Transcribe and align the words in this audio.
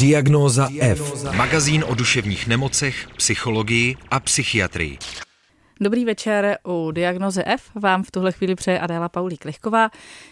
Diagnóza 0.00 0.68
F. 0.80 1.24
Magazín 1.36 1.84
o 1.88 1.94
duševních 1.94 2.46
nemocech, 2.46 3.08
psychologii 3.16 3.96
a 4.10 4.20
psychiatrii. 4.20 4.98
Dobrý 5.80 6.04
večer 6.04 6.58
u 6.68 6.90
Diagnoze 6.90 7.44
F 7.46 7.62
vám 7.74 8.02
v 8.02 8.10
tuhle 8.10 8.32
chvíli 8.32 8.54
přeje 8.54 8.80
Adéla 8.80 9.08
Paulí 9.08 9.36
Klichková. 9.36 9.90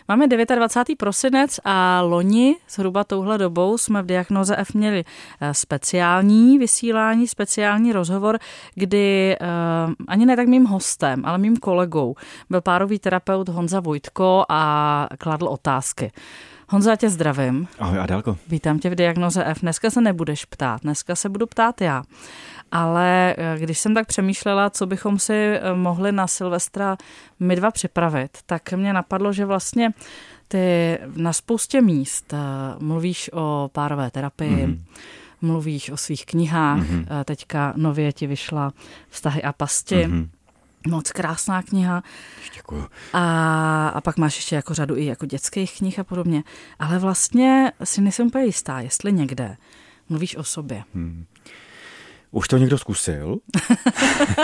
Máme 0.08 0.28
29. 0.28 0.98
prosinec 0.98 1.60
a 1.64 2.02
loni 2.02 2.56
zhruba 2.70 3.04
touhle 3.04 3.38
dobou 3.38 3.78
jsme 3.78 4.02
v 4.02 4.06
Diagnoze 4.06 4.56
F 4.56 4.74
měli 4.74 5.04
eh, 5.40 5.54
speciální 5.54 6.58
vysílání, 6.58 7.28
speciální 7.28 7.92
rozhovor, 7.92 8.38
kdy 8.74 9.36
uh, 9.40 9.94
ani 10.08 10.26
ne 10.26 10.36
tak 10.36 10.48
mým 10.48 10.64
hostem, 10.64 11.22
ale 11.24 11.38
mým 11.38 11.56
kolegou 11.56 12.14
byl 12.50 12.60
párový 12.60 12.98
terapeut 12.98 13.48
Honza 13.48 13.80
Vojtko 13.80 14.44
a 14.48 15.08
kladl 15.18 15.46
otázky. 15.46 16.10
Honzo, 16.70 16.90
já 16.90 16.96
tě 16.96 17.10
zdravím. 17.10 17.68
Ahoj 17.78 17.98
Adélko. 17.98 18.36
Vítám 18.48 18.78
tě 18.78 18.90
v 18.90 18.94
Diagnoze 18.94 19.44
F. 19.44 19.60
Dneska 19.60 19.90
se 19.90 20.00
nebudeš 20.00 20.44
ptát, 20.44 20.82
dneska 20.82 21.16
se 21.16 21.28
budu 21.28 21.46
ptát 21.46 21.80
já. 21.80 22.02
Ale 22.72 23.34
eh, 23.38 23.58
když 23.58 23.78
jsem 23.78 23.94
tak 23.94 24.06
přemýšlela, 24.06 24.70
co 24.70 24.86
bychom 24.86 25.18
si 25.18 25.32
eh, 25.32 25.74
mohli 25.74 26.12
na 26.12 26.26
Silvestra 26.26 26.96
my 27.40 27.56
dva 27.56 27.70
připravit, 27.70 28.38
tak 28.46 28.72
mě 28.72 28.92
napadlo, 28.92 29.32
že 29.32 29.44
vlastně 29.44 29.92
ty 30.48 30.98
na 31.16 31.32
spoustě 31.32 31.80
míst 31.80 32.32
eh, 32.32 32.38
mluvíš 32.78 33.30
o 33.32 33.70
párové 33.72 34.10
terapii, 34.10 34.66
mm-hmm 34.66 34.78
mluvíš 35.40 35.90
o 35.90 35.96
svých 35.96 36.26
knihách, 36.26 36.78
mm-hmm. 36.78 37.24
teďka 37.24 37.72
nově 37.76 38.12
ti 38.12 38.26
vyšla 38.26 38.72
Vztahy 39.08 39.42
a 39.42 39.52
pasti. 39.52 40.06
Mm-hmm. 40.06 40.28
Moc 40.88 41.12
krásná 41.12 41.62
kniha. 41.62 42.02
Děkuju. 42.54 42.86
A, 43.12 43.88
a 43.88 44.00
pak 44.00 44.16
máš 44.16 44.36
ještě 44.36 44.56
jako 44.56 44.74
řadu 44.74 44.96
i 44.96 45.04
jako 45.04 45.26
dětských 45.26 45.78
knih 45.78 45.98
a 45.98 46.04
podobně. 46.04 46.42
Ale 46.78 46.98
vlastně 46.98 47.72
si 47.84 48.00
nejsem 48.00 48.26
úplně 48.26 48.44
jistá, 48.44 48.80
jestli 48.80 49.12
někde 49.12 49.56
mluvíš 50.08 50.36
o 50.36 50.44
sobě. 50.44 50.84
Hmm. 50.94 51.24
Už 52.30 52.48
to 52.48 52.58
někdo 52.58 52.78
zkusil. 52.78 53.38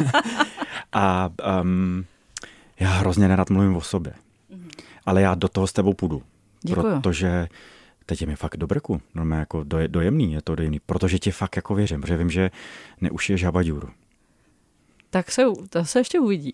a 0.93 1.31
um, 1.63 2.05
já 2.81 2.91
hrozně 2.91 3.29
nerad 3.29 3.51
mluvím 3.51 3.77
o 3.77 3.81
sobě. 3.81 4.13
Ale 5.07 5.23
já 5.23 5.35
do 5.35 5.49
toho 5.49 5.67
s 5.67 5.73
tebou 5.73 5.95
půjdu. 5.95 6.23
Děkuju. 6.63 7.01
Protože 7.01 7.49
teď 8.07 8.21
je 8.21 8.27
mi 8.27 8.37
fakt 8.37 8.57
do 8.57 8.67
brku. 8.67 9.01
No, 9.15 9.37
jako 9.37 9.65
dojemný, 9.87 10.33
je 10.33 10.43
to 10.43 10.55
dojemný. 10.55 10.81
Protože 10.87 11.19
ti 11.19 11.31
fakt 11.31 11.57
jako 11.57 11.75
věřím, 11.75 12.01
protože 12.01 12.17
vím, 12.17 12.31
že 12.31 12.51
neušiješ 13.01 13.45
habaďůru. 13.45 13.89
Tak 15.15 15.31
se, 15.31 15.45
to 15.71 15.85
se 15.85 16.01
ještě 16.01 16.21
uvidí. 16.21 16.53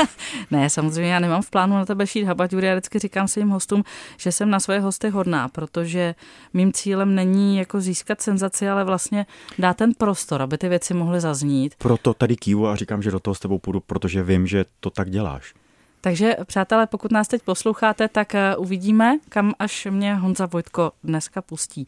ne, 0.50 0.70
samozřejmě 0.70 1.12
já 1.12 1.20
nemám 1.20 1.42
v 1.42 1.50
plánu 1.50 1.74
na 1.74 1.84
tebe 1.84 2.06
šít 2.06 2.24
habaťury. 2.24 2.66
Já 2.66 2.74
vždycky 2.74 2.98
říkám 2.98 3.28
svým 3.28 3.48
hostům, 3.48 3.84
že 4.16 4.32
jsem 4.32 4.50
na 4.50 4.60
svoje 4.60 4.80
hosty 4.80 5.08
hodná, 5.08 5.48
protože 5.48 6.14
mým 6.54 6.72
cílem 6.72 7.14
není 7.14 7.56
jako 7.56 7.80
získat 7.80 8.20
senzaci, 8.20 8.68
ale 8.68 8.84
vlastně 8.84 9.26
dát 9.58 9.76
ten 9.76 9.94
prostor, 9.94 10.42
aby 10.42 10.58
ty 10.58 10.68
věci 10.68 10.94
mohly 10.94 11.20
zaznít. 11.20 11.74
Proto 11.78 12.14
tady 12.14 12.36
kývu 12.36 12.66
a 12.66 12.76
říkám, 12.76 13.02
že 13.02 13.10
do 13.10 13.20
toho 13.20 13.34
s 13.34 13.40
tebou 13.40 13.58
půjdu, 13.58 13.80
protože 13.80 14.22
vím, 14.22 14.46
že 14.46 14.64
to 14.80 14.90
tak 14.90 15.10
děláš. 15.10 15.54
Takže 16.00 16.36
přátelé, 16.44 16.86
pokud 16.86 17.12
nás 17.12 17.28
teď 17.28 17.42
posloucháte, 17.42 18.08
tak 18.08 18.34
eh, 18.34 18.56
uvidíme, 18.56 19.18
kam 19.28 19.52
až 19.58 19.86
mě 19.90 20.14
Honza 20.14 20.46
Vojtko 20.46 20.92
dneska 21.04 21.42
pustí. 21.42 21.86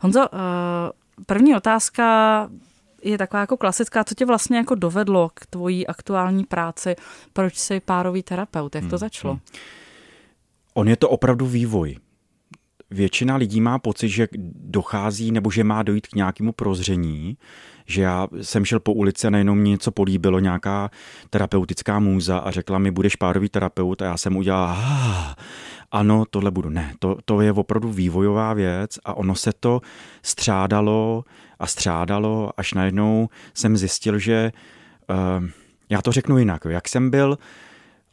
Honzo, 0.00 0.28
eh, 0.32 0.36
první 1.26 1.56
otázka 1.56 2.48
je 3.02 3.18
taková 3.18 3.40
jako 3.40 3.56
klasická, 3.56 4.04
co 4.04 4.14
tě 4.14 4.26
vlastně 4.26 4.56
jako 4.56 4.74
dovedlo 4.74 5.30
k 5.34 5.46
tvojí 5.46 5.86
aktuální 5.86 6.44
práci, 6.44 6.96
proč 7.32 7.56
jsi 7.56 7.80
párový 7.80 8.22
terapeut, 8.22 8.74
jak 8.74 8.84
to 8.84 8.88
hmm, 8.88 8.98
začalo? 8.98 9.34
Hmm. 9.34 9.42
On 10.74 10.88
je 10.88 10.96
to 10.96 11.08
opravdu 11.08 11.46
vývoj. 11.46 11.96
Většina 12.90 13.36
lidí 13.36 13.60
má 13.60 13.78
pocit, 13.78 14.08
že 14.08 14.28
dochází 14.54 15.32
nebo 15.32 15.50
že 15.50 15.64
má 15.64 15.82
dojít 15.82 16.06
k 16.06 16.14
nějakému 16.14 16.52
prozření, 16.52 17.38
že 17.86 18.02
já 18.02 18.28
jsem 18.42 18.64
šel 18.64 18.80
po 18.80 18.92
ulici 18.92 19.26
a 19.26 19.30
najednou 19.30 19.54
mě 19.54 19.70
něco 19.70 19.90
políbilo, 19.90 20.40
nějaká 20.40 20.90
terapeutická 21.30 21.98
můza 21.98 22.38
a 22.38 22.50
řekla 22.50 22.78
mi, 22.78 22.90
budeš 22.90 23.16
párový 23.16 23.48
terapeut 23.48 24.02
a 24.02 24.04
já 24.04 24.16
jsem 24.16 24.36
udělal, 24.36 24.76
ano, 25.92 26.24
tohle 26.30 26.50
budu. 26.50 26.68
Ne, 26.68 26.94
to, 26.98 27.16
to 27.24 27.40
je 27.40 27.52
opravdu 27.52 27.92
vývojová 27.92 28.54
věc 28.54 28.98
a 29.04 29.14
ono 29.14 29.34
se 29.34 29.52
to 29.60 29.80
střádalo 30.22 31.24
a 31.58 31.66
střádalo, 31.66 32.50
až 32.56 32.74
najednou 32.74 33.28
jsem 33.54 33.76
zjistil, 33.76 34.18
že 34.18 34.52
uh, 35.10 35.44
já 35.90 36.02
to 36.02 36.12
řeknu 36.12 36.38
jinak, 36.38 36.64
jak 36.68 36.88
jsem 36.88 37.10
byl 37.10 37.38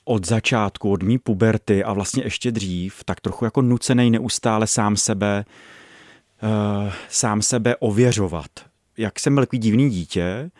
od 0.05 0.25
začátku, 0.25 0.91
od 0.91 1.03
mý 1.03 1.17
puberty 1.17 1.83
a 1.83 1.93
vlastně 1.93 2.23
ještě 2.23 2.51
dřív, 2.51 3.03
tak 3.03 3.21
trochu 3.21 3.45
jako 3.45 3.61
nucený 3.61 4.11
neustále 4.11 4.67
sám 4.67 4.97
sebe, 4.97 5.45
uh, 6.43 6.93
sám 7.09 7.41
sebe 7.41 7.75
ověřovat. 7.75 8.51
Jak 8.97 9.19
jsem 9.19 9.35
byl 9.35 9.43
takový 9.43 9.59
divný 9.59 9.89
dítě, 9.89 10.51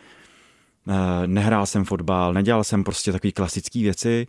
nehrál 1.26 1.66
jsem 1.66 1.86
fotbal, 1.86 2.34
nedělal 2.34 2.64
jsem 2.64 2.84
prostě 2.84 3.12
takové 3.12 3.32
klasické 3.32 3.80
věci, 3.80 4.28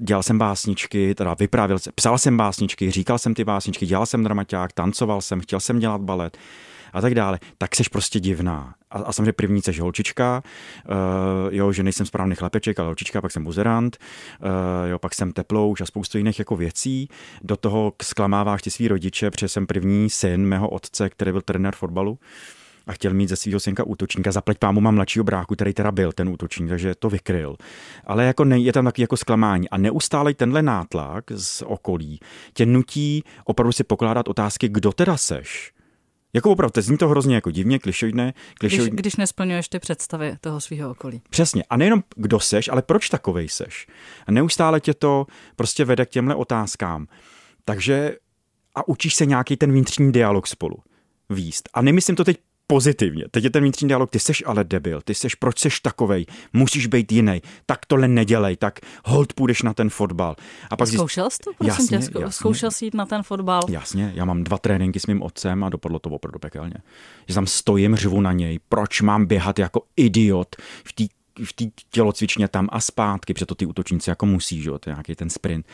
dělal 0.00 0.22
jsem 0.22 0.38
básničky, 0.38 1.14
teda 1.14 1.34
vyprávěl, 1.34 1.78
psal 1.94 2.18
jsem 2.18 2.36
básničky, 2.36 2.90
říkal 2.90 3.18
jsem 3.18 3.34
ty 3.34 3.44
básničky, 3.44 3.86
dělal 3.86 4.06
jsem 4.06 4.24
dramaťák, 4.24 4.72
tancoval 4.72 5.20
jsem, 5.20 5.40
chtěl 5.40 5.60
jsem 5.60 5.78
dělat 5.78 6.00
balet 6.00 6.38
a 6.92 7.00
tak 7.00 7.14
dále, 7.14 7.38
tak 7.58 7.76
seš 7.76 7.88
prostě 7.88 8.20
divná. 8.20 8.74
A, 8.90 8.98
a 8.98 9.12
samozřejmě 9.12 9.32
první 9.32 9.62
seš 9.62 9.80
holčička, 9.80 10.42
uh, 10.88 11.54
jo, 11.54 11.72
že 11.72 11.82
nejsem 11.82 12.06
správný 12.06 12.34
chlapeček, 12.34 12.78
ale 12.78 12.86
holčička, 12.86 13.20
pak 13.20 13.32
jsem 13.32 13.44
buzerant, 13.44 13.98
uh, 14.42 14.88
jo, 14.90 14.98
pak 14.98 15.14
jsem 15.14 15.32
teplouš 15.32 15.80
a 15.80 15.86
spoustu 15.86 16.18
jiných 16.18 16.38
jako 16.38 16.56
věcí. 16.56 17.08
Do 17.42 17.56
toho 17.56 17.92
zklamáváš 18.02 18.62
ty 18.62 18.70
svý 18.70 18.88
rodiče, 18.88 19.30
protože 19.30 19.48
jsem 19.48 19.66
první 19.66 20.10
syn 20.10 20.46
mého 20.46 20.68
otce, 20.68 21.10
který 21.10 21.32
byl 21.32 21.42
trenér 21.42 21.74
fotbalu. 21.74 22.12
Uh, 22.12 22.18
a 22.90 22.92
chtěl 22.92 23.14
mít 23.14 23.28
ze 23.28 23.36
svého 23.36 23.60
synka 23.60 23.84
útočníka. 23.84 24.32
Zaplať 24.32 24.58
pámu 24.58 24.80
mám 24.80 24.94
mladšího 24.94 25.24
bráchu, 25.24 25.54
který 25.54 25.74
teda 25.74 25.92
byl 25.92 26.12
ten 26.12 26.28
útočník, 26.28 26.68
takže 26.68 26.94
to 26.94 27.10
vykryl. 27.10 27.56
Ale 28.04 28.24
jako 28.24 28.44
ne, 28.44 28.58
je 28.58 28.72
tam 28.72 28.84
taky 28.84 29.02
jako 29.02 29.16
zklamání. 29.16 29.68
A 29.68 29.78
neustále 29.78 30.34
tenhle 30.34 30.62
nátlak 30.62 31.24
z 31.34 31.62
okolí 31.62 32.20
tě 32.54 32.66
nutí 32.66 33.24
opravdu 33.44 33.72
si 33.72 33.84
pokládat 33.84 34.28
otázky, 34.28 34.68
kdo 34.68 34.92
teda 34.92 35.16
seš. 35.16 35.72
Jako 36.32 36.50
opravdu, 36.50 36.82
zní 36.82 36.98
to 36.98 37.08
hrozně 37.08 37.34
jako 37.34 37.50
divně, 37.50 37.78
klišoidné. 37.78 38.34
klišoidné. 38.58 38.90
Když, 38.90 39.00
když 39.00 39.16
nesplňuješ 39.16 39.68
ty 39.68 39.78
představy 39.78 40.36
toho 40.40 40.60
svého 40.60 40.90
okolí. 40.90 41.22
Přesně. 41.30 41.64
A 41.70 41.76
nejenom 41.76 42.02
kdo 42.16 42.40
seš, 42.40 42.68
ale 42.68 42.82
proč 42.82 43.08
takovej 43.08 43.48
seš. 43.48 43.86
A 44.26 44.32
neustále 44.32 44.80
tě 44.80 44.94
to 44.94 45.26
prostě 45.56 45.84
vede 45.84 46.06
k 46.06 46.10
těmhle 46.10 46.34
otázkám. 46.34 47.06
Takže 47.64 48.16
a 48.74 48.88
učíš 48.88 49.14
se 49.14 49.26
nějaký 49.26 49.56
ten 49.56 49.72
vnitřní 49.72 50.12
dialog 50.12 50.46
spolu 50.46 50.76
výst. 51.30 51.68
A 51.74 51.82
nemyslím 51.82 52.16
to 52.16 52.24
teď 52.24 52.36
pozitivně. 52.70 53.24
Teď 53.30 53.44
je 53.44 53.50
ten 53.50 53.62
vnitřní 53.62 53.88
dialog, 53.88 54.10
ty 54.10 54.18
seš 54.18 54.42
ale 54.46 54.64
debil, 54.64 55.00
ty 55.00 55.14
seš, 55.14 55.34
proč 55.34 55.58
seš 55.58 55.80
takovej, 55.80 56.26
musíš 56.52 56.86
být 56.86 57.12
jiný, 57.12 57.42
tak 57.66 57.86
tohle 57.86 58.08
nedělej, 58.08 58.56
tak 58.56 58.80
hold 59.04 59.32
půjdeš 59.32 59.62
na 59.62 59.74
ten 59.74 59.90
fotbal. 59.90 60.36
A 60.70 60.76
pak 60.76 60.88
Zkoušel 60.88 61.30
jsi 61.30 61.38
to, 61.44 61.50
prosím 61.58 61.84
jasně, 61.84 61.98
tě, 61.98 62.04
zkou, 62.04 62.20
jasně, 62.20 62.32
zkoušel 62.32 62.70
jsi 62.70 62.84
jít 62.84 62.94
na 62.94 63.06
ten 63.06 63.22
fotbal? 63.22 63.62
Jasně, 63.68 64.12
já 64.14 64.24
mám 64.24 64.44
dva 64.44 64.58
tréninky 64.58 65.00
s 65.00 65.06
mým 65.06 65.22
otcem 65.22 65.64
a 65.64 65.68
dopadlo 65.68 65.98
to 65.98 66.10
opravdu 66.10 66.38
pekelně. 66.38 66.74
Že 67.28 67.34
tam 67.34 67.46
stojím, 67.46 67.96
řvu 67.96 68.20
na 68.20 68.32
něj, 68.32 68.58
proč 68.68 69.00
mám 69.00 69.26
běhat 69.26 69.58
jako 69.58 69.82
idiot 69.96 70.56
v 70.84 70.92
té 70.92 71.04
v 71.44 71.52
té 71.52 71.64
tělocvičně 71.90 72.48
tam 72.48 72.68
a 72.72 72.80
zpátky, 72.80 73.34
protože 73.34 73.46
to 73.46 73.54
ty 73.54 73.66
útočníci 73.66 74.10
jako 74.10 74.26
musí, 74.26 74.62
že? 74.62 74.70
to 74.70 74.90
je 74.90 74.94
nějaký 74.94 75.14
ten 75.14 75.30
sprint. 75.30 75.66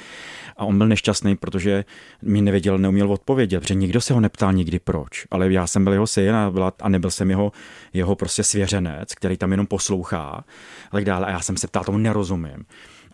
A 0.56 0.65
on 0.65 0.78
byl 0.78 0.89
nešťastný, 0.89 1.37
protože 1.37 1.84
mi 2.22 2.43
nevěděl, 2.43 2.78
neuměl 2.78 3.12
odpovědět, 3.12 3.61
protože 3.61 3.75
nikdo 3.75 4.00
se 4.00 4.15
ho 4.15 4.21
neptal 4.21 4.53
nikdy 4.53 4.78
proč. 4.78 5.27
Ale 5.31 5.53
já 5.53 5.67
jsem 5.67 5.84
byl 5.84 5.93
jeho 5.93 6.06
syn 6.06 6.34
a, 6.34 6.50
byla, 6.50 6.72
a 6.81 6.89
nebyl 6.89 7.11
jsem 7.11 7.31
jeho, 7.31 7.53
jeho 7.93 8.17
prostě 8.17 8.43
svěřenec, 8.43 9.15
který 9.15 9.37
tam 9.37 9.50
jenom 9.50 9.67
poslouchá 9.67 10.21
a 10.21 10.44
tak 10.93 11.05
dále. 11.05 11.27
A 11.27 11.31
já 11.31 11.41
jsem 11.41 11.56
se 11.56 11.67
ptal, 11.67 11.84
tomu 11.84 11.99
nerozumím. 11.99 12.67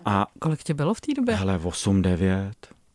A 0.05 0.27
Kolik 0.39 0.63
tě 0.63 0.75
bylo 0.75 0.95
v 0.95 1.01
té 1.01 1.15
době? 1.15 1.35
Hele, 1.35 1.61
8, 1.63 2.03
9. 2.03 2.53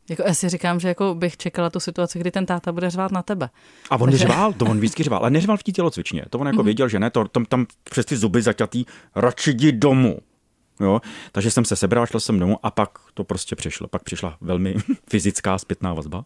Jako 0.09 0.23
já 0.27 0.33
si 0.33 0.49
říkám, 0.49 0.79
že 0.79 0.87
jako 0.87 1.15
bych 1.15 1.37
čekala 1.37 1.69
tu 1.69 1.79
situaci, 1.79 2.19
kdy 2.19 2.31
ten 2.31 2.45
táta 2.45 2.71
bude 2.71 2.89
řvát 2.89 3.11
na 3.11 3.21
tebe. 3.21 3.49
A 3.89 3.95
on 3.95 4.09
Takže... 4.09 4.17
řval, 4.17 4.53
to 4.53 4.65
on 4.65 4.77
vždycky 4.77 5.03
řval, 5.03 5.19
ale 5.19 5.29
neřval 5.29 5.57
v 5.57 5.63
té 5.63 5.71
tělocvičně. 5.71 6.25
To 6.29 6.39
on 6.39 6.47
jako 6.47 6.59
mm-hmm. 6.59 6.65
věděl, 6.65 6.89
že 6.89 6.99
ne, 6.99 7.09
to, 7.09 7.27
tam, 7.27 7.45
tam 7.45 7.65
přes 7.83 8.05
ty 8.05 8.17
zuby 8.17 8.41
zaťatý, 8.41 8.85
radši 9.15 9.51
jdi 9.51 9.71
domů. 9.71 10.17
Jo? 10.79 11.01
Takže 11.31 11.51
jsem 11.51 11.65
se 11.65 11.75
sebral, 11.75 12.05
šel 12.05 12.19
jsem 12.19 12.39
domů 12.39 12.57
a 12.63 12.71
pak 12.71 12.89
to 13.13 13.23
prostě 13.23 13.55
přišlo. 13.55 13.87
Pak 13.87 14.03
přišla 14.03 14.37
velmi 14.41 14.75
fyzická 15.09 15.57
zpětná 15.57 15.93
vazba. 15.93 16.25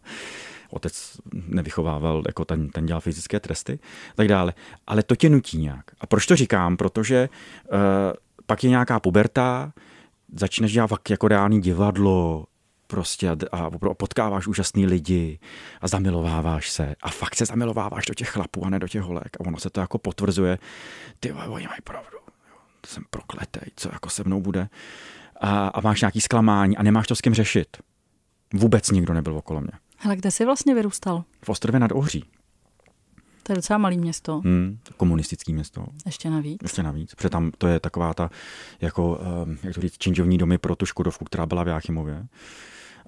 Otec 0.70 1.16
nevychovával, 1.32 2.22
jako 2.26 2.44
ten, 2.44 2.68
ten 2.68 2.86
dělal 2.86 3.00
fyzické 3.00 3.40
tresty, 3.40 3.78
tak 4.14 4.28
dále. 4.28 4.54
Ale 4.86 5.02
to 5.02 5.16
tě 5.16 5.28
nutí 5.28 5.58
nějak. 5.58 5.84
A 6.00 6.06
proč 6.06 6.26
to 6.26 6.36
říkám? 6.36 6.76
Protože 6.76 7.28
uh, 7.72 7.78
pak 8.46 8.64
je 8.64 8.70
nějaká 8.70 9.00
puberta, 9.00 9.72
začneš 10.34 10.72
dělat 10.72 10.90
jako 11.10 11.28
reálný 11.28 11.60
divadlo, 11.60 12.46
prostě 12.92 13.30
a, 13.30 13.36
a 13.52 13.70
potkáváš 13.94 14.46
úžasný 14.46 14.86
lidi 14.86 15.38
a 15.80 15.88
zamilováváš 15.88 16.70
se 16.70 16.94
a 17.02 17.10
fakt 17.10 17.36
se 17.36 17.46
zamilováváš 17.46 18.06
do 18.06 18.14
těch 18.14 18.28
chlapů 18.28 18.66
a 18.66 18.70
ne 18.70 18.78
do 18.78 18.88
těch 18.88 19.02
holek 19.02 19.36
a 19.40 19.40
ono 19.40 19.58
se 19.58 19.70
to 19.70 19.80
jako 19.80 19.98
potvrzuje, 19.98 20.58
ty 21.20 21.32
oni 21.32 21.66
mají 21.66 21.80
pravdu, 21.84 22.18
to 22.80 22.90
jsem 22.90 23.04
prokletej, 23.10 23.70
co 23.76 23.88
jako 23.92 24.10
se 24.10 24.22
mnou 24.24 24.40
bude 24.40 24.68
a, 25.40 25.68
a 25.68 25.80
máš 25.80 26.00
nějaký 26.00 26.20
zklamání 26.20 26.76
a 26.76 26.82
nemáš 26.82 27.06
to 27.06 27.14
s 27.14 27.20
kým 27.20 27.34
řešit. 27.34 27.76
Vůbec 28.54 28.90
nikdo 28.90 29.14
nebyl 29.14 29.36
okolo 29.36 29.60
mě. 29.60 29.72
Ale 30.04 30.16
kde 30.16 30.30
jsi 30.30 30.44
vlastně 30.44 30.74
vyrůstal? 30.74 31.24
V 31.44 31.48
Ostrově 31.48 31.80
nad 31.80 31.92
Ohří. 31.92 32.24
To 33.42 33.52
je 33.52 33.56
docela 33.56 33.78
malý 33.78 33.98
město. 33.98 34.40
Hmm, 34.44 34.78
komunistický 34.96 35.52
město. 35.52 35.86
Ještě 36.06 36.30
navíc. 36.30 36.58
Ještě 36.62 36.82
navíc, 36.82 37.14
protože 37.14 37.30
tam 37.30 37.50
to 37.58 37.66
je 37.66 37.80
taková 37.80 38.14
ta, 38.14 38.30
jako, 38.80 39.10
uh, 39.10 39.56
jak 39.62 39.74
to 39.74 39.80
říct, 39.80 39.98
činžovní 39.98 40.38
domy 40.38 40.58
pro 40.58 40.76
tu 40.76 40.86
Škodovku, 40.86 41.24
která 41.24 41.46
byla 41.46 41.64
v 41.64 41.68
Jáchymově. 41.68 42.26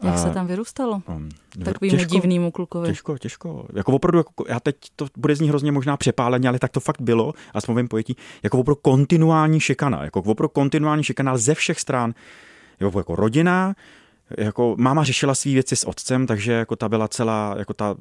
Jak 0.03 0.19
se 0.19 0.31
tam 0.31 0.47
vyrůstalo? 0.47 1.03
Um, 1.09 1.29
Takovýmu 1.65 1.97
těžko, 1.97 2.15
divnýmu 2.15 2.51
klukovi. 2.51 2.89
Těžko, 2.89 3.19
těžko. 3.19 3.67
Jako 3.73 3.93
opravdu, 3.93 4.19
jako, 4.19 4.45
já 4.49 4.61
teď 4.61 4.77
to 4.97 5.07
bude 5.17 5.37
z 5.37 5.41
ní 5.41 5.49
hrozně 5.49 5.73
možná 5.73 5.97
přepáleně, 5.97 6.49
ale 6.49 6.59
tak 6.59 6.71
to 6.71 6.81
fakt 6.81 7.01
bylo, 7.01 7.33
a 7.55 7.61
s 7.61 7.67
mým 7.67 7.89
pojetí, 7.89 8.17
jako 8.43 8.59
opravdu 8.59 8.81
kontinuální 8.83 9.61
šikana, 9.61 10.05
jako 10.05 10.21
opravdu 10.21 10.49
kontinuální 10.49 11.05
šikana 11.05 11.37
ze 11.37 11.55
všech 11.55 11.81
stran, 11.81 12.15
jako, 12.81 12.99
jako 12.99 13.17
rodina, 13.17 13.75
jako 14.39 14.75
máma 14.79 15.05
řešila 15.05 15.35
své 15.35 15.53
věci 15.53 15.77
s 15.77 15.85
otcem, 15.85 16.27
takže 16.27 16.53
jako 16.53 16.77
ta 16.77 16.89
byla 16.89 17.09
celá, 17.09 17.55
jako 17.59 17.75
ta, 17.75 17.95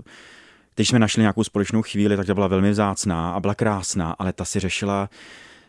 když 0.75 0.88
jsme 0.88 1.00
našli 1.00 1.22
nějakou 1.22 1.44
společnou 1.44 1.81
chvíli, 1.81 2.18
tak 2.18 2.25
to 2.25 2.34
byla 2.34 2.48
velmi 2.48 2.72
vzácná 2.72 3.31
a 3.34 3.40
byla 3.40 3.56
krásná, 3.56 4.16
ale 4.19 4.34
ta 4.34 4.45
si 4.45 4.60
řešila 4.60 5.10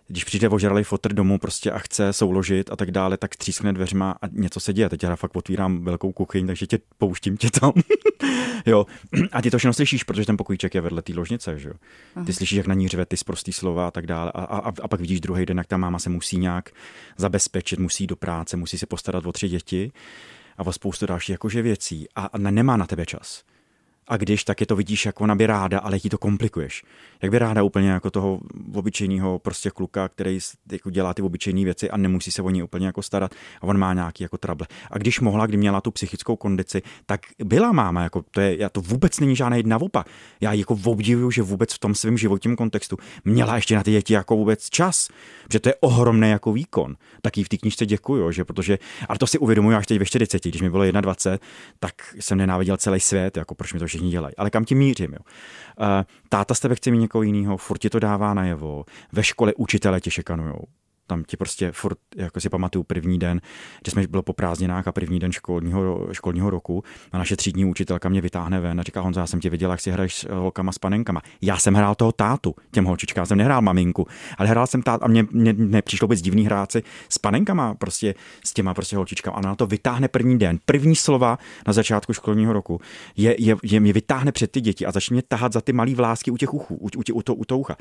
když 0.09 0.25
přijde 0.25 0.49
ožralý 0.49 0.85
fotr 0.85 1.13
domů 1.13 1.39
prostě 1.39 1.71
a 1.71 1.79
chce 1.79 2.13
souložit 2.13 2.71
a 2.73 2.77
tak 2.77 2.91
dále, 2.91 3.17
tak 3.17 3.37
třískne 3.37 3.73
dveřma 3.73 4.15
a 4.23 4.27
něco 4.33 4.61
se 4.61 4.73
děje. 4.73 4.89
Teď 4.89 5.03
já 5.03 5.17
fakt 5.17 5.37
otvírám 5.37 5.85
velkou 5.85 6.13
kuchyň, 6.13 6.47
takže 6.47 6.67
tě 6.67 6.79
pouštím 6.99 7.37
tě 7.37 7.51
tam. 7.61 7.73
jo. 8.67 8.87
A 9.33 9.43
ty 9.43 9.51
to 9.51 9.59
všechno 9.59 9.73
slyšíš, 9.73 10.05
protože 10.05 10.27
ten 10.27 10.37
pokojíček 10.37 10.75
je 10.75 10.81
vedle 10.81 11.03
té 11.03 11.13
ložnice, 11.15 11.59
že 11.59 11.69
jo. 11.69 11.75
Ty 12.27 12.33
slyšíš, 12.33 12.57
jak 12.57 12.67
na 12.67 12.75
ní 12.75 12.89
řve 12.89 13.07
ty 13.07 13.17
zprostý 13.17 13.53
slova 13.53 13.89
a 13.89 13.91
tak 13.91 14.07
dále. 14.07 14.33
A, 14.35 14.45
a, 14.45 14.73
a 14.83 14.89
pak 14.89 15.01
vidíš 15.01 15.21
druhý 15.21 15.47
den, 15.47 15.59
jak 15.59 15.67
ta 15.67 15.77
máma 15.77 15.99
se 15.99 16.11
musí 16.11 16.39
nějak 16.39 16.71
zabezpečit, 17.17 17.79
musí 17.79 18.07
do 18.07 18.17
práce, 18.17 18.57
musí 18.57 18.79
se 18.79 18.87
postarat 18.87 19.27
o 19.27 19.33
tři 19.33 19.49
děti 19.49 19.93
a 20.59 20.67
o 20.67 20.73
spoustu 20.73 21.07
dalších 21.07 21.33
jakože 21.33 21.63
věcí 21.63 22.07
a, 22.15 22.25
a 22.25 22.39
nemá 22.39 22.77
na 22.77 22.87
tebe 22.87 23.07
čas. 23.07 23.43
A 24.09 24.17
když, 24.17 24.45
tak 24.45 24.61
je 24.61 24.67
to 24.67 24.77
vidíš, 24.77 25.07
jak 25.07 25.21
ona 25.21 25.35
by 25.35 25.47
ráda, 25.47 25.79
ale 25.79 26.01
ti 26.01 26.09
to 26.09 26.19
komplikuješ. 26.19 26.85
Jak 27.25 27.31
by 27.31 27.39
ráda 27.39 27.63
úplně 27.63 27.91
jako 27.91 28.11
toho 28.11 28.41
obyčejného 28.75 29.39
prostě 29.39 29.71
kluka, 29.71 30.09
který 30.09 30.39
jako 30.73 30.91
dělá 30.91 31.15
ty 31.15 31.23
obyčejné 31.23 31.65
věci 31.65 31.91
a 31.91 31.97
nemusí 31.97 32.31
se 32.31 32.43
o 32.43 32.51
ní 32.51 32.63
úplně 32.63 32.87
jako 32.87 33.03
starat 33.03 33.35
a 33.61 33.63
on 33.63 33.79
má 33.79 33.95
nějaký 33.95 34.23
jako 34.23 34.39
trable. 34.39 34.67
A 34.91 34.99
když 34.99 35.21
mohla, 35.21 35.47
kdy 35.47 35.57
měla 35.57 35.81
tu 35.81 35.91
psychickou 35.91 36.37
kondici, 36.37 36.83
tak 37.07 37.21
byla 37.45 37.73
máma, 37.73 38.03
jako 38.03 38.25
to 38.31 38.41
je, 38.41 38.59
já 38.59 38.69
to 38.69 38.81
vůbec 38.81 39.21
není 39.21 39.37
žádný 39.37 39.63
naopak. 39.63 40.07
Já 40.41 40.53
ji 40.53 40.61
jako 40.61 40.79
obdivuju, 40.85 41.31
že 41.31 41.43
vůbec 41.43 41.75
v 41.75 41.79
tom 41.79 41.95
svém 41.95 42.19
životním 42.19 42.57
kontextu 42.57 42.97
měla 43.25 43.57
ještě 43.57 43.77
na 43.77 43.83
ty 43.83 43.91
děti 43.91 44.13
jako 44.13 44.37
vůbec 44.37 44.71
čas, 44.71 45.09
že 45.53 45.61
to 45.61 45.69
je 45.69 45.75
ohromný 45.81 46.31
jako 46.31 46.53
výkon. 46.53 46.97
Tak 47.23 47.39
jí 47.39 47.45
v 47.45 47.49
té 47.49 47.57
knižce 47.57 47.87
děkuju, 47.87 48.33
že 48.33 48.45
protože, 48.45 48.79
ale 49.09 49.19
to 49.19 49.27
si 49.27 49.39
uvědomuji 49.39 49.77
až 49.77 49.87
teď 49.87 49.99
ve 49.99 50.05
40, 50.05 50.45
když 50.45 50.63
mi 50.63 50.71
bylo 50.71 50.85
21, 50.85 51.39
tak 51.81 51.95
jsem 52.21 52.39
nenáviděl 52.39 52.77
celý 52.77 53.01
svět, 53.01 53.37
jako 53.37 53.55
proč 53.55 53.73
mi 53.73 53.79
to 53.79 53.87
všichni 53.87 54.11
dělají. 54.11 54.37
Ale 54.37 54.51
kam 54.51 54.65
ti 54.65 54.75
mířím? 54.75 55.13
Jo? 55.13 55.19
Uh, 55.81 55.87
táta 56.29 56.55
z 56.55 56.61
tebe 56.61 56.75
chce 56.75 56.91
mít 56.91 56.99
někoho 57.15 57.23
jiného, 57.23 57.57
furt 57.57 57.79
ti 57.79 57.91
to 57.91 57.99
dává 57.99 58.35
najevo, 58.35 58.85
ve 59.13 59.23
škole 59.23 59.53
učitele 59.57 60.01
tě 60.01 60.11
šekanujou 60.11 60.65
tam 61.07 61.25
ti 61.25 61.37
prostě 61.37 61.73
furt, 61.73 61.99
jako 62.17 62.41
si 62.41 62.49
pamatuju 62.49 62.83
první 62.83 63.19
den, 63.19 63.41
že 63.87 63.91
jsme 63.91 64.07
bylo 64.07 64.23
po 64.23 64.33
prázdninách 64.33 64.89
a 64.89 64.93
první 64.93 65.19
den 65.19 65.33
školního, 65.33 66.09
školního 66.13 66.51
roku 66.51 66.85
a 67.13 67.19
naše 67.19 67.37
třídní 67.37 67.65
učitelka 67.65 68.09
mě 68.09 68.21
vytáhne 68.21 68.61
ven 68.61 68.81
a 68.81 68.83
říká, 68.83 69.01
Honzo, 69.01 69.21
já 69.21 69.27
jsem 69.27 69.41
ti 69.41 69.51
viděla, 69.51 69.73
jak 69.73 69.81
si 69.81 69.91
hraješ 69.91 70.15
s 70.15 70.27
holkama 70.31 70.73
s 70.73 70.79
panenkama. 70.79 71.23
Já 71.43 71.59
jsem 71.59 71.75
hrál 71.75 71.95
toho 71.95 72.13
tátu, 72.13 72.55
těm 72.71 72.85
holčičkám, 72.85 73.23
já 73.23 73.27
jsem 73.27 73.39
nehrál 73.39 73.63
maminku, 73.63 74.07
ale 74.39 74.49
hrál 74.49 74.67
jsem 74.67 74.83
tát 74.83 75.03
a 75.03 75.09
mě, 75.09 75.27
mě, 75.31 75.53
mě 75.53 75.83
přišlo 75.83 76.09
být 76.09 76.21
divný 76.21 76.47
hráci 76.47 76.83
s 77.09 77.19
panenkama, 77.19 77.75
prostě 77.75 78.15
s 78.45 78.53
těma 78.53 78.75
prostě 78.75 78.97
holčičkama. 78.97 79.37
A 79.37 79.41
na 79.41 79.55
to 79.55 79.67
vytáhne 79.67 80.09
první 80.09 80.39
den, 80.39 80.59
první 80.67 80.97
slova 80.97 81.39
na 81.67 81.73
začátku 81.73 82.13
školního 82.13 82.53
roku, 82.53 82.81
je, 83.17 83.37
je, 83.39 83.57
je 83.63 83.81
mě 83.81 83.93
vytáhne 83.93 84.33
před 84.33 84.51
ty 84.51 84.61
děti 84.61 84.87
a 84.87 84.93
začne 84.93 85.15
mě 85.15 85.23
tahat 85.23 85.53
za 85.53 85.61
ty 85.61 85.73
malý 85.73 85.95
vlásky 85.95 86.31
u 86.31 86.37
těch 86.37 86.55
uchů, 86.55 86.75
u, 86.75 86.87
u, 86.87 87.03
u, 87.13 87.23
to, 87.23 87.35
u 87.35 87.45
to 87.45 87.59
ucha. 87.59 87.77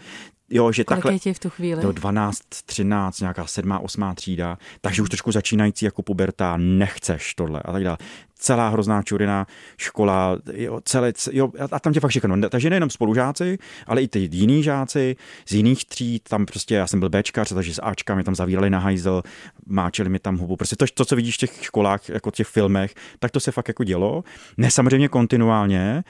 Jo, 0.50 0.72
že 0.72 0.84
Kolik 0.84 1.04
takhle, 1.04 1.20
je 1.26 1.34
v 1.34 1.40
tu 1.40 1.50
chvíli? 1.50 1.82
Do 1.82 1.92
12, 1.92 2.40
13, 2.66 3.13
nějaká 3.20 3.48
sedmá, 3.48 3.80
osmá 3.80 4.16
třída, 4.16 4.58
takže 4.82 5.02
už 5.02 5.10
trošku 5.10 5.32
začínající 5.32 5.86
jako 5.86 6.02
puberta, 6.02 6.58
nechceš 6.58 7.34
tohle 7.34 7.62
a 7.66 7.72
tak 7.72 7.84
dále 7.84 7.98
celá 8.44 8.70
hrozná 8.70 9.04
čurina, 9.04 9.48
škola, 9.78 10.38
jo, 10.54 10.82
celé, 10.86 11.14
jo, 11.32 11.50
a 11.72 11.80
tam 11.80 11.94
tě 11.94 12.00
fakt 12.00 12.10
všechno. 12.10 12.50
Takže 12.50 12.70
nejenom 12.70 12.90
spolužáci, 12.90 13.58
ale 13.88 14.02
i 14.02 14.08
ty 14.08 14.30
jiní 14.32 14.64
žáci 14.64 15.16
z 15.46 15.54
jiných 15.54 15.86
tříd, 15.86 16.30
tam 16.30 16.46
prostě, 16.46 16.76
já 16.76 16.88
jsem 16.88 17.00
byl 17.00 17.10
Bčkař, 17.10 17.54
takže 17.54 17.74
s 17.74 17.82
Ačka 17.84 18.16
mě 18.16 18.24
tam 18.24 18.36
zavírali 18.36 18.70
na 18.70 18.80
hajzel, 18.80 19.24
máčeli 19.66 20.10
mi 20.10 20.20
tam 20.20 20.38
hubu. 20.38 20.56
Prostě 20.56 20.76
to, 20.76 20.86
to, 20.94 21.06
co 21.06 21.16
vidíš 21.16 21.36
v 21.36 21.38
těch 21.38 21.64
školách, 21.64 22.10
jako 22.10 22.32
těch 22.32 22.48
filmech, 22.48 22.96
tak 23.20 23.32
to 23.32 23.40
se 23.40 23.52
fakt 23.52 23.68
jako 23.68 23.84
dělo. 23.84 24.24
Ne 24.58 24.72
samozřejmě 24.72 25.08
kontinuálně, 25.08 26.04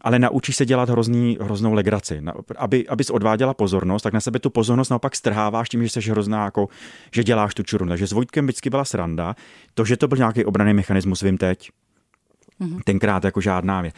ale 0.00 0.18
naučí 0.18 0.52
se 0.52 0.66
dělat 0.66 0.90
hrozný, 0.90 1.38
hroznou 1.40 1.72
legraci. 1.72 2.22
Aby, 2.56 2.88
abys 2.88 3.10
odváděla 3.10 3.54
pozornost, 3.54 4.02
tak 4.02 4.12
na 4.12 4.20
sebe 4.20 4.38
tu 4.38 4.50
pozornost 4.50 4.88
naopak 4.88 5.16
strháváš 5.16 5.68
tím, 5.68 5.86
že 5.86 5.88
jsi 5.88 6.10
hrozná, 6.10 6.44
jako, 6.44 6.68
že 7.14 7.24
děláš 7.24 7.54
tu 7.54 7.62
čurunu. 7.62 7.88
Takže 7.88 8.06
s 8.06 8.12
Vojtkem 8.12 8.44
vždycky 8.44 8.70
byla 8.70 8.84
sranda. 8.84 9.36
To, 9.74 9.84
že 9.84 9.96
to 9.96 10.08
byl 10.08 10.18
nějaký 10.18 10.44
obraný 10.44 10.74
mechanismus, 10.74 11.22
vím 11.22 11.38
teď. 11.38 11.70
Mm-hmm. 12.60 12.80
Tenkrát 12.84 13.24
jako 13.24 13.40
žádná 13.40 13.80
věc. 13.80 13.94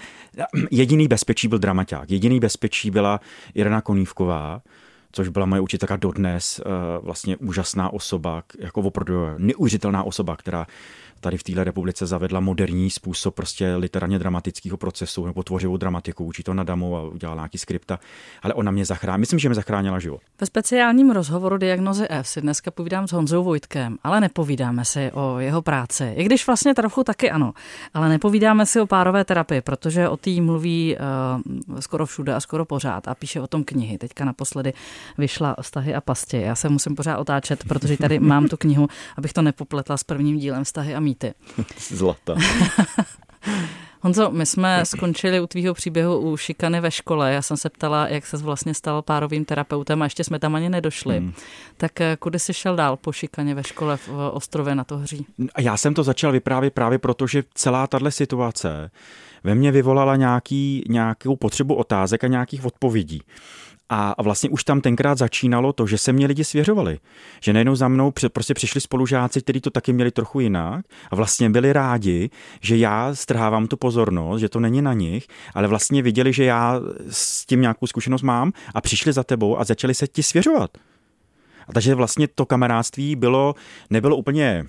Jediný 0.70 1.08
bezpečí 1.08 1.48
byl 1.48 1.58
dramaťák. 1.58 2.10
Jediný 2.10 2.40
bezpečí 2.40 2.90
byla 2.90 3.20
Irena 3.54 3.80
Konívková, 3.80 4.62
což 5.12 5.28
byla 5.28 5.46
moje 5.46 5.60
učitelka 5.60 5.96
dodnes, 5.96 6.60
eh, 6.60 6.68
vlastně 7.02 7.36
úžasná 7.36 7.92
osoba, 7.92 8.42
jako 8.58 8.80
opravdu 8.80 9.14
neuvěřitelná 9.38 10.02
osoba, 10.02 10.36
která 10.36 10.66
tady 11.22 11.38
v 11.38 11.42
téhle 11.42 11.64
republice 11.64 12.06
zavedla 12.06 12.40
moderní 12.40 12.90
způsob 12.90 13.34
prostě 13.34 13.74
literárně 13.74 14.18
dramatického 14.18 14.76
procesu 14.76 15.26
nebo 15.26 15.42
tvořivou 15.42 15.76
dramatiku, 15.76 16.24
učí 16.24 16.42
to 16.42 16.54
na 16.54 16.64
damu 16.64 16.96
a 16.96 17.02
udělala 17.02 17.36
nějaký 17.36 17.58
skripta, 17.58 17.98
ale 18.42 18.54
ona 18.54 18.70
mě 18.70 18.84
zachránila, 18.84 19.16
myslím, 19.16 19.38
že 19.38 19.48
mě 19.48 19.54
zachránila 19.54 19.98
život. 19.98 20.20
Ve 20.40 20.46
speciálním 20.46 21.10
rozhovoru 21.10 21.56
Diagnozy 21.56 22.06
F 22.08 22.28
si 22.28 22.40
dneska 22.40 22.70
povídám 22.70 23.08
s 23.08 23.12
Honzou 23.12 23.44
Vojtkem, 23.44 23.98
ale 24.02 24.20
nepovídáme 24.20 24.84
si 24.84 25.10
o 25.12 25.38
jeho 25.38 25.62
práci, 25.62 26.14
i 26.16 26.24
když 26.24 26.46
vlastně 26.46 26.74
trochu 26.74 27.04
taky 27.04 27.30
ano, 27.30 27.52
ale 27.94 28.08
nepovídáme 28.08 28.66
si 28.66 28.80
o 28.80 28.86
párové 28.86 29.24
terapii, 29.24 29.60
protože 29.60 30.08
o 30.08 30.16
tý 30.16 30.40
mluví 30.40 30.96
uh, 30.96 31.80
skoro 31.80 32.06
všude 32.06 32.34
a 32.34 32.40
skoro 32.40 32.64
pořád 32.64 33.08
a 33.08 33.14
píše 33.14 33.40
o 33.40 33.46
tom 33.46 33.64
knihy. 33.64 33.98
Teďka 33.98 34.24
naposledy 34.24 34.72
vyšla 35.18 35.56
Vztahy 35.60 35.94
a 35.94 36.00
pasti. 36.00 36.40
Já 36.40 36.54
se 36.54 36.68
musím 36.68 36.94
pořád 36.94 37.18
otáčet, 37.18 37.64
protože 37.64 37.96
tady 37.96 38.18
mám 38.18 38.48
tu 38.48 38.56
knihu, 38.56 38.88
abych 39.16 39.32
to 39.32 39.42
nepopletla 39.42 39.96
s 39.96 40.04
prvním 40.04 40.38
dílem 40.38 40.64
Vztahy 40.64 40.94
a 40.94 41.00
mít 41.00 41.11
mýty. 41.12 41.34
Zlata. 41.78 42.34
Honzo, 44.00 44.30
my 44.30 44.46
jsme 44.46 44.86
skončili 44.86 45.40
u 45.40 45.46
tvýho 45.46 45.74
příběhu 45.74 46.18
u 46.18 46.36
šikany 46.36 46.80
ve 46.80 46.90
škole. 46.90 47.32
Já 47.32 47.42
jsem 47.42 47.56
se 47.56 47.70
ptala, 47.70 48.08
jak 48.08 48.26
se 48.26 48.36
vlastně 48.36 48.74
stal 48.74 49.02
párovým 49.02 49.44
terapeutem 49.44 50.02
a 50.02 50.06
ještě 50.06 50.24
jsme 50.24 50.38
tam 50.38 50.54
ani 50.54 50.68
nedošli. 50.68 51.18
Hmm. 51.18 51.32
Tak 51.76 52.00
eh, 52.00 52.16
kudy 52.20 52.38
jsi 52.38 52.54
šel 52.54 52.76
dál 52.76 52.96
po 52.96 53.12
šikaně 53.12 53.54
ve 53.54 53.64
škole 53.64 53.96
v 53.96 54.08
Ostrově 54.32 54.74
na 54.74 54.84
Tohří? 54.84 55.26
Já 55.58 55.76
jsem 55.76 55.94
to 55.94 56.02
začal 56.02 56.32
vyprávět 56.32 56.74
právě 56.74 56.98
proto, 56.98 57.26
že 57.26 57.44
celá 57.54 57.86
tahle 57.86 58.10
situace 58.10 58.90
ve 59.44 59.54
mně 59.54 59.72
vyvolala 59.72 60.16
nějaký, 60.16 60.84
nějakou 60.88 61.36
potřebu 61.36 61.74
otázek 61.74 62.24
a 62.24 62.26
nějakých 62.26 62.64
odpovědí. 62.64 63.22
A 63.94 64.22
vlastně 64.22 64.50
už 64.50 64.64
tam 64.64 64.80
tenkrát 64.80 65.18
začínalo 65.18 65.72
to, 65.72 65.86
že 65.86 65.98
se 65.98 66.12
mě 66.12 66.26
lidi 66.26 66.44
svěřovali. 66.44 66.98
Že 67.40 67.52
najednou 67.52 67.74
za 67.74 67.88
mnou 67.88 68.12
prostě 68.32 68.54
přišli 68.54 68.80
spolužáci, 68.80 69.40
kteří 69.40 69.60
to 69.60 69.70
taky 69.70 69.92
měli 69.92 70.10
trochu 70.10 70.40
jinak 70.40 70.84
a 71.10 71.16
vlastně 71.16 71.50
byli 71.50 71.72
rádi, 71.72 72.30
že 72.60 72.76
já 72.76 73.14
strhávám 73.14 73.66
tu 73.66 73.76
pozornost, 73.76 74.40
že 74.40 74.48
to 74.48 74.60
není 74.60 74.82
na 74.82 74.92
nich, 74.92 75.26
ale 75.54 75.68
vlastně 75.68 76.02
viděli, 76.02 76.32
že 76.32 76.44
já 76.44 76.80
s 77.10 77.46
tím 77.46 77.60
nějakou 77.60 77.86
zkušenost 77.86 78.22
mám 78.22 78.52
a 78.74 78.80
přišli 78.80 79.12
za 79.12 79.22
tebou 79.22 79.58
a 79.58 79.64
začali 79.64 79.94
se 79.94 80.06
ti 80.06 80.22
svěřovat. 80.22 80.70
A 81.68 81.72
takže 81.72 81.94
vlastně 81.94 82.28
to 82.28 82.46
kamarádství 82.46 83.16
bylo, 83.16 83.54
nebylo 83.90 84.16
úplně 84.16 84.66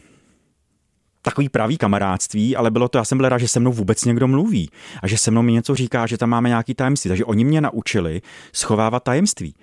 takový 1.23 1.49
pravý 1.49 1.77
kamarádství, 1.77 2.55
ale 2.55 2.71
bylo 2.71 2.87
to, 2.87 2.97
já 2.97 3.03
jsem 3.03 3.17
byl 3.17 3.29
rád, 3.29 3.37
že 3.37 3.47
se 3.47 3.59
mnou 3.59 3.73
vůbec 3.73 4.05
někdo 4.05 4.27
mluví 4.27 4.69
a 5.03 5.07
že 5.07 5.17
se 5.17 5.31
mnou 5.31 5.41
mi 5.41 5.51
něco 5.51 5.75
říká, 5.75 6.07
že 6.07 6.17
tam 6.17 6.29
máme 6.29 6.49
nějaký 6.49 6.73
tajemství. 6.73 7.09
Takže 7.09 7.25
oni 7.25 7.45
mě 7.45 7.61
naučili 7.61 8.21
schovávat 8.53 9.03
tajemství. 9.03 9.55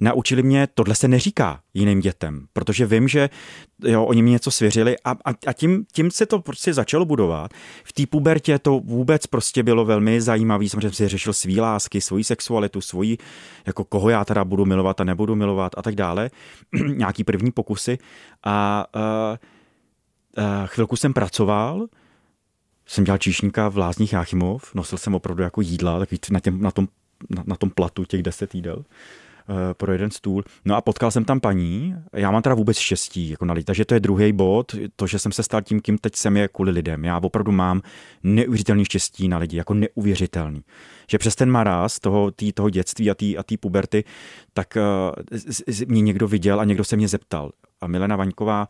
Naučili 0.00 0.42
mě, 0.42 0.68
tohle 0.74 0.94
se 0.94 1.08
neříká 1.08 1.60
jiným 1.74 2.00
dětem, 2.00 2.46
protože 2.52 2.86
vím, 2.86 3.08
že 3.08 3.30
jo, 3.84 4.04
oni 4.04 4.22
mi 4.22 4.30
něco 4.30 4.50
svěřili 4.50 4.96
a, 5.04 5.10
a, 5.10 5.30
a 5.46 5.52
tím, 5.52 5.84
tím 5.92 6.10
se 6.10 6.26
to 6.26 6.38
prostě 6.38 6.74
začalo 6.74 7.04
budovat. 7.04 7.50
V 7.84 7.92
té 7.92 8.06
pubertě 8.06 8.58
to 8.58 8.80
vůbec 8.84 9.26
prostě 9.26 9.62
bylo 9.62 9.84
velmi 9.84 10.20
zajímavé. 10.20 10.68
Samozřejmě 10.68 10.92
si 10.92 11.08
řešil 11.08 11.32
svý 11.32 11.60
lásky, 11.60 12.00
svoji 12.00 12.24
sexualitu, 12.24 12.80
svoji, 12.80 13.18
jako 13.66 13.84
koho 13.84 14.10
já 14.10 14.24
teda 14.24 14.44
budu 14.44 14.64
milovat 14.64 15.00
a 15.00 15.04
nebudu 15.04 15.34
milovat 15.34 15.72
a 15.76 15.82
tak 15.82 15.94
dále. 15.94 16.30
Nějaký 16.86 17.24
první 17.24 17.50
pokusy 17.50 17.98
a 18.44 18.86
uh, 18.96 19.36
chvilku 20.66 20.96
jsem 20.96 21.14
pracoval, 21.14 21.86
jsem 22.86 23.04
dělal 23.04 23.18
číšníka 23.18 23.68
v 23.68 23.78
Lázních 23.78 24.12
Jáchymov, 24.12 24.74
nosil 24.74 24.98
jsem 24.98 25.14
opravdu 25.14 25.42
jako 25.42 25.60
jídla, 25.60 25.98
takový 25.98 26.18
na, 26.30 26.40
těm, 26.40 26.62
na, 26.62 26.70
tom, 26.70 26.88
na, 27.30 27.42
na 27.46 27.56
tom 27.56 27.70
platu 27.70 28.04
těch 28.04 28.22
deset 28.22 28.54
jídel. 28.54 28.84
Eh, 29.48 29.74
pro 29.74 29.92
jeden 29.92 30.10
stůl. 30.10 30.44
No 30.64 30.76
a 30.76 30.80
potkal 30.80 31.10
jsem 31.10 31.24
tam 31.24 31.40
paní, 31.40 31.94
já 32.12 32.30
mám 32.30 32.42
teda 32.42 32.54
vůbec 32.54 32.78
štěstí 32.78 33.30
jako 33.30 33.44
na 33.44 33.54
lidi, 33.54 33.64
takže 33.64 33.84
to 33.84 33.94
je 33.94 34.00
druhý 34.00 34.32
bod, 34.32 34.74
to, 34.96 35.06
že 35.06 35.18
jsem 35.18 35.32
se 35.32 35.42
stal 35.42 35.62
tím, 35.62 35.80
kým 35.80 35.98
teď 35.98 36.16
jsem 36.16 36.36
je 36.36 36.48
kvůli 36.48 36.70
lidem. 36.70 37.04
Já 37.04 37.18
opravdu 37.18 37.52
mám 37.52 37.82
neuvěřitelný 38.22 38.84
štěstí 38.84 39.28
na 39.28 39.38
lidi, 39.38 39.56
jako 39.56 39.74
neuvěřitelný. 39.74 40.62
Že 41.08 41.18
přes 41.18 41.36
ten 41.36 41.50
maraz 41.50 41.98
toho, 41.98 42.30
tý, 42.30 42.52
toho 42.52 42.70
dětství 42.70 43.10
a 43.10 43.14
té 43.14 43.36
a 43.36 43.42
tý 43.42 43.56
puberty, 43.56 44.04
tak 44.52 44.76
uh, 44.76 45.86
mě 45.86 46.00
někdo 46.00 46.28
viděl 46.28 46.60
a 46.60 46.64
někdo 46.64 46.84
se 46.84 46.96
mě 46.96 47.08
zeptal. 47.08 47.50
A 47.80 47.86
Milena 47.86 48.16
Vaňková, 48.16 48.68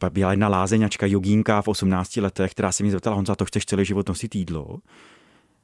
to 0.00 0.10
byla 0.10 0.30
jedna 0.30 0.48
lázeňačka, 0.48 1.06
jogínka 1.06 1.62
v 1.62 1.68
18 1.68 2.16
letech, 2.16 2.50
která 2.50 2.72
se 2.72 2.82
mě 2.82 2.92
zeptala, 2.92 3.16
Honza, 3.16 3.34
to 3.34 3.44
chceš 3.44 3.66
celý 3.66 3.84
život 3.84 4.08
nosit 4.08 4.34
jídlo? 4.34 4.78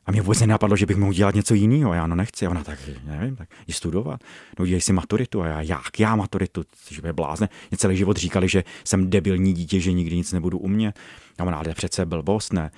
A 0.06 0.11
mě 0.11 0.23
vůbec 0.23 0.40
nenapadlo, 0.40 0.76
že 0.76 0.87
bych 0.87 0.97
mohl 0.97 1.12
dělat 1.12 1.35
něco 1.35 1.54
jiného. 1.54 1.94
Já 1.94 2.06
no 2.06 2.16
nechci. 2.16 2.49
Ona 2.49 2.64
tak, 2.64 2.78
nevím, 3.04 3.37
tak 3.37 3.49
jdi 3.66 3.73
studovat. 3.73 4.21
No 4.59 4.62
udělej 4.62 4.80
si 4.80 4.92
maturitu. 4.92 5.42
A 5.42 5.47
já, 5.47 5.61
jak 5.61 6.00
já 6.00 6.16
maturitu? 6.16 6.64
Že 6.90 7.02
je 7.04 7.12
blázne. 7.12 7.49
Mě 7.71 7.78
celý 7.78 7.97
život 7.97 8.16
říkali, 8.16 8.49
že 8.49 8.64
jsem 8.85 9.11
debilní 9.11 9.52
dítě, 9.52 9.80
že 9.80 9.92
nikdy 9.92 10.16
nic 10.16 10.32
nebudu 10.32 10.59
umět. 10.59 10.99
A 11.38 11.44
ona, 11.44 11.59
ale 11.59 11.75
přece 11.75 12.06
blbost, 12.06 12.52
ne. 12.52 12.71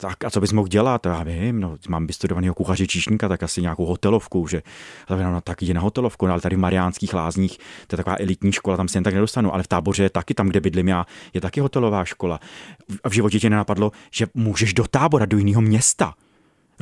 Tak 0.00 0.24
a 0.24 0.30
co 0.30 0.40
bys 0.40 0.52
mohl 0.52 0.68
dělat? 0.68 1.06
Já 1.06 1.22
vím, 1.22 1.60
no, 1.60 1.76
mám 1.88 2.06
vystudovaného 2.06 2.54
kuchaře 2.54 2.86
číšníka, 2.86 3.28
tak 3.28 3.42
asi 3.42 3.62
nějakou 3.62 3.86
hotelovku, 3.86 4.46
že 4.46 4.62
no, 5.10 5.40
tak 5.40 5.62
jde 5.62 5.74
na 5.74 5.80
hotelovku, 5.80 6.26
no, 6.26 6.32
ale 6.32 6.40
tady 6.40 6.56
v 6.56 6.58
Mariánských 6.58 7.14
lázních, 7.14 7.58
to 7.58 7.94
je 7.94 7.96
taková 7.96 8.16
elitní 8.20 8.52
škola, 8.52 8.76
tam 8.76 8.88
se 8.88 8.96
jen 8.96 9.04
tak 9.04 9.14
nedostanu, 9.14 9.54
ale 9.54 9.62
v 9.62 9.66
táboře 9.66 10.02
je 10.02 10.10
taky 10.10 10.34
tam, 10.34 10.48
kde 10.48 10.60
bydlím 10.60 10.88
já, 10.88 11.06
je 11.34 11.40
taky 11.40 11.60
hotelová 11.60 12.04
škola. 12.04 12.40
A 13.04 13.08
v 13.08 13.12
životě 13.12 13.40
tě 13.40 13.50
nenapadlo, 13.50 13.92
že 14.10 14.26
můžeš 14.34 14.74
do 14.74 14.84
tábora, 14.84 15.26
do 15.26 15.38
jiného 15.38 15.60
města. 15.60 16.14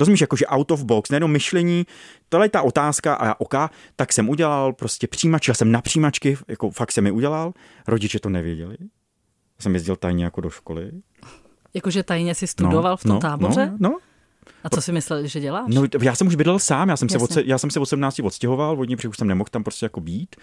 Rozumíš, 0.01 0.21
jakože 0.21 0.47
out 0.47 0.71
of 0.71 0.85
box, 0.85 1.11
nejenom 1.11 1.31
myšlení, 1.31 1.87
tohle 2.29 2.47
je 2.47 2.51
ta 2.51 2.63
otázka 2.63 3.15
a 3.15 3.27
já 3.27 3.35
oka, 3.39 3.71
tak 3.97 4.13
jsem 4.13 4.29
udělal 4.29 4.73
prostě 4.73 5.07
přijímač, 5.07 5.49
já 5.49 5.55
jsem 5.55 5.73
na 5.73 5.81
přijímačky, 5.81 6.39
jako 6.49 6.71
fakt 6.71 6.93
jsem 6.93 7.07
je 7.07 7.13
udělal, 7.13 7.53
rodiče 7.89 8.21
to 8.21 8.29
nevěděli. 8.29 8.77
Já 8.81 9.63
jsem 9.63 9.75
jezdil 9.75 9.97
tajně 9.97 10.25
jako 10.25 10.41
do 10.41 10.51
školy. 10.51 10.91
Jakože 11.75 12.03
tajně 12.03 12.35
si 12.35 12.47
studoval 12.47 12.93
no, 12.93 12.97
v 12.97 13.03
tom 13.03 13.13
no, 13.13 13.21
táboře? 13.21 13.73
No, 13.79 13.89
no. 13.89 13.99
A 14.65 14.71
co 14.71 14.83
si 14.83 14.93
myslel, 14.93 15.27
že 15.27 15.41
děláš? 15.41 15.65
No, 15.75 15.83
já 16.03 16.15
jsem 16.15 16.27
už 16.27 16.35
bydlel 16.35 16.59
sám, 16.59 16.89
já 16.89 16.97
jsem, 16.97 17.09
se, 17.09 17.19
od, 17.19 17.31
já 17.45 17.59
jsem 17.59 17.71
se 17.71 17.81
18 17.81 18.21
odstěhoval, 18.21 18.77
vodní, 18.77 18.97
protože 18.97 19.09
už 19.09 19.17
jsem 19.17 19.29
nemohl 19.29 19.49
tam 19.51 19.65
prostě 19.65 19.87
jako 19.87 20.01
být 20.01 20.37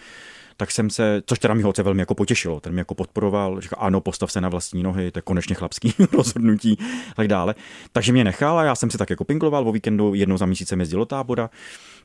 tak 0.60 0.70
jsem 0.70 0.90
se, 0.90 1.22
což 1.26 1.38
teda 1.38 1.54
mýho 1.54 1.68
otce 1.68 1.82
velmi 1.82 2.02
jako 2.02 2.14
potěšilo, 2.14 2.60
ten 2.60 2.72
mě 2.72 2.80
jako 2.80 2.94
podporoval, 2.94 3.60
říkal, 3.60 3.78
ano, 3.82 4.00
postav 4.00 4.32
se 4.32 4.40
na 4.40 4.48
vlastní 4.48 4.82
nohy, 4.82 5.10
to 5.10 5.18
je 5.18 5.22
konečně 5.22 5.54
chlapský 5.54 5.94
rozhodnutí, 6.12 6.78
tak 7.16 7.28
dále. 7.28 7.54
Takže 7.92 8.12
mě 8.12 8.24
nechal 8.24 8.58
a 8.58 8.64
já 8.64 8.74
jsem 8.74 8.90
si 8.90 8.98
tak 8.98 9.10
jako 9.10 9.24
pinkloval, 9.24 9.68
o 9.68 9.72
víkendu 9.72 10.14
jednou 10.14 10.36
za 10.36 10.46
měsíc 10.46 10.68
jsem 10.68 10.80
jezdil 10.80 10.98
do 10.98 11.06
tábora, 11.06 11.50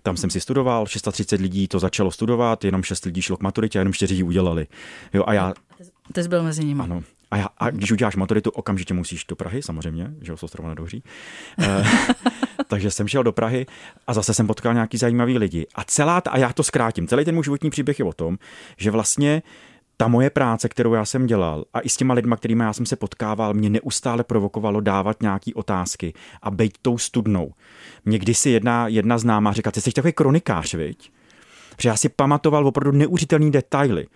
tam 0.04 0.18
jsem 0.18 0.30
si 0.30 0.40
studoval, 0.40 0.86
630 0.86 1.42
lidí 1.42 1.68
to 1.68 1.80
začalo 1.80 2.12
studovat, 2.12 2.64
jenom 2.64 2.84
6 2.84 3.06
lidí 3.06 3.22
šlo 3.22 3.38
k 3.38 3.42
maturitě 3.42 3.80
a 3.80 3.82
jenom 3.82 3.94
4 3.94 4.16
ji 4.16 4.24
udělali. 4.24 4.68
Jo, 5.14 5.24
a 5.28 5.34
já... 5.34 5.54
Ty 6.14 6.24
jsi 6.24 6.30
byl 6.30 6.44
mezi 6.44 6.66
nimi. 6.66 6.84
Ano. 6.84 7.04
A, 7.32 7.38
já, 7.38 7.50
a 7.58 7.70
když 7.70 7.92
uděláš 7.92 8.16
maturitu, 8.16 8.50
okamžitě 8.50 8.94
musíš 8.94 9.26
do 9.26 9.36
Prahy, 9.36 9.62
samozřejmě, 9.62 10.14
že 10.22 10.32
jo, 10.32 10.38
Sostrova 10.38 10.70
nedohří. 10.70 11.04
Eh, 11.60 11.86
takže 12.68 12.92
jsem 12.92 13.08
šel 13.08 13.24
do 13.24 13.32
Prahy 13.32 13.66
a 14.08 14.14
zase 14.14 14.34
jsem 14.34 14.48
potkal 14.48 14.74
nějaký 14.74 14.98
zajímavý 14.98 15.38
lidi. 15.38 15.68
A 15.76 15.84
celá, 15.84 16.22
ta, 16.22 16.32
a 16.32 16.38
já 16.38 16.54
to 16.54 16.64
zkrátím, 16.64 17.08
celý 17.08 17.26
ten 17.26 17.36
můj 17.36 17.44
životní 17.44 17.70
příběh 17.70 18.00
je 18.00 18.06
o 18.06 18.14
tom, 18.14 18.38
že 18.78 18.92
vlastně 18.92 19.42
ta 19.98 20.08
moje 20.08 20.30
práce, 20.30 20.70
kterou 20.70 20.94
já 20.94 21.06
jsem 21.06 21.26
dělal 21.26 21.66
a 21.74 21.80
i 21.80 21.90
s 21.90 21.98
těma 21.98 22.14
lidma, 22.14 22.38
kterými 22.38 22.64
já 22.64 22.74
jsem 22.74 22.86
se 22.86 22.96
potkával, 22.96 23.54
mě 23.54 23.70
neustále 23.70 24.24
provokovalo 24.24 24.82
dávat 24.82 25.22
nějaký 25.22 25.54
otázky 25.54 26.14
a 26.42 26.52
být 26.52 26.78
tou 26.82 26.98
studnou. 26.98 27.52
Mě 28.06 28.20
kdysi 28.20 28.50
jedna, 28.50 28.88
jedna 28.88 29.18
známá 29.18 29.54
říká, 29.54 29.72
ty 29.72 29.82
jsi 29.82 29.92
takový 29.92 30.14
kronikář, 30.14 30.74
viď? 30.74 31.12
Protože 31.76 31.90
já 31.90 31.98
si 31.98 32.10
pamatoval 32.10 32.68
opravdu 32.68 32.98
neuvěřitelný 32.98 33.52
detaily. 33.52 34.08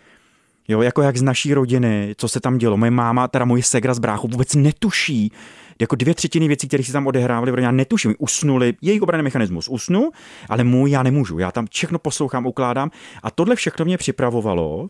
Jo, 0.67 0.81
jako 0.81 1.01
jak 1.01 1.17
z 1.17 1.21
naší 1.21 1.53
rodiny, 1.53 2.15
co 2.17 2.27
se 2.27 2.39
tam 2.39 2.57
dělo. 2.57 2.77
Moje 2.77 2.91
máma, 2.91 3.27
teda 3.27 3.45
moje 3.45 3.63
segra 3.63 3.93
z 3.93 3.99
bráchu 3.99 4.27
vůbec 4.27 4.55
netuší, 4.55 5.31
jako 5.81 5.95
dvě 5.95 6.13
třetiny 6.13 6.47
věcí, 6.47 6.67
které 6.67 6.83
se 6.83 6.91
tam 6.91 7.07
odehrávaly, 7.07 7.63
já 7.63 7.71
netuším, 7.71 8.15
usnuli, 8.17 8.73
jejich 8.81 9.01
obranný 9.01 9.23
mechanismus 9.23 9.67
usnu, 9.67 10.11
ale 10.49 10.63
můj 10.63 10.91
já 10.91 11.03
nemůžu. 11.03 11.39
Já 11.39 11.51
tam 11.51 11.67
všechno 11.71 11.99
poslouchám, 11.99 12.45
ukládám 12.45 12.91
a 13.23 13.31
tohle 13.31 13.55
všechno 13.55 13.85
mě 13.85 13.97
připravovalo. 13.97 14.89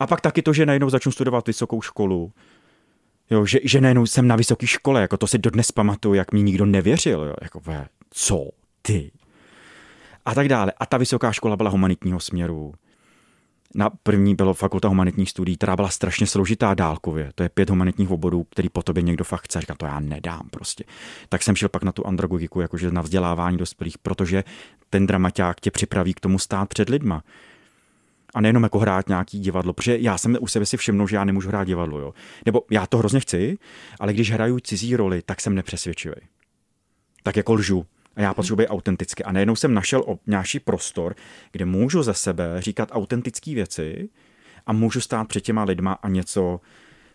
A 0.00 0.06
pak 0.06 0.20
taky 0.20 0.42
to, 0.42 0.52
že 0.52 0.66
najednou 0.66 0.90
začnu 0.90 1.12
studovat 1.12 1.46
vysokou 1.46 1.82
školu. 1.82 2.32
Jo, 3.30 3.46
že, 3.46 3.60
že 3.64 3.80
najednou 3.80 4.06
jsem 4.06 4.28
na 4.28 4.36
vysoké 4.36 4.66
škole, 4.66 5.00
jako 5.00 5.16
to 5.16 5.26
si 5.26 5.38
dodnes 5.38 5.72
pamatuju, 5.72 6.14
jak 6.14 6.32
mi 6.32 6.42
nikdo 6.42 6.66
nevěřil. 6.66 7.24
Jo, 7.24 7.34
jako, 7.42 7.60
ve, 7.60 7.86
co 8.10 8.48
ty? 8.82 9.10
A 10.24 10.34
tak 10.34 10.48
dále. 10.48 10.72
A 10.80 10.86
ta 10.86 10.96
vysoká 10.96 11.32
škola 11.32 11.56
byla 11.56 11.70
humanitního 11.70 12.20
směru 12.20 12.74
na 13.74 13.90
první 14.02 14.34
bylo 14.34 14.54
fakulta 14.54 14.88
humanitních 14.88 15.30
studií, 15.30 15.56
která 15.56 15.76
byla 15.76 15.88
strašně 15.88 16.26
složitá 16.26 16.74
dálkově. 16.74 17.30
To 17.34 17.42
je 17.42 17.48
pět 17.48 17.70
humanitních 17.70 18.10
oborů, 18.10 18.44
který 18.50 18.68
po 18.68 18.82
tobě 18.82 19.02
někdo 19.02 19.24
fakt 19.24 19.44
chce. 19.44 19.60
Říkám, 19.60 19.76
to 19.76 19.86
já 19.86 20.00
nedám 20.00 20.48
prostě. 20.50 20.84
Tak 21.28 21.42
jsem 21.42 21.56
šel 21.56 21.68
pak 21.68 21.82
na 21.82 21.92
tu 21.92 22.06
andragogiku, 22.06 22.60
jakože 22.60 22.90
na 22.90 23.02
vzdělávání 23.02 23.56
dospělých, 23.56 23.98
protože 23.98 24.44
ten 24.90 25.06
dramaťák 25.06 25.60
tě 25.60 25.70
připraví 25.70 26.14
k 26.14 26.20
tomu 26.20 26.38
stát 26.38 26.68
před 26.68 26.88
lidma. 26.88 27.22
A 28.34 28.40
nejenom 28.40 28.62
jako 28.62 28.78
hrát 28.78 29.08
nějaký 29.08 29.40
divadlo, 29.40 29.72
protože 29.72 29.98
já 29.98 30.18
jsem 30.18 30.36
u 30.40 30.46
sebe 30.46 30.66
si 30.66 30.76
všiml, 30.76 31.06
že 31.06 31.16
já 31.16 31.24
nemůžu 31.24 31.48
hrát 31.48 31.64
divadlo. 31.64 31.98
Jo? 31.98 32.14
Nebo 32.46 32.62
já 32.70 32.86
to 32.86 32.98
hrozně 32.98 33.20
chci, 33.20 33.58
ale 34.00 34.12
když 34.12 34.30
hraju 34.30 34.60
cizí 34.60 34.96
roli, 34.96 35.22
tak 35.22 35.40
jsem 35.40 35.54
nepřesvědčivý. 35.54 36.14
Tak 37.22 37.36
jako 37.36 37.54
lžu. 37.54 37.86
A 38.16 38.20
já 38.20 38.34
potřebuji 38.34 38.66
autenticky. 38.66 39.24
A 39.24 39.32
najednou 39.32 39.56
jsem 39.56 39.74
našel 39.74 40.04
nějaký 40.26 40.60
prostor, 40.60 41.14
kde 41.52 41.64
můžu 41.64 42.02
ze 42.02 42.14
sebe 42.14 42.56
říkat 42.58 42.88
autentické 42.92 43.54
věci 43.54 44.08
a 44.66 44.72
můžu 44.72 45.00
stát 45.00 45.28
před 45.28 45.40
těma 45.40 45.64
lidma 45.64 45.92
a 45.92 46.08
něco 46.08 46.60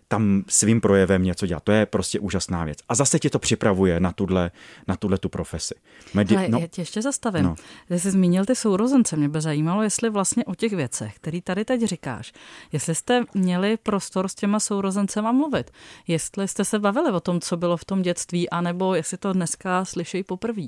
tam 0.07 0.43
svým 0.47 0.81
projevem 0.81 1.23
něco 1.23 1.47
dělat. 1.47 1.63
To 1.63 1.71
je 1.71 1.85
prostě 1.85 2.19
úžasná 2.19 2.65
věc. 2.65 2.77
A 2.89 2.95
zase 2.95 3.19
tě 3.19 3.29
to 3.29 3.39
připravuje 3.39 3.99
na 3.99 4.11
tuhle, 4.11 4.51
na 4.87 4.95
tuhle 4.95 5.17
tu 5.17 5.29
profesi. 5.29 5.75
Medi- 6.13 6.37
Ale 6.37 6.47
no, 6.49 6.59
já 6.59 6.67
tě 6.67 6.81
ještě 6.81 7.01
zastavím. 7.01 7.43
No. 7.43 7.55
Ty 7.87 7.99
jsi 7.99 8.11
zmínil 8.11 8.45
ty 8.45 8.55
sourozence. 8.55 9.15
Mě 9.17 9.29
by 9.29 9.41
zajímalo, 9.41 9.83
jestli 9.83 10.09
vlastně 10.09 10.45
o 10.45 10.55
těch 10.55 10.73
věcech, 10.73 11.15
které 11.15 11.41
tady 11.41 11.65
teď 11.65 11.81
říkáš, 11.83 12.33
jestli 12.71 12.95
jste 12.95 13.23
měli 13.33 13.77
prostor 13.77 14.27
s 14.27 14.35
těma 14.35 14.59
sourozencema 14.59 15.31
mluvit. 15.31 15.71
Jestli 16.07 16.47
jste 16.47 16.65
se 16.65 16.79
bavili 16.79 17.11
o 17.11 17.19
tom, 17.19 17.41
co 17.41 17.57
bylo 17.57 17.77
v 17.77 17.85
tom 17.85 18.01
dětství, 18.01 18.49
anebo 18.49 18.95
jestli 18.95 19.17
to 19.17 19.33
dneska 19.33 19.85
slyšejí 19.85 20.23
poprvé. 20.23 20.63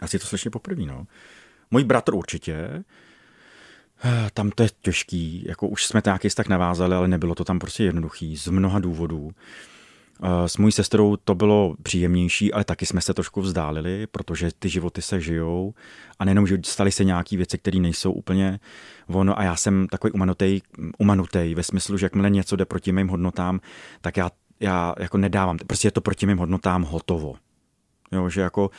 Asi 0.00 0.18
to 0.18 0.26
slyší 0.26 0.50
poprvé, 0.50 0.82
no. 0.82 1.06
Můj 1.70 1.84
bratr 1.84 2.14
určitě, 2.14 2.84
tam 4.34 4.50
to 4.50 4.62
je 4.62 4.68
těžký, 4.80 5.44
jako 5.48 5.68
už 5.68 5.86
jsme 5.86 6.02
nějaký 6.04 6.28
tak 6.36 6.48
navázali, 6.48 6.94
ale 6.94 7.08
nebylo 7.08 7.34
to 7.34 7.44
tam 7.44 7.58
prostě 7.58 7.84
jednoduchý 7.84 8.36
z 8.36 8.48
mnoha 8.48 8.78
důvodů. 8.78 9.32
Eh, 10.24 10.48
s 10.48 10.56
mojí 10.56 10.72
sestrou 10.72 11.16
to 11.16 11.34
bylo 11.34 11.74
příjemnější, 11.82 12.52
ale 12.52 12.64
taky 12.64 12.86
jsme 12.86 13.00
se 13.00 13.14
trošku 13.14 13.40
vzdálili, 13.40 14.06
protože 14.06 14.50
ty 14.58 14.68
životy 14.68 15.02
se 15.02 15.20
žijou 15.20 15.74
a 16.18 16.24
nejenom, 16.24 16.46
že 16.46 16.58
staly 16.64 16.92
se 16.92 17.04
nějaké 17.04 17.36
věci, 17.36 17.58
které 17.58 17.78
nejsou 17.78 18.12
úplně 18.12 18.60
ono 19.06 19.38
a 19.38 19.42
já 19.42 19.56
jsem 19.56 19.86
takový 19.88 20.12
umanutej, 20.12 20.60
umanutej 20.98 21.54
ve 21.54 21.62
smyslu, 21.62 21.96
že 21.96 22.06
jakmile 22.06 22.30
něco 22.30 22.56
jde 22.56 22.64
proti 22.64 22.92
mým 22.92 23.08
hodnotám, 23.08 23.60
tak 24.00 24.16
já, 24.16 24.30
já 24.60 24.94
jako 24.98 25.18
nedávám, 25.18 25.58
prostě 25.66 25.88
je 25.88 25.92
to 25.92 26.00
proti 26.00 26.26
mým 26.26 26.38
hodnotám 26.38 26.82
hotovo. 26.82 27.34
Jo, 28.12 28.28
že 28.28 28.40
jako, 28.40 28.70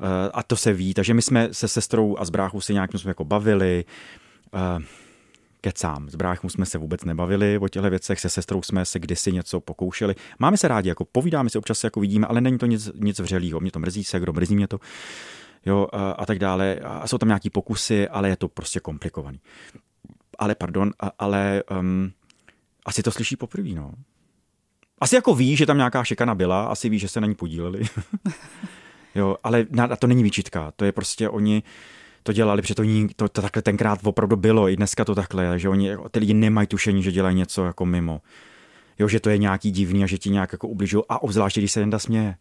eh, 0.00 0.30
a 0.32 0.42
to 0.42 0.56
se 0.56 0.72
ví, 0.72 0.94
takže 0.94 1.14
my 1.14 1.22
jsme 1.22 1.48
se 1.52 1.68
sestrou 1.68 2.16
a 2.18 2.24
s 2.24 2.30
bráchou 2.30 2.60
se 2.60 2.72
nějakým 2.72 3.00
jsme 3.00 3.10
jako 3.10 3.24
bavili, 3.24 3.84
uh, 4.54 4.82
kecám. 5.60 6.10
S 6.10 6.14
bráchou 6.14 6.48
jsme 6.48 6.66
se 6.66 6.78
vůbec 6.78 7.04
nebavili 7.04 7.58
o 7.58 7.68
těchto 7.68 7.90
věcech, 7.90 8.20
se 8.20 8.28
sestrou 8.28 8.62
jsme 8.62 8.84
se 8.84 8.98
kdysi 8.98 9.32
něco 9.32 9.60
pokoušeli. 9.60 10.14
Máme 10.38 10.56
se 10.56 10.68
rádi, 10.68 10.88
jako 10.88 11.04
povídáme 11.04 11.50
si, 11.50 11.58
občas 11.58 11.78
se 11.78 11.86
jako 11.86 12.00
vidíme, 12.00 12.26
ale 12.26 12.40
není 12.40 12.58
to 12.58 12.66
nic, 12.66 12.90
nic 12.94 13.18
vřelého. 13.18 13.60
Mě 13.60 13.70
to 13.70 13.78
mrzí 13.78 14.04
se, 14.04 14.20
kdo 14.20 14.32
mrzí 14.32 14.56
mě 14.56 14.68
to, 14.68 14.78
jo, 15.66 15.88
a, 15.92 16.10
a 16.10 16.26
tak 16.26 16.38
dále. 16.38 16.76
A 16.84 17.06
jsou 17.06 17.18
tam 17.18 17.28
nějaký 17.28 17.50
pokusy, 17.50 18.08
ale 18.08 18.28
je 18.28 18.36
to 18.36 18.48
prostě 18.48 18.80
komplikovaný. 18.80 19.40
Ale 20.38 20.54
pardon, 20.54 20.92
a, 21.00 21.10
ale 21.18 21.62
um, 21.78 22.12
asi 22.86 23.02
to 23.02 23.10
slyší 23.10 23.36
poprvé, 23.36 23.68
no. 23.68 23.92
Asi 25.00 25.14
jako 25.14 25.34
ví, 25.34 25.56
že 25.56 25.66
tam 25.66 25.76
nějaká 25.76 26.04
šikana 26.04 26.34
byla, 26.34 26.64
asi 26.64 26.88
ví, 26.88 26.98
že 26.98 27.08
se 27.08 27.20
na 27.20 27.26
ní 27.26 27.34
podíleli. 27.34 27.82
jo, 29.14 29.36
ale 29.44 29.66
na, 29.70 29.96
to 29.96 30.06
není 30.06 30.22
výčitka, 30.22 30.72
to 30.76 30.84
je 30.84 30.92
prostě 30.92 31.28
oni, 31.28 31.62
to 32.28 32.32
dělali, 32.32 32.62
protože 32.62 32.74
to, 32.74 32.82
to, 33.16 33.28
to 33.28 33.42
takhle 33.42 33.62
tenkrát 33.62 34.00
opravdu 34.04 34.36
bylo, 34.36 34.68
i 34.68 34.76
dneska 34.76 35.04
to 35.04 35.14
takhle, 35.14 35.58
že 35.58 35.68
oni, 35.68 35.96
ty 36.10 36.18
lidi 36.18 36.34
nemají 36.34 36.66
tušení, 36.66 37.02
že 37.02 37.12
dělají 37.12 37.36
něco 37.36 37.64
jako 37.64 37.86
mimo. 37.86 38.20
Jo, 38.98 39.08
že 39.08 39.20
to 39.20 39.30
je 39.30 39.38
nějaký 39.38 39.70
divný 39.70 40.04
a 40.04 40.06
že 40.06 40.18
ti 40.18 40.30
nějak 40.30 40.52
jako 40.52 40.68
ubližují 40.68 41.04
a 41.08 41.22
obzvláště, 41.22 41.60
když 41.60 41.72
se 41.72 41.80
Jenda 41.80 41.98
směje. 41.98 42.34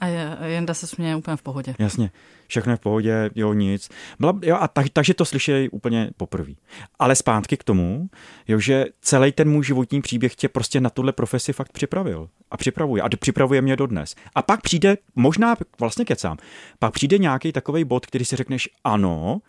A 0.00 0.06
Jenda 0.44 0.74
se 0.74 0.86
směje 0.86 1.16
úplně 1.16 1.36
v 1.36 1.42
pohodě. 1.42 1.74
Jasně, 1.78 2.10
všechno 2.46 2.72
je 2.72 2.76
v 2.76 2.80
pohodě, 2.80 3.30
jo, 3.34 3.52
nic. 3.52 3.88
Byla, 4.20 4.38
jo, 4.42 4.56
a 4.60 4.68
tak, 4.68 4.86
takže 4.92 5.14
to 5.14 5.24
slyšejí 5.24 5.68
úplně 5.68 6.10
poprvé. 6.16 6.52
Ale 6.98 7.16
zpátky 7.16 7.56
k 7.56 7.64
tomu, 7.64 8.08
jo, 8.48 8.58
že 8.58 8.86
celý 9.00 9.32
ten 9.32 9.50
můj 9.50 9.64
životní 9.64 10.02
příběh 10.02 10.34
tě 10.34 10.48
prostě 10.48 10.80
na 10.80 10.90
tuhle 10.90 11.12
profesi 11.12 11.52
fakt 11.52 11.72
připravil. 11.72 12.28
A 12.50 12.56
připravuje. 12.56 13.02
A 13.02 13.08
připravuje 13.08 13.62
mě 13.62 13.76
dodnes. 13.76 14.14
A 14.34 14.42
pak 14.42 14.62
přijde, 14.62 14.96
možná 15.14 15.56
vlastně 15.80 16.04
kecám, 16.04 16.36
pak 16.78 16.92
přijde 16.92 17.18
nějaký 17.18 17.52
takový 17.52 17.84
bod, 17.84 18.06
který 18.06 18.24
si 18.24 18.36
řekneš, 18.36 18.68
ano, 18.84 19.40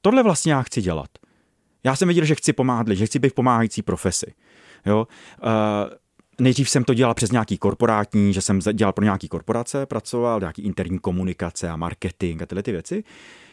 tohle 0.00 0.22
vlastně 0.22 0.52
já 0.52 0.62
chci 0.62 0.82
dělat. 0.82 1.08
Já 1.84 1.96
jsem 1.96 2.08
věděl, 2.08 2.24
že 2.24 2.34
chci 2.34 2.52
pomáhat 2.52 2.88
že 2.88 3.06
chci 3.06 3.18
být 3.18 3.28
v 3.28 3.34
pomáhající 3.34 3.82
profesi. 3.82 4.34
Jo? 4.86 5.06
Uh, 5.42 5.48
Nejdřív 6.40 6.70
jsem 6.70 6.84
to 6.84 6.94
dělal 6.94 7.14
přes 7.14 7.32
nějaký 7.32 7.58
korporátní, 7.58 8.34
že 8.34 8.40
jsem 8.40 8.60
dělal 8.72 8.92
pro 8.92 9.04
nějaký 9.04 9.28
korporace, 9.28 9.86
pracoval, 9.86 10.40
nějaký 10.40 10.62
interní 10.62 10.98
komunikace 10.98 11.68
a 11.68 11.76
marketing 11.76 12.42
a 12.42 12.46
tyhle 12.46 12.62
ty 12.62 12.72
věci 12.72 13.04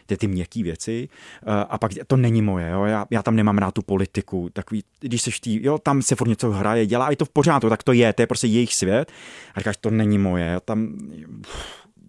ty, 0.05 0.17
ty 0.17 0.27
měkké 0.27 0.63
věci. 0.63 1.09
Eh, 1.41 1.65
a 1.69 1.77
pak 1.77 1.91
to 2.07 2.17
není 2.17 2.41
moje, 2.41 2.69
jo? 2.69 2.85
Já, 2.85 3.05
já 3.09 3.23
tam 3.23 3.35
nemám 3.35 3.57
rád 3.57 3.73
tu 3.73 3.81
politiku. 3.81 4.49
Takový, 4.53 4.83
když 4.99 5.21
seš 5.21 5.39
tý, 5.39 5.65
jo, 5.65 5.77
tam 5.77 6.01
se 6.01 6.15
furt 6.15 6.27
něco 6.27 6.51
hraje, 6.51 6.85
dělá, 6.85 7.09
i 7.09 7.15
to 7.15 7.25
v 7.25 7.29
pořádku, 7.29 7.69
tak 7.69 7.83
to 7.83 7.93
je, 7.93 8.13
to 8.13 8.21
je 8.21 8.27
prostě 8.27 8.47
jejich 8.47 8.73
svět. 8.73 9.11
A 9.55 9.59
říkáš, 9.59 9.77
to 9.77 9.89
není 9.89 10.17
moje. 10.17 10.59
Tam, 10.65 10.97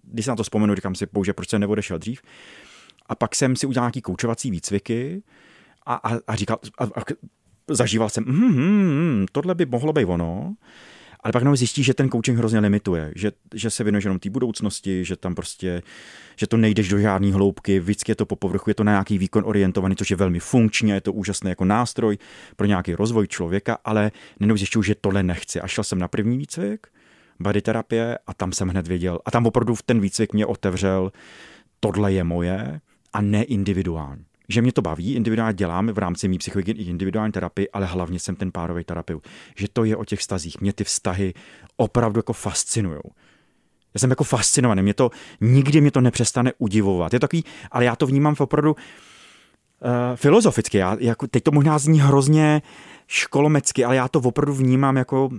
když 0.03 0.25
se 0.25 0.31
na 0.31 0.35
to 0.35 0.43
vzpomenu, 0.43 0.75
říkám 0.75 0.95
si, 0.95 1.07
bože, 1.13 1.33
proč 1.33 1.49
jsem 1.49 1.61
neodešel 1.61 1.97
dřív. 1.97 2.21
A 3.05 3.15
pak 3.15 3.35
jsem 3.35 3.55
si 3.55 3.67
udělal 3.67 3.85
nějaký 3.85 4.01
koučovací 4.01 4.51
výcviky 4.51 5.23
a, 5.85 5.95
a, 5.95 6.17
a 6.27 6.35
říkal, 6.35 6.57
a, 6.77 6.83
a, 6.83 7.01
zažíval 7.69 8.09
jsem, 8.09 8.23
mm, 8.23 8.33
mm, 8.33 9.19
mm, 9.19 9.25
tohle 9.31 9.55
by 9.55 9.65
mohlo 9.65 9.93
být 9.93 10.05
ono. 10.05 10.55
Ale 11.23 11.31
pak 11.31 11.43
nám 11.43 11.55
zjistí, 11.55 11.83
že 11.83 11.93
ten 11.93 12.09
coaching 12.09 12.37
hrozně 12.37 12.59
limituje, 12.59 13.11
že, 13.15 13.31
že 13.53 13.69
se 13.69 13.83
věnuješ 13.83 14.05
jenom 14.05 14.19
té 14.19 14.29
budoucnosti, 14.29 15.05
že 15.05 15.15
tam 15.15 15.35
prostě, 15.35 15.81
že 16.35 16.47
to 16.47 16.57
nejdeš 16.57 16.89
do 16.89 16.99
žádné 16.99 17.33
hloubky, 17.33 17.79
vždycky 17.79 18.11
je 18.11 18.15
to 18.15 18.25
po 18.25 18.35
povrchu, 18.35 18.69
je 18.69 18.73
to 18.73 18.83
na 18.83 18.91
nějaký 18.91 19.17
výkon 19.17 19.43
orientovaný, 19.45 19.95
což 19.95 20.11
je 20.11 20.17
velmi 20.17 20.39
funkční, 20.39 20.89
je 20.89 21.01
to 21.01 21.13
úžasný 21.13 21.49
jako 21.49 21.65
nástroj 21.65 22.17
pro 22.55 22.67
nějaký 22.67 22.95
rozvoj 22.95 23.27
člověka, 23.27 23.77
ale 23.85 24.11
nenou 24.39 24.57
zjišťuju, 24.57 24.83
že 24.83 24.95
tohle 24.95 25.23
nechci. 25.23 25.61
A 25.61 25.67
šel 25.67 25.83
jsem 25.83 25.99
na 25.99 26.07
první 26.07 26.37
výcvik, 26.37 26.87
body 27.39 27.61
terapie 27.61 28.17
a 28.27 28.33
tam 28.33 28.51
jsem 28.51 28.67
hned 28.67 28.87
věděl. 28.87 29.19
A 29.25 29.31
tam 29.31 29.45
opravdu 29.45 29.75
ten 29.85 29.99
výcvik 29.99 30.33
mě 30.33 30.45
otevřel, 30.45 31.11
tohle 31.79 32.13
je 32.13 32.23
moje 32.23 32.81
a 33.13 33.21
ne 33.21 33.43
individuální 33.43 34.26
že 34.49 34.61
mě 34.61 34.71
to 34.71 34.81
baví, 34.81 35.13
individuálně 35.13 35.53
dělám 35.53 35.87
v 35.87 35.97
rámci 35.97 36.27
mý 36.27 36.37
psychologie 36.37 36.75
i 36.75 36.83
individuální 36.83 37.31
terapii, 37.31 37.69
ale 37.69 37.85
hlavně 37.85 38.19
jsem 38.19 38.35
ten 38.35 38.51
párový 38.51 38.83
terapeut. 38.83 39.27
Že 39.55 39.67
to 39.73 39.83
je 39.83 39.97
o 39.97 40.05
těch 40.05 40.19
vztazích. 40.19 40.61
Mě 40.61 40.73
ty 40.73 40.83
vztahy 40.83 41.33
opravdu 41.77 42.19
jako 42.19 42.33
fascinují. 42.33 42.99
Já 43.93 43.99
jsem 43.99 44.09
jako 44.09 44.23
fascinovaný, 44.23 44.81
mě 44.81 44.93
to, 44.93 45.09
nikdy 45.41 45.81
mě 45.81 45.91
to 45.91 46.01
nepřestane 46.01 46.51
udivovat. 46.57 47.13
Je 47.13 47.19
takový, 47.19 47.43
ale 47.71 47.85
já 47.85 47.95
to 47.95 48.07
vnímám 48.07 48.35
v 48.35 48.41
opravdu 48.41 48.71
uh, 48.71 48.77
filozoficky. 50.15 50.77
Já, 50.77 50.97
jako, 50.99 51.27
teď 51.27 51.43
to 51.43 51.51
možná 51.51 51.79
zní 51.79 52.01
hrozně 52.01 52.61
školomecky, 53.07 53.85
ale 53.85 53.95
já 53.95 54.07
to 54.07 54.19
opravdu 54.19 54.53
vnímám 54.53 54.97
jako 54.97 55.29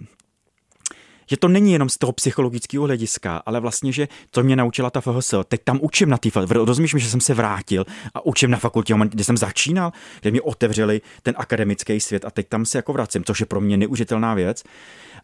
že 1.31 1.37
to 1.37 1.49
není 1.49 1.73
jenom 1.73 1.89
z 1.89 1.99
toho 1.99 2.13
psychologického 2.13 2.85
hlediska, 2.85 3.43
ale 3.47 3.61
vlastně, 3.61 3.93
že 3.93 4.09
to 4.31 4.43
mě 4.43 4.57
naučila 4.57 4.91
ta 4.91 5.01
FHS. 5.01 5.35
Teď 5.49 5.61
tam 5.65 5.79
učím 5.83 6.09
na 6.09 6.19
té 6.19 6.29
Rozumíš 6.51 6.95
mi, 6.95 7.01
že 7.01 7.11
jsem 7.11 7.21
se 7.21 7.35
vrátil 7.35 7.85
a 8.15 8.27
učím 8.27 8.51
na 8.51 8.59
fakultě, 8.59 8.95
kde 9.09 9.25
jsem 9.25 9.37
začínal, 9.37 9.93
kde 10.21 10.31
mě 10.31 10.43
otevřeli 10.43 11.01
ten 11.23 11.35
akademický 11.39 12.01
svět 12.01 12.25
a 12.25 12.31
teď 12.31 12.49
tam 12.49 12.65
se 12.65 12.79
jako 12.79 12.93
vracím, 12.93 13.25
což 13.25 13.41
je 13.41 13.47
pro 13.47 13.61
mě 13.61 13.77
neužitelná 13.77 14.35
věc. 14.35 14.65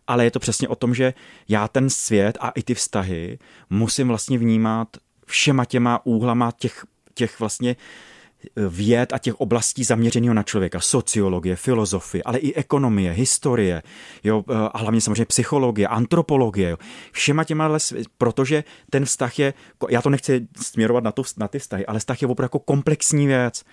Ale 0.07 0.25
je 0.25 0.31
to 0.31 0.39
přesně 0.39 0.69
o 0.69 0.75
tom, 0.75 0.95
že 0.95 1.15
já 1.49 1.69
ten 1.69 1.91
svět 1.91 2.39
a 2.41 2.51
i 2.51 2.63
ty 2.63 2.75
vztahy 2.75 3.39
musím 3.71 4.09
vlastně 4.09 4.39
vnímat 4.39 4.89
všema 5.27 5.65
těma 5.65 6.07
úhlama 6.07 6.53
těch, 6.59 6.85
těch 7.15 7.41
vlastně 7.41 7.77
věd 8.57 9.13
a 9.13 9.19
těch 9.19 9.41
oblastí 9.41 9.85
zaměřeného 9.85 10.35
na 10.35 10.43
člověka, 10.43 10.81
sociologie, 10.81 11.57
filozofie, 11.57 12.23
ale 12.23 12.39
i 12.39 12.55
ekonomie, 12.55 13.13
historie, 13.13 13.83
jo, 14.25 14.45
eh, 14.51 14.55
a 14.73 14.79
hlavně 14.79 15.01
samozřejmě 15.01 15.25
psychologie, 15.25 15.89
antropologie, 15.89 16.71
jo. 16.71 16.77
všema 17.13 17.45
těma, 17.45 17.79
protože 18.19 18.65
ten 18.91 19.05
vztah 19.05 19.39
je, 19.39 19.55
já 19.91 20.03
to 20.03 20.11
nechci 20.11 20.47
směrovat 20.57 21.05
na, 21.05 21.13
to, 21.13 21.23
na 21.37 21.49
ty 21.49 21.59
vztahy, 21.59 21.87
ale 21.87 21.99
vztah 21.99 22.23
je 22.23 22.29
opravdu 22.29 22.45
jako 22.45 22.59
komplexní 22.59 23.27
věc, 23.27 23.65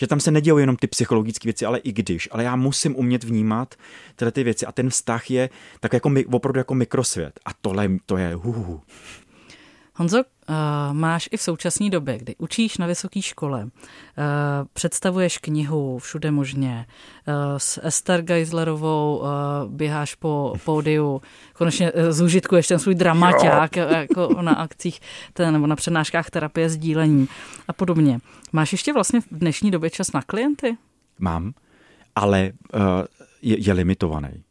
že 0.00 0.06
tam 0.06 0.20
se 0.20 0.30
nedějí 0.30 0.60
jenom 0.60 0.76
ty 0.76 0.86
psychologické 0.86 1.46
věci, 1.46 1.66
ale 1.66 1.78
i 1.78 1.92
když. 1.92 2.28
Ale 2.32 2.44
já 2.44 2.56
musím 2.56 2.96
umět 2.96 3.24
vnímat 3.24 3.74
tyhle 4.16 4.32
ty 4.32 4.44
věci 4.44 4.66
a 4.66 4.72
ten 4.72 4.90
vztah 4.90 5.30
je 5.30 5.50
tak 5.80 5.92
jako 5.92 6.10
opravdu 6.32 6.60
jako 6.60 6.74
mikrosvět. 6.74 7.40
A 7.44 7.50
tohle 7.60 7.88
to 8.06 8.16
je 8.16 8.36
uh. 8.36 8.80
Honzo, 9.98 10.18
uh, 10.18 10.54
máš 10.92 11.28
i 11.32 11.36
v 11.36 11.42
současné 11.42 11.90
době, 11.90 12.18
kdy 12.18 12.36
učíš 12.38 12.78
na 12.78 12.86
vysoké 12.86 13.22
škole, 13.22 13.64
uh, 13.64 13.70
představuješ 14.72 15.38
knihu 15.38 15.98
všude 15.98 16.30
možně, 16.30 16.86
uh, 17.28 17.34
s 17.56 17.80
Esther 17.82 18.22
Geislerovou 18.22 19.18
uh, 19.18 19.26
běháš 19.68 20.14
po 20.14 20.54
pódiu, 20.64 21.22
konečně 21.52 21.92
uh, 21.92 22.10
zúžitkuješ 22.10 22.66
ten 22.66 22.78
svůj 22.78 22.94
dramaťák 22.94 23.76
jako 23.76 24.42
na 24.42 24.52
akcích 24.52 25.00
ten, 25.32 25.52
nebo 25.52 25.66
na 25.66 25.76
přednáškách 25.76 26.30
terapie 26.30 26.70
sdílení 26.70 27.28
a 27.68 27.72
podobně. 27.72 28.18
Máš 28.52 28.72
ještě 28.72 28.92
vlastně 28.92 29.20
v 29.20 29.26
dnešní 29.30 29.70
době 29.70 29.90
čas 29.90 30.12
na 30.12 30.22
klienty? 30.22 30.76
Mám, 31.18 31.52
ale 32.16 32.52
uh, 32.74 32.80
je, 33.42 33.66
je 33.66 33.72
limitovaný. 33.72 34.42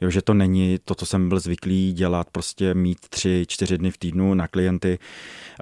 Jo, 0.00 0.10
že 0.10 0.22
to 0.22 0.34
není 0.34 0.78
to, 0.84 0.94
co 0.94 1.06
jsem 1.06 1.28
byl 1.28 1.40
zvyklý 1.40 1.92
dělat, 1.92 2.30
prostě 2.30 2.74
mít 2.74 2.98
tři, 3.08 3.44
čtyři 3.48 3.78
dny 3.78 3.90
v 3.90 3.98
týdnu 3.98 4.34
na 4.34 4.48
klienty. 4.48 4.98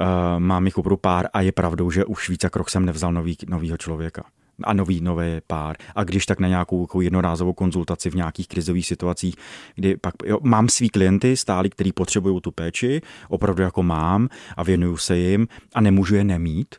Uh, 0.00 0.06
mám 0.38 0.64
jich 0.64 0.78
opravdu 0.78 0.96
pár 0.96 1.28
a 1.32 1.40
je 1.40 1.52
pravdou, 1.52 1.90
že 1.90 2.04
už 2.04 2.28
více 2.28 2.50
krok 2.50 2.70
jsem 2.70 2.84
nevzal 2.84 3.12
nový, 3.12 3.36
novýho 3.48 3.76
člověka 3.76 4.24
a 4.64 4.72
nový, 4.72 5.00
nový 5.00 5.40
pár. 5.46 5.76
A 5.94 6.04
když 6.04 6.26
tak 6.26 6.40
na 6.40 6.48
nějakou 6.48 6.82
jako 6.82 7.00
jednorázovou 7.00 7.52
konzultaci 7.52 8.10
v 8.10 8.14
nějakých 8.14 8.48
krizových 8.48 8.86
situacích, 8.86 9.34
kdy 9.74 9.96
pak 9.96 10.14
jo, 10.24 10.38
mám 10.42 10.68
svý 10.68 10.90
klienty 10.90 11.36
stáli, 11.36 11.70
který 11.70 11.92
potřebují 11.92 12.40
tu 12.40 12.50
péči, 12.50 13.00
opravdu 13.28 13.62
jako 13.62 13.82
mám 13.82 14.28
a 14.56 14.62
věnuju 14.62 14.96
se 14.96 15.18
jim 15.18 15.48
a 15.74 15.80
nemůžu 15.80 16.14
je 16.14 16.24
nemít. 16.24 16.74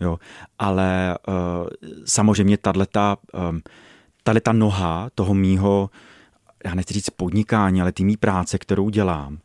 Jo. 0.00 0.18
Ale 0.58 1.18
uh, 1.28 1.34
samozřejmě 2.04 2.58
tato, 2.58 3.16
um, 3.50 3.60
tato 4.22 4.52
noha 4.52 5.10
toho 5.14 5.34
mýho 5.34 5.90
já 6.64 6.74
nechci 6.74 6.94
říct 6.94 7.10
podnikání, 7.10 7.82
ale 7.82 7.92
týmí 7.92 8.16
práce, 8.16 8.58
kterou 8.58 8.90
dělám, 8.90 9.38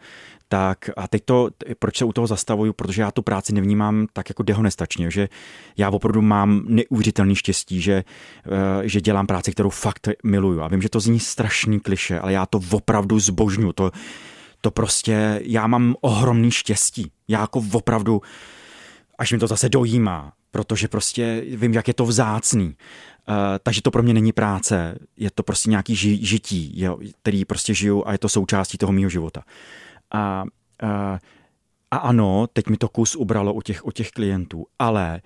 tak 0.49 0.89
a 0.97 1.07
teď 1.07 1.23
to, 1.25 1.49
proč 1.79 1.97
se 1.97 2.05
u 2.05 2.13
toho 2.13 2.27
zastavuju, 2.27 2.73
protože 2.73 3.01
já 3.01 3.11
tu 3.11 3.21
práci 3.21 3.53
nevnímám 3.53 4.07
tak 4.13 4.29
jako 4.29 4.43
dehonestačně, 4.43 5.11
že 5.11 5.29
já 5.77 5.89
opravdu 5.89 6.21
mám 6.21 6.61
neuvěřitelný 6.65 7.35
štěstí, 7.35 7.81
že, 7.81 8.03
eh, 8.45 8.89
že 8.89 9.01
dělám 9.01 9.27
práci, 9.27 9.51
kterou 9.51 9.69
fakt 9.69 10.09
miluju. 10.23 10.61
A 10.61 10.67
vím, 10.67 10.81
že 10.81 10.89
to 10.89 10.99
zní 10.99 11.19
strašný 11.19 11.79
kliše, 11.79 12.19
ale 12.19 12.33
já 12.33 12.45
to 12.45 12.61
opravdu 12.71 13.19
zbožňu. 13.19 13.73
To, 13.73 13.91
to 14.61 14.71
prostě, 14.71 15.41
já 15.43 15.67
mám 15.67 15.95
ohromný 16.01 16.51
štěstí. 16.51 17.11
Já 17.27 17.41
jako 17.41 17.63
opravdu, 17.71 18.21
až 19.17 19.31
mi 19.31 19.37
to 19.37 19.47
zase 19.47 19.69
dojímá, 19.69 20.33
protože 20.51 20.87
prostě 20.87 21.43
vím, 21.55 21.73
jak 21.73 21.87
je 21.87 21.93
to 21.93 22.05
vzácný. 22.05 22.67
Uh, 22.67 23.35
takže 23.63 23.81
to 23.81 23.91
pro 23.91 24.03
mě 24.03 24.13
není 24.13 24.31
práce, 24.31 24.99
je 25.17 25.31
to 25.31 25.43
prostě 25.43 25.69
nějaký 25.69 25.93
ži- 25.93 26.19
žití, 26.21 26.81
jo, 26.81 26.99
který 27.21 27.45
prostě 27.45 27.73
žiju 27.73 28.03
a 28.05 28.11
je 28.11 28.17
to 28.17 28.29
součástí 28.29 28.77
toho 28.77 28.91
mého 28.91 29.09
života. 29.09 29.43
A, 30.13 30.43
uh, 30.83 31.17
a 31.91 31.97
ano, 31.97 32.47
teď 32.53 32.67
mi 32.67 32.77
to 32.77 32.89
kus 32.89 33.15
ubralo 33.15 33.53
u 33.53 33.61
těch, 33.61 33.85
u 33.85 33.91
těch 33.91 34.11
klientů, 34.11 34.65
ale 34.79 35.21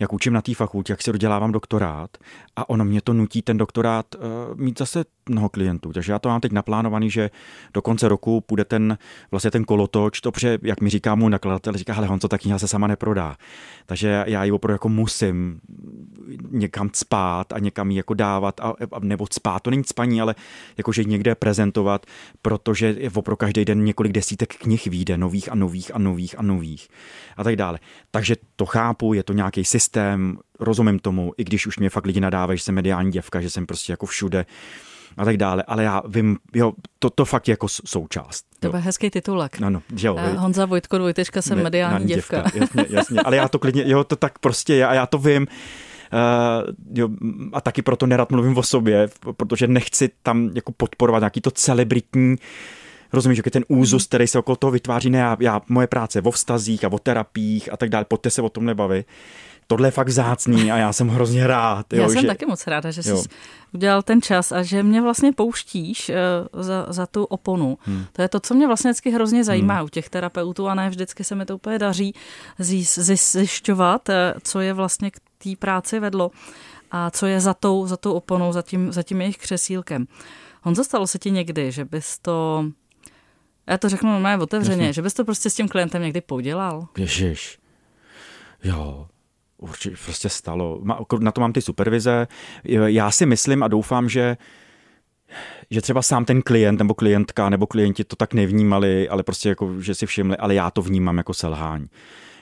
jak 0.00 0.12
učím 0.12 0.32
na 0.32 0.42
té 0.42 0.54
fakultě, 0.54 0.92
jak 0.92 1.02
si 1.02 1.12
dodělávám 1.12 1.52
doktorát 1.52 2.10
a 2.56 2.68
ono 2.68 2.84
mě 2.84 3.00
to 3.00 3.12
nutí 3.12 3.42
ten 3.42 3.56
doktorát 3.56 4.06
uh, 4.14 4.20
mít 4.54 4.78
zase 4.78 5.04
mnoho 5.28 5.48
klientů. 5.48 5.92
Takže 5.92 6.12
já 6.12 6.18
to 6.18 6.28
mám 6.28 6.40
teď 6.40 6.52
naplánovaný, 6.52 7.10
že 7.10 7.30
do 7.74 7.82
konce 7.82 8.08
roku 8.08 8.40
půjde 8.40 8.64
ten, 8.64 8.98
vlastně 9.30 9.50
ten 9.50 9.64
kolotoč, 9.64 10.20
to 10.20 10.32
pře, 10.32 10.58
jak 10.62 10.80
mi 10.80 10.90
říká 10.90 11.14
můj 11.14 11.30
nakladatel, 11.30 11.72
říká, 11.72 11.92
hele 11.92 12.06
Honco, 12.06 12.28
ta 12.28 12.38
kniha 12.38 12.58
se 12.58 12.68
sama 12.68 12.86
neprodá. 12.86 13.36
Takže 13.86 14.24
já 14.26 14.44
ji 14.44 14.52
opravdu 14.52 14.74
jako 14.74 14.88
musím 14.88 15.60
někam 16.50 16.90
spát 16.92 17.52
a 17.52 17.58
někam 17.58 17.90
ji 17.90 17.96
jako 17.96 18.14
dávat, 18.14 18.60
a, 18.60 18.68
a, 18.68 18.74
nebo 19.00 19.26
spát, 19.32 19.62
to 19.62 19.70
není 19.70 19.84
spaní, 19.84 20.20
ale 20.20 20.34
jakože 20.76 21.04
někde 21.04 21.34
prezentovat, 21.34 22.06
protože 22.42 22.96
opravdu 23.14 23.36
každý 23.36 23.64
den 23.64 23.84
několik 23.84 24.12
desítek 24.12 24.54
knih 24.54 24.86
vyjde, 24.86 25.18
nových 25.18 25.52
a 25.52 25.54
nových 25.54 25.94
a 25.94 25.98
nových 25.98 26.38
a 26.38 26.42
nových 26.42 26.88
a 27.36 27.44
tak 27.44 27.56
dále. 27.56 27.78
Takže 28.10 28.36
to 28.56 28.66
chápu, 28.66 29.14
je 29.14 29.22
to 29.22 29.32
nějaký 29.32 29.64
systém, 29.64 30.38
rozumím 30.60 30.98
tomu, 30.98 31.32
i 31.36 31.44
když 31.44 31.66
už 31.66 31.78
mě 31.78 31.90
fakt 31.90 32.06
lidi 32.06 32.20
nadávají, 32.20 32.58
že 32.58 32.64
jsem 32.64 32.74
mediální 32.74 33.10
děvka, 33.10 33.40
že 33.40 33.50
jsem 33.50 33.66
prostě 33.66 33.92
jako 33.92 34.06
všude 34.06 34.46
a 35.18 35.24
tak 35.24 35.36
dále, 35.36 35.62
ale 35.62 35.82
já 35.82 36.02
vím, 36.08 36.38
jo, 36.54 36.72
to, 36.98 37.10
to 37.10 37.24
fakt 37.24 37.48
je 37.48 37.52
jako 37.52 37.68
součást. 37.68 38.44
To 38.60 38.70
byl 38.70 38.80
hezký 38.80 39.10
titulek. 39.10 39.60
No, 39.60 39.70
no, 39.70 39.82
jo, 39.96 40.14
uh, 40.14 40.20
Honza 40.20 40.66
Vojtko, 40.66 40.98
dvojtečka, 40.98 41.42
jsem 41.42 41.62
mediální 41.62 42.06
děvka. 42.06 42.42
děvka. 42.42 42.58
Jasně, 42.58 42.96
jasně, 42.96 43.20
ale 43.20 43.36
já 43.36 43.48
to 43.48 43.58
klidně, 43.58 43.82
jo, 43.86 44.04
to 44.04 44.16
tak 44.16 44.38
prostě 44.38 44.74
je 44.74 44.86
a 44.86 44.94
já 44.94 45.06
to 45.06 45.18
vím. 45.18 45.46
Uh, 46.12 46.74
jo, 46.94 47.08
a 47.52 47.60
taky 47.60 47.82
proto 47.82 48.06
nerad 48.06 48.30
mluvím 48.30 48.58
o 48.58 48.62
sobě, 48.62 49.08
protože 49.36 49.66
nechci 49.66 50.10
tam 50.22 50.50
jako 50.54 50.72
podporovat 50.72 51.18
nějaký 51.18 51.40
to 51.40 51.50
celebritní 51.50 52.36
rozumíš, 53.12 53.36
že 53.36 53.50
ten 53.50 53.64
úzus, 53.68 54.06
který 54.06 54.26
se 54.26 54.38
okolo 54.38 54.56
toho 54.56 54.70
vytváří, 54.70 55.10
ne 55.10 55.18
já, 55.18 55.36
já 55.40 55.60
moje 55.68 55.86
práce 55.86 56.22
o 56.22 56.30
vztazích 56.30 56.84
a 56.84 56.92
o 56.92 56.98
terapiích 56.98 57.72
a 57.72 57.76
tak 57.76 57.88
dále, 57.88 58.04
pojďte 58.04 58.30
se 58.30 58.42
o 58.42 58.48
tom 58.48 58.64
nebavit 58.64 59.06
tohle 59.70 59.88
je 59.88 59.92
fakt 59.92 60.08
vzácný 60.08 60.72
a 60.72 60.76
já 60.76 60.92
jsem 60.92 61.08
hrozně 61.08 61.46
rád. 61.46 61.92
Jo, 61.92 62.02
já 62.02 62.08
jsem 62.08 62.20
že... 62.20 62.26
taky 62.26 62.46
moc 62.46 62.66
ráda, 62.66 62.90
že 62.90 63.02
jsi 63.02 63.10
jo. 63.10 63.22
udělal 63.72 64.02
ten 64.02 64.22
čas 64.22 64.52
a 64.52 64.62
že 64.62 64.82
mě 64.82 65.02
vlastně 65.02 65.32
pouštíš 65.32 66.08
uh, 66.08 66.62
za, 66.62 66.86
za 66.88 67.06
tu 67.06 67.24
oponu. 67.24 67.78
Hmm. 67.82 68.04
To 68.12 68.22
je 68.22 68.28
to, 68.28 68.40
co 68.40 68.54
mě 68.54 68.66
vlastně 68.66 68.90
vždycky 68.90 69.10
hrozně 69.10 69.44
zajímá 69.44 69.74
hmm. 69.74 69.84
u 69.84 69.88
těch 69.88 70.08
terapeutů 70.08 70.68
a 70.68 70.74
ne 70.74 70.90
vždycky 70.90 71.24
se 71.24 71.34
mi 71.34 71.46
to 71.46 71.54
úplně 71.54 71.78
daří 71.78 72.14
zjišťovat, 72.58 74.08
uh, 74.08 74.14
co 74.42 74.60
je 74.60 74.72
vlastně 74.72 75.10
k 75.10 75.20
té 75.38 75.50
práci 75.58 76.00
vedlo. 76.00 76.30
a 76.90 77.10
co 77.10 77.26
je 77.26 77.40
za 77.40 77.54
tou, 77.54 77.86
za 77.86 77.96
tou 77.96 78.12
oponou, 78.12 78.52
za 78.52 78.62
tím, 78.62 78.92
za 78.92 79.02
tím 79.02 79.20
jejich 79.20 79.36
křesílkem. 79.36 80.06
Honzo, 80.62 80.84
stalo 80.84 81.06
se 81.06 81.18
ti 81.18 81.30
někdy, 81.30 81.72
že 81.72 81.84
bys 81.84 82.18
to, 82.18 82.64
já 83.66 83.78
to 83.78 83.88
řeknu 83.88 84.10
normálně 84.10 84.42
otevřeně, 84.42 84.82
Jasně. 84.82 84.92
že 84.92 85.02
bys 85.02 85.14
to 85.14 85.24
prostě 85.24 85.50
s 85.50 85.54
tím 85.54 85.68
klientem 85.68 86.02
někdy 86.02 86.20
podělal? 86.20 86.88
Ježiš, 86.98 87.58
jo, 88.64 89.08
určitě 89.58 89.96
prostě 90.04 90.28
stalo. 90.28 90.80
Na 91.20 91.32
to 91.32 91.40
mám 91.40 91.52
ty 91.52 91.62
supervize. 91.62 92.26
Já 92.64 93.10
si 93.10 93.26
myslím 93.26 93.62
a 93.62 93.68
doufám, 93.68 94.08
že 94.08 94.36
že 95.70 95.80
třeba 95.80 96.02
sám 96.02 96.24
ten 96.24 96.42
klient 96.42 96.78
nebo 96.78 96.94
klientka 96.94 97.48
nebo 97.48 97.66
klienti 97.66 98.04
to 98.04 98.16
tak 98.16 98.34
nevnímali, 98.34 99.08
ale 99.08 99.22
prostě 99.22 99.48
jako, 99.48 99.80
že 99.80 99.94
si 99.94 100.06
všimli, 100.06 100.36
ale 100.36 100.54
já 100.54 100.70
to 100.70 100.82
vnímám 100.82 101.18
jako 101.18 101.34
selhání 101.34 101.88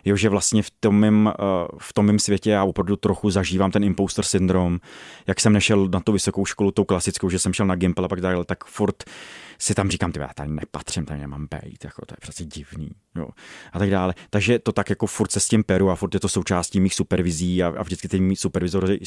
jo, 0.07 0.17
že 0.17 0.29
vlastně 0.29 0.63
v 0.63 0.71
tom, 0.81 1.01
mým, 1.01 1.29
eh, 1.29 1.67
v 1.79 1.93
tom 1.93 2.07
mým 2.07 2.19
světě 2.19 2.51
já 2.51 2.65
opravdu 2.65 2.97
trochu 2.97 3.31
zažívám 3.31 3.71
ten 3.71 3.85
imposter 3.85 4.25
syndrom, 4.25 4.81
jak 5.27 5.41
jsem 5.41 5.53
nešel 5.53 5.89
na 5.93 6.01
tu 6.01 6.13
vysokou 6.13 6.45
školu, 6.45 6.71
tou 6.71 6.85
klasickou, 6.85 7.31
že 7.31 7.39
jsem 7.39 7.53
šel 7.53 7.67
na 7.67 7.75
Gimple 7.75 8.05
a 8.05 8.09
pak 8.09 8.21
dále, 8.21 8.45
tak 8.45 8.65
furt 8.65 9.05
si 9.59 9.75
tam 9.75 9.91
říkám, 9.91 10.13
ty 10.13 10.21
já 10.21 10.31
tady 10.35 10.51
nepatřím, 10.51 11.05
tady 11.05 11.21
nemám 11.21 11.47
být, 11.47 11.85
jako 11.85 12.07
to 12.07 12.13
je 12.13 12.17
přece 12.21 12.45
divný, 12.45 12.91
jo, 13.17 13.29
a 13.73 13.79
tak 13.79 13.91
dále. 13.91 14.15
Takže 14.31 14.59
to 14.59 14.73
tak 14.73 14.91
jako 14.91 15.07
furt 15.07 15.31
se 15.31 15.41
s 15.41 15.49
tím 15.49 15.65
peru 15.65 15.91
a 15.91 15.95
furt 15.95 16.15
je 16.15 16.21
to 16.21 16.29
součástí 16.29 16.81
mých 16.81 16.95
supervizí 16.95 17.63
a, 17.63 17.69
a 17.69 17.83
vždycky 17.83 18.09
ty 18.09 18.21
mý 18.21 18.37
supervizory, 18.37 18.99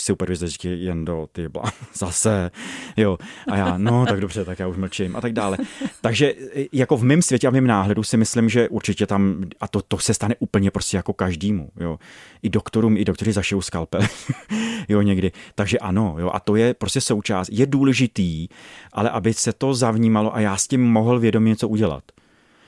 říkají, 0.46 0.84
jen 0.84 1.06
do 1.06 1.28
ty 1.32 1.50
blá, 1.50 1.64
zase, 1.94 2.52
jo, 2.98 3.18
a 3.48 3.58
já, 3.58 3.78
no 3.78 4.06
tak 4.06 4.22
dobře, 4.22 4.46
tak 4.46 4.60
já 4.60 4.68
už 4.68 4.78
mlčím 4.78 5.16
a 5.16 5.22
tak 5.22 5.34
dále. 5.34 5.58
Takže 6.02 6.34
jako 6.72 6.98
v 6.98 7.04
mém 7.04 7.22
světě 7.22 7.48
a 7.48 7.50
v 7.50 7.54
mém 7.54 7.68
náhledu 7.68 8.04
si 8.04 8.18
myslím, 8.18 8.50
že 8.50 8.70
určitě 8.70 9.08
tam, 9.08 9.44
a 9.60 9.68
to, 9.68 9.82
to 9.82 9.98
se 9.98 10.14
stane 10.14 10.36
úplně 10.40 10.72
prostě 10.72 10.98
jako 10.98 11.14
každému, 11.14 11.70
jo, 11.80 12.00
i 12.42 12.50
doktorům, 12.50 12.98
i 12.98 13.06
doktory 13.06 13.34
zašijou 13.34 13.62
skalpel, 13.62 14.02
jo, 14.90 15.02
někdy. 15.02 15.32
Takže 15.56 15.78
ano, 15.78 16.16
jo, 16.20 16.32
a 16.34 16.40
to 16.40 16.56
je 16.56 16.74
prostě 16.74 17.02
součást, 17.02 17.50
je 17.52 17.66
důležitý, 17.66 18.48
ale 18.94 19.10
aby 19.10 19.34
se 19.34 19.54
to 19.54 19.74
zavnímalo 19.74 20.36
a 20.40 20.42
já 20.42 20.58
s 20.58 20.68
tím 20.68 20.82
mohl 20.82 21.20
vědomě 21.20 21.50
něco 21.50 21.68
udělat. 21.68 22.04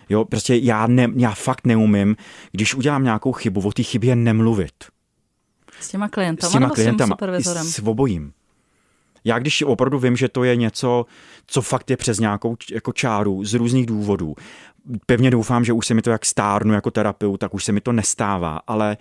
Jo, 0.09 0.25
prostě 0.25 0.55
já, 0.55 0.87
ne, 0.87 1.07
já 1.15 1.31
fakt 1.31 1.65
neumím, 1.65 2.15
když 2.51 2.75
udělám 2.75 3.03
nějakou 3.03 3.31
chybu, 3.31 3.61
o 3.61 3.71
té 3.71 3.83
chybě 3.83 4.15
nemluvit. 4.15 4.73
S 5.79 5.89
těma 5.89 6.09
klientama 6.09 6.49
s 6.49 6.53
těma 6.53 6.69
klientama, 6.69 7.17
s, 7.39 7.75
s 7.75 7.79
obojím. 7.79 8.33
Já 9.23 9.39
když 9.39 9.61
opravdu 9.61 9.99
vím, 9.99 10.17
že 10.17 10.29
to 10.29 10.43
je 10.43 10.55
něco, 10.55 11.05
co 11.47 11.61
fakt 11.61 11.89
je 11.89 11.97
přes 11.97 12.19
nějakou 12.19 12.55
jako 12.71 12.93
čáru 12.93 13.45
z 13.45 13.53
různých 13.53 13.85
důvodů, 13.85 14.35
pevně 15.05 15.31
doufám, 15.31 15.65
že 15.65 15.73
už 15.73 15.87
se 15.87 15.93
mi 15.93 16.01
to 16.01 16.09
jak 16.09 16.25
stárnu 16.25 16.73
jako 16.73 16.91
terapeut, 16.91 17.39
tak 17.39 17.53
už 17.53 17.63
se 17.65 17.71
mi 17.71 17.81
to 17.81 17.91
nestává, 17.91 18.61
ale 18.67 18.97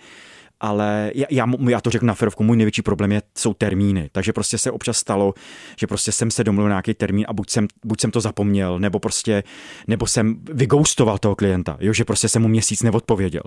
ale 0.61 1.11
já, 1.15 1.25
já, 1.29 1.47
já 1.69 1.81
to 1.81 1.89
řeknu 1.89 2.07
na 2.07 2.13
ferovku, 2.13 2.43
můj 2.43 2.57
největší 2.57 2.81
problém 2.81 3.11
je, 3.11 3.21
jsou 3.37 3.53
termíny. 3.53 4.09
Takže 4.11 4.33
prostě 4.33 4.57
se 4.57 4.71
občas 4.71 4.97
stalo, 4.97 5.33
že 5.79 5.87
prostě 5.87 6.11
jsem 6.11 6.31
se 6.31 6.43
domluvil 6.43 6.69
nějaký 6.69 6.93
termín 6.93 7.25
a 7.27 7.33
buď 7.33 7.49
jsem, 7.49 7.67
buď 7.85 8.01
jsem 8.01 8.11
to 8.11 8.21
zapomněl, 8.21 8.79
nebo 8.79 8.99
prostě, 8.99 9.43
nebo 9.87 10.07
jsem 10.07 10.35
vygoustoval 10.53 11.17
toho 11.17 11.35
klienta, 11.35 11.77
jo, 11.79 11.93
že 11.93 12.05
prostě 12.05 12.29
jsem 12.29 12.41
mu 12.41 12.47
měsíc 12.47 12.83
neodpověděl. 12.83 13.43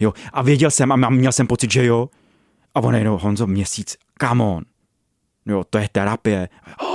Jo, 0.00 0.12
a 0.32 0.42
věděl 0.42 0.70
jsem 0.70 0.92
a 0.92 0.96
měl 0.96 1.32
jsem 1.32 1.46
pocit, 1.46 1.72
že 1.72 1.86
jo. 1.86 2.08
A 2.74 2.80
on 2.80 2.94
jenom, 2.94 3.18
Honzo, 3.22 3.46
měsíc, 3.46 3.96
come 4.20 4.44
on. 4.44 4.64
Jo, 5.46 5.64
to 5.70 5.78
je 5.78 5.88
terapie. 5.92 6.48
Oh, 6.82 6.91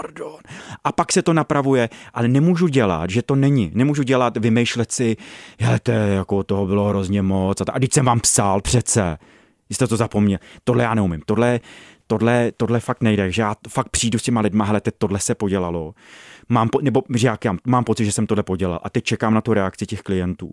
pardon. 0.00 0.38
A 0.84 0.92
pak 0.92 1.12
se 1.12 1.22
to 1.22 1.32
napravuje, 1.32 1.88
ale 2.14 2.28
nemůžu 2.28 2.68
dělat, 2.68 3.10
že 3.10 3.22
to 3.22 3.34
není. 3.34 3.70
Nemůžu 3.74 4.02
dělat, 4.02 4.36
vymýšlet 4.36 4.92
si, 4.92 5.16
to 5.82 5.90
jako 5.90 6.42
toho 6.42 6.66
bylo 6.66 6.88
hrozně 6.88 7.22
moc. 7.22 7.60
A, 7.60 7.64
a 7.72 7.78
teď 7.78 7.92
jsem 7.92 8.04
vám 8.04 8.20
psal 8.20 8.60
přece. 8.60 9.18
Jste 9.70 9.86
to 9.86 9.96
zapomněl. 9.96 10.38
Tohle 10.64 10.84
já 10.84 10.94
neumím. 10.94 11.20
Tohle, 11.26 11.60
tohle, 12.06 12.52
tohle 12.56 12.80
fakt 12.80 13.02
nejde, 13.02 13.32
že 13.32 13.42
já 13.42 13.54
fakt 13.68 13.88
přijdu 13.88 14.18
s 14.18 14.22
těma 14.22 14.40
lidma, 14.40 14.64
hele, 14.64 14.80
tohle 14.98 15.18
se 15.18 15.34
podělalo. 15.34 15.94
Mám, 16.48 16.68
po, 16.68 16.80
nebo 16.80 17.02
že 17.16 17.26
já 17.26 17.54
mám 17.66 17.84
pocit, 17.84 18.04
že 18.04 18.12
jsem 18.12 18.26
tohle 18.26 18.42
podělal 18.42 18.80
a 18.82 18.90
teď 18.90 19.04
čekám 19.04 19.34
na 19.34 19.40
tu 19.40 19.54
reakci 19.54 19.86
těch 19.86 20.02
klientů. 20.02 20.50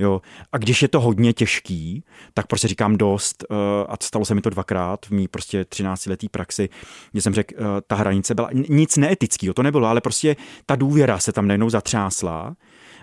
Jo. 0.00 0.20
A 0.52 0.58
když 0.58 0.82
je 0.82 0.88
to 0.88 1.00
hodně 1.00 1.32
těžký, 1.32 2.04
tak 2.34 2.46
prostě 2.46 2.68
říkám 2.68 2.96
dost, 2.96 3.44
uh, 3.50 3.56
a 3.88 3.94
stalo 4.02 4.24
se 4.24 4.34
mi 4.34 4.40
to 4.40 4.50
dvakrát 4.50 5.06
v 5.06 5.10
mý 5.10 5.28
prostě 5.28 5.64
13 5.64 6.06
letý 6.06 6.28
praxi, 6.28 6.68
kde 7.12 7.22
jsem 7.22 7.34
řekl, 7.34 7.54
uh, 7.58 7.66
ta 7.86 7.96
hranice 7.96 8.34
byla 8.34 8.50
nic 8.68 8.96
neetického, 8.96 9.54
to 9.54 9.62
nebylo, 9.62 9.88
ale 9.88 10.00
prostě 10.00 10.36
ta 10.66 10.76
důvěra 10.76 11.18
se 11.18 11.32
tam 11.32 11.46
najednou 11.46 11.70
zatřásla 11.70 12.56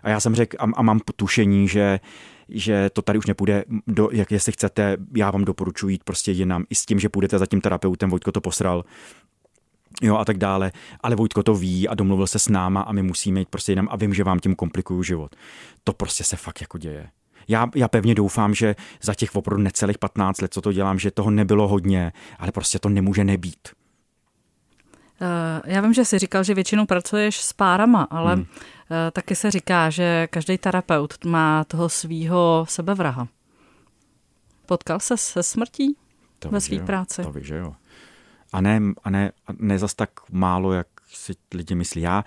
a 0.03 0.09
já 0.09 0.19
jsem 0.19 0.35
řekl, 0.35 0.57
a, 0.59 0.63
a 0.75 0.81
mám 0.81 0.99
tušení, 1.15 1.67
že 1.67 1.99
že 2.49 2.89
to 2.89 3.01
tady 3.01 3.19
už 3.19 3.25
nepůjde, 3.25 3.63
do, 3.87 4.09
jak 4.11 4.31
jestli 4.31 4.51
chcete, 4.51 4.97
já 5.15 5.31
vám 5.31 5.45
doporučuji 5.45 5.89
jít 5.89 6.03
prostě 6.03 6.31
jinam. 6.31 6.65
I 6.69 6.75
s 6.75 6.85
tím, 6.85 6.99
že 6.99 7.09
půjdete 7.09 7.39
za 7.39 7.45
tím 7.45 7.61
terapeutem, 7.61 8.09
Vojtko 8.09 8.31
to 8.31 8.41
posral, 8.41 8.83
jo 10.01 10.17
a 10.17 10.25
tak 10.25 10.37
dále. 10.37 10.71
Ale 11.01 11.15
Vojtko 11.15 11.43
to 11.43 11.55
ví 11.55 11.87
a 11.87 11.95
domluvil 11.95 12.27
se 12.27 12.39
s 12.39 12.49
náma 12.49 12.81
a 12.81 12.91
my 12.91 13.03
musíme 13.03 13.39
jít 13.39 13.49
prostě 13.49 13.71
jinam 13.71 13.87
a 13.91 13.95
vím, 13.95 14.13
že 14.13 14.23
vám 14.23 14.39
tím 14.39 14.55
komplikuju 14.55 15.03
život. 15.03 15.35
To 15.83 15.93
prostě 15.93 16.23
se 16.23 16.35
fakt 16.35 16.61
jako 16.61 16.77
děje. 16.77 17.09
Já, 17.47 17.69
já 17.75 17.87
pevně 17.87 18.15
doufám, 18.15 18.53
že 18.53 18.75
za 19.01 19.13
těch 19.13 19.35
opravdu 19.35 19.63
necelých 19.63 19.97
15 19.97 20.41
let, 20.41 20.53
co 20.53 20.61
to 20.61 20.71
dělám, 20.71 20.99
že 20.99 21.11
toho 21.11 21.31
nebylo 21.31 21.67
hodně, 21.67 22.13
ale 22.39 22.51
prostě 22.51 22.79
to 22.79 22.89
nemůže 22.89 23.23
nebýt. 23.23 23.69
Eh, 25.21 25.61
já 25.65 25.81
vím, 25.81 25.93
že 25.93 26.05
jsi 26.05 26.19
říkal, 26.19 26.43
že 26.43 26.53
většinou 26.53 26.85
pracuješ 26.85 27.41
s 27.41 27.53
párama, 27.53 28.03
ale 28.03 28.35
hmm. 28.35 28.45
Eh, 28.91 29.11
taky 29.11 29.35
se 29.35 29.51
říká, 29.51 29.89
že 29.89 30.27
každý 30.31 30.57
terapeut 30.57 31.25
má 31.25 31.63
toho 31.63 31.89
svýho 31.89 32.65
sebevraha. 32.69 33.27
Potkal 34.65 34.99
se 34.99 35.17
se 35.17 35.43
smrtí 35.43 35.95
to 36.39 36.49
ve 36.49 36.61
své 36.61 36.79
práci? 36.79 37.23
To 37.23 37.31
víš, 37.31 37.47
že 37.47 37.55
jo 37.55 37.75
a 38.53 38.61
ne, 38.61 38.81
a 39.03 39.09
ne, 39.09 39.31
a 39.47 39.51
ne 39.59 39.79
zas 39.79 39.93
tak 39.93 40.09
málo, 40.31 40.73
jak 40.73 40.87
si 41.13 41.33
lidi 41.53 41.75
myslí. 41.75 42.01
Já, 42.01 42.25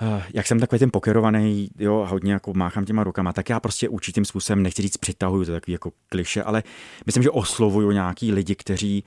eh, 0.00 0.24
jak 0.34 0.46
jsem 0.46 0.60
takový 0.60 0.78
ten 0.78 0.90
pokerovaný, 0.92 1.70
jo, 1.78 2.06
hodně 2.10 2.32
jako 2.32 2.52
máchám 2.54 2.84
těma 2.84 3.04
rukama, 3.04 3.32
tak 3.32 3.48
já 3.48 3.60
prostě 3.60 3.88
určitým 3.88 4.24
způsobem, 4.24 4.62
nechci 4.62 4.82
říct 4.82 4.96
přitahuju, 4.96 5.44
to 5.44 5.50
je 5.52 5.60
takový 5.60 5.72
jako 5.72 5.92
kliše, 6.08 6.42
ale 6.42 6.62
myslím, 7.06 7.22
že 7.22 7.30
oslovuju 7.30 7.90
nějaký 7.90 8.32
lidi, 8.32 8.54
kteří 8.54 9.04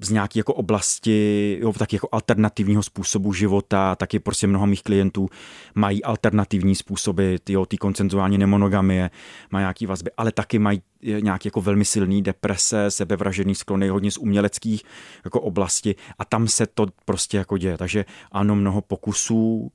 z 0.00 0.10
nějaké 0.10 0.38
jako 0.40 0.54
oblasti, 0.54 1.58
jo, 1.60 1.72
taky 1.72 1.96
jako 1.96 2.08
alternativního 2.12 2.82
způsobu 2.82 3.32
života, 3.32 3.94
taky 3.96 4.18
prostě 4.18 4.46
mnoho 4.46 4.66
mých 4.66 4.82
klientů 4.82 5.28
mají 5.74 6.04
alternativní 6.04 6.74
způsoby, 6.74 7.34
jo, 7.48 7.66
ty 7.66 7.76
koncenzuální 7.76 8.38
nemonogamie, 8.38 9.10
mají 9.50 9.62
nějaký 9.62 9.86
vazby, 9.86 10.10
ale 10.16 10.32
taky 10.32 10.58
mají 10.58 10.82
nějaké 11.20 11.46
jako 11.46 11.60
velmi 11.60 11.84
silný 11.84 12.22
deprese, 12.22 12.90
sebevražený 12.90 13.54
sklony, 13.54 13.88
hodně 13.88 14.10
z 14.10 14.18
uměleckých 14.18 14.82
jako 15.24 15.40
oblasti 15.40 15.94
a 16.18 16.24
tam 16.24 16.48
se 16.48 16.66
to 16.66 16.86
prostě 17.04 17.36
jako 17.36 17.58
děje. 17.58 17.78
Takže 17.78 18.04
ano, 18.32 18.56
mnoho 18.56 18.80
pokusů, 18.80 19.72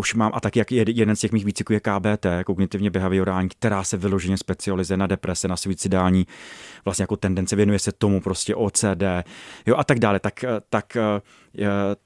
už 0.00 0.14
mám, 0.14 0.32
a 0.34 0.40
taky 0.40 0.58
jak 0.58 0.72
jeden 0.72 1.16
z 1.16 1.20
těch 1.20 1.32
mých 1.32 1.44
výcviků 1.44 1.72
je 1.72 1.80
KBT, 1.80 2.26
kognitivně 2.46 2.90
behaviorální, 2.90 3.48
která 3.48 3.84
se 3.84 3.96
vyloženě 3.96 4.38
specializuje 4.38 4.96
na 4.96 5.06
deprese, 5.06 5.48
na 5.48 5.56
suicidální 5.56 6.26
vlastně 6.84 7.02
jako 7.02 7.16
tendence, 7.16 7.56
věnuje 7.56 7.78
se 7.78 7.92
tomu 7.92 8.20
prostě 8.20 8.54
OCD, 8.54 9.02
jo 9.66 9.76
a 9.76 9.84
tak 9.84 9.98
dále, 9.98 10.20
tak, 10.20 10.44
tak, 10.70 10.96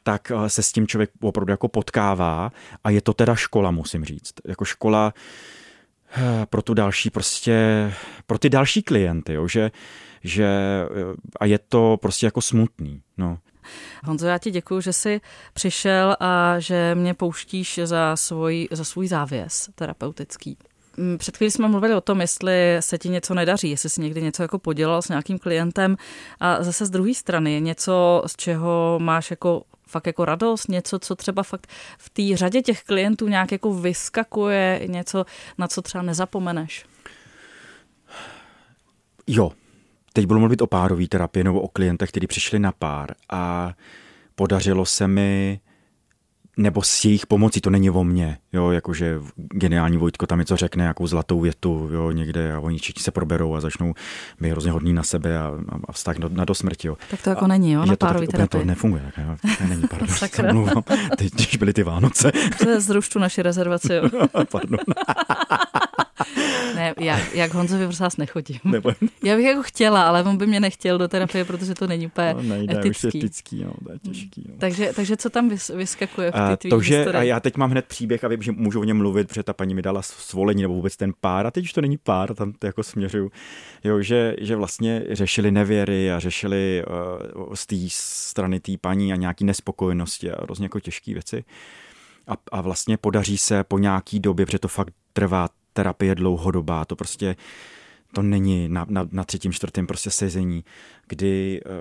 tak 0.03 0.33
se 0.47 0.63
s 0.63 0.73
tím 0.73 0.87
člověk 0.87 1.11
opravdu 1.21 1.51
jako 1.51 1.69
potkává 1.69 2.53
a 2.85 2.91
je 2.91 3.01
to 3.01 3.13
teda 3.13 3.35
škola, 3.35 3.71
musím 3.71 4.05
říct, 4.05 4.33
jako 4.45 4.65
škola 4.65 5.15
eh, 6.17 6.47
pro 6.51 6.63
tu 6.63 6.75
další 6.75 7.11
prostě, 7.11 7.93
pro 8.27 8.39
ty 8.39 8.51
další 8.51 8.83
klienty, 8.83 9.33
jo, 9.33 9.49
že, 9.49 9.71
že 10.25 10.49
a 11.41 11.45
je 11.47 11.59
to 11.59 11.97
prostě 12.03 12.27
jako 12.27 12.41
smutný, 12.41 13.03
no. 13.17 13.39
Honzo, 14.05 14.27
já 14.27 14.39
ti 14.39 14.51
děkuji, 14.51 14.81
že 14.81 14.93
jsi 14.93 15.21
přišel 15.53 16.17
a 16.21 16.59
že 16.59 16.95
mě 16.95 17.15
pouštíš 17.15 17.81
za 17.85 18.17
svůj, 18.17 18.69
za 18.71 18.85
svůj 18.85 19.09
závěs 19.09 19.69
terapeutický. 19.75 20.59
Mm, 20.97 21.19
před 21.19 21.37
chvílí 21.37 21.51
jsme 21.51 21.69
mluvili 21.69 21.95
o 21.95 22.01
tom, 22.01 22.21
jestli 22.21 22.77
se 22.81 22.99
ti 22.99 23.09
něco 23.09 23.35
nedaří, 23.35 23.71
jestli 23.71 23.91
jsi 23.91 24.01
někdy 24.01 24.23
něco 24.23 24.43
jako 24.43 24.59
podělal 24.59 25.03
s 25.03 25.09
nějakým 25.09 25.39
klientem 25.39 25.97
a 26.41 26.63
zase 26.63 26.87
z 26.87 26.91
druhé 26.91 27.15
strany 27.15 27.61
něco, 27.61 28.23
z 28.27 28.37
čeho 28.37 28.99
máš 29.03 29.31
jako 29.31 29.63
fakt 29.87 30.07
jako 30.07 30.25
radost, 30.25 30.69
něco, 30.69 30.99
co 30.99 31.15
třeba 31.15 31.43
fakt 31.43 31.67
v 31.99 32.11
té 32.11 32.37
řadě 32.37 32.63
těch 32.63 32.83
klientů 32.83 33.29
nějak 33.29 33.53
jako 33.53 33.75
vyskakuje, 33.75 34.81
něco, 34.87 35.25
na 35.59 35.69
co 35.69 35.83
třeba 35.83 36.03
nezapomeneš. 36.03 36.87
Jo, 39.27 39.53
Teď 40.17 40.27
budu 40.27 40.41
mluvit 40.41 40.63
o 40.63 40.67
párové 40.67 41.07
terapii 41.07 41.45
nebo 41.45 41.61
o 41.61 41.69
klientech, 41.69 42.09
kteří 42.09 42.27
přišli 42.27 42.59
na 42.59 42.73
pár 42.73 43.15
a 43.31 43.73
podařilo 44.35 44.87
se 44.87 45.09
mi 45.09 45.61
nebo 46.57 46.83
s 46.83 47.05
jejich 47.05 47.27
pomocí, 47.27 47.61
to 47.61 47.71
není 47.71 47.91
o 47.91 48.05
mně, 48.05 48.39
jo, 48.53 48.71
jakože 48.71 49.19
geniální 49.37 49.97
Vojtko 49.97 50.27
tam 50.27 50.39
něco 50.39 50.57
řekne, 50.57 50.85
jakou 50.85 51.07
zlatou 51.07 51.41
větu, 51.41 51.89
jo, 51.93 52.11
někde 52.11 52.53
a 52.53 52.61
oni 52.61 52.79
všichni 52.79 53.03
se 53.03 53.11
proberou 53.11 53.55
a 53.55 53.61
začnou 53.61 53.95
být 54.41 54.51
hrozně 54.51 54.71
hodní 54.71 54.93
na 54.93 55.03
sebe 55.03 55.39
a, 55.39 55.53
a 55.89 55.93
vztah 55.93 56.19
na, 56.19 56.29
na 56.29 56.45
do 56.45 56.55
smrti, 56.55 56.89
jo. 56.89 56.97
Tak 57.11 57.23
to 57.23 57.31
jako 57.31 57.45
a, 57.45 57.49
není, 57.49 57.73
jo, 57.73 57.87
na 57.87 57.97
párový 57.97 58.27
terapii. 58.27 58.61
To 58.61 58.67
nefunguje, 58.67 59.03
tak, 59.17 59.25
jo, 59.27 59.37
to 59.59 59.65
není, 59.67 59.83
pardon, 59.91 60.53
mluvám, 60.53 60.83
teď, 61.17 61.35
když 61.35 61.57
byly 61.57 61.73
ty 61.73 61.83
Vánoce. 61.83 62.33
Zruštu 62.79 63.19
naši 63.19 63.43
rezervaci, 63.43 63.95
jo. 63.95 64.11
pardon. 64.51 64.81
Ne, 66.75 66.95
já, 67.01 67.21
jak 67.35 67.55
Honzovi 67.55 67.85
prosím 67.85 68.05
vás 68.05 68.17
nechodím. 68.17 68.59
Nebo... 68.65 68.93
Já 69.25 69.37
bych 69.37 69.45
jako 69.45 69.63
chtěla, 69.63 70.09
ale 70.09 70.23
on 70.23 70.37
by 70.37 70.47
mě 70.47 70.61
nechtěl 70.61 70.99
do 70.99 71.09
terapie, 71.09 71.45
protože 71.45 71.75
to 71.75 71.87
není 71.87 72.07
úplně 72.07 72.35
no, 72.35 72.43
nejde, 72.43 72.79
etický. 72.79 73.09
Už 73.09 73.15
je 73.15 73.21
etický, 73.21 73.65
no, 73.65 73.73
to 73.85 73.93
je 73.93 73.99
těžký. 73.99 74.45
No. 74.49 74.55
Takže, 74.59 74.93
takže 74.97 75.17
co 75.17 75.31
tam 75.31 75.49
vyskakuje 75.75 76.31
v 76.31 76.57
té 76.57 76.69
To, 76.69 76.81
že 76.81 77.05
a 77.05 77.23
já 77.23 77.41
teď 77.41 77.57
mám 77.57 77.71
hned 77.71 77.85
příběh 77.85 78.25
a 78.25 78.29
vím, 78.29 78.43
že 78.43 78.53
můžu 78.53 78.81
o 78.81 78.85
něm 78.85 78.97
mluvit, 78.97 79.29
protože 79.29 79.43
ta 79.43 79.53
paní 79.53 79.75
mi 79.75 79.83
dala 79.83 80.03
svolení 80.03 80.63
nebo 80.63 80.75
vůbec 80.75 80.97
ten 80.97 81.13
pár 81.21 81.47
a 81.47 81.51
teď 81.51 81.65
už 81.65 81.73
to 81.73 81.81
není 81.81 81.97
pár, 81.97 82.35
tam 82.35 82.53
to 82.53 82.67
jako 82.67 82.83
směřuju, 82.83 83.31
jo, 83.85 84.03
že, 84.03 84.37
že 84.41 84.57
vlastně 84.57 85.03
řešili 85.11 85.51
nevěry 85.51 86.13
a 86.13 86.21
řešili 86.21 86.85
uh, 87.37 87.55
z 87.55 87.67
té 87.67 87.77
strany 87.89 88.61
té 88.61 88.73
paní 88.81 89.13
a 89.13 89.17
nějaký 89.17 89.45
nespokojenosti 89.45 90.31
a 90.31 90.47
různě 90.47 90.65
jako 90.65 90.81
těžké 90.81 91.13
věci. 91.13 91.45
A, 92.27 92.33
a 92.53 92.61
vlastně 92.61 92.97
podaří 92.97 93.39
se 93.39 93.65
po 93.65 93.79
nějaký 93.79 94.21
době, 94.21 94.47
protože 94.47 94.59
to 94.59 94.69
fakt 94.69 94.95
trvá 95.13 95.49
terapie 95.75 96.15
dlouhodobá, 96.15 96.85
to 96.85 96.97
prostě 96.97 97.37
to 98.15 98.23
není 98.23 98.69
na, 98.69 98.87
na, 98.89 99.09
na 99.13 99.25
třetím, 99.25 99.53
čtvrtém 99.53 99.87
prostě 99.87 100.11
sezení, 100.11 100.65
kdy 101.09 101.61
uh, 101.67 101.73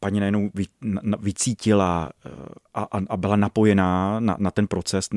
paní 0.00 0.20
najednou 0.20 0.50
vy, 0.54 0.64
na, 0.82 1.18
vycítila 1.20 2.10
uh, 2.26 2.32
a, 2.74 2.88
a 3.08 3.16
byla 3.16 3.36
napojená 3.36 4.20
na, 4.20 4.36
na 4.38 4.50
ten 4.50 4.66
proces 4.66 5.08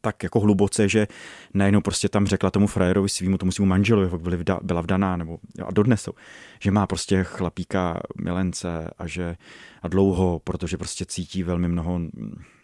tak 0.00 0.22
jako 0.22 0.40
hluboce, 0.40 0.88
že 0.88 1.06
najednou 1.54 1.80
prostě 1.80 2.08
tam 2.08 2.26
řekla 2.26 2.50
tomu 2.50 2.66
frajerovi 2.66 3.08
svýmu, 3.08 3.38
tomu 3.38 3.52
svýmu 3.52 3.68
manželovi, 3.68 4.08
jak 4.12 4.20
byli 4.20 4.36
vda, 4.36 4.58
byla 4.62 4.80
vdaná, 4.80 5.16
nebo 5.16 5.38
a 5.66 5.70
dodnes 5.70 6.02
jsou, 6.02 6.12
že 6.60 6.70
má 6.70 6.86
prostě 6.86 7.24
chlapíka 7.24 8.00
milence 8.22 8.90
a 8.98 9.06
že 9.06 9.36
a 9.82 9.88
dlouho, 9.88 10.40
protože 10.44 10.76
prostě 10.76 11.04
cítí 11.04 11.42
velmi 11.42 11.68
mnoho 11.68 12.00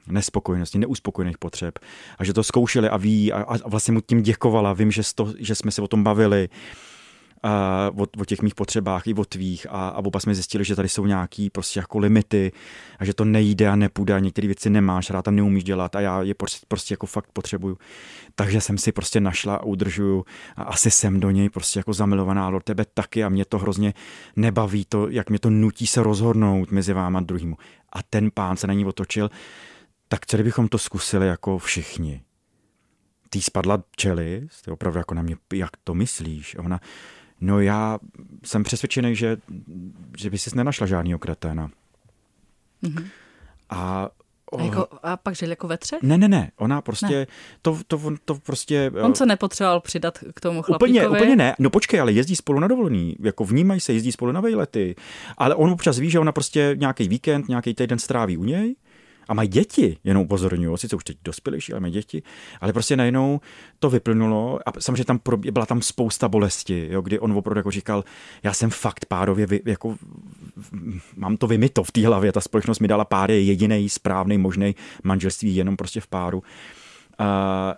nespokojenosti, 0.09 0.79
neuspokojených 0.79 1.39
potřeb 1.39 1.79
a 2.19 2.25
že 2.25 2.33
to 2.33 2.43
zkoušeli 2.43 2.89
a 2.89 2.97
ví 2.97 3.33
a, 3.33 3.43
a 3.43 3.69
vlastně 3.69 3.93
mu 3.93 4.01
tím 4.01 4.23
děkovala. 4.23 4.73
Vím, 4.73 4.91
že, 4.91 5.03
sto, 5.03 5.33
že 5.39 5.55
jsme 5.55 5.71
se 5.71 5.83
o 5.83 5.89
tom 5.89 6.05
bavili 6.05 6.49
a 7.43 7.91
o, 7.97 8.07
o 8.19 8.25
těch 8.25 8.43
mých 8.43 8.55
potřebách 8.55 9.07
i 9.07 9.15
o 9.15 9.25
tvých 9.25 9.67
a, 9.71 9.89
a 9.89 9.99
oba 9.99 10.21
jsme 10.21 10.35
zjistili, 10.35 10.65
že 10.65 10.77
tady 10.77 10.89
jsou 10.89 11.07
nějaký 11.07 11.51
prostě 11.51 11.81
jako 11.81 11.99
limity 11.99 12.53
a 12.99 13.05
že 13.05 13.15
to 13.15 13.25
nejde 13.25 13.69
a 13.69 13.77
nepůjde 13.77 14.15
a 14.15 14.19
některé 14.19 14.47
věci 14.47 14.71
nemáš, 14.71 15.11
rád 15.11 15.23
tam 15.23 15.37
neumíš 15.37 15.65
dělat 15.65 15.97
a 15.97 16.01
já 16.01 16.23
je 16.23 16.35
prostě, 16.35 16.67
prostě 16.69 16.93
jako 16.93 17.07
fakt 17.07 17.31
potřebuju. 17.33 17.79
Takže 18.35 18.61
jsem 18.61 18.79
si 18.79 18.93
prostě 18.93 19.21
našla 19.21 19.57
a 19.57 19.63
udržuju 19.63 20.25
a 20.57 20.63
asi 20.63 20.91
jsem 20.91 21.21
do 21.21 21.31
něj 21.31 21.51
prostě 21.51 21.79
jako 21.79 21.93
zamilovaná, 21.93 22.51
do 22.51 22.61
tebe 22.61 22.85
taky 22.95 23.25
a 23.25 23.29
mě 23.29 23.45
to 23.45 23.59
hrozně 23.59 23.95
nebaví, 24.37 24.85
to, 24.89 25.09
jak 25.09 25.31
mě 25.31 25.39
to 25.39 25.51
nutí 25.51 25.87
se 25.87 26.03
rozhodnout 26.03 26.71
mezi 26.71 26.93
váma 26.93 27.19
a 27.19 27.23
druhým. 27.23 27.57
A 27.93 28.03
ten 28.03 28.31
pán 28.35 28.57
se 28.57 28.67
na 28.67 28.75
ní 28.75 28.85
otočil 28.85 29.31
tak 30.09 30.27
co 30.27 30.37
kdybychom 30.37 30.69
to 30.69 30.79
zkusili 30.79 31.27
jako 31.27 31.59
všichni? 31.59 32.23
Tý 33.31 33.43
spadla 33.43 33.83
čelist, 33.97 34.69
opravdu 34.69 34.99
jako 34.99 35.15
na 35.15 35.23
mě, 35.23 35.37
jak 35.53 35.71
to 35.85 35.95
myslíš? 35.95 36.57
A 36.59 36.63
ona, 36.63 36.81
no 37.41 37.61
já 37.61 37.99
jsem 38.45 38.63
přesvědčený, 38.63 39.17
že, 39.17 39.37
že 40.17 40.31
by 40.31 40.39
si 40.39 40.57
nenašla 40.57 40.87
žádný 40.87 41.19
kreténa. 41.19 41.71
Mm-hmm. 42.83 43.07
A 43.71 44.09
a, 44.59 44.63
jako, 44.63 44.89
a 45.03 45.17
pak 45.17 45.37
žil 45.37 45.51
jako 45.51 45.69
ve 45.69 45.79
třech? 45.79 46.03
Ne, 46.03 46.19
ne, 46.19 46.29
ne. 46.29 46.51
Ona 46.57 46.83
prostě, 46.83 47.17
ne. 47.17 47.27
To, 47.63 47.79
to, 47.87 48.01
to 48.25 48.35
prostě... 48.35 48.93
On 49.03 49.15
se 49.15 49.27
nepotřeboval 49.27 49.81
přidat 49.81 50.19
k 50.35 50.41
tomu 50.41 50.63
chlapíkovi? 50.63 50.91
Úplně, 50.91 51.09
úplně 51.09 51.37
ne. 51.37 51.55
No 51.59 51.71
počkej, 51.71 52.01
ale 52.01 52.13
jezdí 52.13 52.37
spolu 52.37 52.61
na 52.61 52.69
dovolený. 52.69 53.17
Jako 53.21 53.45
vnímají 53.45 53.81
se, 53.81 53.93
jezdí 53.93 54.13
spolu 54.13 54.33
na 54.33 54.41
vejlety. 54.41 54.97
Ale 55.39 55.55
on 55.55 55.71
občas 55.71 55.99
ví, 55.99 56.11
že 56.11 56.19
ona 56.19 56.33
prostě 56.33 56.75
nějaký 56.79 57.09
víkend, 57.09 57.49
nějaký 57.49 57.75
týden 57.75 57.99
stráví 57.99 58.37
u 58.37 58.45
něj 58.45 58.77
a 59.29 59.35
mají 59.35 59.49
děti, 59.49 59.97
jenom 60.05 60.23
upozorňuji, 60.23 60.77
sice 60.77 60.97
už 60.97 61.05
teď 61.05 61.17
dospělejší, 61.25 61.73
ale 61.73 61.81
mají 61.81 61.93
děti, 61.93 62.23
ale 62.61 62.73
prostě 62.73 62.97
najednou 62.97 63.41
to 63.79 63.91
vyplnulo 63.91 64.59
a 64.67 64.81
samozřejmě 64.81 65.05
tam 65.05 65.21
byla 65.51 65.67
tam 65.67 65.83
spousta 65.83 66.29
bolesti, 66.29 66.89
jo, 66.91 67.01
kdy 67.01 67.19
on 67.19 67.33
opravdu 67.33 67.59
jako 67.59 67.71
říkal, 67.71 68.05
já 68.43 68.53
jsem 68.53 68.71
fakt 68.71 69.05
párově, 69.05 69.47
vy, 69.47 69.61
jako 69.65 69.97
mám 71.17 71.37
to 71.37 71.47
vymito 71.47 71.85
v 71.85 71.93
té 71.93 72.07
hlavě, 72.07 72.33
ta 72.33 72.41
společnost 72.41 72.79
mi 72.79 72.89
dala 72.89 73.05
pár 73.05 73.31
je 73.31 73.43
jediný 73.43 73.89
správný 73.89 74.39
možný 74.39 74.75
manželství 75.05 75.57
jenom 75.57 75.77
prostě 75.77 76.01
v 76.01 76.07
páru. 76.07 76.43
A, 77.19 77.77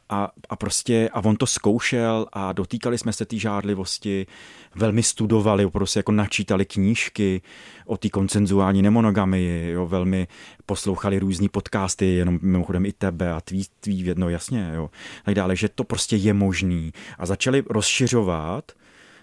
a, 0.49 0.57
prostě, 0.57 1.11
a 1.13 1.25
on 1.25 1.37
to 1.37 1.47
zkoušel 1.47 2.27
a 2.33 2.53
dotýkali 2.53 2.99
jsme 2.99 3.13
se 3.13 3.27
té 3.27 3.39
žádlivosti, 3.39 4.27
velmi 4.75 5.03
studovali, 5.03 5.71
si 5.85 5.99
jako 5.99 6.13
načítali 6.13 6.65
knížky 6.65 7.43
o 7.87 7.97
té 7.97 8.09
koncenzuální 8.09 8.83
nemonogamii, 8.83 9.71
jo, 9.71 9.87
velmi 9.87 10.29
poslouchali 10.67 11.19
různý 11.19 11.49
podcasty, 11.49 12.07
jenom 12.07 12.39
mimochodem 12.43 12.87
i 12.87 12.93
tebe 12.93 13.33
a 13.33 13.41
tvý, 13.41 13.67
tvý 13.81 14.07
jedno, 14.07 14.29
jasně, 14.29 14.71
jo, 14.75 14.91
tak 15.25 15.35
dále, 15.35 15.57
že 15.57 15.69
to 15.69 15.85
prostě 15.85 16.17
je 16.17 16.35
možný. 16.35 16.93
A 17.19 17.27
začali 17.27 17.63
rozšiřovat 17.71 18.73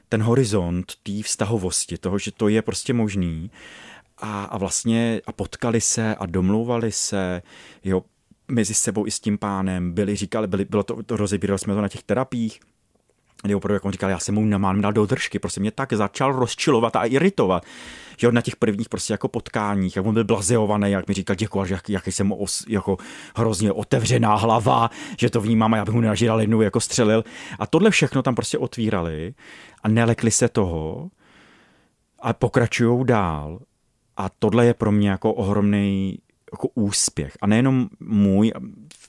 ten 0.10 0.24
horizont 0.24 0.94
té 1.04 1.24
vztahovosti, 1.24 1.98
toho, 1.98 2.20
že 2.20 2.32
to 2.32 2.48
je 2.48 2.62
prostě 2.62 2.94
možný. 2.94 3.52
A, 4.18 4.44
a 4.44 4.58
vlastně 4.58 5.22
a 5.28 5.32
potkali 5.32 5.82
se 5.82 6.16
a 6.16 6.26
domlouvali 6.26 6.92
se, 6.92 7.42
jo, 7.84 8.02
mezi 8.48 8.74
sebou 8.74 9.08
i 9.08 9.12
s 9.12 9.20
tím 9.20 9.38
pánem, 9.38 9.92
byli, 9.92 10.16
říkali, 10.16 10.48
byli, 10.48 10.66
bylo 10.66 10.84
to, 10.84 11.04
to 11.04 11.18
rozebírali 11.18 11.60
jsme 11.60 11.74
to 11.74 11.82
na 11.82 11.88
těch 11.88 12.04
terapiích, 12.04 12.60
kdy 13.44 13.56
opravdu, 13.56 13.74
jak 13.74 13.86
on 13.86 13.92
říkal, 13.92 14.10
já 14.10 14.20
jsem 14.20 14.36
mu 14.36 14.46
nemám 14.46 14.82
dal 14.82 14.94
do 14.94 15.06
držky, 15.06 15.40
prostě 15.40 15.62
mě 15.62 15.72
tak 15.72 15.94
začal 15.94 16.32
rozčilovat 16.32 16.96
a 16.96 17.06
iritovat, 17.06 17.64
že 18.18 18.32
na 18.32 18.42
těch 18.42 18.56
prvních 18.56 18.90
prostě 18.90 19.14
jako 19.14 19.28
potkáních, 19.28 19.96
jak 19.96 20.06
on 20.06 20.14
byl 20.14 20.24
blazeovaný, 20.24 20.92
jak 20.92 21.08
mi 21.08 21.14
říkal, 21.14 21.36
děkuji, 21.36 21.66
jak, 21.70 21.90
jaký 21.90 22.12
jsem 22.12 22.32
os, 22.32 22.66
jako 22.68 22.98
hrozně 23.36 23.72
otevřená 23.72 24.36
hlava, 24.36 24.90
že 25.20 25.30
to 25.30 25.42
vnímám 25.42 25.74
a 25.74 25.78
já 25.78 25.86
bych 25.86 25.94
mu 25.94 26.02
nažíral 26.02 26.42
jednou 26.42 26.62
jako 26.62 26.80
střelil. 26.80 27.24
A 27.60 27.68
tohle 27.68 27.90
všechno 27.90 28.22
tam 28.22 28.36
prostě 28.36 28.58
otvírali 28.58 29.34
a 29.84 29.88
nelekli 29.88 30.32
se 30.32 30.50
toho 30.50 31.10
a 32.20 32.34
pokračují 32.34 33.06
dál. 33.06 33.60
A 34.18 34.30
tohle 34.40 34.66
je 34.66 34.74
pro 34.74 34.92
mě 34.92 35.10
jako 35.10 35.34
ohromný 35.34 36.20
jako 36.56 36.68
úspěch. 36.74 37.38
A 37.42 37.48
nejenom 37.48 37.90
můj, 38.00 38.52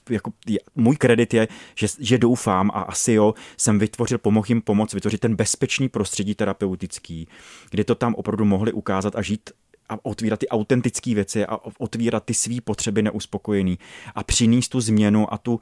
jako, 0.09 0.31
můj 0.75 0.95
kredit 0.95 1.33
je, 1.33 1.47
že, 1.75 1.87
že 1.99 2.17
doufám 2.17 2.71
a 2.73 2.81
asi 2.81 3.13
jo, 3.13 3.33
jsem 3.57 3.79
vytvořil, 3.79 4.17
pomohl 4.17 4.45
jim 4.49 4.61
pomoct 4.61 4.93
vytvořit 4.93 5.21
ten 5.21 5.35
bezpečný 5.35 5.89
prostředí 5.89 6.35
terapeutický, 6.35 7.27
kde 7.69 7.83
to 7.83 7.95
tam 7.95 8.15
opravdu 8.15 8.45
mohli 8.45 8.73
ukázat 8.73 9.15
a 9.15 9.21
žít 9.21 9.49
a 9.89 10.05
otvírat 10.05 10.39
ty 10.39 10.47
autentické 10.47 11.15
věci 11.15 11.45
a 11.45 11.57
otvírat 11.77 12.25
ty 12.25 12.33
své 12.33 12.55
potřeby 12.63 13.01
neuspokojený 13.01 13.79
a 14.15 14.23
přinést 14.23 14.67
tu 14.67 14.81
změnu 14.81 15.33
a 15.33 15.37
tu 15.37 15.59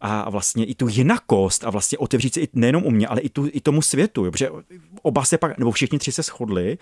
a 0.00 0.30
vlastně 0.30 0.64
i 0.64 0.74
tu 0.74 0.88
jinakost 0.88 1.64
a 1.64 1.70
vlastně 1.70 1.98
otevřít 1.98 2.34
se 2.34 2.40
i 2.40 2.48
nejenom 2.52 2.84
u 2.84 2.90
mě, 2.90 3.06
ale 3.06 3.20
i, 3.20 3.28
tu, 3.28 3.48
i 3.52 3.60
tomu 3.60 3.82
světu, 3.82 4.30
protože 4.30 4.50
oba 5.02 5.24
se 5.24 5.38
pak, 5.38 5.58
nebo 5.58 5.70
všichni 5.70 5.98
tři 5.98 6.12
se 6.12 6.22
shodli, 6.22 6.78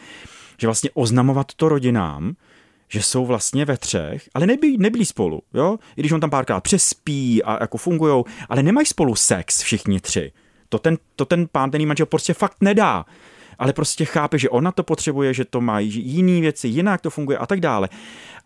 že 0.58 0.66
vlastně 0.66 0.90
oznamovat 0.94 1.54
to 1.54 1.68
rodinám, 1.68 2.34
že 2.90 3.02
jsou 3.02 3.26
vlastně 3.26 3.64
ve 3.64 3.76
třech, 3.76 4.28
ale 4.34 4.46
nebyli, 4.46 4.76
nebyli 4.78 5.04
spolu, 5.04 5.42
jo? 5.54 5.78
I 5.96 6.00
když 6.00 6.12
on 6.12 6.20
tam 6.20 6.30
párkrát 6.30 6.60
přespí 6.60 7.42
a 7.42 7.58
jako 7.60 7.78
fungujou, 7.78 8.24
ale 8.48 8.62
nemají 8.62 8.86
spolu 8.86 9.14
sex 9.14 9.62
všichni 9.62 10.00
tři. 10.00 10.32
To 10.68 10.78
ten, 10.78 10.98
to 11.16 11.24
ten 11.24 11.46
pán, 11.52 11.70
ten 11.70 11.86
manžel 11.86 12.06
prostě 12.06 12.34
fakt 12.34 12.56
nedá 12.60 13.04
ale 13.60 13.72
prostě 13.72 14.04
chápe, 14.04 14.38
že 14.38 14.50
ona 14.50 14.72
to 14.72 14.82
potřebuje, 14.82 15.34
že 15.34 15.44
to 15.44 15.60
má 15.60 15.80
jiný 15.80 16.40
věci, 16.40 16.68
jinak 16.68 17.00
to 17.00 17.10
funguje 17.10 17.38
a 17.38 17.46
tak 17.46 17.60
dále. 17.60 17.88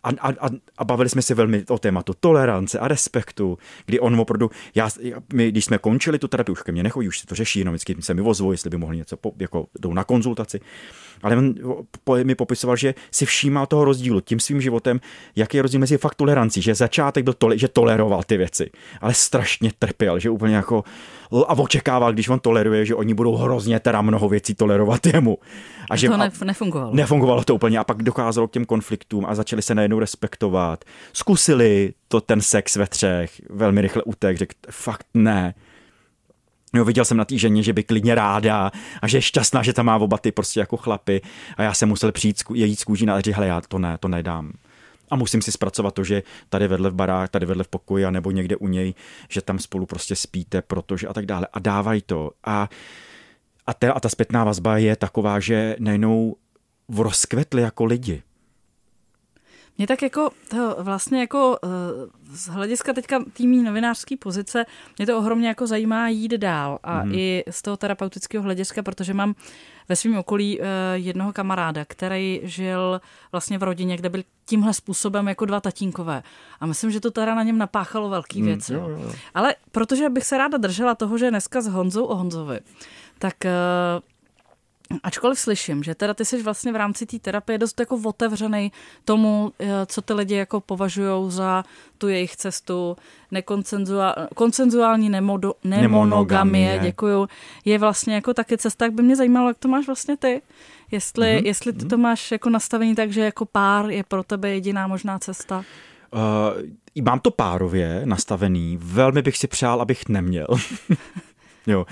A, 0.03 0.09
a, 0.29 0.49
a 0.77 0.85
bavili 0.85 1.09
jsme 1.09 1.21
se 1.21 1.35
velmi 1.35 1.63
o 1.69 1.77
tématu 1.77 2.13
tolerance 2.19 2.79
a 2.79 2.87
respektu, 2.87 3.57
kdy 3.85 3.99
on 3.99 4.19
opravdu, 4.19 4.51
já, 4.75 4.89
my, 5.33 5.51
když 5.51 5.65
jsme 5.65 5.77
končili 5.77 6.19
tu 6.19 6.27
terapii, 6.27 6.53
už 6.53 6.61
ke 6.61 6.71
mně 6.71 6.83
nechodí, 6.83 7.07
už 7.07 7.19
se 7.19 7.27
to 7.27 7.35
řeší, 7.35 7.59
jenom 7.59 7.73
vždycky 7.73 8.01
se 8.01 8.13
mi 8.13 8.21
ozvou, 8.21 8.51
jestli 8.51 8.69
by 8.69 8.77
mohli 8.77 8.97
něco, 8.97 9.17
po, 9.17 9.31
jako 9.39 9.67
jdou 9.79 9.93
na 9.93 10.03
konzultaci. 10.03 10.59
Ale 11.25 11.37
on 11.37 11.53
mi 12.23 12.35
popisoval, 12.35 12.75
že 12.75 12.93
si 13.11 13.25
všímal 13.25 13.65
toho 13.65 13.85
rozdílu 13.85 14.21
tím 14.21 14.39
svým 14.39 14.61
životem, 14.61 14.99
jaký 15.35 15.57
je 15.57 15.61
rozdíl 15.61 15.79
mezi 15.79 15.97
fakt 15.97 16.15
tolerancí, 16.15 16.61
že 16.61 16.75
začátek 16.75 17.23
byl 17.23 17.33
to, 17.33 17.57
že 17.57 17.67
toleroval 17.67 18.23
ty 18.23 18.37
věci, 18.37 18.69
ale 19.01 19.13
strašně 19.13 19.71
trpěl, 19.79 20.19
že 20.19 20.29
úplně 20.29 20.55
jako 20.55 20.83
a 21.47 21.53
očekával, 21.53 22.13
když 22.13 22.29
on 22.29 22.39
toleruje, 22.39 22.85
že 22.85 22.95
oni 22.95 23.13
budou 23.13 23.35
hrozně 23.35 23.79
teda 23.79 24.01
mnoho 24.01 24.29
věcí 24.29 24.55
tolerovat 24.55 25.05
jemu. 25.05 25.37
A 25.89 25.95
že 25.95 26.09
to 26.09 26.13
nef- 26.13 26.45
nefungovalo. 26.45 26.95
Nefungovalo 26.95 27.43
to 27.43 27.55
úplně 27.55 27.79
a 27.79 27.83
pak 27.83 28.03
docházelo 28.03 28.47
k 28.47 28.51
těm 28.51 28.65
konfliktům 28.65 29.25
a 29.25 29.35
začali 29.35 29.61
se 29.61 29.75
najednou 29.75 29.99
respektovat. 29.99 30.85
Zkusili 31.13 31.93
to 32.07 32.21
ten 32.21 32.41
sex 32.41 32.75
ve 32.75 32.87
třech, 32.87 33.41
velmi 33.49 33.81
rychle 33.81 34.03
utek, 34.03 34.37
řekl 34.37 34.53
fakt 34.71 35.05
ne. 35.13 35.53
Jo, 36.75 36.85
viděl 36.85 37.05
jsem 37.05 37.17
na 37.17 37.25
té 37.25 37.37
ženě, 37.37 37.63
že 37.63 37.73
by 37.73 37.83
klidně 37.83 38.15
ráda 38.15 38.71
a 39.01 39.07
že 39.07 39.17
je 39.17 39.21
šťastná, 39.21 39.63
že 39.63 39.73
tam 39.73 39.85
má 39.85 39.97
oba 39.97 40.17
ty 40.17 40.31
prostě 40.31 40.59
jako 40.59 40.77
chlapy 40.77 41.21
a 41.57 41.63
já 41.63 41.73
jsem 41.73 41.89
musel 41.89 42.11
přijít, 42.11 42.43
jejít 42.53 42.79
z 42.79 42.83
kůží 42.83 43.07
a 43.07 43.21
říct, 43.21 43.35
hele, 43.35 43.47
já 43.47 43.61
to 43.61 43.79
ne, 43.79 43.97
to 43.97 44.07
nedám 44.07 44.53
a 45.11 45.15
musím 45.15 45.41
si 45.41 45.51
zpracovat 45.51 45.93
to, 45.93 46.03
že 46.03 46.23
tady 46.49 46.67
vedle 46.67 46.89
v 46.89 46.93
barách, 46.93 47.29
tady 47.29 47.45
vedle 47.45 47.63
v 47.63 47.67
pokoji 47.67 48.05
a 48.05 48.11
nebo 48.11 48.31
někde 48.31 48.55
u 48.55 48.67
něj, 48.67 48.93
že 49.29 49.41
tam 49.41 49.59
spolu 49.59 49.85
prostě 49.85 50.15
spíte, 50.15 50.61
protože 50.61 51.07
a 51.07 51.13
tak 51.13 51.25
dále. 51.25 51.47
A 51.53 51.59
dávají 51.59 52.01
to. 52.01 52.31
A, 52.43 52.69
a, 53.67 53.73
te, 53.73 53.91
a 53.91 53.99
ta 53.99 54.09
zpětná 54.09 54.43
vazba 54.43 54.77
je 54.77 54.95
taková, 54.95 55.39
že 55.39 55.75
najednou 55.79 56.35
rozkvetli 56.89 57.61
jako 57.61 57.85
lidi. 57.85 58.23
Mě 59.77 59.87
tak 59.87 60.01
jako 60.01 60.29
to 60.47 60.75
vlastně 60.79 61.19
jako 61.19 61.57
eh, 61.63 61.67
z 62.31 62.47
hlediska 62.47 62.93
teďka 62.93 63.23
týmí 63.33 63.63
novinářské 63.63 64.17
pozice, 64.17 64.65
mě 64.97 65.05
to 65.05 65.17
ohromně 65.17 65.47
jako 65.47 65.67
zajímá 65.67 66.09
jít 66.09 66.31
dál 66.31 66.79
a 66.83 67.03
mm. 67.03 67.11
i 67.15 67.43
z 67.49 67.61
toho 67.61 67.77
terapeutického 67.77 68.43
hlediska, 68.43 68.83
protože 68.83 69.13
mám 69.13 69.35
ve 69.89 69.95
svém 69.95 70.17
okolí 70.17 70.61
eh, 70.61 70.65
jednoho 70.93 71.33
kamaráda, 71.33 71.85
který 71.85 72.41
žil 72.43 73.01
vlastně 73.31 73.57
v 73.57 73.63
rodině, 73.63 73.97
kde 73.97 74.09
byl 74.09 74.23
tímhle 74.45 74.73
způsobem 74.73 75.27
jako 75.27 75.45
dva 75.45 75.59
tatínkové. 75.59 76.23
A 76.59 76.65
myslím, 76.65 76.91
že 76.91 76.99
to 76.99 77.11
teda 77.11 77.35
na 77.35 77.43
něm 77.43 77.57
napáchalo 77.57 78.09
velký 78.09 78.41
mm, 78.41 78.47
věci. 78.47 78.73
Jo, 78.73 78.89
jo. 78.89 79.11
Ale 79.33 79.55
protože 79.71 80.09
bych 80.09 80.25
se 80.25 80.37
ráda 80.37 80.57
držela 80.57 80.95
toho, 80.95 81.17
že 81.17 81.29
dneska 81.29 81.61
s 81.61 81.67
Honzou 81.67 82.05
o 82.05 82.15
Honzovi, 82.15 82.59
tak 83.19 83.45
eh, 83.45 83.51
Ačkoliv 85.03 85.39
slyším, 85.39 85.83
že 85.83 85.95
teda 85.95 86.13
ty 86.13 86.25
jsi 86.25 86.43
vlastně 86.43 86.71
v 86.71 86.75
rámci 86.75 87.05
té 87.05 87.19
terapie 87.19 87.57
dost 87.57 87.79
jako 87.79 87.99
otevřený 88.05 88.71
tomu, 89.05 89.51
eh, 89.59 89.85
co 89.85 90.01
ty 90.01 90.13
lidi 90.13 90.35
jako 90.35 90.61
považují 90.61 91.31
za 91.31 91.63
tu 91.97 92.07
jejich 92.07 92.35
cestu, 92.35 92.97
nekoncenzuální 93.31 95.09
nemodo, 95.09 95.53
nemonogamie, 95.63 96.79
děkuju, 96.81 97.27
je 97.65 97.79
vlastně 97.79 98.15
jako 98.15 98.33
taky 98.33 98.57
cesta, 98.57 98.85
tak 98.85 98.93
by 98.93 99.03
mě 99.03 99.15
zajímalo, 99.15 99.47
jak 99.47 99.57
to 99.57 99.67
máš 99.67 99.85
vlastně 99.85 100.17
ty. 100.17 100.41
Jestli, 100.91 101.27
mm-hmm. 101.27 101.45
jestli 101.45 101.73
ty 101.73 101.85
to 101.85 101.97
máš 101.97 102.31
jako 102.31 102.49
nastavení 102.49 102.95
tak, 102.95 103.11
že 103.11 103.21
jako 103.21 103.45
pár 103.45 103.89
je 103.89 104.03
pro 104.03 104.23
tebe 104.23 104.49
jediná 104.49 104.87
možná 104.87 105.19
cesta. 105.19 105.63
Uh, 106.13 107.03
mám 107.03 107.19
to 107.19 107.31
párově 107.31 108.01
nastavený. 108.05 108.77
Velmi 108.81 109.21
bych 109.21 109.37
si 109.37 109.47
přál, 109.47 109.81
abych 109.81 110.09
neměl. 110.09 110.47
Jo. 111.67 111.85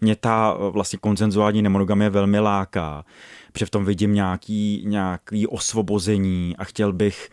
Mě 0.00 0.16
ta 0.16 0.56
eh, 0.56 0.70
vlastně 0.70 0.98
koncenzuální 0.98 1.62
nemonogamie 1.62 2.10
velmi 2.10 2.38
láká, 2.38 3.04
protože 3.52 3.66
v 3.66 3.70
tom 3.70 3.84
vidím 3.84 4.14
nějaký, 4.14 4.82
nějaký 4.86 5.46
osvobození 5.46 6.54
a 6.58 6.64
chtěl 6.64 6.92
bych 6.92 7.30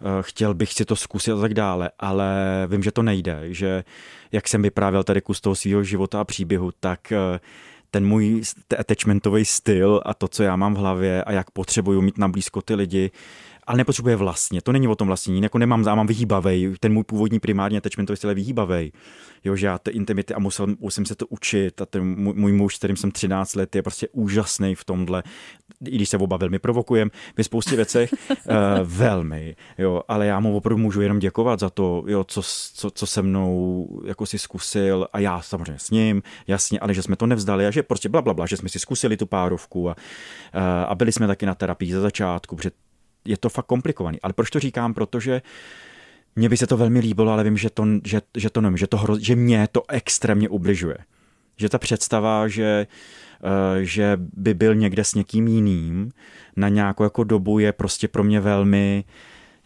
eh, 0.00 0.04
chtěl 0.20 0.54
bych 0.54 0.72
si 0.72 0.84
to 0.84 0.96
zkusit 0.96 1.32
a 1.32 1.40
tak 1.40 1.54
dále, 1.54 1.90
ale 1.98 2.36
vím, 2.70 2.82
že 2.82 2.92
to 2.92 3.02
nejde, 3.02 3.40
že 3.54 3.84
jak 4.32 4.48
jsem 4.48 4.62
vyprávěl 4.62 5.04
tady 5.04 5.20
kus 5.20 5.40
toho 5.40 5.54
svého 5.54 5.84
života 5.84 6.20
a 6.20 6.24
příběhu, 6.24 6.70
tak 6.80 7.12
eh, 7.12 7.40
ten 7.90 8.06
můj 8.06 8.42
attachmentový 8.78 9.44
styl 9.44 10.00
a 10.04 10.14
to, 10.14 10.28
co 10.28 10.42
já 10.42 10.56
mám 10.56 10.74
v 10.74 10.78
hlavě 10.78 11.24
a 11.24 11.32
jak 11.32 11.50
potřebuju 11.50 12.02
mít 12.02 12.18
na 12.18 12.28
blízko 12.28 12.62
ty 12.62 12.74
lidi, 12.74 13.10
ale 13.68 13.78
nepotřebuje 13.78 14.16
vlastně. 14.16 14.62
To 14.62 14.72
není 14.72 14.88
o 14.88 14.94
tom 14.94 15.06
vlastní. 15.08 15.42
Jako 15.42 15.58
nemám, 15.58 15.84
já 15.86 15.94
mám 15.94 16.06
vyhýbavej. 16.06 16.74
Ten 16.80 16.92
můj 16.92 17.04
původní 17.04 17.40
primární 17.40 17.78
attachmentový 17.78 18.16
styl 18.16 18.30
je 18.30 18.34
vyhýbavej. 18.34 18.92
Jo, 19.44 19.56
že 19.56 19.66
já 19.66 19.78
ty 19.78 19.90
intimity 19.90 20.34
a 20.34 20.38
musel, 20.38 20.66
musím 20.80 21.06
se 21.06 21.14
to 21.14 21.26
učit 21.26 21.82
a 21.82 21.86
ten 21.86 22.04
můj, 22.04 22.34
můj 22.34 22.52
muž, 22.52 22.76
kterým 22.78 22.96
jsem 22.96 23.10
13 23.10 23.54
let, 23.54 23.76
je 23.76 23.82
prostě 23.82 24.08
úžasný 24.12 24.74
v 24.74 24.84
tomhle. 24.84 25.22
I 25.84 25.96
když 25.96 26.08
se 26.08 26.16
oba 26.16 26.36
velmi 26.36 26.58
provokujeme 26.58 27.10
ve 27.36 27.44
spoustě 27.44 27.76
věcech, 27.76 28.14
uh, 28.30 28.36
velmi, 28.82 29.56
jo, 29.78 30.02
ale 30.08 30.26
já 30.26 30.40
mu 30.40 30.56
opravdu 30.56 30.82
můžu 30.82 31.00
jenom 31.00 31.18
děkovat 31.18 31.60
za 31.60 31.70
to, 31.70 32.04
jo, 32.06 32.24
co, 32.24 32.42
co, 32.74 32.90
co 32.90 33.06
se 33.06 33.22
mnou 33.22 33.88
jako 34.06 34.26
si 34.26 34.38
zkusil 34.38 35.08
a 35.12 35.18
já 35.18 35.40
samozřejmě 35.40 35.78
s 35.78 35.90
ním, 35.90 36.22
jasně, 36.46 36.80
ale 36.80 36.94
že 36.94 37.02
jsme 37.02 37.16
to 37.16 37.26
nevzdali 37.26 37.66
a 37.66 37.70
že 37.70 37.82
prostě 37.82 38.08
bla, 38.08 38.22
bla, 38.22 38.34
bla 38.34 38.46
že 38.46 38.56
jsme 38.56 38.68
si 38.68 38.78
zkusili 38.78 39.16
tu 39.16 39.26
párovku 39.26 39.90
a, 39.90 39.96
uh, 40.54 40.62
a 40.88 40.94
byli 40.94 41.12
jsme 41.12 41.26
taky 41.26 41.46
na 41.46 41.54
terapii 41.54 41.92
za 41.92 42.00
začátku, 42.00 42.56
protože 42.56 42.70
je 43.24 43.36
to 43.36 43.48
fakt 43.48 43.66
komplikovaný. 43.66 44.20
Ale 44.20 44.32
proč 44.32 44.50
to 44.50 44.60
říkám? 44.60 44.94
Protože 44.94 45.42
mně 46.36 46.48
by 46.48 46.56
se 46.56 46.66
to 46.66 46.76
velmi 46.76 47.00
líbilo, 47.00 47.32
ale 47.32 47.44
vím, 47.44 47.56
že 47.56 47.70
to, 47.70 47.86
že, 48.04 48.20
že 48.36 48.50
to 48.50 48.60
nevím, 48.60 48.76
že, 48.76 48.86
to 48.86 48.96
hro, 48.96 49.18
že 49.18 49.36
mě 49.36 49.68
to 49.72 49.82
extrémně 49.88 50.48
ubližuje. 50.48 50.98
Že 51.56 51.68
ta 51.68 51.78
představa, 51.78 52.48
že, 52.48 52.86
uh, 53.44 53.78
že 53.80 54.12
by 54.20 54.54
byl 54.54 54.74
někde 54.74 55.04
s 55.04 55.14
někým 55.14 55.48
jiným 55.48 56.12
na 56.56 56.68
nějakou 56.68 57.02
jako 57.02 57.24
dobu 57.24 57.58
je 57.58 57.72
prostě 57.72 58.08
pro 58.08 58.24
mě 58.24 58.40
velmi 58.40 59.04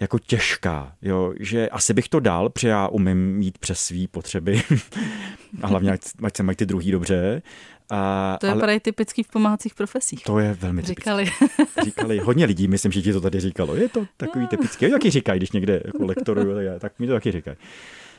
jako 0.00 0.18
těžká, 0.18 0.92
jo, 1.02 1.34
že 1.40 1.68
asi 1.68 1.94
bych 1.94 2.08
to 2.08 2.20
dal, 2.20 2.48
protože 2.48 2.68
já 2.68 2.88
umím 2.88 3.42
jít 3.42 3.58
přes 3.58 3.80
svý 3.80 4.08
potřeby 4.08 4.62
a 5.62 5.66
hlavně 5.66 5.92
ať, 5.92 6.00
ať 6.24 6.36
se 6.36 6.42
mají 6.42 6.56
ty 6.56 6.66
druhý 6.66 6.90
dobře, 6.90 7.42
a, 7.92 8.36
to 8.40 8.46
je 8.46 8.52
ale, 8.52 8.80
typický 8.80 9.22
v 9.22 9.28
pomáhacích 9.28 9.74
profesích. 9.74 10.24
To 10.24 10.38
je 10.38 10.56
velmi 10.60 10.82
říkali. 10.82 11.24
typický. 11.24 11.82
Říkali 11.84 12.18
hodně 12.18 12.44
lidí, 12.44 12.68
myslím, 12.68 12.92
že 12.92 13.02
ti 13.02 13.12
to 13.12 13.20
tady 13.20 13.40
říkalo. 13.40 13.74
Je 13.74 13.88
to 13.88 14.06
takový 14.16 14.46
typický. 14.46 14.90
Taky 14.90 15.10
říkají, 15.10 15.38
když 15.38 15.52
někde 15.52 15.82
jako 15.84 16.04
lektoruju, 16.04 16.78
tak 16.78 16.98
mi 16.98 17.06
to 17.06 17.12
taky 17.12 17.32
říkají. 17.32 17.56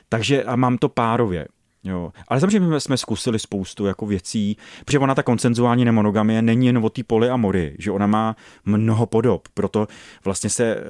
Takže 0.09 0.43
a 0.43 0.55
mám 0.55 0.77
to 0.77 0.89
párově. 0.89 1.47
Jo. 1.85 2.11
Ale 2.27 2.39
samozřejmě 2.39 2.79
jsme 2.79 2.97
zkusili 2.97 3.39
spoustu 3.39 3.85
jako 3.85 4.05
věcí, 4.05 4.57
protože 4.85 4.99
ona 4.99 5.15
ta 5.15 5.23
koncenzuální 5.23 5.85
nemonogamie 5.85 6.41
není 6.41 6.67
jen 6.67 6.77
o 6.77 6.89
té 6.89 7.03
polyamory, 7.03 7.75
že 7.79 7.91
ona 7.91 8.07
má 8.07 8.35
mnoho 8.65 9.05
podob, 9.05 9.47
proto 9.53 9.87
vlastně 10.25 10.49
se, 10.49 10.83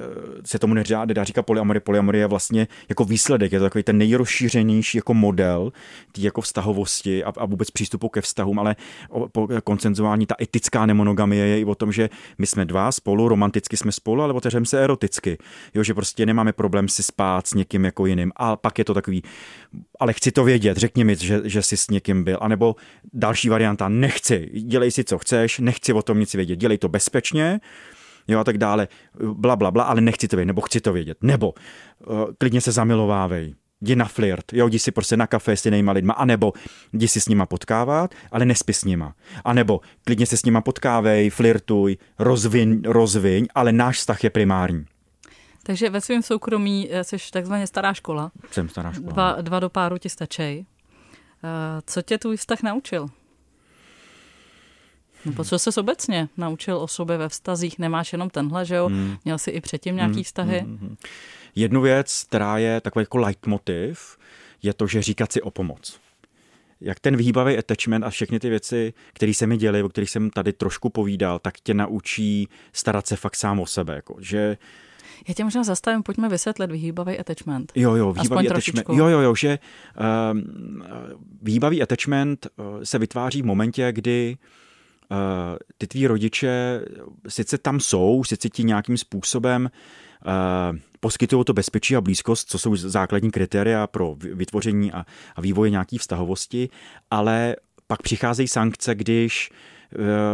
se 0.44 0.58
tomu 0.58 0.74
nedá, 0.74 1.04
nedá 1.04 1.24
říkat 1.24 1.42
polyamory. 1.42 1.80
Polyamory 1.80 2.18
je 2.18 2.26
vlastně 2.26 2.68
jako 2.88 3.04
výsledek, 3.04 3.52
je 3.52 3.58
to 3.58 3.64
takový 3.64 3.82
ten 3.84 3.98
nejrozšířenější 3.98 4.98
jako 4.98 5.14
model 5.14 5.72
té 6.12 6.20
jako 6.20 6.40
vztahovosti 6.40 7.24
a, 7.24 7.32
a 7.36 7.46
vůbec 7.46 7.70
přístupu 7.70 8.08
ke 8.08 8.20
vztahům, 8.20 8.58
ale 8.58 8.76
o, 9.08 9.28
po, 9.28 9.48
koncenzuální, 9.64 10.26
ta 10.26 10.34
etická 10.40 10.86
nemonogamie 10.86 11.46
je 11.46 11.60
i 11.60 11.64
o 11.64 11.74
tom, 11.74 11.92
že 11.92 12.10
my 12.38 12.46
jsme 12.46 12.64
dva 12.64 12.92
spolu, 12.92 13.28
romanticky 13.28 13.76
jsme 13.76 13.92
spolu, 13.92 14.22
ale 14.22 14.32
otevřeme 14.32 14.66
se 14.66 14.84
eroticky, 14.84 15.38
jo, 15.74 15.82
že 15.82 15.94
prostě 15.94 16.26
nemáme 16.26 16.52
problém 16.52 16.88
si 16.88 17.02
spát 17.02 17.46
s 17.46 17.54
někým 17.54 17.84
jako 17.84 18.06
jiným 18.06 18.32
a 18.36 18.56
pak 18.56 18.78
je 18.78 18.84
to 18.84 18.94
takový, 18.94 19.22
ale 20.00 20.12
chci 20.12 20.32
to 20.32 20.44
vědět, 20.44 20.83
řekni 20.84 21.04
mi, 21.04 21.16
že, 21.16 21.40
že 21.44 21.62
jsi 21.62 21.76
s 21.76 21.90
někým 21.90 22.24
byl. 22.24 22.38
A 22.40 22.48
nebo 22.48 22.76
další 23.12 23.48
varianta, 23.48 23.88
nechci, 23.88 24.50
dělej 24.54 24.90
si, 24.90 25.04
co 25.04 25.18
chceš, 25.18 25.58
nechci 25.58 25.92
o 25.92 26.02
tom 26.02 26.20
nic 26.20 26.34
vědět, 26.34 26.56
dělej 26.56 26.78
to 26.78 26.88
bezpečně, 26.88 27.60
jo 28.28 28.38
a 28.40 28.44
tak 28.44 28.58
dále, 28.58 28.88
bla, 29.20 29.56
bla, 29.56 29.70
bla, 29.70 29.84
ale 29.84 30.00
nechci 30.00 30.28
to 30.28 30.36
vědět, 30.36 30.46
nebo 30.46 30.60
chci 30.60 30.80
to 30.80 30.92
vědět, 30.92 31.18
nebo 31.22 31.54
uh, 31.54 32.24
klidně 32.38 32.60
se 32.60 32.72
zamilovávej, 32.72 33.54
jdi 33.80 33.96
na 33.96 34.04
flirt, 34.04 34.52
jo, 34.52 34.68
jdi 34.68 34.78
si 34.78 34.90
prostě 34.92 35.16
na 35.16 35.26
kafe 35.26 35.56
s 35.56 35.64
jinýma 35.64 35.92
lidma, 35.92 36.14
anebo 36.14 36.52
jdi 36.92 37.08
si 37.08 37.20
s 37.20 37.28
nima 37.28 37.46
potkávat, 37.46 38.14
ale 38.32 38.44
nespi 38.44 38.72
s 38.72 38.84
nima. 38.84 39.14
A 39.44 39.52
nebo 39.52 39.80
klidně 40.04 40.26
se 40.26 40.36
s 40.36 40.44
nima 40.44 40.60
potkávej, 40.60 41.30
flirtuj, 41.30 41.96
rozviň, 42.18 42.82
rozviň, 42.84 43.46
ale 43.54 43.72
náš 43.72 43.96
vztah 43.96 44.24
je 44.24 44.30
primární. 44.30 44.84
Takže 45.66 45.90
ve 45.90 46.00
svém 46.00 46.22
soukromí 46.22 46.88
eh, 46.90 47.04
jsi 47.04 47.16
takzvaně 47.32 47.66
stará 47.66 47.94
škola. 47.94 48.30
Jsem 48.50 48.68
stará 48.68 48.92
škola. 48.92 49.12
Dva, 49.12 49.36
dva 49.40 49.60
do 49.60 49.68
páru 49.68 49.98
ti 49.98 50.08
stačí. 50.08 50.66
Co 51.86 52.02
tě 52.02 52.18
tvůj 52.18 52.36
vztah 52.36 52.62
naučil? 52.62 53.08
Nebo 55.24 55.44
co 55.44 55.58
se 55.58 55.80
obecně 55.80 56.28
naučil 56.36 56.76
o 56.76 56.88
sobě 56.88 57.16
ve 57.16 57.28
vztazích? 57.28 57.78
Nemáš 57.78 58.12
jenom 58.12 58.30
tenhle, 58.30 58.64
že 58.64 58.74
jo? 58.74 58.86
Hmm. 58.86 59.16
Měl 59.24 59.38
jsi 59.38 59.50
i 59.50 59.60
předtím 59.60 59.96
nějaký 59.96 60.14
hmm. 60.14 60.24
vztahy? 60.24 60.60
Hmm. 60.60 60.78
hmm. 60.78 60.96
Jednu 61.54 61.80
věc, 61.80 62.24
která 62.28 62.58
je 62.58 62.80
takový 62.80 63.02
jako 63.02 63.18
leitmotiv, 63.18 64.18
je 64.62 64.74
to, 64.74 64.86
že 64.86 65.02
říkat 65.02 65.32
si 65.32 65.42
o 65.42 65.50
pomoc. 65.50 66.00
Jak 66.80 67.00
ten 67.00 67.16
výbavý 67.16 67.58
attachment 67.58 68.04
a 68.04 68.10
všechny 68.10 68.40
ty 68.40 68.50
věci, 68.50 68.94
které 69.12 69.34
se 69.34 69.46
mi 69.46 69.56
děly, 69.56 69.82
o 69.82 69.88
kterých 69.88 70.10
jsem 70.10 70.30
tady 70.30 70.52
trošku 70.52 70.88
povídal, 70.88 71.38
tak 71.38 71.60
tě 71.60 71.74
naučí 71.74 72.48
starat 72.72 73.06
se 73.06 73.16
fakt 73.16 73.36
sám 73.36 73.60
o 73.60 73.66
sebe. 73.66 73.94
Jako, 73.94 74.16
že 74.18 74.56
já 75.28 75.34
tě 75.34 75.44
možná 75.44 75.64
zastavím, 75.64 76.02
pojďme 76.02 76.28
vysvětlit 76.28 76.70
vyhýbavý 76.70 77.18
attachment. 77.18 77.72
Jo, 77.74 77.94
jo, 77.94 78.12
výhýbavý 78.12 78.48
attachment. 78.48 78.86
Jo, 78.88 79.08
jo, 79.08 79.20
jo, 79.20 79.34
že 79.34 79.58
uh, 80.00 80.40
výhýbavý 81.42 81.82
attachment 81.82 82.46
uh, 82.56 82.64
se 82.82 82.98
vytváří 82.98 83.42
v 83.42 83.44
momentě, 83.44 83.92
kdy 83.92 84.36
uh, 85.10 85.16
ty 85.78 85.86
tví 85.86 86.06
rodiče 86.06 86.84
sice 87.28 87.58
tam 87.58 87.80
jsou, 87.80 88.24
sice 88.24 88.48
ti 88.48 88.64
nějakým 88.64 88.96
způsobem 88.96 89.70
uh, 90.26 90.78
poskytují 91.00 91.44
to 91.44 91.52
bezpečí 91.52 91.96
a 91.96 92.00
blízkost, 92.00 92.50
co 92.50 92.58
jsou 92.58 92.76
základní 92.76 93.30
kritéria 93.30 93.86
pro 93.86 94.16
vytvoření 94.18 94.92
a, 94.92 95.06
a 95.36 95.40
vývoje 95.40 95.70
nějaké 95.70 95.98
vztahovosti, 95.98 96.68
ale 97.10 97.56
pak 97.86 98.02
přicházejí 98.02 98.48
sankce, 98.48 98.94
když 98.94 99.50
uh, 99.50 99.56
Eh, 99.56 99.73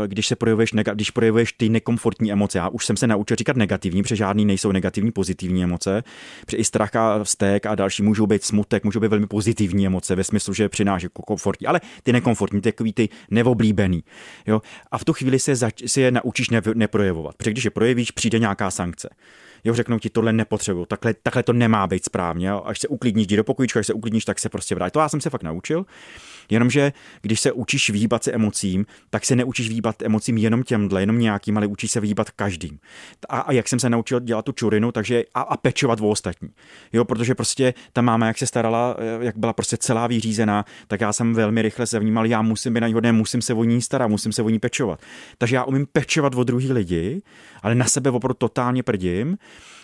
když 0.07 0.27
se 0.27 0.37
projevuješ, 0.37 0.71
když 0.95 1.11
projevuješ 1.11 1.53
ty 1.53 1.69
nekomfortní 1.69 2.33
emoce. 2.33 2.59
Já 2.59 2.69
už 2.69 2.87
jsem 2.87 2.97
se 2.97 3.07
naučil 3.07 3.37
říkat 3.37 3.57
negativní, 3.57 4.03
protože 4.03 4.17
žádný 4.17 4.45
nejsou 4.45 4.73
negativní, 4.73 5.13
pozitivní 5.13 5.65
emoce. 5.65 6.03
Protože 6.47 6.57
i 6.57 6.65
strach 6.65 6.97
a 6.97 7.25
vztek 7.25 7.67
a 7.67 7.75
další 7.75 8.03
můžou 8.03 8.27
být 8.27 8.45
smutek, 8.45 8.85
můžou 8.85 9.01
být 9.01 9.09
velmi 9.09 9.27
pozitivní 9.27 9.87
emoce 9.87 10.15
ve 10.15 10.25
smyslu, 10.25 10.55
že 10.55 10.69
přináší 10.69 11.07
komfortní, 11.27 11.67
ale 11.67 11.81
ty 12.03 12.13
nekomfortní, 12.13 12.61
takový 12.61 12.93
ty 12.93 13.09
neoblíbený. 13.31 14.05
Jo? 14.47 14.63
A 14.91 14.99
v 14.99 15.05
tu 15.05 15.13
chvíli 15.13 15.39
se, 15.39 15.57
zač- 15.57 15.83
se 15.87 16.01
je 16.01 16.11
naučíš 16.11 16.51
ne- 16.51 16.63
neprojevovat. 16.75 17.37
Protože 17.37 17.51
když 17.51 17.65
je 17.65 17.71
projevíš, 17.71 18.11
přijde 18.11 18.39
nějaká 18.39 18.71
sankce 18.71 19.09
jo, 19.65 19.75
řeknou 19.75 19.99
ti, 19.99 20.11
tohle 20.11 20.33
nepotřebuju, 20.33 20.87
takhle, 20.87 21.15
takhle 21.15 21.43
to 21.43 21.53
nemá 21.53 21.87
být 21.87 22.05
správně, 22.05 22.49
jo? 22.49 22.63
až 22.65 22.81
se 22.81 22.89
uklidníš, 22.89 23.27
jdi 23.27 23.37
do 23.37 23.45
pokojíčka, 23.45 23.81
až 23.81 23.87
se 23.87 23.95
uklidníš, 23.95 24.25
tak 24.25 24.39
se 24.39 24.49
prostě 24.49 24.75
vrátí. 24.75 24.93
To 24.93 25.01
já 25.01 25.09
jsem 25.09 25.21
se 25.21 25.31
fakt 25.31 25.43
naučil. 25.43 25.87
Jenomže 26.51 26.93
když 27.23 27.41
se 27.41 27.53
učíš 27.53 27.91
výbat 27.91 28.25
se 28.25 28.33
emocím, 28.33 28.87
tak 29.11 29.25
se 29.25 29.37
neučíš 29.37 29.69
výbat 29.69 30.03
emocím 30.03 30.39
jenom 30.39 30.63
těmhle, 30.63 31.03
jenom 31.03 31.19
nějakým, 31.19 31.57
ale 31.57 31.67
učíš 31.67 31.91
se 31.91 32.01
výbat 32.01 32.31
každým. 32.31 32.79
A, 33.29 33.41
a 33.41 33.53
jak 33.53 33.69
jsem 33.69 33.79
se 33.79 33.91
naučil 33.91 34.21
dělat 34.21 34.45
tu 34.45 34.53
čurinu, 34.53 34.93
takže 34.93 35.25
a, 35.35 35.41
a 35.41 35.57
pečovat 35.57 36.01
o 36.01 36.09
ostatní. 36.09 36.49
Jo, 36.93 37.05
protože 37.05 37.35
prostě 37.35 37.75
ta 37.93 38.03
máma, 38.03 38.27
jak 38.27 38.39
se 38.39 38.47
starala, 38.47 38.97
jak 39.21 39.37
byla 39.37 39.53
prostě 39.53 39.77
celá 39.77 40.07
vyřízená, 40.07 40.65
tak 40.89 41.01
já 41.01 41.13
jsem 41.13 41.35
velmi 41.35 41.63
rychle 41.63 41.87
se 41.87 41.99
vnímal, 41.99 42.27
já 42.27 42.43
musím 42.43 42.75
být 42.75 42.81
na 42.81 43.13
musím 43.13 43.43
se 43.43 43.55
o 43.55 43.65
ní 43.65 43.83
starat, 43.83 44.09
musím 44.09 44.33
se 44.33 44.43
o 44.43 44.49
ní 44.49 44.59
pečovat. 44.59 45.01
Takže 45.39 45.57
já 45.57 45.65
umím 45.65 45.87
pečovat 45.93 46.35
o 46.35 46.45
druhý 46.45 46.73
lidi, 46.73 47.23
ale 47.63 47.75
na 47.75 47.85
sebe 47.85 48.11
opravdu 48.11 48.35
totálně 48.35 48.83
prdím 48.83 49.39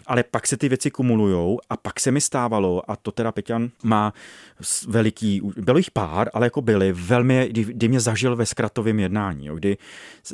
ale 0.07 0.22
pak 0.22 0.46
se 0.46 0.57
ty 0.57 0.68
věci 0.68 0.90
kumulujou 0.90 1.59
a 1.70 1.76
pak 1.76 2.00
se 2.00 2.11
mi 2.11 2.20
stávalo, 2.20 2.90
a 2.90 2.96
to 2.96 3.12
teda 3.12 3.32
Peťan 3.32 3.70
má 3.82 4.12
veliký, 4.88 5.40
bylo 5.57 5.78
jich 5.78 5.90
pár, 5.90 6.30
ale 6.34 6.46
jako 6.46 6.62
byly 6.62 6.92
velmi, 6.92 7.48
kdy, 7.50 7.64
kdy 7.64 7.88
mě 7.88 8.00
zažil 8.00 8.36
ve 8.36 8.46
zkratovém 8.46 9.00
jednání, 9.00 9.46
jo, 9.46 9.54
kdy 9.57 9.76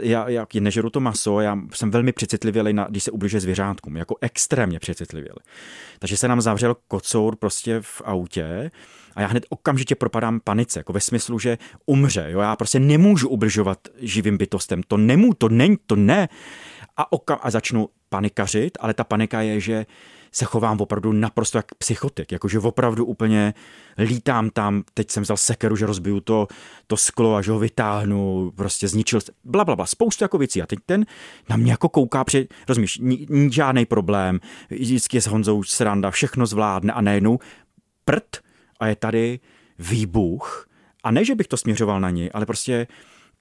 já, 0.03 0.29
já 0.29 0.47
nežeru 0.61 0.91
to 0.91 1.01
maso, 1.01 1.41
já 1.41 1.59
jsem 1.75 1.91
velmi 1.91 2.13
přecitlivělý, 2.13 2.73
na, 2.73 2.87
když 2.91 3.03
se 3.03 3.11
ubližuje 3.11 3.41
zvěřátkům, 3.41 3.97
jako 3.97 4.17
extrémně 4.21 4.79
přecitlivělý. 4.79 5.39
Takže 5.99 6.17
se 6.17 6.29
nám 6.29 6.41
zavřel 6.41 6.77
kocour 6.89 7.37
prostě 7.37 7.81
v 7.81 8.03
autě 8.05 8.71
a 9.15 9.21
já 9.21 9.27
hned 9.27 9.47
okamžitě 9.49 9.95
propadám 9.95 10.41
panice, 10.41 10.81
jako 10.81 10.93
ve 10.93 11.01
smyslu, 11.01 11.39
že 11.39 11.59
umře. 11.87 12.27
Jo? 12.29 12.41
Já 12.41 12.57
prostě 12.57 12.81
nemůžu 12.81 13.29
ubližovat 13.29 13.79
živým 13.99 14.39
bytostem. 14.39 14.83
To 14.83 14.97
nemů, 14.97 15.35
to 15.35 15.49
není, 15.49 15.77
to 15.87 15.97
ne. 15.97 16.29
A, 16.97 17.13
okam, 17.13 17.39
a 17.43 17.51
začnu 17.51 17.89
panikařit, 18.13 18.79
ale 18.81 18.95
ta 18.95 19.05
panika 19.05 19.41
je, 19.41 19.61
že 19.61 19.87
se 20.33 20.45
chovám 20.45 20.81
opravdu 20.81 21.13
naprosto 21.13 21.59
jak 21.59 21.75
psychotik, 21.75 22.33
jakože 22.33 22.59
opravdu 22.59 23.05
úplně 23.05 23.55
lítám 23.99 24.51
tam, 24.51 24.83
teď 24.95 25.11
jsem 25.11 25.23
vzal 25.23 25.37
sekeru, 25.37 25.77
že 25.77 25.87
rozbiju 25.87 26.21
to, 26.21 26.49
to 26.87 26.97
sklo 26.97 27.35
a 27.35 27.43
že 27.43 27.53
ho 27.53 27.59
vytáhnu, 27.59 28.53
prostě 28.57 28.89
zničil, 28.89 29.21
bla, 29.45 29.65
bla, 29.65 29.77
bla, 29.77 29.87
spoustu 29.87 30.25
jako 30.25 30.39
věcí. 30.39 30.63
A 30.63 30.67
teď 30.67 30.79
ten 30.87 31.07
na 31.49 31.57
mě 31.57 31.71
jako 31.71 31.89
kouká, 31.89 32.25
při, 32.25 32.49
rozumíš, 32.69 33.01
žádný 33.51 33.87
problém, 33.87 34.41
vždycky 34.71 35.17
je 35.17 35.21
s 35.21 35.27
Honzou 35.27 35.63
sranda, 35.63 36.11
všechno 36.11 36.47
zvládne 36.47 36.93
a 36.93 37.01
najednou 37.01 37.39
prd 38.05 38.37
a 38.81 38.87
je 38.87 38.97
tady 38.97 39.41
výbuch. 39.79 40.69
A 41.05 41.11
ne, 41.11 41.25
že 41.25 41.35
bych 41.35 41.49
to 41.49 41.57
směřoval 41.57 42.01
na 42.01 42.11
něj, 42.11 42.31
ale 42.35 42.47
prostě 42.47 42.87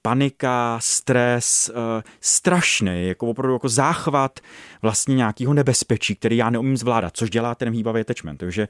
panika, 0.02 0.78
stres, 0.82 1.70
uh, 1.74 2.02
strašný, 2.20 3.08
jako 3.08 3.26
opravdu 3.26 3.52
jako 3.54 3.68
záchvat 3.68 4.40
vlastně 4.82 5.14
nějakého 5.14 5.54
nebezpečí, 5.54 6.14
který 6.14 6.36
já 6.36 6.50
neumím 6.50 6.76
zvládat, 6.76 7.16
což 7.16 7.30
dělá 7.30 7.54
ten 7.54 7.72
hýbavý 7.72 8.00
attachment. 8.00 8.36
Takže 8.36 8.68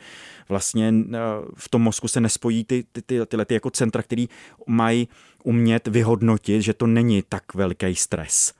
vlastně 0.49 0.93
uh, 0.93 1.15
v 1.57 1.69
tom 1.69 1.83
mozku 1.83 2.09
se 2.09 2.21
nespojí 2.21 2.65
ty, 2.65 2.85
ty, 2.93 3.03
ty, 3.03 3.27
tyhle 3.27 3.45
ty 3.45 3.55
jako 3.55 3.71
centra, 3.71 4.03
který 4.03 4.29
mají 4.67 5.09
umět 5.45 5.87
vyhodnotit, 5.89 6.63
že 6.63 6.75
to 6.75 6.87
není 6.87 7.23
tak 7.29 7.55
velký 7.55 7.95
stres. 7.95 8.53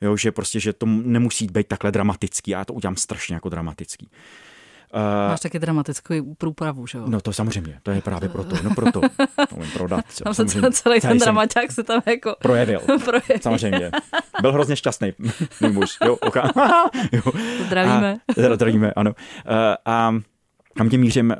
Jo, 0.00 0.16
že 0.16 0.32
prostě, 0.32 0.60
že 0.60 0.72
to 0.72 0.86
nemusí 0.86 1.46
být 1.46 1.66
takhle 1.66 1.92
dramatický 1.92 2.54
a 2.54 2.58
já 2.58 2.64
to 2.64 2.72
udělám 2.72 2.96
strašně 2.96 3.34
jako 3.34 3.48
dramatický. 3.48 4.06
Uh, 4.06 4.49
Máš 5.28 5.40
taky 5.40 5.58
dramatickou 5.58 6.34
průpravu, 6.34 6.86
že 6.86 6.98
jo? 6.98 7.04
No 7.08 7.20
to 7.20 7.32
samozřejmě, 7.32 7.78
to 7.82 7.90
je 7.90 8.00
právě 8.00 8.28
proto, 8.28 8.56
no 8.62 8.70
proto, 8.74 9.00
to 9.48 9.56
umím 9.56 9.70
prodat. 9.70 10.04
Tam 10.24 10.34
se 10.34 10.46
celý 10.70 11.00
ten 11.00 11.18
dramaťák 11.18 11.72
se 11.72 11.82
tam 11.82 12.02
jako... 12.06 12.36
Projevil, 12.38 12.80
projevil. 13.04 13.38
samozřejmě. 13.40 13.90
Byl 14.40 14.52
hrozně 14.52 14.76
šťastný 14.76 15.12
můj 15.60 15.72
muž, 15.72 15.98
jo, 16.04 16.16
oka. 16.16 16.52
jo. 17.12 17.22
Zdravíme. 17.66 18.16
A, 18.28 18.54
zdravíme, 18.54 18.92
ano. 18.92 19.10
Uh, 19.10 19.56
a 19.86 20.14
kam 20.76 20.90
tím 20.90 21.00
mířím? 21.00 21.36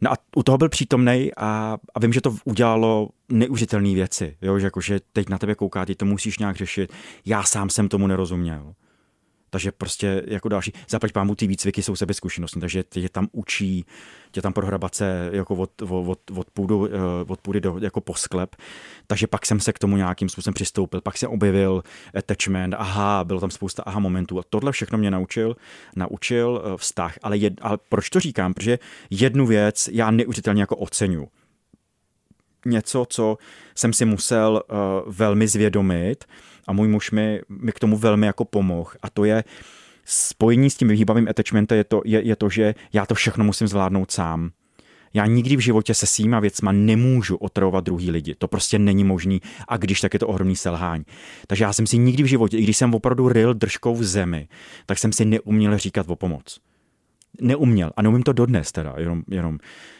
No 0.00 0.12
a 0.12 0.16
u 0.36 0.42
toho 0.42 0.58
byl 0.58 0.68
přítomný 0.68 1.30
a, 1.36 1.76
a 1.94 2.00
vím, 2.00 2.12
že 2.12 2.20
to 2.20 2.36
udělalo 2.44 3.08
neužitelné 3.28 3.94
věci, 3.94 4.36
jo, 4.42 4.58
že, 4.58 4.66
jako, 4.66 4.80
že 4.80 5.00
teď 5.12 5.28
na 5.28 5.38
tebe 5.38 5.54
kouká, 5.54 5.84
ty 5.84 5.94
to 5.94 6.04
musíš 6.04 6.38
nějak 6.38 6.56
řešit. 6.56 6.92
Já 7.26 7.42
sám 7.42 7.70
jsem 7.70 7.88
tomu 7.88 8.06
nerozuměl. 8.06 8.74
Takže 9.56 9.72
prostě 9.72 10.22
jako 10.26 10.48
další, 10.48 10.72
zaplať 10.88 11.12
pámu 11.12 11.34
ty 11.34 11.46
výcviky 11.46 11.82
jsou 11.82 11.96
sebezkušenostní, 11.96 12.60
takže 12.60 12.82
tě 12.82 13.08
tam 13.08 13.28
učí, 13.32 13.86
tě 14.30 14.42
tam 14.42 14.52
prohrabat 14.52 14.94
se 14.94 15.30
jako 15.32 15.54
od, 15.54 15.82
od, 15.82 16.30
od, 16.36 16.50
půdu, 16.50 16.86
eh, 16.86 16.90
od 17.26 17.40
půdy 17.40 17.60
do, 17.60 17.78
jako 17.80 18.00
po 18.00 18.14
sklep. 18.14 18.56
Takže 19.06 19.26
pak 19.26 19.46
jsem 19.46 19.60
se 19.60 19.72
k 19.72 19.78
tomu 19.78 19.96
nějakým 19.96 20.28
způsobem 20.28 20.54
přistoupil, 20.54 21.00
pak 21.00 21.18
jsem 21.18 21.30
objevil 21.30 21.82
attachment, 22.14 22.74
aha, 22.78 23.24
bylo 23.24 23.40
tam 23.40 23.50
spousta 23.50 23.82
aha 23.82 24.00
momentů 24.00 24.38
a 24.38 24.42
tohle 24.50 24.72
všechno 24.72 24.98
mě 24.98 25.10
naučil, 25.10 25.56
naučil 25.96 26.62
eh, 26.64 26.76
vztah. 26.76 27.18
Ale, 27.22 27.36
jed, 27.36 27.54
ale 27.60 27.78
proč 27.88 28.10
to 28.10 28.20
říkám? 28.20 28.54
Protože 28.54 28.78
jednu 29.10 29.46
věc 29.46 29.88
já 29.92 30.10
neuvěřitelně 30.10 30.62
jako 30.62 30.76
oceňu 30.76 31.28
něco, 32.66 33.06
co 33.08 33.38
jsem 33.74 33.92
si 33.92 34.04
musel 34.04 34.62
uh, 34.70 35.14
velmi 35.14 35.48
zvědomit 35.48 36.24
a 36.66 36.72
můj 36.72 36.88
muž 36.88 37.10
mi, 37.10 37.40
mi 37.48 37.72
k 37.72 37.78
tomu 37.78 37.96
velmi 37.96 38.26
jako 38.26 38.44
pomohl 38.44 38.90
a 39.02 39.10
to 39.10 39.24
je 39.24 39.44
spojení 40.04 40.70
s 40.70 40.76
tím 40.76 40.88
vyhýbavým 40.88 41.28
attachmentem 41.28 41.78
je 41.78 41.84
to, 41.84 42.02
je, 42.04 42.22
je 42.22 42.36
to, 42.36 42.48
že 42.48 42.74
já 42.92 43.06
to 43.06 43.14
všechno 43.14 43.44
musím 43.44 43.68
zvládnout 43.68 44.10
sám. 44.10 44.50
Já 45.14 45.26
nikdy 45.26 45.56
v 45.56 45.60
životě 45.60 45.94
se 45.94 46.06
svýma 46.06 46.40
věcma 46.40 46.72
nemůžu 46.72 47.36
otravovat 47.36 47.84
druhý 47.84 48.10
lidi. 48.10 48.34
To 48.34 48.48
prostě 48.48 48.78
není 48.78 49.04
možný 49.04 49.42
a 49.68 49.76
když, 49.76 50.00
tak 50.00 50.14
je 50.14 50.18
to 50.18 50.28
ohromný 50.28 50.56
selhání. 50.56 51.04
Takže 51.46 51.64
já 51.64 51.72
jsem 51.72 51.86
si 51.86 51.98
nikdy 51.98 52.22
v 52.22 52.26
životě, 52.26 52.58
i 52.58 52.62
když 52.62 52.76
jsem 52.76 52.94
opravdu 52.94 53.28
ryl 53.28 53.54
držkou 53.54 53.94
v 53.94 54.04
zemi, 54.04 54.48
tak 54.86 54.98
jsem 54.98 55.12
si 55.12 55.24
neuměl 55.24 55.78
říkat 55.78 56.06
o 56.08 56.16
pomoc. 56.16 56.60
Neuměl 57.40 57.92
a 57.96 58.02
neumím 58.02 58.22
to 58.22 58.32
dodnes 58.32 58.72
teda, 58.72 58.94
jenom, 58.98 59.22
jenom 59.28 59.58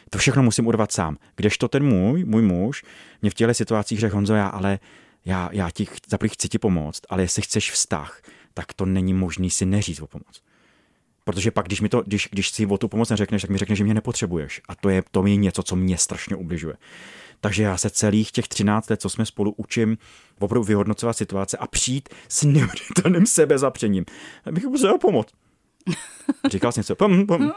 to 0.09 0.17
všechno 0.17 0.43
musím 0.43 0.67
urvat 0.67 0.91
sám. 0.91 1.17
Kdežto 1.35 1.67
ten 1.67 1.83
můj, 1.83 2.25
můj 2.25 2.41
muž, 2.41 2.83
mě 3.21 3.31
v 3.31 3.33
těchto 3.33 3.53
situacích 3.53 3.99
řekl 3.99 4.15
Honzo, 4.15 4.33
já 4.33 4.47
ale 4.47 4.79
já, 5.27 5.49
já 5.51 5.71
ti 5.71 5.87
za 6.07 6.17
chci 6.25 6.49
ti 6.49 6.59
pomoct, 6.59 7.01
ale 7.09 7.21
jestli 7.21 7.41
chceš 7.41 7.71
vztah, 7.71 8.21
tak 8.53 8.73
to 8.73 8.85
není 8.85 9.13
možný 9.13 9.49
si 9.49 9.65
neříct 9.65 10.01
o 10.01 10.07
pomoc. 10.07 10.41
Protože 11.23 11.51
pak, 11.51 11.65
když, 11.65 11.81
mi 11.81 11.89
to, 11.89 12.01
když, 12.01 12.29
když 12.31 12.49
si 12.49 12.65
o 12.65 12.77
tu 12.77 12.87
pomoc 12.87 13.09
neřekneš, 13.09 13.41
tak 13.41 13.51
mi 13.51 13.57
řekneš, 13.57 13.77
že 13.77 13.83
mě 13.83 13.93
nepotřebuješ. 13.93 14.61
A 14.69 14.75
to 14.75 14.89
je, 14.89 15.03
to 15.11 15.25
je 15.25 15.35
něco, 15.35 15.63
co 15.63 15.75
mě 15.75 15.97
strašně 15.97 16.35
ubližuje. 16.35 16.75
Takže 17.41 17.63
já 17.63 17.77
se 17.77 17.89
celých 17.89 18.31
těch 18.31 18.47
13 18.47 18.89
let, 18.89 19.01
co 19.01 19.09
jsme 19.09 19.25
spolu 19.25 19.53
učím, 19.57 19.97
opravdu 20.39 20.63
vyhodnocovat 20.63 21.17
situace 21.17 21.57
a 21.57 21.67
přijít 21.67 22.09
s 22.29 22.43
neuvěřitelným 22.43 23.25
sebezapřením. 23.25 24.05
Abych 24.45 24.65
musel 24.65 24.97
pomoct. 24.97 25.33
Říkal 26.51 26.71
jsi 26.71 26.79
něco? 26.79 26.95
Pom, 26.95 27.27
pom. 27.27 27.51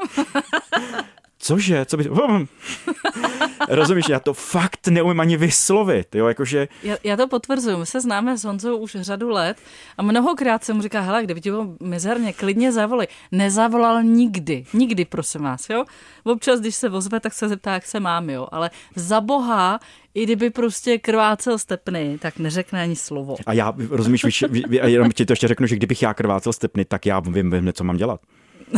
Cože, 1.40 1.84
co 1.84 1.96
by... 1.96 2.04
Rozumíš, 3.68 4.08
já 4.08 4.20
to 4.20 4.34
fakt 4.34 4.88
neumím 4.88 5.20
ani 5.20 5.36
vyslovit, 5.36 6.14
jo, 6.14 6.26
jakože... 6.26 6.68
Já, 6.82 6.96
já 7.04 7.16
to 7.16 7.28
potvrzuju, 7.28 7.78
my 7.78 7.86
se 7.86 8.00
známe 8.00 8.38
s 8.38 8.44
Honzou 8.44 8.76
už 8.76 8.96
řadu 9.00 9.28
let 9.28 9.56
a 9.98 10.02
mnohokrát 10.02 10.64
jsem 10.64 10.76
mu 10.76 10.82
říká, 10.82 11.00
hele, 11.00 11.24
kdyby 11.24 11.40
ti 11.40 11.50
bylo 11.50 11.66
mizerně, 11.80 12.32
klidně 12.32 12.72
zavolej. 12.72 13.06
Nezavolal 13.32 14.02
nikdy, 14.02 14.64
nikdy, 14.72 15.04
prosím 15.04 15.40
vás, 15.40 15.70
jo. 15.70 15.84
Občas, 16.24 16.60
když 16.60 16.74
se 16.74 16.88
vozve, 16.88 17.20
tak 17.20 17.32
se 17.32 17.48
zeptá, 17.48 17.72
jak 17.74 17.86
se 17.86 18.00
mám, 18.00 18.30
jo, 18.30 18.48
ale 18.52 18.70
za 18.96 19.20
boha, 19.20 19.80
i 20.14 20.22
kdyby 20.22 20.50
prostě 20.50 20.98
krvácel 20.98 21.58
stepny, 21.58 22.18
tak 22.20 22.38
neřekne 22.38 22.82
ani 22.82 22.96
slovo. 22.96 23.36
A 23.46 23.52
já, 23.52 23.74
rozumíš, 23.90 24.24
víš, 24.24 24.44
jenom 24.70 25.10
ti 25.10 25.26
to 25.26 25.32
ještě 25.32 25.48
řeknu, 25.48 25.66
že 25.66 25.76
kdybych 25.76 26.02
já 26.02 26.14
krvácel 26.14 26.52
stepny, 26.52 26.84
tak 26.84 27.06
já 27.06 27.20
vím, 27.20 27.50
vím, 27.50 27.72
co 27.72 27.84
mám 27.84 27.96
dělat. 27.96 28.20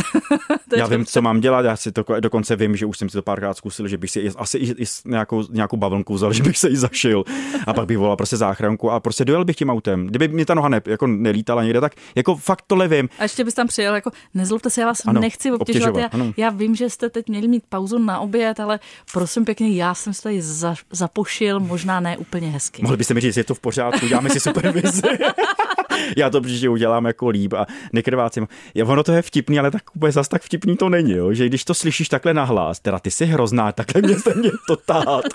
já 0.77 0.87
vím, 0.87 1.05
co 1.05 1.21
mám 1.21 1.39
dělat, 1.39 1.65
já 1.65 1.75
si 1.75 1.91
to 1.91 2.05
dokonce 2.19 2.55
vím, 2.55 2.75
že 2.75 2.85
už 2.85 2.97
jsem 2.97 3.09
si 3.09 3.13
to 3.13 3.21
párkrát 3.21 3.57
zkusil, 3.57 3.87
že 3.87 3.97
bych 3.97 4.11
si 4.11 4.29
asi 4.37 4.57
i, 4.57 4.83
i 4.83 4.85
nějakou, 5.05 5.43
nějakou 5.51 5.77
bavlnku 5.77 6.13
vzal, 6.13 6.33
že 6.37 6.43
bych 6.43 6.57
se 6.57 6.69
jí 6.69 6.75
zašil 6.75 7.23
a 7.67 7.73
pak 7.73 7.85
bych 7.85 7.97
volal 7.97 8.15
prostě 8.15 8.37
záchranku 8.37 8.91
a 8.91 8.99
prostě 8.99 9.25
dojel 9.25 9.45
bych 9.45 9.55
tím 9.55 9.69
autem. 9.69 10.07
Kdyby 10.07 10.27
mi 10.27 10.45
ta 10.45 10.53
noha 10.53 10.69
ne, 10.69 10.81
jako 10.85 11.07
nelítala 11.07 11.63
někde, 11.63 11.81
tak 11.81 11.93
jako 12.15 12.35
fakt 12.35 12.63
to 12.67 12.75
vím. 12.87 13.09
A 13.19 13.23
ještě 13.23 13.43
bys 13.43 13.53
tam 13.53 13.67
přijel, 13.67 13.95
jako 13.95 14.11
nezlobte 14.33 14.69
se, 14.69 14.81
já 14.81 14.87
vás 14.87 15.01
ano, 15.05 15.21
nechci 15.21 15.51
obtěžovat. 15.51 15.89
obtěžovat 15.89 16.35
já, 16.37 16.45
já, 16.45 16.49
vím, 16.49 16.75
že 16.75 16.89
jste 16.89 17.09
teď 17.09 17.29
měli 17.29 17.47
mít 17.47 17.63
pauzu 17.69 17.97
na 17.97 18.19
oběd, 18.19 18.59
ale 18.59 18.79
prosím 19.13 19.45
pěkně, 19.45 19.69
já 19.69 19.93
jsem 19.93 20.13
se 20.13 20.21
tady 20.21 20.41
za, 20.41 20.75
zapošil, 20.91 21.59
možná 21.59 21.99
ne 21.99 22.17
úplně 22.17 22.49
hezky. 22.49 22.81
Mohli 22.81 22.97
byste 22.97 23.13
mi 23.13 23.21
říct, 23.21 23.37
je 23.37 23.43
to 23.43 23.55
v 23.55 23.59
pořádku, 23.59 24.07
děláme 24.07 24.29
si 24.29 24.39
supervizi. 24.39 25.01
já 26.17 26.29
to 26.29 26.41
příště 26.41 26.69
udělám 26.69 27.05
jako 27.05 27.29
líp 27.29 27.53
a 27.53 27.65
nekrvácím. 27.93 28.47
Ono 28.85 29.03
to 29.03 29.11
je 29.11 29.21
vtipný, 29.21 29.59
ale 29.59 29.71
tak 29.71 29.82
úplně 29.95 30.11
zas 30.11 30.27
tak 30.27 30.41
vtipný 30.41 30.77
to 30.77 30.89
není, 30.89 31.11
jo? 31.11 31.33
že 31.33 31.47
když 31.47 31.65
to 31.65 31.73
slyšíš 31.73 32.09
takhle 32.09 32.33
nahlas, 32.33 32.79
teda 32.79 32.99
ty 32.99 33.11
jsi 33.11 33.25
hrozná, 33.25 33.71
takhle 33.71 34.01
mě 34.01 34.19
se 34.19 34.33
mě 34.35 34.51
to 34.67 34.75
tát, 34.75 35.25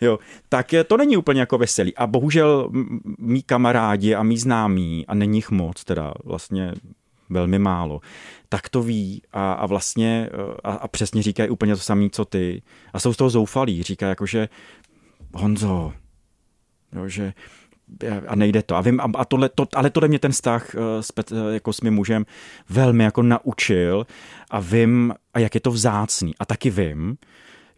jo, 0.00 0.18
tak 0.48 0.66
to 0.86 0.96
není 0.96 1.16
úplně 1.16 1.40
jako 1.40 1.58
veselý. 1.58 1.96
A 1.96 2.06
bohužel 2.06 2.70
mý 3.18 3.42
kamarádi 3.42 4.14
a 4.14 4.22
mý 4.22 4.38
známí, 4.38 5.04
a 5.06 5.14
není 5.14 5.38
jich 5.38 5.50
moc, 5.50 5.84
teda 5.84 6.14
vlastně 6.24 6.72
velmi 7.30 7.58
málo, 7.58 8.00
tak 8.48 8.68
to 8.68 8.82
ví 8.82 9.22
a, 9.32 9.52
a 9.52 9.66
vlastně 9.66 10.28
a, 10.64 10.72
a 10.72 10.88
přesně 10.88 11.22
říkají 11.22 11.50
úplně 11.50 11.74
to 11.74 11.80
samé, 11.80 12.10
co 12.10 12.24
ty. 12.24 12.62
A 12.92 13.00
jsou 13.00 13.12
z 13.12 13.16
toho 13.16 13.30
zoufalí. 13.30 13.82
Říká 13.82 14.08
jako, 14.08 14.26
že 14.26 14.48
Honzo, 15.34 15.92
jo, 16.92 17.08
že 17.08 17.32
a 18.26 18.36
nejde 18.36 18.62
to. 18.62 18.76
A 18.76 18.80
vím, 18.80 19.00
a 19.16 19.24
tohle, 19.24 19.48
to, 19.48 19.66
ale 19.74 19.90
tohle 19.90 20.08
mě 20.08 20.18
ten 20.18 20.32
vztah 20.32 20.74
eh, 20.74 21.02
s, 21.02 21.12
Pet, 21.12 21.32
eh, 21.32 21.54
jako 21.54 21.72
s 21.72 21.80
mým 21.80 21.94
mužem 21.94 22.26
velmi 22.68 23.04
jako 23.04 23.22
naučil 23.22 24.06
a 24.50 24.60
vím, 24.60 25.14
a 25.34 25.38
jak 25.38 25.54
je 25.54 25.60
to 25.60 25.70
vzácný. 25.70 26.34
A 26.38 26.46
taky 26.46 26.70
vím, 26.70 27.16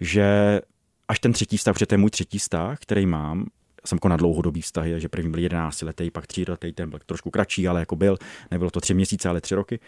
že 0.00 0.60
až 1.08 1.18
ten 1.18 1.32
třetí 1.32 1.56
vztah, 1.56 1.74
protože 1.74 1.86
to 1.86 1.94
je 1.94 1.98
můj 1.98 2.10
třetí 2.10 2.38
vztah, 2.38 2.78
který 2.80 3.06
mám, 3.06 3.46
jsem 3.84 3.96
jako 3.96 4.08
na 4.08 4.16
dlouhodobý 4.16 4.62
vztahy, 4.62 5.00
že 5.00 5.08
první 5.08 5.30
byl 5.30 5.40
11 5.40 5.82
letý, 5.82 6.10
pak 6.10 6.26
3 6.26 6.44
letý, 6.48 6.72
ten 6.72 6.90
byl 6.90 6.98
trošku 7.06 7.30
kratší, 7.30 7.68
ale 7.68 7.80
jako 7.80 7.96
byl, 7.96 8.18
nebylo 8.50 8.70
to 8.70 8.80
tři 8.80 8.94
měsíce, 8.94 9.28
ale 9.28 9.40
tři 9.40 9.54
roky. 9.54 9.80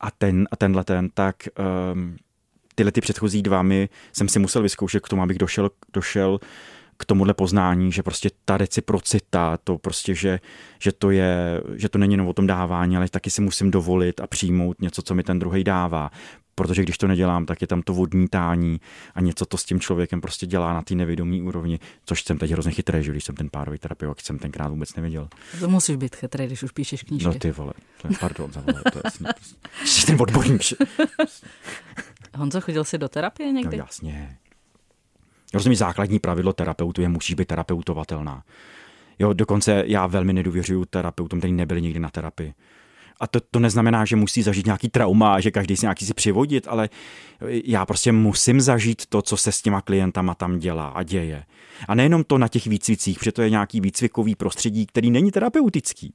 A 0.00 0.10
ten 0.10 0.48
a 0.50 0.56
tenhle 0.56 0.84
ten, 0.84 1.10
tak 1.14 1.36
um, 1.92 2.16
tyhle 2.74 2.92
ty 2.92 3.00
předchozí 3.00 3.42
dva 3.42 3.62
mi 3.62 3.88
jsem 4.12 4.28
si 4.28 4.38
musel 4.38 4.62
vyzkoušet 4.62 5.02
k 5.02 5.08
tomu, 5.08 5.22
abych 5.22 5.38
došel, 5.38 5.70
došel 5.92 6.38
k 6.98 7.04
tomuhle 7.04 7.34
poznání, 7.34 7.92
že 7.92 8.02
prostě 8.02 8.30
ta 8.44 8.56
reciprocita, 8.58 9.56
to 9.64 9.78
prostě, 9.78 10.14
že, 10.14 10.40
že, 10.78 10.92
to 10.92 11.10
je, 11.10 11.62
že 11.74 11.88
to 11.88 11.98
není 11.98 12.12
jenom 12.12 12.28
o 12.28 12.32
tom 12.32 12.46
dávání, 12.46 12.96
ale 12.96 13.08
taky 13.08 13.30
si 13.30 13.40
musím 13.40 13.70
dovolit 13.70 14.20
a 14.20 14.26
přijmout 14.26 14.80
něco, 14.80 15.02
co 15.02 15.14
mi 15.14 15.22
ten 15.22 15.38
druhý 15.38 15.64
dává. 15.64 16.10
Protože 16.54 16.82
když 16.82 16.98
to 16.98 17.06
nedělám, 17.06 17.46
tak 17.46 17.60
je 17.60 17.66
tam 17.66 17.82
to 17.82 17.92
vodní 17.94 18.28
tání 18.28 18.80
a 19.14 19.20
něco 19.20 19.46
to 19.46 19.56
s 19.56 19.64
tím 19.64 19.80
člověkem 19.80 20.20
prostě 20.20 20.46
dělá 20.46 20.74
na 20.74 20.82
té 20.82 20.94
nevědomí 20.94 21.42
úrovni, 21.42 21.78
což 22.04 22.24
jsem 22.24 22.38
teď 22.38 22.50
hrozně 22.50 22.72
chytrý, 22.72 23.02
že 23.02 23.10
když 23.10 23.24
jsem 23.24 23.34
ten 23.34 23.48
párový 23.50 23.78
terapeut, 23.78 24.20
jsem 24.20 24.38
tenkrát 24.38 24.68
vůbec 24.68 24.94
nevěděl. 24.94 25.28
To 25.60 25.68
musíš 25.68 25.96
být 25.96 26.16
chytrý, 26.16 26.46
když 26.46 26.62
už 26.62 26.72
píšeš 26.72 27.02
knížky. 27.02 27.26
No 27.26 27.34
ty 27.34 27.50
vole, 27.50 27.72
to 28.02 28.08
je 28.08 28.16
pardon 28.20 28.52
za 28.52 28.60
vole, 28.60 28.82
to 28.92 28.98
je. 28.98 29.32
Jsi 29.84 30.06
ten 30.06 30.16
odborník. 30.20 30.62
Honzo, 32.34 32.60
chodil 32.60 32.84
jsi 32.84 32.98
do 32.98 33.08
terapie 33.08 33.52
někdy? 33.52 33.76
No 33.76 33.82
jasně. 33.84 34.38
Rozumím, 35.54 35.76
základní 35.76 36.18
pravidlo 36.18 36.52
terapeutu 36.52 37.02
je, 37.02 37.08
musí 37.08 37.34
být 37.34 37.48
terapeutovatelná. 37.48 38.42
Jo, 39.18 39.32
dokonce 39.32 39.84
já 39.86 40.06
velmi 40.06 40.32
nedůvěřuju 40.32 40.84
terapeutům, 40.84 41.38
kteří 41.38 41.52
nebyli 41.52 41.82
nikdy 41.82 42.00
na 42.00 42.10
terapii. 42.10 42.54
A 43.20 43.26
to, 43.26 43.40
to 43.40 43.58
neznamená, 43.58 44.04
že 44.04 44.16
musí 44.16 44.42
zažít 44.42 44.66
nějaký 44.66 44.88
trauma, 44.88 45.40
že 45.40 45.50
každý 45.50 45.76
si 45.76 45.86
nějaký 45.86 46.06
si 46.06 46.14
přivodit, 46.14 46.66
ale 46.68 46.88
já 47.64 47.86
prostě 47.86 48.12
musím 48.12 48.60
zažít 48.60 49.06
to, 49.06 49.22
co 49.22 49.36
se 49.36 49.52
s 49.52 49.62
těma 49.62 49.80
klientama 49.80 50.34
tam 50.34 50.58
dělá 50.58 50.88
a 50.88 51.02
děje. 51.02 51.44
A 51.88 51.94
nejenom 51.94 52.24
to 52.24 52.38
na 52.38 52.48
těch 52.48 52.66
výcvicích, 52.66 53.18
protože 53.18 53.32
to 53.32 53.42
je 53.42 53.50
nějaký 53.50 53.80
výcvikový 53.80 54.34
prostředí, 54.34 54.86
který 54.86 55.10
není 55.10 55.30
terapeutický 55.30 56.14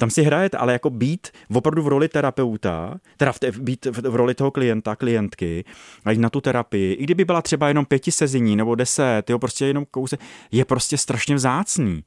tam 0.00 0.10
si 0.10 0.22
hrajete, 0.22 0.56
ale 0.56 0.72
jako 0.72 0.90
být 0.90 1.28
opravdu 1.54 1.82
v 1.82 1.88
roli 1.88 2.08
terapeuta, 2.08 2.98
teda 3.16 3.32
v, 3.32 3.58
být 3.58 3.86
v, 3.86 4.10
v 4.10 4.16
roli 4.16 4.34
toho 4.34 4.50
klienta, 4.50 4.96
klientky, 4.96 5.64
a 6.04 6.10
jít 6.10 6.18
na 6.18 6.30
tu 6.30 6.40
terapii, 6.40 6.92
i 6.92 7.04
kdyby 7.04 7.24
byla 7.24 7.42
třeba 7.42 7.68
jenom 7.68 7.84
pěti 7.84 8.12
sezení 8.12 8.56
nebo 8.56 8.74
deset, 8.74 9.30
jo, 9.30 9.38
prostě 9.38 9.66
jenom 9.66 9.84
kouse, 9.90 10.18
je 10.52 10.64
prostě 10.64 10.98
strašně 10.98 11.34
vzácný. 11.34 12.04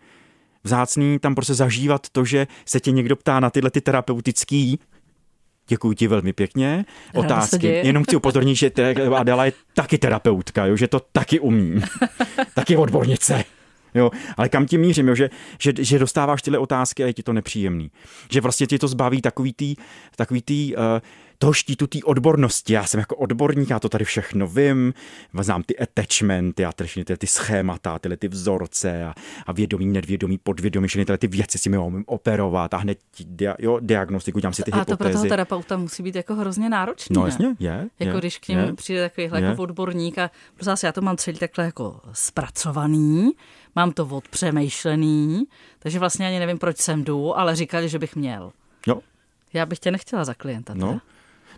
Vzácný 0.63 1.19
tam 1.19 1.35
prostě 1.35 1.53
zažívat 1.53 2.07
to, 2.11 2.25
že 2.25 2.47
se 2.65 2.79
tě 2.79 2.91
někdo 2.91 3.15
ptá 3.15 3.39
na 3.39 3.49
tyhle 3.49 3.71
ty 3.71 3.81
terapeutický 3.81 4.79
Děkuji 5.67 5.93
ti 5.93 6.07
velmi 6.07 6.33
pěkně. 6.33 6.85
Otázky. 7.13 7.67
Jenom 7.83 8.03
chci 8.03 8.15
upozornit, 8.15 8.55
že 8.55 8.71
Adela 9.15 9.45
je 9.45 9.51
taky 9.73 9.97
terapeutka, 9.97 10.65
jo, 10.65 10.75
že 10.75 10.87
to 10.87 10.99
taky 10.99 11.39
umí. 11.39 11.81
taky 12.55 12.77
odbornice. 12.77 13.43
Jo, 13.95 14.11
ale 14.37 14.49
kam 14.49 14.65
tím 14.65 14.81
mířím, 14.81 15.07
jo, 15.07 15.15
že, 15.15 15.29
že, 15.59 15.73
že 15.79 15.99
dostáváš 15.99 16.41
tyhle 16.41 16.59
otázky 16.59 17.03
a 17.03 17.07
je 17.07 17.13
ti 17.13 17.23
to 17.23 17.33
nepříjemný. 17.33 17.91
Že 18.31 18.41
vlastně 18.41 18.67
ti 18.67 18.79
to 18.79 18.87
zbaví 18.87 19.21
takový 19.21 19.53
tý, 19.53 19.75
takový 20.15 20.41
tý, 20.41 20.75
uh, 20.75 20.81
toho 21.43 21.53
štítu 21.53 21.87
té 21.87 21.99
odbornosti. 22.03 22.73
Já 22.73 22.85
jsem 22.85 22.99
jako 22.99 23.15
odborník, 23.15 23.69
já 23.69 23.79
to 23.79 23.89
tady 23.89 24.05
všechno 24.05 24.47
vím, 24.47 24.93
znám 25.39 25.63
ty 25.63 25.79
attachmenty, 25.79 26.61
já 26.61 26.71
tady 26.71 26.89
ty, 27.05 27.17
ty 27.17 27.27
schémata, 27.27 27.99
tyhle 27.99 28.17
ty 28.17 28.27
vzorce 28.27 29.05
a, 29.05 29.13
a 29.45 29.51
vědomí, 29.51 29.85
nedvědomí, 29.85 30.37
podvědomí, 30.37 30.87
všechny 30.87 31.05
tyhle 31.05 31.17
ty 31.17 31.27
věci 31.27 31.57
si 31.57 31.69
mi 31.69 31.77
umím 31.77 32.03
operovat 32.07 32.73
a 32.73 32.77
hned 32.77 32.97
dia, 33.25 33.55
jo, 33.59 33.79
diagnostiku, 33.81 34.39
dělám 34.39 34.53
si 34.53 34.63
ty 34.63 34.71
a 34.71 34.75
hypotézy. 34.75 34.97
to 34.97 35.03
pro 35.03 35.11
toho 35.11 35.25
terapeuta 35.25 35.77
musí 35.77 36.03
být 36.03 36.15
jako 36.15 36.35
hrozně 36.35 36.69
náročné. 36.69 37.13
No 37.13 37.25
jasně, 37.25 37.55
je. 37.59 37.89
Jako 37.99 38.15
je, 38.15 38.21
když 38.21 38.37
k 38.37 38.47
němu 38.47 38.65
je, 38.65 38.73
přijde 38.73 39.09
takovýhle 39.09 39.41
je. 39.41 39.45
jako 39.45 39.61
odborník 39.61 40.17
a 40.17 40.31
prostě 40.55 40.87
já 40.87 40.91
to 40.91 41.01
mám 41.01 41.17
celý 41.17 41.37
takhle 41.37 41.65
jako 41.65 41.99
zpracovaný, 42.13 43.31
mám 43.75 43.91
to 43.91 44.05
odpřemýšlený, 44.05 45.43
takže 45.79 45.99
vlastně 45.99 46.27
ani 46.27 46.39
nevím, 46.39 46.57
proč 46.57 46.77
sem 46.77 47.03
jdu, 47.03 47.37
ale 47.37 47.55
říkali, 47.55 47.89
že 47.89 47.99
bych 47.99 48.15
měl. 48.15 48.51
Jo. 48.87 48.99
Já 49.53 49.65
bych 49.65 49.79
tě 49.79 49.91
nechtěla 49.91 50.25
za 50.25 50.33
klienta. 50.33 50.73
No. 50.73 51.01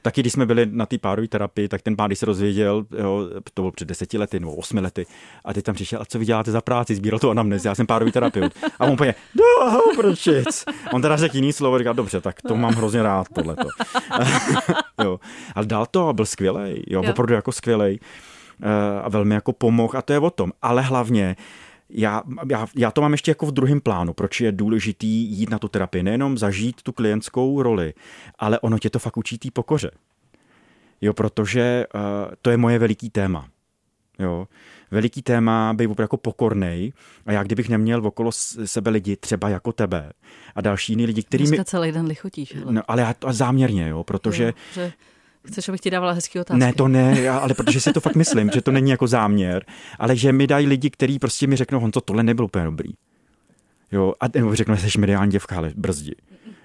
Taky 0.05 0.21
když 0.21 0.33
jsme 0.33 0.45
byli 0.45 0.65
na 0.71 0.85
té 0.85 0.97
párové 0.97 1.27
terapii, 1.27 1.67
tak 1.67 1.81
ten 1.81 1.95
pár, 1.95 2.09
když 2.09 2.19
se 2.19 2.25
rozvěděl, 2.25 2.85
jo, 2.97 3.29
to 3.53 3.61
bylo 3.61 3.71
před 3.71 3.87
deseti 3.87 4.17
lety 4.17 4.39
nebo 4.39 4.55
osmi 4.55 4.81
lety, 4.81 5.05
a 5.45 5.53
teď 5.53 5.65
tam 5.65 5.75
přišel, 5.75 6.01
a 6.01 6.05
co 6.05 6.19
vy 6.19 6.25
děláte 6.25 6.51
za 6.51 6.61
práci, 6.61 6.95
sbíral 6.95 7.19
to 7.19 7.29
anamnezi, 7.29 7.67
já 7.67 7.75
jsem 7.75 7.87
párový 7.87 8.11
terapeut. 8.11 8.53
A 8.79 8.85
on 8.85 8.91
úplně, 8.91 9.15
no, 9.35 9.81
proč 9.95 10.29
On 10.93 11.01
teda 11.01 11.17
řekl 11.17 11.35
jiný 11.35 11.53
slovo, 11.53 11.77
říkal, 11.77 11.93
dobře, 11.93 12.21
tak 12.21 12.41
to 12.41 12.55
mám 12.55 12.73
hrozně 12.73 13.03
rád, 13.03 13.27
tohleto. 13.33 13.67
jo. 15.03 15.19
Ale 15.55 15.65
dal 15.65 15.85
to 15.85 16.07
a 16.07 16.13
byl 16.13 16.25
skvělý, 16.25 16.83
jo, 16.87 17.03
jo. 17.03 17.11
opravdu 17.11 17.33
jako 17.33 17.51
skvělý 17.51 17.99
eh, 18.61 19.01
a 19.03 19.09
velmi 19.09 19.35
jako 19.35 19.53
pomohl 19.53 19.97
a 19.97 20.01
to 20.01 20.13
je 20.13 20.19
o 20.19 20.29
tom. 20.29 20.51
Ale 20.61 20.81
hlavně 20.81 21.35
já, 21.89 22.23
já, 22.49 22.67
já 22.75 22.91
to 22.91 23.01
mám 23.01 23.11
ještě 23.11 23.31
jako 23.31 23.45
v 23.45 23.51
druhém 23.51 23.81
plánu, 23.81 24.13
proč 24.13 24.41
je 24.41 24.51
důležitý 24.51 25.07
jít 25.07 25.49
na 25.49 25.59
tu 25.59 25.67
terapii. 25.67 26.03
Nejenom 26.03 26.37
zažít 26.37 26.81
tu 26.81 26.91
klientskou 26.91 27.61
roli, 27.61 27.93
ale 28.39 28.59
ono 28.59 28.79
tě 28.79 28.89
to 28.89 28.99
fakt 28.99 29.17
učí 29.17 29.37
té 29.37 29.51
pokoře. 29.51 29.91
Jo, 31.01 31.13
protože 31.13 31.85
uh, 31.95 32.01
to 32.41 32.49
je 32.49 32.57
moje 32.57 32.79
veliký 32.79 33.09
téma. 33.09 33.47
Jo. 34.19 34.47
Veliký 34.91 35.21
téma 35.21 35.73
být 35.73 35.87
opravdu 35.87 36.03
jako 36.03 36.17
pokornej 36.17 36.93
a 37.25 37.31
já 37.31 37.43
kdybych 37.43 37.69
neměl 37.69 38.07
okolo 38.07 38.31
sebe 38.65 38.89
lidi 38.89 39.15
třeba 39.15 39.49
jako 39.49 39.71
tebe 39.71 40.13
a 40.55 40.61
další 40.61 40.93
jiný 40.93 41.05
lidi, 41.05 41.23
kterými... 41.23 41.47
Dneska 41.47 41.63
celý 41.63 41.91
den 41.91 42.05
lichotíš. 42.05 42.55
Ale. 42.55 42.73
No, 42.73 42.81
ale 42.87 43.01
já 43.01 43.13
to 43.13 43.33
záměrně, 43.33 43.89
jo, 43.89 44.03
protože... 44.03 44.43
Jo, 44.43 44.51
že 44.73 44.93
Chceš, 45.45 45.69
abych 45.69 45.81
ti 45.81 45.89
dávala 45.89 46.13
hezký 46.13 46.39
otázky? 46.39 46.59
Ne, 46.59 46.73
to 46.73 46.87
ne, 46.87 47.29
ale 47.29 47.53
protože 47.53 47.81
si 47.81 47.93
to 47.93 47.99
fakt 47.99 48.15
myslím, 48.15 48.49
že 48.53 48.61
to 48.61 48.71
není 48.71 48.91
jako 48.91 49.07
záměr, 49.07 49.65
ale 49.99 50.15
že 50.15 50.31
mi 50.31 50.47
dají 50.47 50.67
lidi, 50.67 50.89
kteří 50.89 51.19
prostě 51.19 51.47
mi 51.47 51.55
řeknou, 51.55 51.79
Honzo, 51.79 52.01
tohle 52.01 52.23
nebylo 52.23 52.45
úplně 52.45 52.65
dobrý. 52.65 52.89
Jo, 53.91 54.13
a 54.19 54.25
nebo 54.35 54.55
řeknou, 54.55 54.75
že 54.75 54.91
jsi 54.91 54.99
mediální 54.99 55.31
děvka, 55.31 55.57
ale 55.57 55.71
brzdi. 55.75 56.15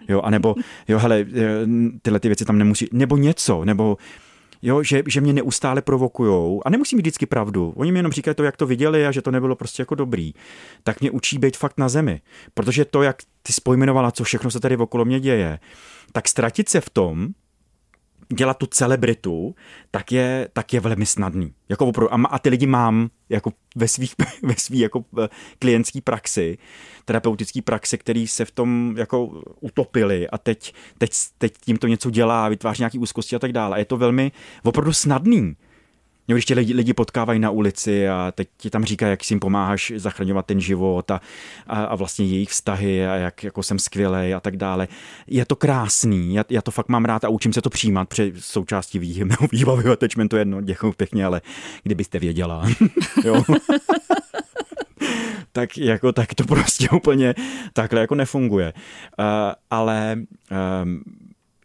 Jo, 0.08 0.20
anebo, 0.20 0.54
jo, 0.88 0.98
hele, 0.98 1.20
eh, 1.20 1.66
tyhle 2.02 2.20
ty 2.20 2.28
věci 2.28 2.44
tam 2.44 2.58
nemusí, 2.58 2.88
nebo 2.92 3.16
něco, 3.16 3.64
nebo 3.64 3.96
jo, 4.62 4.82
že, 4.82 5.02
že 5.08 5.20
mě 5.20 5.32
neustále 5.32 5.82
provokujou 5.82 6.62
a 6.64 6.70
nemusí 6.70 6.96
mít 6.96 7.02
vždycky 7.02 7.26
pravdu. 7.26 7.72
Oni 7.76 7.92
mi 7.92 7.98
jenom 7.98 8.12
říkají 8.12 8.34
to, 8.34 8.44
jak 8.44 8.56
to 8.56 8.66
viděli 8.66 9.06
a 9.06 9.12
že 9.12 9.22
to 9.22 9.30
nebylo 9.30 9.56
prostě 9.56 9.82
jako 9.82 9.94
dobrý. 9.94 10.32
Tak 10.82 11.00
mě 11.00 11.10
učí 11.10 11.38
být 11.38 11.56
fakt 11.56 11.78
na 11.78 11.88
zemi. 11.88 12.20
Protože 12.54 12.84
to, 12.84 13.02
jak 13.02 13.16
ty 13.42 13.52
spojmenovala, 13.52 14.10
co 14.10 14.24
všechno 14.24 14.50
se 14.50 14.60
tady 14.60 14.76
okolo 14.76 15.04
mě 15.04 15.20
děje, 15.20 15.58
tak 16.12 16.28
ztratit 16.28 16.68
se 16.68 16.80
v 16.80 16.90
tom, 16.90 17.28
dělat 18.34 18.58
tu 18.58 18.66
celebritu, 18.66 19.54
tak 19.90 20.12
je, 20.12 20.48
tak 20.52 20.72
je 20.72 20.80
velmi 20.80 21.06
snadný. 21.06 21.52
Jako 21.68 21.86
opravdu, 21.86 22.14
a, 22.14 22.28
a 22.30 22.38
ty 22.38 22.48
lidi 22.48 22.66
mám 22.66 23.10
jako 23.28 23.52
ve 23.76 23.88
svých 23.88 24.14
ve 24.42 24.54
svý 24.58 24.78
jako 24.78 25.04
eh, 25.22 25.28
klientský 25.58 26.00
praxi, 26.00 26.58
terapeutický 27.04 27.62
praxi, 27.62 27.98
který 27.98 28.26
se 28.26 28.44
v 28.44 28.50
tom 28.50 28.94
jako 28.96 29.42
utopili 29.60 30.28
a 30.28 30.38
teď, 30.38 30.74
teď, 30.98 31.10
teď 31.38 31.54
tím 31.64 31.76
to 31.76 31.86
něco 31.86 32.10
dělá, 32.10 32.48
vytváří 32.48 32.80
nějaký 32.80 32.98
úzkosti 32.98 33.36
a 33.36 33.38
tak 33.38 33.52
dále. 33.52 33.76
A 33.76 33.78
je 33.78 33.84
to 33.84 33.96
velmi 33.96 34.32
opravdu 34.62 34.92
snadný 34.92 35.56
mě 36.34 36.38
když 36.38 36.44
tě 36.44 36.54
lidi, 36.54 36.74
lidi 36.74 36.94
potkávají 36.94 37.40
na 37.40 37.50
ulici 37.50 38.08
a 38.08 38.32
teď 38.34 38.48
ti 38.56 38.70
tam 38.70 38.84
říkají, 38.84 39.10
jak 39.10 39.24
si 39.24 39.32
jim 39.32 39.40
pomáháš 39.40 39.92
zachraňovat 39.96 40.46
ten 40.46 40.60
život 40.60 41.10
a, 41.10 41.20
a, 41.66 41.84
a 41.84 41.94
vlastně 41.94 42.26
jejich 42.26 42.48
vztahy 42.48 43.06
a 43.06 43.14
jak 43.14 43.44
jako 43.44 43.62
jsem 43.62 43.78
skvělý 43.78 44.34
a 44.34 44.40
tak 44.40 44.56
dále. 44.56 44.88
Je 45.26 45.44
to 45.44 45.56
krásný, 45.56 46.34
já, 46.34 46.44
já 46.50 46.62
to 46.62 46.70
fakt 46.70 46.88
mám 46.88 47.04
rád 47.04 47.24
a 47.24 47.28
učím 47.28 47.52
se 47.52 47.62
to 47.62 47.70
přijímat, 47.70 48.08
při 48.08 48.32
součástí 48.38 48.98
výbavy 49.52 49.90
attachmentu 49.90 50.36
jedno, 50.36 50.60
děkuji 50.60 50.92
pěkně, 50.92 51.24
ale 51.24 51.40
kdybyste 51.82 52.18
věděla. 52.18 52.66
jo. 53.24 53.42
tak 55.52 55.78
jako 55.78 56.12
tak 56.12 56.34
to 56.34 56.44
prostě 56.44 56.88
úplně 56.90 57.34
takhle 57.72 58.00
jako 58.00 58.14
nefunguje. 58.14 58.72
Uh, 59.18 59.24
ale 59.70 60.16
um, 60.82 61.02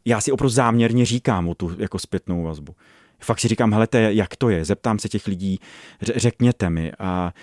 já 0.05 0.21
si 0.21 0.31
opravdu 0.31 0.49
záměrně 0.49 1.05
říkám 1.05 1.49
o 1.49 1.55
tu 1.55 1.75
jako 1.77 1.99
zpětnou 1.99 2.43
vazbu 2.43 2.75
fakt 3.25 3.39
si 3.39 3.47
říkám, 3.47 3.73
hele, 3.73 3.87
jak 3.93 4.35
to 4.35 4.49
je, 4.49 4.65
zeptám 4.65 4.99
se 4.99 5.09
těch 5.09 5.27
lidí, 5.27 5.59
řekněte 6.01 6.69
mi 6.69 6.91
a 6.99 7.33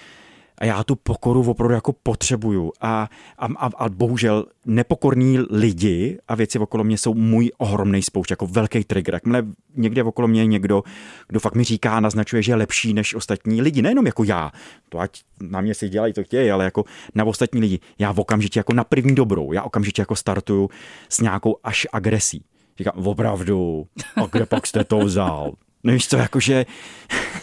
a 0.62 0.64
já 0.64 0.84
tu 0.84 0.96
pokoru 0.96 1.50
opravdu 1.50 1.74
jako 1.74 1.92
potřebuju. 2.02 2.72
A, 2.80 3.08
a, 3.38 3.46
a, 3.46 3.70
a 3.76 3.88
bohužel 3.88 4.46
nepokorní 4.66 5.38
lidi 5.50 6.18
a 6.28 6.34
věci 6.34 6.58
okolo 6.58 6.84
mě 6.84 6.98
jsou 6.98 7.14
můj 7.14 7.50
ohromný 7.58 8.02
spoušť, 8.02 8.30
jako 8.30 8.46
velký 8.46 8.84
trigger. 8.84 9.14
Jakmile 9.14 9.46
někde 9.74 10.02
okolo 10.02 10.28
mě 10.28 10.40
je 10.40 10.46
někdo, 10.46 10.82
kdo 11.28 11.40
fakt 11.40 11.54
mi 11.54 11.64
říká, 11.64 12.00
naznačuje, 12.00 12.42
že 12.42 12.52
je 12.52 12.56
lepší 12.56 12.94
než 12.94 13.14
ostatní 13.14 13.62
lidi, 13.62 13.82
nejenom 13.82 14.06
jako 14.06 14.24
já, 14.24 14.52
to 14.88 14.98
ať 14.98 15.20
na 15.40 15.60
mě 15.60 15.74
si 15.74 15.88
dělají, 15.88 16.12
to 16.12 16.24
chtějí, 16.24 16.50
ale 16.50 16.64
jako 16.64 16.84
na 17.14 17.24
ostatní 17.24 17.60
lidi. 17.60 17.78
Já 17.98 18.12
v 18.12 18.20
okamžitě 18.20 18.60
jako 18.60 18.72
na 18.72 18.84
první 18.84 19.14
dobrou, 19.14 19.52
já 19.52 19.62
okamžitě 19.62 20.02
jako 20.02 20.16
startuju 20.16 20.70
s 21.08 21.20
nějakou 21.20 21.56
až 21.64 21.86
agresí. 21.92 22.44
Říkám, 22.78 23.06
opravdu, 23.06 23.86
a 24.16 24.26
kde 24.32 24.46
pak 24.46 24.66
jste 24.66 24.84
to 24.84 24.98
vzal? 24.98 25.52
Nevíš 25.84 26.08
co, 26.08 26.16
jakože... 26.16 26.66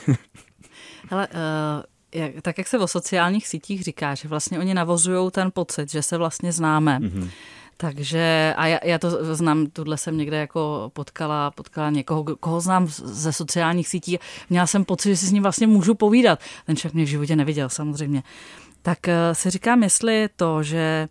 Hele, 1.10 1.28
uh, 1.28 1.84
jak, 2.22 2.32
tak 2.42 2.58
jak 2.58 2.68
se 2.68 2.80
o 2.80 2.88
sociálních 2.88 3.48
sítích 3.48 3.84
říká, 3.84 4.16
že 4.16 4.28
vlastně 4.28 4.60
oni 4.60 4.74
navozují 4.74 5.32
ten 5.32 5.52
pocit, 5.52 5.92
že 5.92 6.02
se 6.02 6.18
vlastně 6.18 6.52
známe. 6.52 7.00
Mm-hmm. 7.00 7.30
Takže, 7.78 8.54
a 8.58 8.68
já, 8.68 8.80
já 8.84 9.00
to 9.00 9.36
znám, 9.36 9.68
tuhle 9.68 9.98
jsem 9.98 10.18
někde 10.18 10.38
jako 10.38 10.92
potkala, 10.94 11.52
potkala 11.52 11.90
někoho, 11.90 12.24
koho 12.24 12.62
znám 12.62 12.88
ze 12.88 13.34
sociálních 13.34 13.88
sítí. 13.88 14.20
Měla 14.50 14.68
jsem 14.68 14.86
pocit, 14.86 15.10
že 15.10 15.18
si 15.18 15.26
s 15.26 15.32
ním 15.32 15.44
vlastně 15.44 15.68
můžu 15.68 15.96
povídat. 15.96 16.40
Ten 16.66 16.76
člověk 16.76 16.94
mě 16.94 17.04
v 17.04 17.08
životě 17.08 17.36
neviděl 17.36 17.70
samozřejmě. 17.70 18.24
Tak 18.82 19.00
uh, 19.08 19.14
si 19.34 19.50
říkám, 19.50 19.84
jestli 19.84 20.30
to, 20.36 20.64
že 20.64 21.08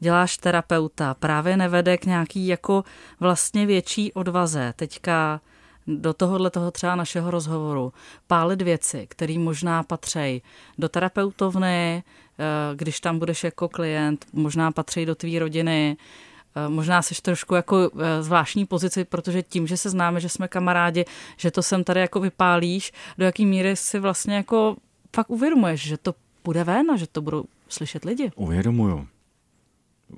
děláš 0.00 0.36
terapeuta, 0.36 1.14
právě 1.14 1.56
nevede 1.56 1.98
k 1.98 2.04
nějaký 2.04 2.46
jako 2.46 2.84
vlastně 3.20 3.66
větší 3.66 4.12
odvaze. 4.12 4.72
Teďka 4.76 5.40
do 5.86 6.14
tohohle 6.14 6.50
toho 6.50 6.70
třeba 6.70 6.96
našeho 6.96 7.30
rozhovoru 7.30 7.92
pálit 8.26 8.62
věci, 8.62 9.06
které 9.10 9.38
možná 9.38 9.82
patří 9.82 10.42
do 10.78 10.88
terapeutovny, 10.88 12.02
eh, 12.38 12.44
když 12.76 13.00
tam 13.00 13.18
budeš 13.18 13.44
jako 13.44 13.68
klient, 13.68 14.26
možná 14.32 14.72
patří 14.72 15.06
do 15.06 15.14
tvý 15.14 15.38
rodiny, 15.38 15.96
eh, 15.96 16.68
Možná 16.68 17.02
jsi 17.02 17.22
trošku 17.22 17.54
jako 17.54 17.90
eh, 18.00 18.22
zvláštní 18.22 18.66
pozici, 18.66 19.04
protože 19.04 19.42
tím, 19.42 19.66
že 19.66 19.76
se 19.76 19.90
známe, 19.90 20.20
že 20.20 20.28
jsme 20.28 20.48
kamarádi, 20.48 21.04
že 21.36 21.50
to 21.50 21.62
sem 21.62 21.84
tady 21.84 22.00
jako 22.00 22.20
vypálíš, 22.20 22.92
do 23.18 23.24
jaký 23.24 23.46
míry 23.46 23.76
si 23.76 23.98
vlastně 23.98 24.36
jako 24.36 24.76
fakt 25.14 25.30
uvědomuješ, 25.30 25.82
že 25.82 25.96
to 25.96 26.14
půjde 26.42 26.64
ven 26.64 26.90
a 26.90 26.96
že 26.96 27.06
to 27.06 27.22
budou 27.22 27.44
slyšet 27.68 28.04
lidi. 28.04 28.30
Uvědomuju. 28.36 29.06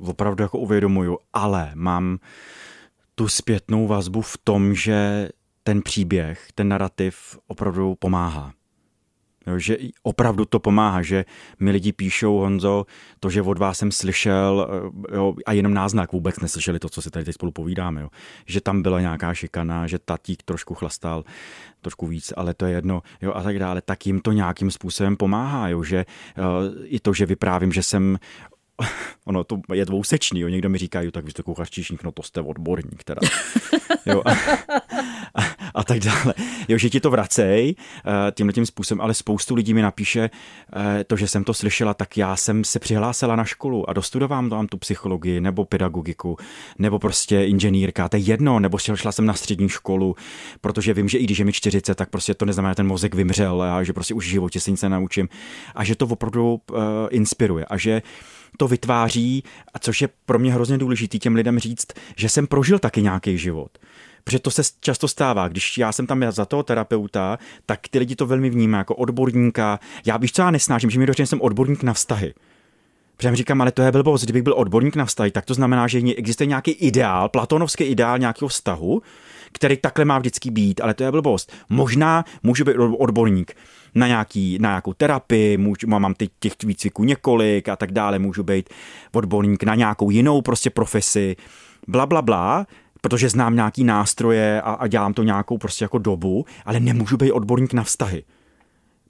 Opravdu 0.06 0.42
jako 0.42 0.58
uvědomuju, 0.58 1.18
ale 1.32 1.70
mám 1.74 2.18
tu 3.14 3.28
zpětnou 3.28 3.86
vazbu 3.86 4.22
v 4.22 4.38
tom, 4.44 4.74
že 4.74 5.28
ten 5.64 5.82
příběh, 5.82 6.48
ten 6.54 6.68
narrativ 6.68 7.38
opravdu 7.46 7.94
pomáhá. 7.94 8.52
Jo, 9.46 9.58
že 9.58 9.76
opravdu 10.02 10.44
to 10.44 10.58
pomáhá, 10.58 11.02
že 11.02 11.24
mi 11.60 11.70
lidi 11.70 11.92
píšou, 11.92 12.38
Honzo, 12.38 12.86
to, 13.20 13.30
že 13.30 13.42
od 13.42 13.58
vás 13.58 13.78
jsem 13.78 13.92
slyšel, 13.92 14.68
eh, 15.10 15.16
jo, 15.16 15.34
a 15.46 15.52
jenom 15.52 15.74
náznak 15.74 16.12
vůbec 16.12 16.40
neslyšeli 16.40 16.78
to, 16.78 16.88
co 16.88 17.02
si 17.02 17.10
tady 17.10 17.24
teď 17.24 17.34
spolu 17.34 17.52
povídáme, 17.52 18.00
jo, 18.00 18.08
že 18.46 18.60
tam 18.60 18.82
byla 18.82 19.00
nějaká 19.00 19.34
šikana, 19.34 19.86
že 19.86 19.98
tatík 19.98 20.42
trošku 20.42 20.74
chlastal 20.74 21.24
trošku 21.80 22.06
víc, 22.06 22.32
ale 22.36 22.54
to 22.54 22.66
je 22.66 22.72
jedno, 22.72 23.02
jo, 23.22 23.32
a 23.32 23.42
tak 23.42 23.58
dále, 23.58 23.82
tak 23.82 24.06
jim 24.06 24.20
to 24.20 24.32
nějakým 24.32 24.70
způsobem 24.70 25.16
pomáhá, 25.16 25.68
jo, 25.68 25.82
že 25.82 26.06
uh, 26.38 26.44
i 26.84 27.00
to, 27.00 27.12
že 27.12 27.26
vyprávím, 27.26 27.72
že 27.72 27.82
jsem 27.82 28.18
ono 29.24 29.44
to 29.44 29.60
je 29.74 29.84
dvousečný, 29.84 30.40
jo. 30.40 30.48
někdo 30.48 30.68
mi 30.68 30.78
říká, 30.78 31.02
jo, 31.02 31.10
tak 31.10 31.24
vy 31.24 31.30
jste 31.30 31.42
kuchař 31.42 31.70
číšník, 31.70 32.02
no 32.02 32.12
to 32.12 32.22
jste 32.22 32.40
odborník 32.40 33.04
teda. 33.04 33.20
jo, 34.06 34.22
a, 34.26 34.30
a, 35.34 35.42
a, 35.74 35.84
tak 35.84 35.98
dále. 35.98 36.34
Jo, 36.68 36.78
že 36.78 36.90
ti 36.90 37.00
to 37.00 37.10
vracej 37.10 37.74
uh, 38.06 38.12
tímhle 38.34 38.52
tím 38.52 38.66
způsobem, 38.66 39.00
ale 39.00 39.14
spoustu 39.14 39.54
lidí 39.54 39.74
mi 39.74 39.82
napíše 39.82 40.30
uh, 40.76 40.82
to, 41.06 41.16
že 41.16 41.28
jsem 41.28 41.44
to 41.44 41.54
slyšela, 41.54 41.94
tak 41.94 42.16
já 42.16 42.36
jsem 42.36 42.64
se 42.64 42.78
přihlásila 42.78 43.36
na 43.36 43.44
školu 43.44 43.90
a 43.90 43.92
dostudovám 43.92 44.50
tam 44.50 44.66
tu 44.66 44.76
psychologii 44.78 45.40
nebo 45.40 45.64
pedagogiku, 45.64 46.36
nebo 46.78 46.98
prostě 46.98 47.44
inženýrka, 47.44 48.08
to 48.08 48.16
je 48.16 48.22
jedno, 48.22 48.60
nebo 48.60 48.78
šla 48.78 49.12
jsem 49.12 49.26
na 49.26 49.34
střední 49.34 49.68
školu, 49.68 50.16
protože 50.60 50.94
vím, 50.94 51.08
že 51.08 51.18
i 51.18 51.24
když 51.24 51.38
je 51.38 51.44
mi 51.44 51.52
40, 51.52 51.94
tak 51.94 52.10
prostě 52.10 52.34
to 52.34 52.44
neznamená, 52.44 52.72
že 52.72 52.76
ten 52.76 52.86
mozek 52.86 53.14
vymřel 53.14 53.62
a 53.62 53.82
že 53.82 53.92
prostě 53.92 54.14
už 54.14 54.26
v 54.26 54.30
životě 54.30 54.60
se 54.60 54.70
nic 54.70 54.82
nenaučím 54.82 55.28
a 55.74 55.84
že 55.84 55.94
to 55.94 56.06
opravdu 56.06 56.60
uh, 56.70 56.78
inspiruje 57.10 57.64
a 57.64 57.76
že 57.76 58.02
to 58.56 58.68
vytváří, 58.68 59.44
a 59.74 59.78
což 59.78 60.02
je 60.02 60.08
pro 60.26 60.38
mě 60.38 60.52
hrozně 60.52 60.78
důležitý 60.78 61.18
těm 61.18 61.34
lidem 61.34 61.58
říct, 61.58 61.86
že 62.16 62.28
jsem 62.28 62.46
prožil 62.46 62.78
taky 62.78 63.02
nějaký 63.02 63.38
život. 63.38 63.78
Protože 64.24 64.38
to 64.38 64.50
se 64.50 64.62
často 64.80 65.08
stává, 65.08 65.48
když 65.48 65.78
já 65.78 65.92
jsem 65.92 66.06
tam 66.06 66.24
za 66.30 66.44
toho 66.44 66.62
terapeuta, 66.62 67.38
tak 67.66 67.88
ty 67.88 67.98
lidi 67.98 68.16
to 68.16 68.26
velmi 68.26 68.50
vnímají 68.50 68.80
jako 68.80 68.94
odborníka. 68.94 69.80
Já 70.06 70.16
víš, 70.16 70.32
co 70.32 70.42
já 70.42 70.50
nesnáším, 70.50 70.90
že 70.90 70.98
mi 70.98 71.06
dočně 71.06 71.26
jsem 71.26 71.40
odborník 71.40 71.82
na 71.82 71.92
vztahy. 71.92 72.34
Protože 73.16 73.36
říkám, 73.36 73.60
ale 73.60 73.72
to 73.72 73.82
je 73.82 73.92
blbost, 73.92 74.24
kdybych 74.24 74.42
byl 74.42 74.54
odborník 74.56 74.96
na 74.96 75.04
vztahy, 75.04 75.30
tak 75.30 75.44
to 75.44 75.54
znamená, 75.54 75.86
že 75.86 75.98
existuje 76.16 76.46
nějaký 76.46 76.70
ideál, 76.70 77.28
platonovský 77.28 77.84
ideál 77.84 78.18
nějakého 78.18 78.48
vztahu, 78.48 79.02
který 79.52 79.76
takhle 79.76 80.04
má 80.04 80.18
vždycky 80.18 80.50
být, 80.50 80.80
ale 80.80 80.94
to 80.94 81.04
je 81.04 81.10
blbost. 81.10 81.52
Možná 81.68 82.24
můžu 82.42 82.64
být 82.64 82.76
odborník 82.76 83.56
na, 83.94 84.06
nějaký, 84.06 84.58
na 84.60 84.68
nějakou 84.68 84.92
terapii, 84.92 85.56
můžu, 85.56 85.86
mám 85.86 86.14
teď 86.14 86.30
těch 86.40 86.52
výcviků 86.64 87.04
několik 87.04 87.68
a 87.68 87.76
tak 87.76 87.92
dále, 87.92 88.18
můžu 88.18 88.42
být 88.42 88.68
odborník 89.12 89.64
na 89.64 89.74
nějakou 89.74 90.10
jinou 90.10 90.42
prostě 90.42 90.70
profesi, 90.70 91.36
bla, 91.88 92.06
bla, 92.06 92.22
bla, 92.22 92.66
protože 93.04 93.28
znám 93.28 93.54
nějaký 93.54 93.84
nástroje 93.84 94.62
a, 94.62 94.72
a 94.72 94.86
dělám 94.86 95.14
to 95.14 95.22
nějakou 95.22 95.58
prostě 95.58 95.84
jako 95.84 95.98
dobu, 95.98 96.46
ale 96.64 96.80
nemůžu 96.80 97.16
být 97.16 97.32
odborník 97.32 97.72
na 97.72 97.84
vztahy. 97.84 98.24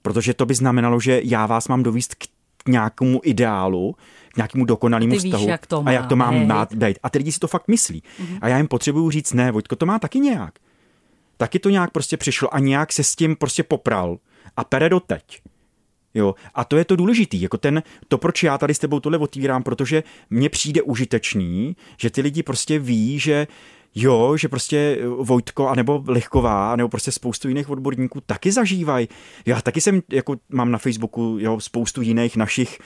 Protože 0.01 0.33
to 0.33 0.45
by 0.45 0.53
znamenalo, 0.53 0.99
že 0.99 1.21
já 1.23 1.45
vás 1.45 1.67
mám 1.67 1.83
dovíst 1.83 2.15
k 2.15 2.67
nějakému 2.67 3.21
ideálu, 3.23 3.95
k 4.33 4.37
nějakému 4.37 4.65
dokonalému 4.65 5.15
vztahu. 5.15 5.43
Víš, 5.43 5.49
jak 5.49 5.67
to 5.67 5.83
má. 5.83 5.91
A 5.91 5.93
jak 5.93 6.07
to 6.07 6.15
mám 6.15 6.33
hey. 6.33 6.65
být. 6.75 6.99
A 7.03 7.09
ty 7.09 7.17
lidi 7.17 7.31
si 7.31 7.39
to 7.39 7.47
fakt 7.47 7.67
myslí. 7.67 8.03
Mm-hmm. 8.03 8.37
A 8.41 8.47
já 8.47 8.57
jim 8.57 8.67
potřebuju 8.67 9.11
říct, 9.11 9.33
ne, 9.33 9.51
Vojtko, 9.51 9.75
to 9.75 9.85
má 9.85 9.99
taky 9.99 10.19
nějak. 10.19 10.53
Taky 11.37 11.59
to 11.59 11.69
nějak 11.69 11.91
prostě 11.91 12.17
přišlo 12.17 12.55
a 12.55 12.59
nějak 12.59 12.93
se 12.93 13.03
s 13.03 13.15
tím 13.15 13.35
prostě 13.35 13.63
popral 13.63 14.17
a 14.57 14.63
pere 14.63 14.89
do 14.89 14.99
teď. 14.99 15.41
Jo, 16.13 16.35
a 16.53 16.63
to 16.63 16.77
je 16.77 16.85
to 16.85 16.95
důležitý, 16.95 17.41
jako 17.41 17.57
ten, 17.57 17.83
to, 18.07 18.17
proč 18.17 18.43
já 18.43 18.57
tady 18.57 18.73
s 18.73 18.79
tebou 18.79 18.99
tohle 18.99 19.17
otvírám, 19.17 19.63
protože 19.63 20.03
mně 20.29 20.49
přijde 20.49 20.81
užitečný, 20.81 21.75
že 21.97 22.09
ty 22.09 22.21
lidi 22.21 22.43
prostě 22.43 22.79
ví, 22.79 23.19
že 23.19 23.47
jo, 23.95 24.37
že 24.37 24.49
prostě 24.49 24.99
Vojtko, 25.19 25.67
anebo 25.67 26.03
Lehková, 26.07 26.75
nebo 26.75 26.89
prostě 26.89 27.11
spoustu 27.11 27.47
jiných 27.47 27.69
odborníků 27.69 28.21
taky 28.21 28.51
zažívají. 28.51 29.07
Já 29.45 29.61
taky 29.61 29.81
jsem, 29.81 30.01
jako 30.11 30.35
mám 30.49 30.71
na 30.71 30.77
Facebooku 30.77 31.37
jo, 31.39 31.59
spoustu 31.59 32.01
jiných 32.01 32.37
našich 32.37 32.79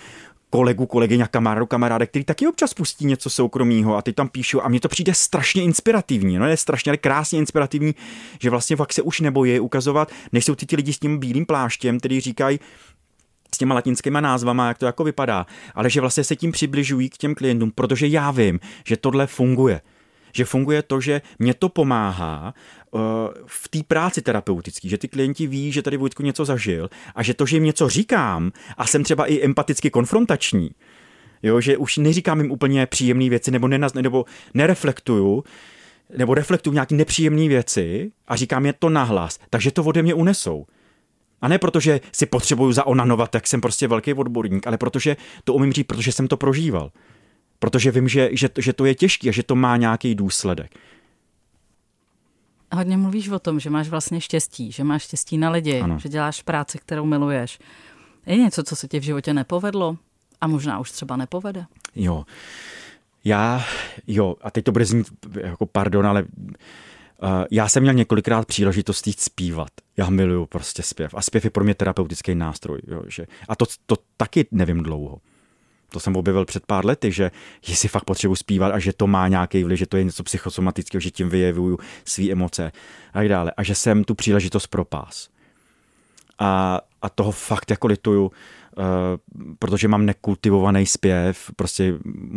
kolegu, 0.49 0.85
kolegyň 0.85 1.21
a 1.21 1.27
kamarádů, 1.27 1.65
kamarádek, 1.65 2.09
který 2.09 2.25
taky 2.25 2.47
občas 2.47 2.73
pustí 2.73 3.05
něco 3.05 3.29
soukromého 3.29 3.95
a 3.95 4.01
teď 4.01 4.15
tam 4.15 4.29
píšu 4.29 4.65
a 4.65 4.67
mně 4.67 4.79
to 4.79 4.89
přijde 4.89 5.13
strašně 5.13 5.63
inspirativní, 5.63 6.39
no 6.39 6.47
je 6.47 6.57
strašně 6.57 6.89
ale 6.89 6.97
krásně 6.97 7.39
inspirativní, 7.39 7.95
že 8.39 8.49
vlastně 8.49 8.75
fakt 8.75 8.93
se 8.93 9.01
už 9.01 9.19
nebojí 9.19 9.59
ukazovat, 9.59 10.11
než 10.31 10.45
jsou 10.45 10.55
ty, 10.55 10.65
ty 10.65 10.75
lidi 10.75 10.93
s 10.93 10.99
tím 10.99 11.17
bílým 11.17 11.45
pláštěm, 11.45 11.99
který 11.99 12.19
říkají, 12.19 12.59
s 13.55 13.57
těma 13.57 13.75
latinskými 13.75 14.21
názvama, 14.21 14.67
jak 14.67 14.77
to 14.77 14.85
jako 14.85 15.03
vypadá, 15.03 15.45
ale 15.75 15.89
že 15.89 16.01
vlastně 16.01 16.23
se 16.23 16.35
tím 16.35 16.51
přibližují 16.51 17.09
k 17.09 17.17
těm 17.17 17.35
klientům, 17.35 17.71
protože 17.71 18.07
já 18.07 18.31
vím, 18.31 18.59
že 18.85 18.97
tohle 18.97 19.27
funguje 19.27 19.81
že 20.33 20.45
funguje 20.45 20.81
to, 20.81 21.01
že 21.01 21.21
mě 21.39 21.53
to 21.53 21.69
pomáhá 21.69 22.53
uh, 22.91 23.01
v 23.45 23.67
té 23.69 23.79
práci 23.87 24.21
terapeutické, 24.21 24.89
že 24.89 24.97
ty 24.97 25.07
klienti 25.07 25.47
ví, 25.47 25.71
že 25.71 25.81
tady 25.81 25.97
Vojtku 25.97 26.23
něco 26.23 26.45
zažil 26.45 26.89
a 27.15 27.23
že 27.23 27.33
to, 27.33 27.45
že 27.45 27.55
jim 27.55 27.63
něco 27.63 27.89
říkám 27.89 28.51
a 28.77 28.87
jsem 28.87 29.03
třeba 29.03 29.25
i 29.25 29.41
empaticky 29.41 29.89
konfrontační, 29.89 30.71
jo, 31.43 31.61
že 31.61 31.77
už 31.77 31.97
neříkám 31.97 32.41
jim 32.41 32.51
úplně 32.51 32.85
příjemné 32.85 33.29
věci 33.29 33.51
nebo, 33.51 33.67
nenaz, 33.67 33.93
nebo 33.93 34.25
nereflektuju, 34.53 35.43
nebo 36.17 36.33
reflektuju 36.33 36.73
nějaké 36.73 36.95
nepříjemné 36.95 37.47
věci 37.47 38.11
a 38.27 38.35
říkám 38.35 38.65
je 38.65 38.73
to 38.73 38.89
nahlas, 38.89 39.39
takže 39.49 39.71
to 39.71 39.83
ode 39.83 40.03
mě 40.03 40.13
unesou. 40.13 40.65
A 41.41 41.47
ne 41.47 41.57
protože 41.57 42.01
si 42.11 42.25
potřebuju 42.25 42.71
zaonanovat, 42.71 43.31
tak 43.31 43.47
jsem 43.47 43.61
prostě 43.61 43.87
velký 43.87 44.13
odborník, 44.13 44.67
ale 44.67 44.77
protože 44.77 45.17
to 45.43 45.53
umím 45.53 45.73
říct, 45.73 45.87
protože 45.87 46.11
jsem 46.11 46.27
to 46.27 46.37
prožíval 46.37 46.91
protože 47.59 47.91
vím, 47.91 48.07
že, 48.07 48.29
že, 48.31 48.49
že 48.57 48.73
to 48.73 48.85
je 48.85 48.95
těžké 48.95 49.29
a 49.29 49.31
že 49.31 49.43
to 49.43 49.55
má 49.55 49.77
nějaký 49.77 50.15
důsledek. 50.15 50.71
Hodně 52.73 52.97
mluvíš 52.97 53.29
o 53.29 53.39
tom, 53.39 53.59
že 53.59 53.69
máš 53.69 53.89
vlastně 53.89 54.21
štěstí, 54.21 54.71
že 54.71 54.83
máš 54.83 55.03
štěstí 55.03 55.37
na 55.37 55.49
lidi, 55.49 55.79
ano. 55.79 55.99
že 55.99 56.09
děláš 56.09 56.41
práci, 56.41 56.77
kterou 56.77 57.05
miluješ. 57.05 57.59
Je 58.25 58.37
něco, 58.37 58.63
co 58.63 58.75
se 58.75 58.87
ti 58.87 58.99
v 58.99 59.03
životě 59.03 59.33
nepovedlo 59.33 59.97
a 60.41 60.47
možná 60.47 60.79
už 60.79 60.91
třeba 60.91 61.17
nepovede? 61.17 61.65
Jo. 61.95 62.25
Já, 63.23 63.65
jo, 64.07 64.35
a 64.41 64.51
teď 64.51 64.65
to 64.65 64.71
bude 64.71 64.85
znít 64.85 65.07
jako 65.41 65.65
pardon, 65.65 66.07
ale 66.07 66.25
Uh, 67.23 67.29
já 67.51 67.69
jsem 67.69 67.83
měl 67.83 67.93
několikrát 67.93 68.47
příležitost 68.47 69.07
jít 69.07 69.19
zpívat. 69.19 69.67
Já 69.97 70.09
miluju 70.09 70.45
prostě 70.45 70.83
zpěv. 70.83 71.13
A 71.13 71.21
zpěv 71.21 71.43
je 71.43 71.49
pro 71.49 71.63
mě 71.63 71.75
terapeutický 71.75 72.35
nástroj. 72.35 72.79
Jo, 72.87 73.03
že, 73.07 73.27
a 73.47 73.55
to, 73.55 73.65
to 73.85 73.95
taky 74.17 74.47
nevím 74.51 74.83
dlouho 74.83 75.19
to 75.89 75.99
jsem 75.99 76.15
objevil 76.15 76.45
před 76.45 76.65
pár 76.65 76.85
lety, 76.85 77.11
že 77.11 77.31
jestli 77.67 77.89
fakt 77.89 78.03
potřebuji 78.03 78.35
zpívat 78.35 78.73
a 78.73 78.79
že 78.79 78.93
to 78.93 79.07
má 79.07 79.27
nějaký 79.27 79.63
vliv, 79.63 79.79
že 79.79 79.85
to 79.85 79.97
je 79.97 80.03
něco 80.03 80.23
psychosomatického, 80.23 81.01
že 81.01 81.11
tím 81.11 81.29
vyjevuju 81.29 81.79
své 82.05 82.31
emoce 82.31 82.71
a 83.13 83.19
tak 83.19 83.29
dále. 83.29 83.51
A 83.57 83.63
že 83.63 83.75
jsem 83.75 84.03
tu 84.03 84.15
příležitost 84.15 84.67
propás. 84.67 85.29
A, 86.39 86.81
a 87.01 87.09
toho 87.09 87.31
fakt 87.31 87.71
jako 87.71 87.87
lituju, 87.87 88.31
protože 89.59 89.87
mám 89.87 90.05
nekultivovaný 90.05 90.85
zpěv, 90.85 91.51
prostě 91.55 91.93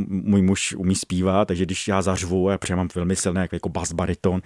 můj 0.09 0.43
muž 0.43 0.75
umí 0.75 0.95
zpívat, 0.95 1.49
takže 1.49 1.65
když 1.65 1.89
já 1.89 2.03
zařvu, 2.03 2.51
já 2.51 2.59
protože 2.59 2.77
mám 2.77 2.89
velmi 2.95 3.17
silný 3.17 3.41
jako, 3.41 3.57
jako 3.57 3.69
bas 3.69 3.93
bariton, 3.93 4.43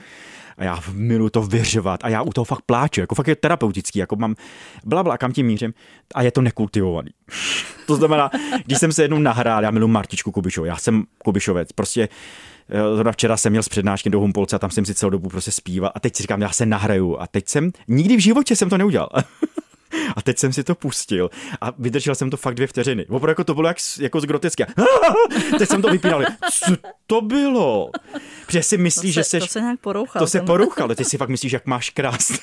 a 0.58 0.64
já 0.64 0.80
miluji 0.92 1.30
to 1.30 1.42
vyřvat 1.42 2.00
a 2.04 2.08
já 2.08 2.22
u 2.22 2.32
toho 2.32 2.44
fakt 2.44 2.62
pláču, 2.66 3.00
jako 3.00 3.14
fakt 3.14 3.28
je 3.28 3.36
terapeutický, 3.36 3.98
jako 3.98 4.16
mám 4.16 4.34
bla, 4.84 5.02
bla 5.02 5.18
kam 5.18 5.32
tím 5.32 5.46
mířím 5.46 5.74
a 6.14 6.22
je 6.22 6.30
to 6.30 6.42
nekultivovaný. 6.42 7.10
to 7.86 7.96
znamená, 7.96 8.30
když 8.64 8.78
jsem 8.78 8.92
se 8.92 9.02
jednou 9.02 9.18
nahrál, 9.18 9.62
já 9.62 9.70
miluji 9.70 9.88
Martičku 9.88 10.32
Kubišovou, 10.32 10.64
já 10.64 10.76
jsem 10.76 11.04
Kubišovec, 11.24 11.72
prostě 11.72 12.08
eh, 12.68 12.94
Zrovna 12.94 13.12
včera 13.12 13.36
jsem 13.36 13.52
měl 13.52 13.62
z 13.62 13.68
přednášky 13.68 14.10
do 14.10 14.20
Humpolce 14.20 14.56
a 14.56 14.58
tam 14.58 14.70
jsem 14.70 14.84
si 14.84 14.94
celou 14.94 15.10
dobu 15.10 15.28
prostě 15.28 15.50
zpíval 15.50 15.92
a 15.94 16.00
teď 16.00 16.16
si 16.16 16.22
říkám, 16.22 16.42
já 16.42 16.50
se 16.50 16.66
nahraju 16.66 17.18
a 17.20 17.26
teď 17.26 17.48
jsem, 17.48 17.72
nikdy 17.88 18.16
v 18.16 18.20
životě 18.20 18.56
jsem 18.56 18.68
to 18.68 18.78
neudělal. 18.78 19.08
A 20.16 20.22
teď 20.22 20.38
jsem 20.38 20.52
si 20.52 20.64
to 20.64 20.74
pustil 20.74 21.30
a 21.60 21.72
vydržel 21.78 22.14
jsem 22.14 22.30
to 22.30 22.36
fakt 22.36 22.54
dvě 22.54 22.66
vteřiny. 22.66 23.06
Opravdu 23.06 23.28
jako 23.28 23.44
to 23.44 23.54
bylo 23.54 23.68
jak, 23.68 23.76
jako 24.00 24.20
z 24.20 24.24
grotesky. 24.24 24.64
Teď 25.58 25.68
jsem 25.68 25.82
to 25.82 25.88
vypínal. 25.88 26.22
Co 26.52 26.76
to 27.06 27.20
bylo? 27.20 27.90
Protože 28.46 28.62
si 28.62 28.78
myslíš, 28.78 29.14
že 29.14 29.24
se, 29.24 29.40
To 29.40 29.46
se 29.46 29.60
nějak 29.60 29.80
porouchal. 29.80 30.20
To 30.20 30.26
se 30.26 30.40
porouchal, 30.40 30.94
ty 30.94 31.04
si 31.04 31.18
fakt 31.18 31.28
myslíš, 31.28 31.52
jak 31.52 31.66
máš 31.66 31.90
krásný 31.90 32.36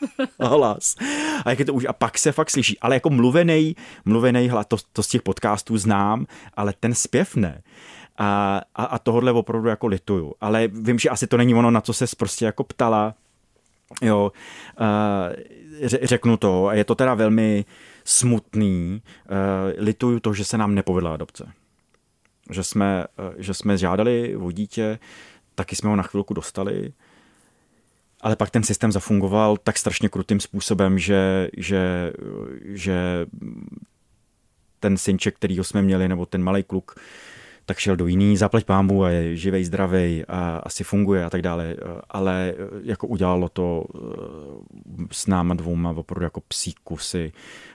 hlas. 0.40 0.94
A, 1.44 1.50
jak 1.50 1.58
je 1.58 1.64
to 1.64 1.74
už, 1.74 1.84
a 1.88 1.92
pak 1.92 2.18
se 2.18 2.32
fakt 2.32 2.50
slyší. 2.50 2.78
Ale 2.78 2.96
jako 2.96 3.10
mluvený, 3.10 3.76
mluvený 4.04 4.48
hlas, 4.48 4.66
to, 4.68 4.76
to 4.92 5.02
z 5.02 5.08
těch 5.08 5.22
podcastů 5.22 5.78
znám, 5.78 6.26
ale 6.54 6.74
ten 6.80 6.94
zpěv 6.94 7.36
ne. 7.36 7.62
A, 8.18 8.60
a, 8.74 8.84
a 8.84 8.98
tohle 8.98 9.32
opravdu 9.32 9.68
jako 9.68 9.86
lituju. 9.86 10.34
Ale 10.40 10.68
vím, 10.68 10.98
že 10.98 11.08
asi 11.08 11.26
to 11.26 11.36
není 11.36 11.54
ono, 11.54 11.70
na 11.70 11.80
co 11.80 11.92
se 11.92 12.06
prostě 12.18 12.44
jako 12.44 12.64
ptala, 12.64 13.14
Jo, 14.02 14.32
řeknu 16.02 16.36
to, 16.36 16.66
a 16.66 16.74
je 16.74 16.84
to 16.84 16.94
teda 16.94 17.14
velmi 17.14 17.64
smutný. 18.04 19.02
Lituju 19.76 20.20
to, 20.20 20.34
že 20.34 20.44
se 20.44 20.58
nám 20.58 20.74
nepovedla 20.74 21.14
adopce. 21.14 21.52
Že 22.50 22.62
jsme, 22.62 23.04
že 23.36 23.54
jsme 23.54 23.78
žádali 23.78 24.36
o 24.36 24.50
dítě, 24.50 24.98
taky 25.54 25.76
jsme 25.76 25.90
ho 25.90 25.96
na 25.96 26.02
chvilku 26.02 26.34
dostali, 26.34 26.92
ale 28.20 28.36
pak 28.36 28.50
ten 28.50 28.62
systém 28.62 28.92
zafungoval 28.92 29.56
tak 29.56 29.78
strašně 29.78 30.08
krutým 30.08 30.40
způsobem, 30.40 30.98
že, 30.98 31.48
že, 31.56 32.12
že 32.64 33.26
ten 34.80 34.96
synček, 34.96 35.36
kterýho 35.36 35.64
jsme 35.64 35.82
měli, 35.82 36.08
nebo 36.08 36.26
ten 36.26 36.42
malý 36.42 36.62
kluk, 36.62 36.94
tak 37.70 37.78
šel 37.78 37.96
do 37.96 38.06
jiný, 38.06 38.34
zaplať 38.34 38.66
pámu 38.66 39.04
a 39.06 39.14
je 39.14 39.36
živej, 39.36 39.64
zdravý 39.70 40.26
a 40.26 40.58
asi 40.66 40.82
funguje 40.84 41.22
a 41.24 41.30
tak 41.30 41.42
dále, 41.42 41.76
ale 42.10 42.54
jako 42.82 43.06
udělalo 43.06 43.48
to 43.48 43.84
eh, 43.94 45.06
s 45.10 45.26
náma 45.26 45.54
dvouma 45.54 45.90
opravdu 45.90 46.24
jako 46.24 46.40
psí 46.40 46.74
kusy. 46.84 47.32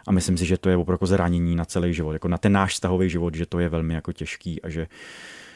A 0.07 0.11
myslím 0.11 0.37
si, 0.37 0.45
že 0.45 0.57
to 0.57 0.69
je 0.69 0.77
opravdu 0.77 0.93
jako 0.93 1.05
zranění 1.05 1.55
na 1.55 1.65
celý 1.65 1.93
život, 1.93 2.13
jako 2.13 2.27
na 2.27 2.37
ten 2.37 2.51
náš 2.51 2.73
vztahový 2.73 3.09
život, 3.09 3.35
že 3.35 3.45
to 3.45 3.59
je 3.59 3.69
velmi 3.69 3.93
jako 3.93 4.11
těžký 4.11 4.61
a 4.61 4.69
že 4.69 4.87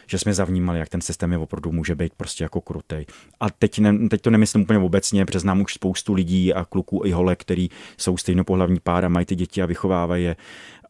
že 0.10 0.18
jsme 0.18 0.34
zavnímali, 0.34 0.80
jak 0.80 0.90
ten 0.90 1.02
systém 1.02 1.32
je 1.32 1.38
opravdu 1.38 1.72
může 1.72 1.96
být 1.96 2.14
prostě 2.14 2.44
jako 2.44 2.62
krutej. 2.62 3.06
A 3.40 3.50
teď, 3.50 3.80
ne, 3.80 4.10
teď 4.10 4.22
to 4.22 4.30
nemyslím 4.30 4.62
úplně 4.62 4.80
obecně, 4.80 5.26
protože 5.26 5.40
znám 5.40 5.62
už 5.62 5.74
spoustu 5.74 6.14
lidí 6.14 6.54
a 6.54 6.66
kluků 6.66 7.02
i 7.06 7.12
holek, 7.12 7.40
který 7.40 7.70
jsou 7.98 8.18
stejnopohlavní 8.18 8.80
pár 8.80 9.06
a 9.06 9.10
mají 9.10 9.26
ty 9.26 9.36
děti 9.36 9.62
a 9.62 9.66
vychovávají 9.66 10.24
je, 10.24 10.36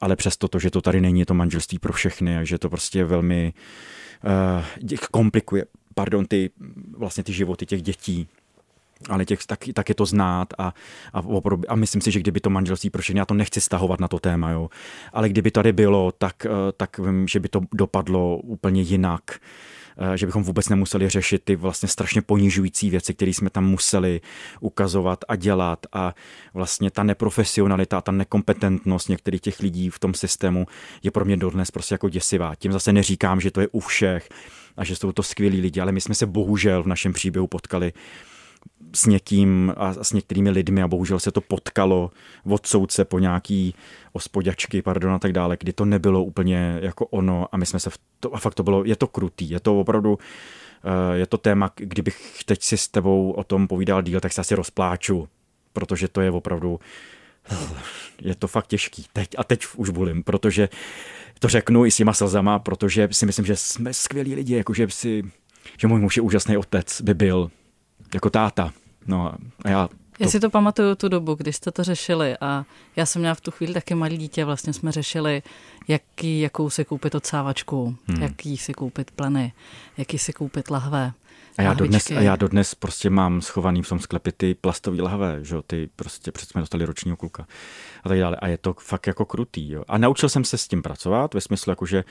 ale 0.01 0.15
přesto 0.15 0.47
to, 0.47 0.59
že 0.59 0.71
to 0.71 0.81
tady 0.81 1.01
není, 1.01 1.19
je 1.19 1.25
to 1.25 1.33
manželství 1.33 1.79
pro 1.79 1.93
všechny 1.93 2.37
a 2.37 2.43
že 2.43 2.57
to 2.57 2.69
prostě 2.69 3.03
velmi 3.03 3.53
uh, 4.23 4.97
komplikuje 5.11 5.65
pardon, 5.99 6.25
ty, 6.25 6.49
vlastně 6.97 7.23
ty 7.23 7.33
životy 7.33 7.65
těch 7.65 7.81
dětí 7.81 8.27
ale 9.09 9.25
těch, 9.25 9.45
tak, 9.45 9.59
tak 9.73 9.89
je 9.89 9.95
to 9.95 10.05
znát 10.05 10.53
a, 10.57 10.73
a, 11.13 11.23
a 11.67 11.75
myslím 11.75 12.01
si, 12.01 12.11
že 12.11 12.19
kdyby 12.19 12.39
to 12.39 12.49
manželství 12.49 12.89
pro 12.89 13.01
všechny, 13.01 13.19
já 13.19 13.25
to 13.25 13.33
nechci 13.33 13.61
stahovat 13.61 13.99
na 13.99 14.07
to 14.07 14.19
téma, 14.19 14.51
jo, 14.51 14.69
ale 15.13 15.29
kdyby 15.29 15.51
tady 15.51 15.73
bylo, 15.73 16.11
tak, 16.11 16.45
eh, 16.45 16.49
tak 16.77 16.99
vím, 16.99 17.27
že 17.27 17.39
by 17.39 17.49
to 17.49 17.61
dopadlo 17.73 18.37
úplně 18.37 18.81
jinak 18.81 19.21
eh, 20.01 20.17
že 20.17 20.25
bychom 20.25 20.43
vůbec 20.43 20.69
nemuseli 20.69 21.09
řešit 21.09 21.41
ty 21.43 21.55
vlastně 21.55 21.89
strašně 21.89 22.21
ponižující 22.21 22.89
věci, 22.89 23.13
které 23.13 23.31
jsme 23.31 23.49
tam 23.49 23.65
museli 23.65 24.21
ukazovat 24.59 25.25
a 25.27 25.35
dělat 25.35 25.85
a 25.93 26.15
vlastně 26.53 26.91
ta 26.91 27.03
neprofesionalita, 27.03 28.01
ta 28.01 28.11
nekompetentnost 28.11 29.09
některých 29.09 29.41
těch 29.41 29.59
lidí 29.59 29.89
v 29.89 29.99
tom 29.99 30.13
systému 30.13 30.65
je 31.03 31.11
pro 31.11 31.25
mě 31.25 31.37
dodnes 31.37 31.71
prostě 31.71 31.93
jako 31.93 32.09
děsivá. 32.09 32.55
Tím 32.55 32.71
zase 32.71 32.93
neříkám, 32.93 33.41
že 33.41 33.51
to 33.51 33.61
je 33.61 33.67
u 33.71 33.79
všech 33.79 34.29
a 34.77 34.83
že 34.83 34.95
jsou 34.95 35.11
to 35.11 35.23
skvělí 35.23 35.61
lidi, 35.61 35.81
ale 35.81 35.91
my 35.91 36.01
jsme 36.01 36.15
se 36.15 36.25
bohužel 36.25 36.83
v 36.83 36.87
našem 36.87 37.13
příběhu 37.13 37.47
potkali 37.47 37.93
s 38.93 39.05
někým 39.05 39.73
a 39.77 39.93
s 40.03 40.13
některými 40.13 40.49
lidmi 40.49 40.81
a 40.81 40.87
bohužel 40.87 41.19
se 41.19 41.31
to 41.31 41.41
potkalo 41.41 42.11
od 42.45 42.65
soudce 42.65 43.05
po 43.05 43.19
nějaký 43.19 43.75
ospodačky, 44.13 44.81
pardon 44.81 45.11
a 45.11 45.19
tak 45.19 45.33
dále, 45.33 45.57
kdy 45.59 45.73
to 45.73 45.85
nebylo 45.85 46.23
úplně 46.23 46.79
jako 46.81 47.05
ono 47.05 47.47
a 47.51 47.57
my 47.57 47.65
jsme 47.65 47.79
se 47.79 47.89
v 47.89 47.99
to, 48.19 48.35
a 48.35 48.39
fakt 48.39 48.55
to 48.55 48.63
bylo, 48.63 48.83
je 48.83 48.95
to 48.95 49.07
krutý, 49.07 49.49
je 49.49 49.59
to 49.59 49.79
opravdu 49.79 50.17
eh, 50.83 51.17
je 51.17 51.25
to 51.25 51.37
téma, 51.37 51.71
kdybych 51.75 52.43
teď 52.45 52.63
si 52.63 52.77
s 52.77 52.87
tebou 52.87 53.31
o 53.31 53.43
tom 53.43 53.67
povídal 53.67 54.01
díl, 54.01 54.19
tak 54.19 54.33
se 54.33 54.41
asi 54.41 54.55
rozpláču, 54.55 55.27
protože 55.73 56.07
to 56.07 56.21
je 56.21 56.31
opravdu 56.31 56.79
je 58.21 58.35
to 58.35 58.47
fakt 58.47 58.67
těžký. 58.67 59.05
Teď, 59.13 59.29
a 59.37 59.43
teď 59.43 59.65
už 59.75 59.89
bolím, 59.89 60.23
protože 60.23 60.69
to 61.39 61.47
řeknu 61.47 61.85
i 61.85 61.91
s 61.91 61.95
těma 61.95 62.13
slzama, 62.13 62.59
protože 62.59 63.07
si 63.11 63.25
myslím, 63.25 63.45
že 63.45 63.55
jsme 63.55 63.93
skvělí 63.93 64.35
lidi, 64.35 64.55
jakože 64.55 64.87
si, 64.89 65.23
že 65.77 65.87
můj 65.87 65.99
muž 65.99 66.17
je 66.17 66.21
úžasný 66.21 66.57
otec 66.57 67.01
by 67.01 67.13
byl, 67.13 67.51
jako 68.13 68.29
táta. 68.29 68.71
No 69.07 69.33
a 69.65 69.69
já 69.69 69.87
to... 69.87 70.23
Já 70.23 70.27
si 70.29 70.39
to 70.39 70.49
pamatuju 70.49 70.95
tu 70.95 71.09
dobu, 71.09 71.35
když 71.35 71.55
jste 71.55 71.71
to 71.71 71.83
řešili 71.83 72.37
a 72.41 72.65
já 72.95 73.05
jsem 73.05 73.19
měla 73.19 73.35
v 73.35 73.41
tu 73.41 73.51
chvíli 73.51 73.73
taky 73.73 73.95
malý 73.95 74.17
dítě, 74.17 74.45
vlastně 74.45 74.73
jsme 74.73 74.91
řešili, 74.91 75.43
jaký, 75.87 76.39
jakou 76.39 76.69
si 76.69 76.85
koupit 76.85 77.15
odsávačku, 77.15 77.95
hmm. 78.07 78.21
jaký 78.21 78.57
si 78.57 78.73
koupit 78.73 79.11
pleny, 79.11 79.53
jaký 79.97 80.17
si 80.17 80.33
koupit 80.33 80.69
lahve. 80.69 81.13
A 81.57 81.61
já, 81.61 81.73
dodnes, 81.73 82.11
a 82.11 82.21
já 82.21 82.35
dodnes 82.35 82.75
prostě 82.75 83.09
mám 83.09 83.41
schovaný 83.41 83.81
v 83.81 83.89
tom 83.89 83.99
sklepě 83.99 84.33
ty 84.37 84.53
plastové 84.53 85.01
lahve, 85.01 85.39
že 85.41 85.55
jo, 85.55 85.61
ty 85.61 85.89
prostě 85.95 86.31
před 86.31 86.49
jsme 86.49 86.61
dostali 86.61 86.85
ročního 86.85 87.17
kluka 87.17 87.47
a 88.03 88.09
tak 88.09 88.19
dále. 88.19 88.35
A 88.35 88.47
je 88.47 88.57
to 88.57 88.73
fakt 88.79 89.07
jako 89.07 89.25
krutý, 89.25 89.71
jo. 89.71 89.83
A 89.87 89.97
naučil 89.97 90.29
jsem 90.29 90.43
se 90.43 90.57
s 90.57 90.67
tím 90.67 90.81
pracovat 90.81 91.33
ve 91.33 91.41
smyslu, 91.41 91.71
jako, 91.71 91.85
že 91.85 92.03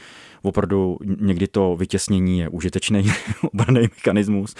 opravdu 0.42 0.98
někdy 1.20 1.46
to 1.46 1.76
vytěsnění 1.76 2.38
je 2.38 2.48
užitečný 2.48 3.12
obraný 3.52 3.80
mechanismus. 3.80 4.54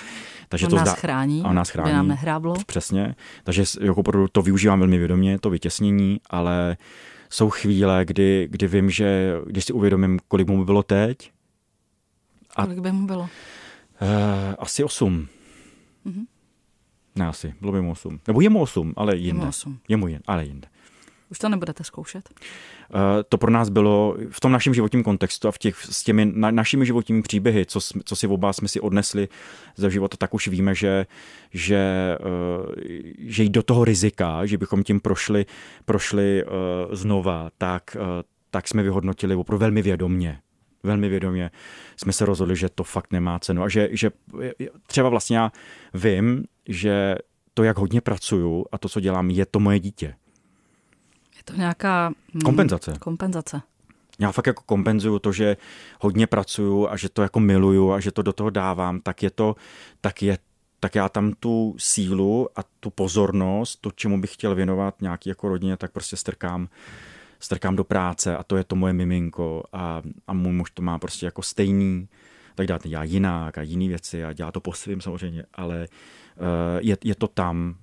Takže 0.49 0.67
on 0.67 0.71
to 0.71 0.77
nás 0.77 0.89
zdá, 0.89 0.95
chrání, 0.95 1.43
on 1.43 1.55
nás 1.55 1.71
chrání, 1.71 1.93
nám 1.93 2.09
nehráblo. 2.09 2.55
Přesně, 2.67 3.15
takže 3.45 3.65
jako 3.81 4.01
opravdu 4.01 4.29
to 4.29 4.43
využívám 4.43 4.79
velmi 4.79 4.99
vědomě, 4.99 5.39
to 5.39 5.51
vytěsnění, 5.51 6.21
ale 6.31 6.77
jsou 7.31 7.51
chvíle, 7.51 8.05
kdy, 8.05 8.49
kdy 8.51 8.67
vím, 8.67 8.91
že 8.91 9.35
když 9.47 9.65
si 9.65 9.73
uvědomím, 9.73 10.19
kolik 10.29 10.49
mu 10.49 10.65
bylo 10.65 10.83
teď. 10.83 11.31
A, 12.57 12.65
kolik 12.65 12.79
by 12.79 12.93
mu 12.93 13.07
bylo? 13.07 13.29
Uh, 14.03 14.55
asi 14.59 14.85
8. 14.85 15.29
Mm-hmm. 16.07 16.25
Ne, 17.17 17.27
asi, 17.27 17.55
bylo 17.61 17.73
by 17.73 17.81
mu 17.81 17.91
8. 17.91 18.21
Nebo 18.27 18.41
je 18.41 18.49
mu 18.49 18.61
8, 18.61 18.95
ale 18.97 19.17
jinde. 19.17 19.29
Je 19.29 19.45
mu 19.45 19.49
8. 19.49 19.79
Je 19.89 19.97
mu 19.97 20.09
jen, 20.09 20.23
ale 20.27 20.45
jinde. 20.45 20.69
Už 21.31 21.39
to 21.39 21.49
nebudete 21.49 21.85
zkoušet? 21.85 22.29
Uh, 22.29 23.01
to 23.29 23.39
pro 23.39 23.51
nás 23.51 23.69
bylo 23.69 24.17
v 24.31 24.41
tom 24.41 24.53
našem 24.53 24.75
životním 24.75 25.03
kontextu 25.03 25.49
a 25.49 25.51
v 25.51 25.59
těch, 25.59 25.77
s 25.85 26.03
těmi 26.05 26.33
na, 26.35 26.51
našimi 26.51 26.87
životními 26.87 27.23
příběhy, 27.23 27.67
co, 27.67 27.81
co 28.05 28.17
si 28.17 28.27
oba 28.27 28.53
jsme 28.53 28.69
si 28.69 28.81
odnesli 28.81 29.29
ze 29.77 29.91
života, 29.91 30.17
tak 30.17 30.35
už 30.35 30.49
víme, 30.49 30.75
že, 30.75 31.07
že, 31.51 32.17
uh, 32.21 32.75
že 33.19 33.43
jít 33.43 33.53
do 33.53 33.63
toho 33.63 33.85
rizika, 33.85 34.47
že 34.47 34.59
bychom 34.59 34.83
tím 34.83 35.01
prošli, 35.01 35.47
prošli 35.85 36.45
uh, 36.45 36.51
znova, 36.95 37.51
tak, 37.59 37.97
uh, 38.01 38.03
tak 38.51 38.69
jsme 38.69 38.83
vyhodnotili 38.83 39.35
opravdu 39.35 39.61
velmi 39.61 39.83
vědomně 39.83 40.41
velmi 40.83 41.09
vědomě 41.09 41.51
jsme 41.97 42.13
se 42.13 42.27
rozhodli, 42.27 42.57
že 42.57 42.69
to 42.69 42.85
fakt 42.85 43.13
nemá 43.13 43.39
cenu 43.39 43.63
a 43.63 43.69
že, 43.69 43.89
že 43.93 44.11
třeba 44.87 45.09
vlastně 45.09 45.37
já 45.37 45.53
vím, 45.95 46.45
že 46.69 47.17
to, 47.55 47.63
jak 47.63 47.79
hodně 47.79 48.01
pracuju 48.01 48.67
a 48.73 48.79
to, 48.79 48.89
co 48.89 49.01
dělám, 49.01 49.31
je 49.31 49.47
to 49.47 49.61
moje 49.61 49.81
dítě. 49.81 50.15
Je 51.37 51.43
to 51.45 51.55
nějaká... 51.55 52.07
Hmm, 52.33 52.43
kompenzace. 52.43 52.95
Kompenzace. 53.01 53.63
Já 54.19 54.33
fakt 54.33 54.47
jako 54.47 54.63
kompenzuju 54.67 55.19
to, 55.19 55.33
že 55.33 55.57
hodně 56.01 56.27
pracuju 56.27 56.89
a 56.89 56.97
že 56.97 57.09
to 57.09 57.23
jako 57.23 57.41
miluju 57.41 57.93
a 57.93 58.01
že 58.01 58.13
to 58.13 58.23
do 58.23 58.33
toho 58.33 58.51
dávám, 58.51 59.01
tak 59.01 59.23
je 59.23 59.31
to, 59.31 59.57
tak 60.01 60.23
je 60.23 60.39
tak 60.81 60.95
já 60.95 61.09
tam 61.09 61.33
tu 61.33 61.75
sílu 61.79 62.49
a 62.57 62.61
tu 62.81 62.91
pozornost, 62.91 63.77
to, 63.81 63.91
čemu 63.91 64.21
bych 64.21 64.35
chtěl 64.35 64.55
věnovat 64.55 65.03
nějaký 65.03 65.29
jako 65.29 65.49
rodině, 65.49 65.77
tak 65.77 65.93
prostě 65.93 66.17
strkám 66.17 66.69
strkám 67.41 67.77
do 67.77 67.85
práce 67.85 68.37
a 68.37 68.43
to 68.43 68.57
je 68.57 68.65
to 68.65 68.77
moje 68.77 68.93
miminko 68.93 69.63
a, 69.73 70.03
a 70.27 70.33
můj 70.33 70.53
muž 70.53 70.71
to 70.71 70.83
má 70.83 70.99
prostě 70.99 71.27
jako 71.27 71.43
stejný, 71.43 72.09
tak 72.55 72.67
dát 72.67 72.87
já 72.87 73.03
jinak 73.03 73.59
a 73.59 73.63
jiné 73.63 73.89
věci 73.89 74.25
a 74.25 74.33
dělá 74.33 74.53
to 74.53 74.61
po 74.61 74.73
svým 74.73 75.01
samozřejmě, 75.01 75.45
ale 75.55 75.89
uh, 76.37 76.47
je, 76.81 76.97
je 77.05 77.15
to 77.15 77.29
tam 77.29 77.77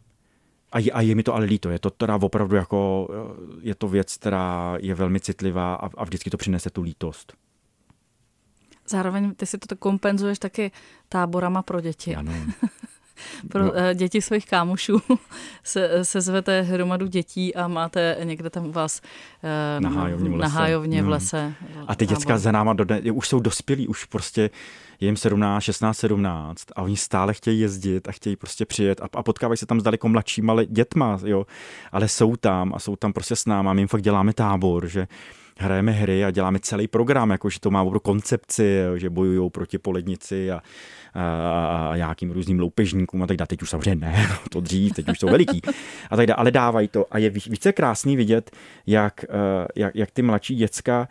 a 0.72 0.80
je, 0.80 0.92
a 0.92 1.02
je 1.02 1.16
mi 1.16 1.24
to 1.24 1.36
ale 1.36 1.46
líto, 1.46 1.70
je 1.70 1.80
to 1.80 1.90
teda 1.90 2.16
opravdu 2.16 2.56
jako, 2.56 3.08
eh, 3.12 3.60
je 3.62 3.76
to 3.76 3.88
věc, 3.88 4.18
která 4.18 4.78
je 4.80 4.96
velmi 4.96 5.20
citlivá 5.20 5.76
a, 5.76 5.90
a 5.98 6.04
vždycky 6.04 6.30
to 6.30 6.38
přinese 6.38 6.70
tu 6.70 6.82
lítost. 6.82 7.34
Zároveň 8.88 9.36
ty 9.36 9.46
si 9.46 9.58
to 9.58 9.76
kompenzuješ 9.76 10.40
taky 10.40 10.72
táborama 11.10 11.64
pro 11.64 11.82
děti. 11.82 12.16
Ano. 12.16 12.32
pro 13.50 13.64
no. 13.64 13.72
Eh, 13.76 13.96
děti 13.96 14.22
svých 14.22 14.46
kámošů 14.46 15.02
se, 15.64 16.06
se 16.06 16.22
zvete 16.22 16.62
hromadu 16.62 17.08
dětí 17.08 17.56
a 17.56 17.68
máte 17.68 18.18
někde 18.24 18.50
tam 18.50 18.66
u 18.66 18.72
vás 18.72 19.02
eh, 19.44 19.82
na 19.82 19.90
hájovně 19.90 20.30
v 20.30 20.34
lese. 20.34 20.42
Na 20.42 20.48
hájovně 20.48 21.04
v 21.04 21.10
lese 21.10 21.54
a 21.88 21.96
ty 21.96 22.06
děcka 22.06 22.38
za 22.38 22.52
náma 22.52 22.74
do, 22.74 22.86
už 23.14 23.28
jsou 23.28 23.40
dospělí, 23.40 23.88
už 23.88 24.06
prostě 24.06 24.50
je 25.00 25.06
jim 25.06 25.18
17, 25.18 25.64
16, 25.64 25.98
17 25.98 26.66
a 26.76 26.82
oni 26.82 26.98
stále 26.98 27.34
chtějí 27.34 27.60
jezdit 27.60 28.08
a 28.08 28.12
chtějí 28.12 28.36
prostě 28.36 28.66
přijet 28.66 29.02
a, 29.02 29.08
a 29.14 29.24
potkávají 29.24 29.58
se 29.58 29.66
tam 29.66 29.80
s 29.80 29.84
daleko 29.84 30.10
mladšíma 30.10 30.64
dětma, 30.64 31.20
jo, 31.26 31.46
ale 31.92 32.08
jsou 32.08 32.36
tam 32.36 32.74
a 32.76 32.80
jsou 32.80 32.96
tam 32.96 33.14
prostě 33.14 33.36
s 33.36 33.46
náma, 33.46 33.74
my 33.74 33.82
jim 33.82 33.88
fakt 33.88 34.02
děláme 34.02 34.34
tábor, 34.34 34.88
že 34.88 35.08
hrajeme 35.60 35.92
hry 35.92 36.26
a 36.26 36.32
děláme 36.32 36.60
celý 36.60 36.88
program, 36.88 37.30
jakože 37.30 37.60
to 37.60 37.72
má 37.72 37.82
opravdu 37.82 38.00
koncepci, 38.00 38.80
že 38.96 39.10
bojují 39.10 39.50
proti 39.50 39.78
polednici 39.78 40.52
a, 40.52 40.62
a, 41.14 41.90
a 41.92 41.96
nějakým 41.96 42.32
různým 42.32 42.60
loupežníkům 42.60 43.24
a 43.24 43.28
tak 43.28 43.38
dále. 43.38 43.48
Teď 43.48 43.62
už 43.62 43.70
samozřejmě 43.70 43.96
ne, 43.96 44.28
to 44.50 44.62
dřív, 44.62 44.94
teď 44.94 45.10
už 45.10 45.20
jsou 45.20 45.28
veliký. 45.28 45.62
A 46.10 46.16
tak 46.16 46.28
dále, 46.28 46.36
ale 46.36 46.52
dávají 46.52 46.88
to. 46.88 47.06
A 47.12 47.18
je 47.18 47.30
více 47.30 47.74
krásný 47.74 48.16
vidět, 48.16 48.52
jak, 48.88 49.24
eh, 49.24 49.68
jak, 49.76 49.96
jak 49.96 50.12
ty 50.12 50.22
mladší 50.22 50.56
děcka 50.56 51.08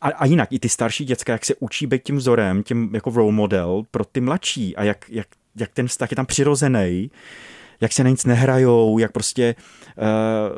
a, 0.00 0.08
a 0.08 0.26
jinak 0.26 0.52
i 0.52 0.58
ty 0.58 0.68
starší 0.68 1.04
děcka, 1.04 1.32
jak 1.32 1.44
se 1.44 1.54
učí 1.60 1.86
být 1.86 2.02
tím 2.02 2.16
vzorem, 2.16 2.62
tím 2.62 2.90
jako 2.94 3.10
role 3.10 3.32
model 3.32 3.82
pro 3.90 4.04
ty 4.04 4.20
mladší 4.20 4.76
a 4.76 4.82
jak, 4.82 5.08
jak, 5.08 5.26
jak 5.56 5.70
ten 5.72 5.88
vztah 5.88 6.10
je 6.10 6.16
tam 6.16 6.26
přirozený 6.26 7.10
jak 7.80 7.92
se 7.92 8.04
na 8.04 8.10
nic 8.10 8.24
nehrajou, 8.24 8.98
jak 8.98 9.12
prostě 9.12 9.54
uh, 9.96 10.04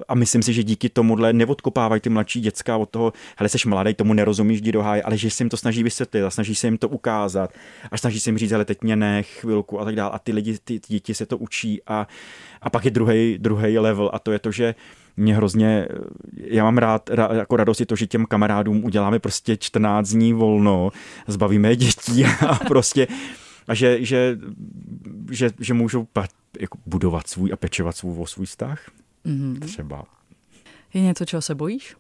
a 0.08 0.14
myslím 0.14 0.42
si, 0.42 0.52
že 0.52 0.62
díky 0.62 0.88
tomuhle 0.88 1.32
neodkopávají 1.32 2.00
ty 2.00 2.10
mladší 2.10 2.40
děcka 2.40 2.76
od 2.76 2.90
toho, 2.90 3.12
hele, 3.36 3.48
jsi 3.48 3.68
mladý, 3.68 3.94
tomu 3.94 4.14
nerozumíš, 4.14 4.60
jdi 4.60 4.72
do 4.72 4.82
háje, 4.82 5.02
ale 5.02 5.16
že 5.16 5.30
se 5.30 5.42
jim 5.42 5.48
to 5.48 5.56
snaží 5.56 5.82
vysvětlit 5.82 6.22
a 6.22 6.30
snaží 6.30 6.54
se 6.54 6.66
jim 6.66 6.78
to 6.78 6.88
ukázat 6.88 7.50
a 7.90 7.98
snaží 7.98 8.20
se 8.20 8.30
jim 8.30 8.38
říct, 8.38 8.52
ale 8.52 8.64
teď 8.64 8.82
mě 8.82 8.96
ne, 8.96 9.22
chvilku 9.22 9.80
a 9.80 9.84
tak 9.84 9.94
dále 9.94 10.10
a 10.10 10.18
ty 10.18 10.32
lidi, 10.32 10.58
ty, 10.64 10.80
děti 10.88 11.14
se 11.14 11.26
to 11.26 11.38
učí 11.38 11.80
a, 11.86 12.06
a 12.62 12.70
pak 12.70 12.84
je 12.84 12.90
druhý 13.38 13.78
level 13.78 14.10
a 14.12 14.18
to 14.18 14.32
je 14.32 14.38
to, 14.38 14.52
že 14.52 14.74
mě 15.16 15.36
hrozně, 15.36 15.88
já 16.36 16.64
mám 16.64 16.78
rád, 16.78 17.10
rád 17.10 17.32
jako 17.32 17.56
radost 17.56 17.80
je 17.80 17.86
to, 17.86 17.96
že 17.96 18.06
těm 18.06 18.26
kamarádům 18.26 18.84
uděláme 18.84 19.18
prostě 19.18 19.56
14 19.56 20.08
dní 20.08 20.32
volno, 20.32 20.90
zbavíme 21.26 21.76
dětí 21.76 22.24
a 22.46 22.54
prostě 22.54 23.06
a 23.68 23.74
že, 23.74 24.04
že, 24.04 24.38
že, 25.30 25.50
že 25.60 25.74
můžou 25.74 26.04
jako 26.60 26.78
budovat 26.86 27.28
svůj 27.28 27.52
a 27.52 27.56
pečovat 27.56 27.96
svůj, 27.96 28.18
o 28.18 28.26
svůj 28.26 28.46
vztah. 28.46 28.90
Mm-hmm. 29.26 29.58
Třeba. 29.58 30.04
Je 30.94 31.00
něco, 31.00 31.24
čeho 31.24 31.42
se 31.42 31.54
bojíš? 31.54 31.96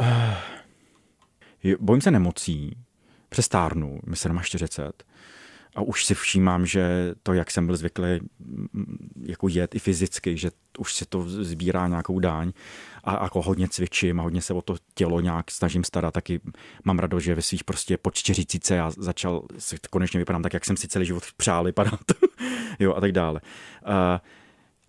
Uh, 0.00 1.74
bojím 1.80 2.00
se 2.00 2.10
nemocí. 2.10 2.76
Přestárnu, 3.28 4.00
mi 4.06 4.16
se 4.16 4.30
40 4.42 5.04
a 5.76 5.82
už 5.82 6.04
si 6.04 6.14
všímám, 6.14 6.66
že 6.66 7.14
to, 7.22 7.32
jak 7.32 7.50
jsem 7.50 7.66
byl 7.66 7.76
zvyklý 7.76 8.20
jako 9.22 9.48
jet 9.48 9.74
i 9.74 9.78
fyzicky, 9.78 10.36
že 10.36 10.50
už 10.78 10.94
si 10.94 11.06
to 11.06 11.22
sbírá 11.28 11.88
nějakou 11.88 12.18
dáň 12.18 12.52
a 13.06 13.22
jako 13.22 13.42
hodně 13.42 13.68
cvičím 13.68 14.20
a 14.20 14.22
hodně 14.22 14.42
se 14.42 14.54
o 14.54 14.62
to 14.62 14.76
tělo 14.94 15.20
nějak 15.20 15.50
snažím 15.50 15.84
starat, 15.84 16.14
taky 16.14 16.40
mám 16.84 16.98
radost, 16.98 17.22
že 17.22 17.34
ve 17.34 17.42
svých 17.42 17.64
prostě 17.64 17.96
po 17.96 18.10
čtyřicíce 18.10 18.74
já 18.74 18.90
začal, 18.90 19.42
konečně 19.90 20.18
vypadám 20.18 20.42
tak, 20.42 20.54
jak 20.54 20.64
jsem 20.64 20.76
si 20.76 20.88
celý 20.88 21.06
život 21.06 21.24
přál 21.36 21.64
vypadat, 21.64 22.00
jo 22.78 22.94
a 22.94 23.00
tak 23.00 23.12
dále. 23.12 23.40
Uh, 23.86 24.18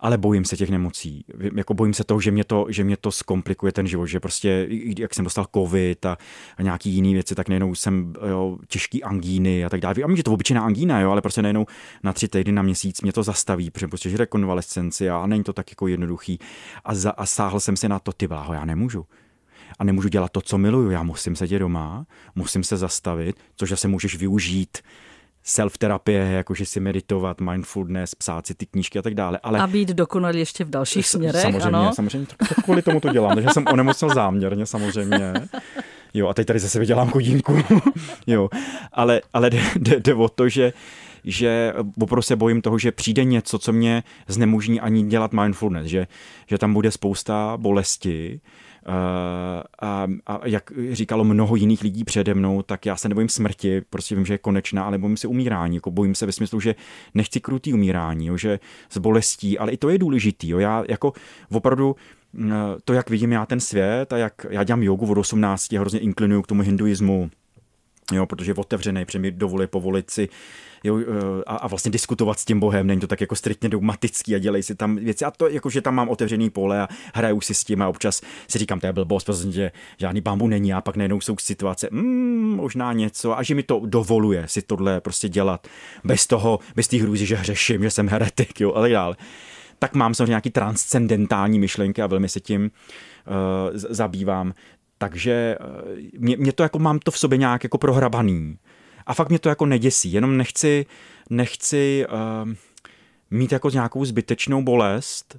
ale 0.00 0.18
bojím 0.18 0.44
se 0.44 0.56
těch 0.56 0.70
nemocí. 0.70 1.24
Jako 1.56 1.74
bojím 1.74 1.94
se 1.94 2.04
toho, 2.04 2.20
že 2.20 2.30
mě 2.30 2.44
to, 2.44 2.66
že 2.68 2.84
mě 2.84 2.96
to 2.96 3.10
zkomplikuje 3.10 3.72
ten 3.72 3.86
život, 3.86 4.06
že 4.06 4.20
prostě, 4.20 4.66
jak 4.98 5.14
jsem 5.14 5.24
dostal 5.24 5.46
covid 5.54 6.06
a, 6.06 6.18
a 6.56 6.62
nějaký 6.62 6.90
jiný 6.90 7.14
věci, 7.14 7.34
tak 7.34 7.48
nejenom 7.48 7.74
jsem 7.74 8.12
jo, 8.28 8.58
těžký 8.68 9.04
angíny 9.04 9.64
a 9.64 9.68
tak 9.68 9.80
dále. 9.80 9.94
A 10.04 10.06
vím, 10.06 10.16
že 10.16 10.22
to 10.22 10.32
obyčejná 10.32 10.62
angína, 10.62 11.00
jo, 11.00 11.10
ale 11.10 11.20
prostě 11.20 11.42
nejenom 11.42 11.66
na 12.02 12.12
tři 12.12 12.28
týdny, 12.28 12.52
na 12.52 12.62
měsíc 12.62 13.02
mě 13.02 13.12
to 13.12 13.22
zastaví, 13.22 13.70
protože 13.70 13.88
prostě 13.88 14.10
žere 14.10 14.26
konvalescenci 14.26 15.10
a 15.10 15.26
není 15.26 15.44
to 15.44 15.52
tak 15.52 15.70
jako 15.70 15.88
jednoduchý. 15.88 16.38
A, 16.84 16.94
za, 16.94 17.10
a 17.10 17.26
sáhl 17.26 17.60
jsem 17.60 17.76
si 17.76 17.88
na 17.88 17.98
to, 17.98 18.12
ty 18.12 18.26
bláho, 18.26 18.54
já 18.54 18.64
nemůžu 18.64 19.06
a 19.78 19.84
nemůžu 19.84 20.08
dělat 20.08 20.32
to, 20.32 20.40
co 20.40 20.58
miluju. 20.58 20.90
Já 20.90 21.02
musím 21.02 21.36
sedět 21.36 21.58
doma, 21.58 22.06
musím 22.34 22.64
se 22.64 22.76
zastavit, 22.76 23.36
což 23.56 23.72
se 23.74 23.88
můžeš 23.88 24.16
využít 24.16 24.78
self-terapie, 25.48 26.32
jakože 26.32 26.66
si 26.66 26.80
meditovat, 26.80 27.40
mindfulness, 27.40 28.14
psát 28.14 28.46
si 28.46 28.54
ty 28.54 28.66
knížky 28.66 28.98
a 28.98 29.02
tak 29.02 29.14
dále. 29.14 29.38
Ale 29.42 29.58
a 29.58 29.66
být 29.66 29.88
dokonalý 29.88 30.38
ještě 30.38 30.64
v 30.64 30.70
dalších 30.70 31.06
směrech, 31.06 31.42
Samozřejmě, 31.42 31.66
ano? 31.66 31.94
samozřejmě, 31.94 32.26
tak 32.38 32.64
kvůli 32.64 32.82
tomu 32.82 33.00
to 33.00 33.12
dělám, 33.12 33.34
takže 33.34 33.50
jsem 33.52 33.64
onemocnil 33.72 34.14
záměrně 34.14 34.66
samozřejmě. 34.66 35.32
Jo, 36.14 36.28
a 36.28 36.34
teď 36.34 36.46
tady 36.46 36.58
zase 36.58 36.78
vydělám 36.78 37.10
chudinku. 37.10 37.56
jo, 38.26 38.48
ale, 38.92 39.20
ale 39.32 39.50
jde, 39.50 39.60
jde, 39.76 40.00
jde 40.00 40.14
o 40.14 40.28
to, 40.28 40.48
že 40.48 40.72
že 41.24 41.72
opravdu 42.00 42.22
se 42.22 42.36
bojím 42.36 42.62
toho, 42.62 42.78
že 42.78 42.92
přijde 42.92 43.24
něco, 43.24 43.58
co 43.58 43.72
mě 43.72 44.02
znemožní 44.28 44.80
ani 44.80 45.02
dělat 45.02 45.32
mindfulness, 45.32 45.86
že, 45.86 46.06
že 46.46 46.58
tam 46.58 46.74
bude 46.74 46.90
spousta 46.90 47.56
bolesti, 47.56 48.40
a, 48.86 50.06
a 50.26 50.40
jak 50.44 50.72
říkalo 50.90 51.24
mnoho 51.24 51.56
jiných 51.56 51.82
lidí 51.82 52.04
přede 52.04 52.34
mnou, 52.34 52.62
tak 52.62 52.86
já 52.86 52.96
se 52.96 53.08
nebojím 53.08 53.28
smrti, 53.28 53.82
prostě 53.90 54.14
vím, 54.14 54.26
že 54.26 54.34
je 54.34 54.38
konečná, 54.38 54.84
ale 54.84 54.98
bojím 54.98 55.16
se 55.16 55.28
umírání. 55.28 55.76
Jako 55.76 55.90
bojím 55.90 56.14
se 56.14 56.26
ve 56.26 56.32
smyslu, 56.32 56.60
že 56.60 56.74
nechci 57.14 57.40
krutý 57.40 57.74
umírání, 57.74 58.26
jo, 58.26 58.36
že 58.36 58.58
s 58.90 58.98
bolestí, 58.98 59.58
ale 59.58 59.72
i 59.72 59.76
to 59.76 59.88
je 59.88 59.98
důležitý. 59.98 60.48
Jo. 60.48 60.58
Já 60.58 60.84
jako 60.88 61.12
opravdu 61.52 61.96
mm, 62.32 62.52
to, 62.84 62.92
jak 62.92 63.10
vidím 63.10 63.32
já 63.32 63.46
ten 63.46 63.60
svět 63.60 64.12
a 64.12 64.16
jak 64.16 64.46
já 64.50 64.64
dělám 64.64 64.82
jogu 64.82 65.10
od 65.10 65.18
18, 65.18 65.72
hrozně 65.72 66.00
inklinuju 66.00 66.42
k 66.42 66.46
tomu 66.46 66.62
hinduismu, 66.62 67.30
jo, 68.12 68.26
protože 68.26 68.50
je 68.50 68.54
otevřený, 68.54 69.04
protože 69.04 69.18
mi 69.18 69.30
dovolí 69.30 69.66
povolit 69.66 70.10
si 70.10 70.28
jo, 70.84 70.98
eh, 70.98 71.04
a, 71.46 71.56
a, 71.56 71.66
vlastně 71.66 71.90
diskutovat 71.90 72.38
s 72.38 72.44
tím 72.44 72.60
Bohem, 72.60 72.86
není 72.86 73.00
to 73.00 73.06
tak 73.06 73.20
jako 73.20 73.36
striktně 73.36 73.68
dogmatický 73.68 74.34
a 74.34 74.38
dělej 74.38 74.62
si 74.62 74.74
tam 74.74 74.96
věci. 74.96 75.24
A 75.24 75.30
to 75.30 75.48
jako, 75.48 75.70
že 75.70 75.82
tam 75.82 75.94
mám 75.94 76.08
otevřený 76.08 76.50
pole 76.50 76.80
a 76.80 76.88
hraju 77.14 77.40
si 77.40 77.54
s 77.54 77.64
tím 77.64 77.82
a 77.82 77.88
občas 77.88 78.20
si 78.48 78.58
říkám, 78.58 78.80
to 78.80 78.86
je 78.86 78.92
blbost, 78.92 79.24
protože 79.24 79.72
žádný 79.98 80.20
bambu 80.20 80.48
není 80.48 80.74
a 80.74 80.80
pak 80.80 80.96
najednou 80.96 81.20
jsou 81.20 81.36
situace, 81.40 81.88
mm, 81.90 82.56
možná 82.56 82.92
něco. 82.92 83.38
A 83.38 83.42
že 83.42 83.54
mi 83.54 83.62
to 83.62 83.82
dovoluje 83.84 84.44
si 84.48 84.62
tohle 84.62 85.00
prostě 85.00 85.28
dělat 85.28 85.66
bez 86.04 86.26
toho, 86.26 86.58
bez 86.76 86.88
té 86.88 86.96
hrůzy, 86.96 87.26
že 87.26 87.36
hřeším, 87.36 87.82
že 87.82 87.90
jsem 87.90 88.08
heretik, 88.08 88.60
jo, 88.60 88.72
a 88.74 88.80
tak 88.80 88.92
dále 88.92 89.16
tak 89.78 89.94
mám 89.94 90.14
samozřejmě 90.14 90.30
nějaký 90.30 90.50
transcendentální 90.50 91.58
myšlenky 91.58 92.02
a 92.02 92.06
velmi 92.06 92.28
se 92.28 92.40
tím 92.40 92.62
uh, 92.64 92.70
zabývám. 93.74 94.54
Takže 94.98 95.56
uh, 95.60 96.20
mě, 96.20 96.36
mě 96.36 96.52
to 96.52 96.62
jako 96.62 96.78
mám 96.78 96.98
to 96.98 97.10
v 97.10 97.18
sobě 97.18 97.38
nějak 97.38 97.62
jako 97.62 97.78
prohrabaný. 97.78 98.58
A 99.06 99.14
fakt 99.14 99.28
mě 99.28 99.38
to 99.38 99.48
jako 99.48 99.66
neděsí, 99.66 100.12
jenom 100.12 100.36
nechci, 100.36 100.86
nechci 101.30 102.06
uh, 102.08 102.52
mít 103.30 103.52
jako 103.52 103.70
nějakou 103.70 104.04
zbytečnou 104.04 104.62
bolest, 104.62 105.38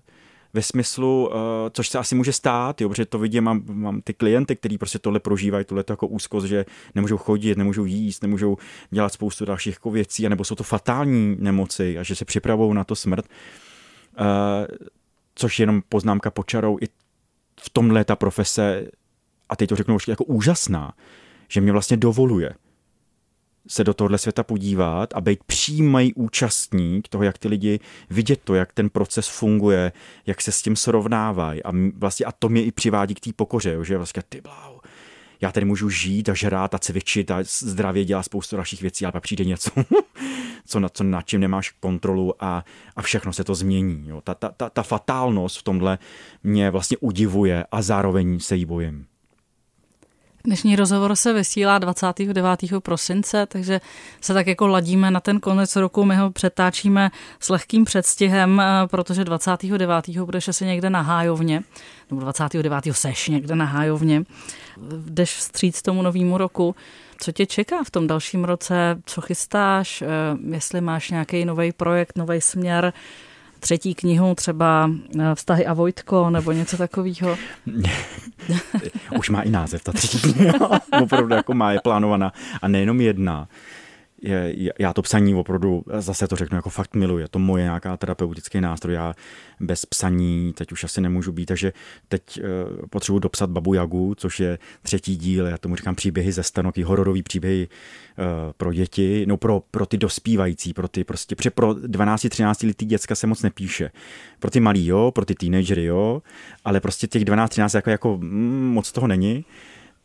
ve 0.53 0.61
smyslu, 0.61 1.27
uh, 1.27 1.35
což 1.73 1.89
se 1.89 1.99
asi 1.99 2.15
může 2.15 2.33
stát, 2.33 2.81
jo, 2.81 2.89
protože 2.89 3.05
to 3.05 3.19
vidím, 3.19 3.43
mám, 3.43 3.63
mám 3.67 4.01
ty 4.01 4.13
klienty, 4.13 4.55
kteří 4.55 4.77
prostě 4.77 4.99
tohle 4.99 5.19
prožívají, 5.19 5.65
tohle 5.65 5.83
jako 5.89 6.07
úzkost, 6.07 6.47
že 6.47 6.65
nemůžou 6.95 7.17
chodit, 7.17 7.57
nemůžou 7.57 7.85
jíst, 7.85 8.21
nemůžou 8.21 8.57
dělat 8.91 9.13
spoustu 9.13 9.45
dalších 9.45 9.75
jako 9.75 9.91
věcí, 9.91 10.25
anebo 10.25 10.43
jsou 10.43 10.55
to 10.55 10.63
fatální 10.63 11.37
nemoci 11.39 11.97
a 11.97 12.03
že 12.03 12.15
se 12.15 12.25
připravují 12.25 12.73
na 12.73 12.83
to 12.83 12.95
smrt. 12.95 13.25
Uh, 14.19 14.25
což 15.35 15.59
je 15.59 15.63
jenom 15.63 15.81
poznámka 15.89 16.31
počarou, 16.31 16.77
i 16.81 16.87
v 17.61 17.69
tomhle 17.69 18.05
ta 18.05 18.15
profese, 18.15 18.87
a 19.49 19.55
teď 19.55 19.69
to 19.69 19.75
řeknu 19.75 19.97
jako 20.07 20.23
úžasná, 20.23 20.93
že 21.47 21.61
mě 21.61 21.71
vlastně 21.71 21.97
dovoluje 21.97 22.53
se 23.69 23.83
do 23.83 23.93
tohle 23.93 24.17
světa 24.17 24.43
podívat 24.43 25.13
a 25.13 25.21
být 25.21 25.43
přímý 25.43 26.13
účastník 26.13 27.07
toho, 27.07 27.23
jak 27.23 27.37
ty 27.37 27.47
lidi 27.47 27.79
vidět 28.09 28.41
to, 28.43 28.55
jak 28.55 28.73
ten 28.73 28.89
proces 28.89 29.27
funguje, 29.27 29.91
jak 30.25 30.41
se 30.41 30.51
s 30.51 30.61
tím 30.61 30.75
srovnávají. 30.75 31.63
A, 31.63 31.71
vlastně, 31.97 32.25
a 32.25 32.31
to 32.31 32.49
mě 32.49 32.63
i 32.63 32.71
přivádí 32.71 33.15
k 33.15 33.19
té 33.19 33.29
pokoře, 33.35 33.77
že 33.81 33.97
vlastně 33.97 34.23
ty 34.29 34.41
bláho, 34.41 34.81
já 35.41 35.51
tady 35.51 35.65
můžu 35.65 35.89
žít 35.89 36.29
a 36.29 36.33
žrát 36.33 36.73
a 36.73 36.79
cvičit 36.79 37.31
a 37.31 37.39
zdravě 37.43 38.05
dělat 38.05 38.23
spoustu 38.23 38.55
dalších 38.55 38.81
věcí, 38.81 39.05
ale 39.05 39.11
pak 39.11 39.23
přijde 39.23 39.45
něco, 39.45 39.71
co 40.65 40.79
na, 40.79 40.89
co 40.89 41.03
nad 41.03 41.21
čím 41.21 41.41
nemáš 41.41 41.69
kontrolu 41.69 42.43
a, 42.43 42.65
a 42.95 43.01
všechno 43.01 43.33
se 43.33 43.43
to 43.43 43.55
změní. 43.55 44.03
Jo. 44.07 44.21
Ta, 44.21 44.33
ta, 44.33 44.51
ta, 44.57 44.69
ta 44.69 44.83
fatálnost 44.83 45.57
v 45.57 45.63
tomhle 45.63 45.97
mě 46.43 46.71
vlastně 46.71 46.97
udivuje 46.97 47.65
a 47.71 47.81
zároveň 47.81 48.39
se 48.39 48.55
jí 48.55 48.65
bojím. 48.65 49.05
Dnešní 50.43 50.75
rozhovor 50.75 51.15
se 51.15 51.33
vysílá 51.33 51.79
29. 51.79 52.59
prosince, 52.79 53.45
takže 53.45 53.81
se 54.21 54.33
tak 54.33 54.47
jako 54.47 54.67
ladíme 54.67 55.11
na 55.11 55.19
ten 55.19 55.39
konec 55.39 55.75
roku. 55.75 56.05
My 56.05 56.15
ho 56.15 56.31
přetáčíme 56.31 57.11
s 57.39 57.49
lehkým 57.49 57.85
předstihem, 57.85 58.59
eh, 58.59 58.87
protože 58.87 59.23
29. 59.23 60.25
budeš 60.25 60.47
asi 60.47 60.65
někde 60.65 60.89
na 60.89 61.01
hájovně, 61.01 61.63
nebo 62.11 62.21
29. 62.21 62.93
seš 62.93 63.27
někde 63.27 63.55
na 63.55 63.65
hájovně. 63.65 64.23
Jdeš 65.05 65.35
vstříc 65.35 65.81
tomu 65.81 66.01
novému 66.01 66.37
roku. 66.37 66.75
Co 67.21 67.31
tě 67.31 67.45
čeká 67.45 67.83
v 67.83 67.91
tom 67.91 68.07
dalším 68.07 68.43
roce? 68.43 69.01
Co 69.05 69.21
chystáš? 69.21 70.01
Eh, 70.01 70.07
jestli 70.55 70.81
máš 70.81 71.09
nějaký 71.11 71.45
nový 71.45 71.71
projekt, 71.71 72.17
nový 72.17 72.41
směr? 72.41 72.93
Třetí 73.59 73.95
knihu, 73.95 74.35
třeba 74.35 74.91
eh, 75.19 75.35
Vztahy 75.35 75.65
a 75.65 75.73
Vojtko, 75.73 76.29
nebo 76.29 76.51
něco 76.51 76.77
takového? 76.77 77.37
Už 79.17 79.29
má 79.29 79.41
i 79.41 79.49
název, 79.49 79.83
ta 79.83 79.91
třetí 79.91 80.33
kniha. 80.33 80.53
Opravdu 81.03 81.35
jako 81.35 81.53
má 81.53 81.71
je 81.71 81.79
plánovaná. 81.83 82.33
A 82.61 82.67
nejenom 82.67 83.01
jedna 83.01 83.47
je, 84.21 84.73
já 84.79 84.93
to 84.93 85.01
psaní 85.01 85.35
opravdu, 85.35 85.83
zase 85.97 86.27
to 86.27 86.35
řeknu, 86.35 86.55
jako 86.55 86.69
fakt 86.69 86.95
miluji. 86.95 87.23
Je 87.23 87.27
to 87.27 87.39
moje 87.39 87.63
nějaká 87.63 87.97
terapeutický 87.97 88.61
nástroj. 88.61 88.93
Já 88.93 89.13
bez 89.59 89.85
psaní 89.85 90.53
teď 90.53 90.71
už 90.71 90.83
asi 90.83 91.01
nemůžu 91.01 91.31
být, 91.31 91.45
takže 91.45 91.73
teď 92.07 92.39
uh, 92.39 92.85
potřebuji 92.89 93.19
dopsat 93.19 93.49
Babu 93.49 93.73
Jagu, 93.73 94.15
což 94.15 94.39
je 94.39 94.59
třetí 94.81 95.17
díl, 95.17 95.45
já 95.45 95.57
tomu 95.57 95.75
říkám 95.75 95.95
příběhy 95.95 96.31
ze 96.31 96.43
stanoky, 96.43 96.83
hororový 96.83 97.23
příběhy 97.23 97.67
uh, 97.67 98.25
pro 98.57 98.73
děti, 98.73 99.25
no 99.27 99.37
pro, 99.37 99.63
pro 99.71 99.85
ty 99.85 99.97
dospívající, 99.97 100.73
pro 100.73 100.87
ty 100.87 101.03
prostě, 101.03 101.35
protože 101.35 101.49
pro 101.49 101.71
12-13 101.71 102.67
letý 102.67 102.85
děcka 102.85 103.15
se 103.15 103.27
moc 103.27 103.41
nepíše. 103.41 103.91
Pro 104.39 104.51
ty 104.51 104.59
malý 104.59 104.85
jo, 104.87 105.11
pro 105.15 105.25
ty 105.25 105.35
teenagery 105.35 105.83
jo, 105.83 106.21
ale 106.65 106.79
prostě 106.79 107.07
těch 107.07 107.23
12-13 107.23 107.77
jako, 107.77 107.89
jako 107.89 108.17
mm, 108.17 108.71
moc 108.73 108.91
toho 108.91 109.07
není 109.07 109.45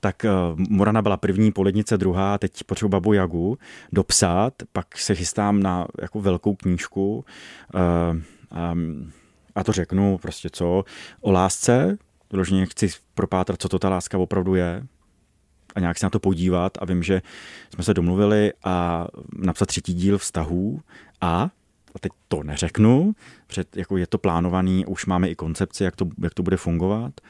tak 0.05 0.24
eh, 0.24 0.30
Morana 0.57 1.02
byla 1.02 1.16
první, 1.16 1.52
Polednice 1.52 1.98
druhá, 1.98 2.38
teď 2.38 2.64
potřebuji 2.66 2.88
Babu 2.88 3.12
Jagu 3.12 3.59
dopsat, 3.92 4.55
pak 4.72 4.98
se 4.98 5.14
chystám 5.14 5.62
na 5.62 5.86
jako 6.00 6.20
velkou 6.20 6.55
knížku 6.55 7.24
eh, 7.74 8.22
a 9.55 9.64
to 9.64 9.72
řeknu 9.72 10.18
prostě 10.18 10.48
co, 10.52 10.84
o 11.20 11.30
lásce, 11.32 11.98
vyloženě 12.32 12.66
chci 12.66 12.88
propátrat, 13.14 13.62
co 13.62 13.68
to 13.68 13.78
ta 13.78 13.88
láska 13.88 14.18
opravdu 14.18 14.55
je 14.55 14.86
a 15.74 15.80
nějak 15.80 15.98
se 15.98 16.07
na 16.07 16.11
to 16.11 16.18
podívat 16.18 16.72
a 16.80 16.84
vím, 16.84 17.02
že 17.02 17.22
jsme 17.74 17.84
se 17.84 17.94
domluvili 17.94 18.52
a 18.64 19.07
napsat 19.36 19.66
třetí 19.66 19.94
díl 19.94 20.18
vztahů 20.18 20.80
a 21.20 21.50
a 21.94 21.98
teď 22.00 22.12
to 22.28 22.42
neřeknu, 22.42 23.14
před, 23.46 23.76
jako 23.76 23.96
je 23.96 24.07
to 24.07 24.18
plánovaný, 24.18 24.86
už 24.86 25.07
máme 25.07 25.28
i 25.28 25.34
koncepci, 25.34 25.84
jak 25.84 25.96
to, 25.96 26.07
jak 26.22 26.34
to 26.34 26.42
bude 26.42 26.57
fungovat. 26.57 27.12
Uh, 27.20 27.28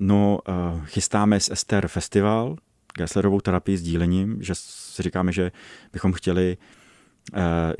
no, 0.00 0.38
chystáme 0.84 1.40
s 1.40 1.50
Ester 1.50 1.88
festival, 1.88 2.56
Gesslerovou 2.96 3.40
terapii 3.40 3.76
s 3.76 3.82
dílením, 3.82 4.42
že 4.42 4.54
si 4.54 5.02
říkáme, 5.02 5.32
že 5.32 5.52
bychom 5.92 6.12
chtěli 6.12 6.56
uh, 6.56 6.62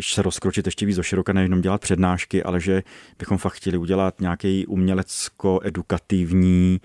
se 0.00 0.22
rozkročit 0.22 0.66
ještě 0.66 0.86
víc 0.86 0.98
široka, 1.02 1.32
nejenom 1.32 1.60
dělat 1.60 1.80
přednášky, 1.80 2.42
ale 2.42 2.60
že 2.60 2.82
bychom 3.18 3.38
fakt 3.38 3.52
chtěli 3.52 3.78
udělat 3.78 4.20
nějaký 4.20 4.66
umělecko-edukativní 4.66 6.80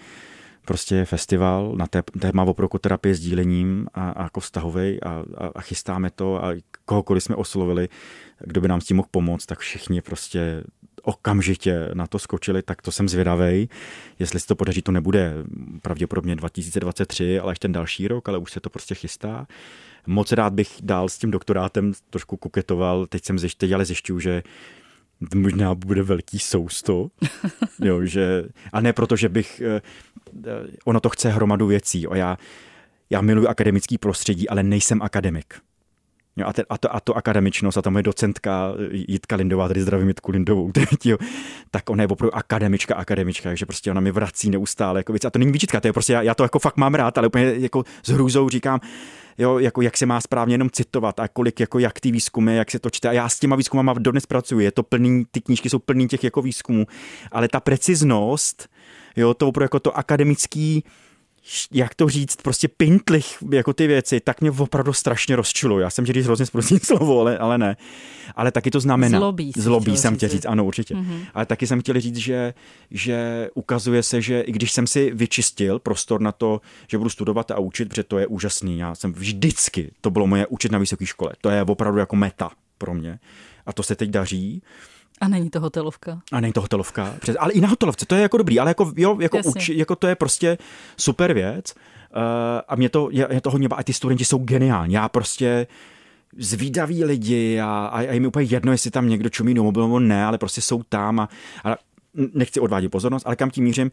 prostě 0.66 1.06
festival 1.06 1.74
na 1.76 1.88
téma 2.20 2.44
oprokoterapie 2.44 3.16
s 3.16 3.20
dílením 3.20 3.88
a, 3.94 4.10
a 4.10 4.24
jako 4.24 4.40
vztahovej 4.40 5.00
a, 5.04 5.10
a, 5.10 5.24
a 5.56 5.62
chystáme 5.62 6.12
to 6.12 6.46
a 6.46 6.54
kohokoliv 6.86 7.24
jsme 7.24 7.36
oslovili, 7.36 7.90
kdo 8.40 8.62
by 8.62 8.68
nám 8.68 8.82
s 8.82 8.86
tím 8.86 8.98
mohl 8.98 9.10
pomoct, 9.12 9.46
tak 9.46 9.60
všichni 9.60 10.02
prostě 10.02 10.64
okamžitě 11.02 11.90
na 11.94 12.08
to 12.08 12.20
skočili, 12.20 12.62
tak 12.62 12.82
to 12.82 12.92
jsem 12.92 13.10
zvědavej. 13.10 13.68
Jestli 14.20 14.40
se 14.40 14.48
to 14.48 14.56
podaří, 14.56 14.82
to 14.82 14.92
nebude 14.92 15.34
pravděpodobně 15.82 16.36
2023, 16.36 17.40
ale 17.40 17.52
až 17.52 17.60
ten 17.60 17.72
další 17.72 18.08
rok, 18.08 18.30
ale 18.30 18.38
už 18.38 18.52
se 18.52 18.60
to 18.60 18.70
prostě 18.70 18.96
chystá. 18.96 19.48
Moc 20.08 20.32
rád 20.32 20.54
bych 20.54 20.78
dál 20.84 21.10
s 21.10 21.18
tím 21.18 21.32
doktorátem 21.32 21.94
trošku 22.10 22.38
koketoval. 22.38 23.06
Teď 23.06 23.26
jsem 23.26 23.40
zjišť, 23.40 23.58
teď 23.58 23.72
ale 23.72 23.86
zjišťuju, 23.86 24.20
že 24.20 24.44
možná 25.36 25.76
bude 25.76 26.04
velký 26.04 26.40
sousto, 26.40 27.08
jo, 27.80 28.06
že, 28.06 28.44
a 28.74 28.82
ne 28.82 28.94
proto, 28.94 29.16
že 29.16 29.30
bych, 29.30 29.62
eh, 29.62 29.82
ono 30.86 31.00
to 31.00 31.10
chce 31.10 31.30
hromadu 31.30 31.68
věcí, 31.68 32.08
o 32.08 32.16
já, 32.16 32.38
já 33.10 33.22
miluji 33.22 33.48
akademický 33.48 33.98
prostředí, 33.98 34.50
ale 34.50 34.64
nejsem 34.64 35.02
akademik. 35.02 35.54
Jo, 36.38 36.48
a, 36.48 36.54
te, 36.54 36.64
a, 36.70 36.78
to, 36.78 36.96
a 36.96 37.00
to 37.00 37.18
akademičnost 37.18 37.78
a 37.78 37.82
ta 37.82 37.90
moje 37.90 38.04
docentka 38.04 38.74
Jitka 38.92 39.36
Lindová, 39.36 39.68
tady 39.68 39.82
zdravím 39.82 40.08
Jitku 40.08 40.32
Lindovou, 40.32 40.72
jo, 41.06 41.18
tak 41.72 41.90
ona 41.90 42.04
je 42.04 42.08
opravdu 42.08 42.36
akademička, 42.36 42.96
akademička, 42.96 43.50
takže 43.50 43.66
prostě 43.66 43.92
ona 43.92 44.02
mi 44.02 44.12
vrací 44.12 44.50
neustále 44.50 45.00
jako 45.00 45.14
věc. 45.14 45.26
A 45.26 45.30
to 45.30 45.40
není 45.40 45.52
výčitka, 45.52 45.80
to 45.80 45.88
je 45.88 45.94
prostě, 45.94 46.14
já, 46.14 46.22
já 46.22 46.36
to 46.36 46.44
jako 46.44 46.60
fakt 46.60 46.78
mám 46.78 46.96
rád, 46.96 47.18
ale 47.18 47.28
úplně 47.28 47.54
jako 47.58 47.84
s 48.04 48.10
hrůzou 48.10 48.50
říkám, 48.50 48.80
jo, 49.38 49.60
jako 49.60 49.82
jak 49.82 49.98
se 49.98 50.06
má 50.06 50.22
správně 50.22 50.54
jenom 50.54 50.70
citovat 50.70 51.20
a 51.20 51.28
kolik, 51.28 51.60
jako 51.60 51.80
jak 51.80 52.00
ty 52.00 52.12
výzkumy, 52.12 52.56
jak 52.56 52.72
se 52.72 52.80
to 52.80 52.90
čte. 52.90 53.10
A 53.10 53.12
já 53.12 53.30
s 53.30 53.40
těma 53.40 53.56
výzkumama 53.56 53.94
dodnes 53.94 54.26
pracuji, 54.26 54.60
je 54.60 54.72
to 54.72 54.84
plný, 54.84 55.26
ty 55.32 55.42
knížky 55.42 55.70
jsou 55.70 55.80
plný 55.80 56.08
těch 56.08 56.24
jako 56.24 56.42
výzkumů, 56.42 56.88
ale 57.32 57.48
ta 57.48 57.60
preciznost, 57.60 58.70
jo, 59.16 59.34
to 59.34 59.48
opravdu 59.48 59.66
jako 59.66 59.80
to 59.80 59.98
akademický, 59.98 60.84
jak 61.72 61.96
to 61.96 62.10
říct, 62.10 62.36
prostě 62.36 62.68
pintlich 62.68 63.38
jako 63.52 63.74
ty 63.74 63.88
věci, 63.88 64.20
tak 64.20 64.42
mě 64.42 64.52
opravdu 64.52 64.94
strašně 64.94 65.36
rozčilo. 65.36 65.80
Já 65.80 65.90
jsem 65.90 66.06
říct 66.06 66.26
hrozně 66.26 66.46
zprostý 66.46 66.80
slovo, 66.80 67.20
ale, 67.20 67.38
ale 67.38 67.58
ne. 67.58 67.78
Ale 68.36 68.52
taky 68.52 68.72
to 68.72 68.80
znamená. 68.80 69.20
Zlobí. 69.20 69.52
Zlobí 69.58 69.98
jsem 69.98 70.16
chtěl 70.16 70.30
říct, 70.30 70.46
ano, 70.46 70.66
určitě. 70.66 70.96
Mm-hmm. 70.96 71.26
Ale 71.34 71.46
taky 71.46 71.68
jsem 71.68 71.82
chtěl 71.82 72.02
říct, 72.02 72.18
že, 72.18 72.54
že 72.92 73.50
ukazuje 73.54 74.04
se, 74.04 74.22
že 74.22 74.42
i 74.42 74.52
když 74.52 74.72
jsem 74.72 74.88
si 74.88 75.12
vyčistil 75.14 75.80
prostor 75.80 76.22
na 76.22 76.32
to, 76.32 76.62
že 76.88 76.98
budu 76.98 77.10
studovat 77.10 77.52
a 77.52 77.60
učit, 77.60 77.90
protože 77.90 78.04
to 78.04 78.18
je 78.18 78.28
úžasný. 78.28 78.80
Já 78.80 78.96
jsem 78.96 79.14
vždycky, 79.14 79.92
to 80.02 80.12
bylo 80.12 80.28
moje 80.28 80.48
učit 80.48 80.72
na 80.72 80.78
vysoké 80.80 81.06
škole. 81.06 81.32
To 81.42 81.50
je 81.50 81.64
opravdu 81.64 82.00
jako 82.00 82.16
meta 82.16 82.50
pro 82.78 82.94
mě. 82.94 83.20
A 83.66 83.74
to 83.74 83.84
se 83.84 83.96
teď 83.96 84.10
daří. 84.10 84.62
A 85.22 85.28
není 85.28 85.50
to 85.50 85.60
hotelovka. 85.60 86.22
A 86.32 86.40
není 86.40 86.54
to 86.54 86.62
hotelovka, 86.62 87.16
přes, 87.20 87.36
ale 87.40 87.54
i 87.54 87.62
na 87.62 87.68
hotelovce, 87.68 88.06
to 88.06 88.16
je 88.16 88.22
jako 88.22 88.38
dobrý, 88.38 88.60
ale 88.60 88.70
jako, 88.70 88.94
jo, 88.96 89.18
jako, 89.22 89.38
uč, 89.46 89.70
jako 89.70 89.96
to 89.96 90.08
je 90.08 90.16
prostě 90.16 90.58
super 90.98 91.34
věc. 91.34 91.74
Uh, 92.16 92.22
a 92.68 92.76
mě 92.76 92.90
to, 92.90 93.10
je, 93.12 93.28
je 93.32 93.42
to 93.42 93.52
hodně, 93.52 93.68
a 93.68 93.84
ty 93.84 93.94
studenti 93.94 94.26
jsou 94.26 94.38
geniální. 94.38 94.94
Já 94.94 95.10
prostě 95.10 95.68
zvídaví 96.38 97.04
lidi 97.04 97.60
a, 97.60 97.66
a, 97.68 97.98
a 97.98 98.02
je 98.02 98.20
mi 98.20 98.28
úplně 98.28 98.48
jedno, 98.50 98.72
jestli 98.72 98.92
tam 98.92 99.10
někdo 99.10 99.30
čumí 99.30 99.54
do 99.54 99.64
mobilu 99.64 99.86
nebo 99.86 100.00
ne, 100.00 100.26
ale 100.26 100.38
prostě 100.38 100.62
jsou 100.62 100.84
tam 100.84 101.20
a, 101.20 101.30
a 101.64 101.76
nechci 102.14 102.60
odvádět 102.60 102.92
pozornost, 102.92 103.28
ale 103.28 103.36
kam 103.36 103.52
tím 103.52 103.64
mířím, 103.64 103.92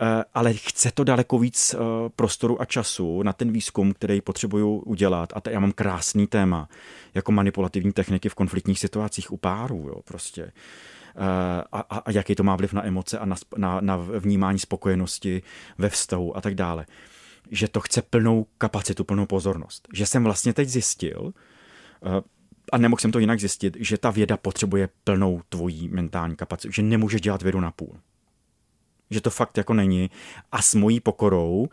eh, 0.00 0.24
ale 0.34 0.54
chce 0.54 0.90
to 0.90 1.04
daleko 1.04 1.38
víc 1.38 1.74
eh, 1.74 1.78
prostoru 2.16 2.60
a 2.60 2.64
času 2.64 3.22
na 3.22 3.32
ten 3.32 3.52
výzkum, 3.52 3.92
který 3.92 4.20
potřebuju 4.20 4.78
udělat. 4.78 5.32
A 5.32 5.50
já 5.50 5.60
mám 5.60 5.72
krásný 5.72 6.26
téma, 6.26 6.68
jako 7.14 7.32
manipulativní 7.32 7.92
techniky 7.92 8.28
v 8.28 8.34
konfliktních 8.34 8.78
situacích 8.78 9.32
u 9.32 9.36
párů, 9.36 9.84
jo, 9.88 10.02
prostě. 10.04 10.42
Eh, 10.42 11.64
a, 11.72 11.80
a, 11.80 11.98
a 11.98 12.10
jaký 12.10 12.34
to 12.34 12.42
má 12.42 12.56
vliv 12.56 12.72
na 12.72 12.86
emoce 12.86 13.18
a 13.18 13.24
na, 13.24 13.36
na, 13.56 13.80
na 13.80 13.96
vnímání 13.96 14.58
spokojenosti 14.58 15.42
ve 15.78 15.88
vztahu 15.88 16.36
a 16.36 16.40
tak 16.40 16.54
dále. 16.54 16.86
Že 17.50 17.68
to 17.68 17.80
chce 17.80 18.02
plnou 18.02 18.46
kapacitu, 18.58 19.04
plnou 19.04 19.26
pozornost. 19.26 19.88
Že 19.94 20.06
jsem 20.06 20.24
vlastně 20.24 20.52
teď 20.52 20.68
zjistil, 20.68 21.32
a 22.72 22.78
nemohl 22.78 23.00
jsem 23.00 23.12
to 23.12 23.18
jinak 23.18 23.40
zjistit, 23.40 23.76
že 23.80 23.98
ta 23.98 24.10
věda 24.10 24.36
potřebuje 24.36 24.88
plnou 25.04 25.40
tvojí 25.48 25.88
mentální 25.88 26.36
kapacitu, 26.36 26.72
že 26.72 26.82
nemůže 26.82 27.20
dělat 27.20 27.42
vědu 27.42 27.60
na 27.60 27.70
půl. 27.70 27.96
Že 29.10 29.20
to 29.20 29.30
fakt 29.30 29.56
jako 29.56 29.74
není. 29.74 30.10
A 30.52 30.62
s 30.62 30.74
mojí 30.74 31.00
pokorou 31.00 31.58
uh, 31.58 31.68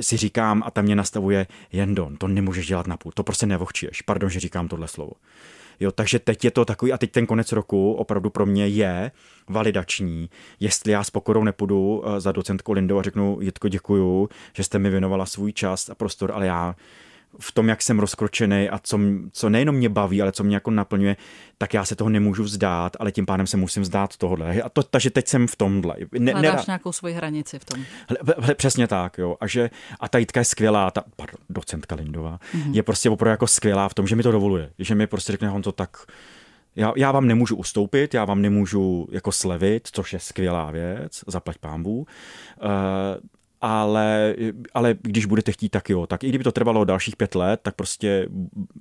si 0.00 0.16
říkám, 0.16 0.62
a 0.66 0.70
tam 0.70 0.84
mě 0.84 0.96
nastavuje 0.96 1.46
Jendon, 1.72 2.16
to 2.16 2.28
nemůžeš 2.28 2.66
dělat 2.66 2.86
na 2.86 2.96
půl, 2.96 3.12
to 3.12 3.22
prostě 3.22 3.46
nevochčíš. 3.46 4.02
Pardon, 4.02 4.30
že 4.30 4.40
říkám 4.40 4.68
tohle 4.68 4.88
slovo. 4.88 5.12
Jo, 5.80 5.92
takže 5.92 6.18
teď 6.18 6.44
je 6.44 6.50
to 6.50 6.64
takový, 6.64 6.92
a 6.92 6.98
teď 6.98 7.12
ten 7.12 7.26
konec 7.26 7.52
roku 7.52 7.92
opravdu 7.92 8.30
pro 8.30 8.46
mě 8.46 8.68
je 8.68 9.10
validační, 9.48 10.30
jestli 10.60 10.92
já 10.92 11.04
s 11.04 11.10
pokorou 11.10 11.44
nepůjdu 11.44 11.98
uh, 11.98 12.18
za 12.18 12.32
docentkou 12.32 12.72
Lindou 12.72 12.98
a 12.98 13.02
řeknu, 13.02 13.38
Jitko, 13.40 13.68
děkuju, 13.68 14.28
že 14.52 14.64
jste 14.64 14.78
mi 14.78 14.90
věnovala 14.90 15.26
svůj 15.26 15.52
čas 15.52 15.88
a 15.88 15.94
prostor, 15.94 16.32
ale 16.32 16.46
já 16.46 16.74
v 17.40 17.52
tom, 17.52 17.68
jak 17.68 17.82
jsem 17.82 17.98
rozkročený 17.98 18.70
a 18.70 18.78
co, 18.78 18.98
co 19.32 19.48
nejenom 19.48 19.74
mě 19.74 19.88
baví, 19.88 20.22
ale 20.22 20.32
co 20.32 20.44
mě 20.44 20.56
jako 20.56 20.70
naplňuje, 20.70 21.16
tak 21.58 21.74
já 21.74 21.84
se 21.84 21.96
toho 21.96 22.10
nemůžu 22.10 22.42
vzdát, 22.42 22.96
ale 23.00 23.12
tím 23.12 23.26
pádem 23.26 23.46
se 23.46 23.56
musím 23.56 23.82
vzdát 23.82 24.16
tohohle. 24.16 24.62
A 24.62 24.68
to, 24.68 24.82
takže 24.82 25.10
teď 25.10 25.28
jsem 25.28 25.46
v 25.46 25.56
tomhle. 25.56 25.96
Ne, 26.18 26.32
Hledáš 26.32 26.52
nera... 26.52 26.64
nějakou 26.66 26.92
svoji 26.92 27.14
hranici 27.14 27.58
v 27.58 27.64
tom. 27.64 27.84
Hle, 28.08 28.34
hle, 28.38 28.54
přesně 28.54 28.86
tak, 28.86 29.18
jo. 29.18 29.36
A, 29.40 29.46
že, 29.46 29.70
a 30.00 30.08
ta 30.08 30.18
Jitka 30.18 30.40
je 30.40 30.44
skvělá, 30.44 30.90
ta 30.90 31.04
pardon, 31.16 31.40
docentka 31.50 31.94
Lindová, 31.94 32.38
mm-hmm. 32.38 32.74
je 32.74 32.82
prostě 32.82 33.10
opravdu 33.10 33.30
jako 33.30 33.46
skvělá 33.46 33.88
v 33.88 33.94
tom, 33.94 34.06
že 34.06 34.16
mi 34.16 34.22
to 34.22 34.32
dovoluje. 34.32 34.70
Že 34.78 34.94
mi 34.94 35.06
prostě 35.06 35.32
řekne, 35.32 35.50
on 35.50 35.62
to 35.62 35.72
tak, 35.72 35.96
já, 36.76 36.92
já 36.96 37.12
vám 37.12 37.26
nemůžu 37.26 37.56
ustoupit, 37.56 38.14
já 38.14 38.24
vám 38.24 38.42
nemůžu 38.42 39.08
jako 39.12 39.32
slevit, 39.32 39.88
což 39.92 40.12
je 40.12 40.18
skvělá 40.20 40.70
věc, 40.70 41.24
zaplať 41.26 41.58
pámbu. 41.58 41.96
Uh, 41.96 42.06
ale, 43.60 44.34
ale 44.74 44.94
když 45.02 45.26
budete 45.26 45.52
chtít, 45.52 45.68
tak 45.68 45.90
jo. 45.90 46.06
Tak 46.06 46.24
i 46.24 46.28
kdyby 46.28 46.44
to 46.44 46.52
trvalo 46.52 46.84
dalších 46.84 47.16
pět 47.16 47.34
let, 47.34 47.60
tak 47.62 47.74
prostě, 47.74 48.28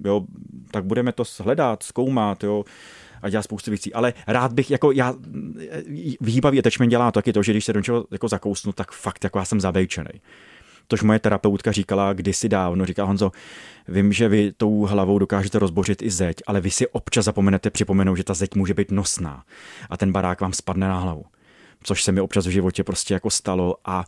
jo, 0.06 0.26
tak 0.72 0.86
budeme 0.86 1.12
to 1.12 1.24
hledat, 1.40 1.84
zkoumat, 1.84 2.44
jo 2.44 2.64
a 3.22 3.30
dělat 3.30 3.44
spoustu 3.44 3.72
věcí. 3.72 3.94
Ale 3.94 4.14
rád 4.28 4.54
bych, 4.54 4.72
jako 4.72 4.92
já, 4.92 5.14
výhýbavý 6.22 6.60
attachment 6.60 6.90
dělá 6.90 7.12
taky 7.12 7.34
to, 7.34 7.44
že 7.44 7.52
když 7.52 7.66
se 7.66 7.74
do 7.74 7.80
něčeho 7.80 8.06
jako 8.12 8.28
zakousnu, 8.28 8.72
tak 8.72 8.92
fakt 8.92 9.24
jako 9.24 9.40
já 9.40 9.46
jsem 9.46 9.62
zabejčený. 9.62 10.22
Tož 10.88 11.04
moje 11.04 11.20
terapeutka 11.20 11.72
říkala 11.72 12.14
kdysi 12.14 12.50
dávno, 12.50 12.86
říká 12.86 13.04
Honzo, 13.04 13.32
vím, 13.88 14.14
že 14.14 14.30
vy 14.30 14.52
tou 14.58 14.86
hlavou 14.86 15.20
dokážete 15.20 15.60
rozbořit 15.60 16.02
i 16.02 16.10
zeď, 16.10 16.38
ale 16.48 16.62
vy 16.62 16.72
si 16.72 16.88
občas 16.88 17.26
zapomenete 17.26 17.70
připomenout, 17.70 18.16
že 18.16 18.24
ta 18.24 18.34
zeď 18.34 18.56
může 18.56 18.74
být 18.74 18.92
nosná 18.92 19.44
a 19.90 19.98
ten 19.98 20.12
barák 20.12 20.42
vám 20.42 20.54
spadne 20.54 20.88
na 20.88 21.00
hlavu. 21.00 21.26
Což 21.84 22.04
se 22.04 22.12
mi 22.12 22.22
občas 22.22 22.48
v 22.48 22.50
životě 22.50 22.84
prostě 22.84 23.14
jako 23.14 23.30
stalo 23.30 23.76
a 23.86 24.06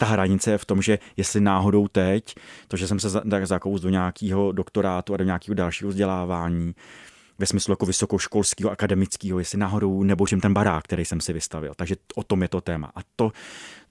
ta 0.00 0.06
hranice 0.06 0.50
je 0.50 0.58
v 0.58 0.64
tom, 0.64 0.82
že 0.82 0.98
jestli 1.16 1.40
náhodou 1.40 1.88
teď, 1.88 2.34
to, 2.68 2.76
že 2.76 2.88
jsem 2.88 3.00
se 3.00 3.10
zakous 3.42 3.80
do 3.80 3.88
nějakého 3.88 4.52
doktorátu 4.52 5.14
a 5.14 5.16
do 5.16 5.24
nějakého 5.24 5.54
dalšího 5.54 5.90
vzdělávání, 5.90 6.74
ve 7.38 7.46
smyslu 7.46 7.72
jako 7.72 7.86
vysokoškolského, 7.86 8.70
akademického, 8.70 9.38
jestli 9.38 9.58
náhodou 9.58 10.02
nebožím 10.02 10.40
ten 10.40 10.54
barák, 10.54 10.84
který 10.84 11.04
jsem 11.04 11.20
si 11.20 11.32
vystavil. 11.32 11.72
Takže 11.76 11.96
o 12.14 12.22
tom 12.22 12.42
je 12.42 12.48
to 12.48 12.60
téma. 12.60 12.92
A 12.94 13.00
to, 13.16 13.32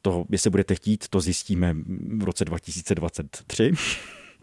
to 0.02 0.26
jestli 0.30 0.50
budete 0.50 0.76
chtít, 0.76 1.08
to 1.08 1.22
zjistíme 1.22 1.76
v 2.18 2.24
roce 2.24 2.46
2023. 2.46 3.72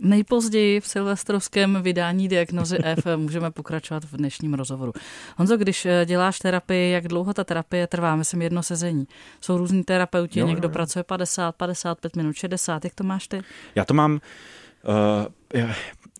Nejpozději 0.00 0.80
v 0.80 0.86
silvestrovském 0.86 1.82
vydání 1.82 2.28
diagnozy 2.28 2.78
F 2.82 3.06
můžeme 3.16 3.50
pokračovat 3.50 4.04
v 4.04 4.16
dnešním 4.16 4.54
rozhovoru. 4.54 4.92
Honzo, 5.36 5.56
když 5.56 5.86
eh, 5.86 6.06
děláš 6.06 6.38
terapii, 6.38 6.92
jak 6.92 7.08
dlouho 7.08 7.34
ta 7.34 7.44
terapie 7.44 7.86
trvá? 7.86 8.16
Myslím 8.16 8.42
jedno 8.42 8.62
sezení. 8.62 9.06
Jsou 9.40 9.58
různí 9.58 9.84
terapeuti, 9.84 10.40
jo, 10.40 10.46
někdo 10.46 10.68
jo. 10.68 10.72
pracuje 10.72 11.02
50, 11.02 11.56
55 11.56 12.16
minut, 12.16 12.36
60. 12.36 12.84
Jak 12.84 12.94
to 12.94 13.04
máš 13.04 13.28
ty? 13.28 13.42
Já 13.74 13.84
to 13.84 13.94
mám... 13.94 14.20
Uh, 15.52 15.70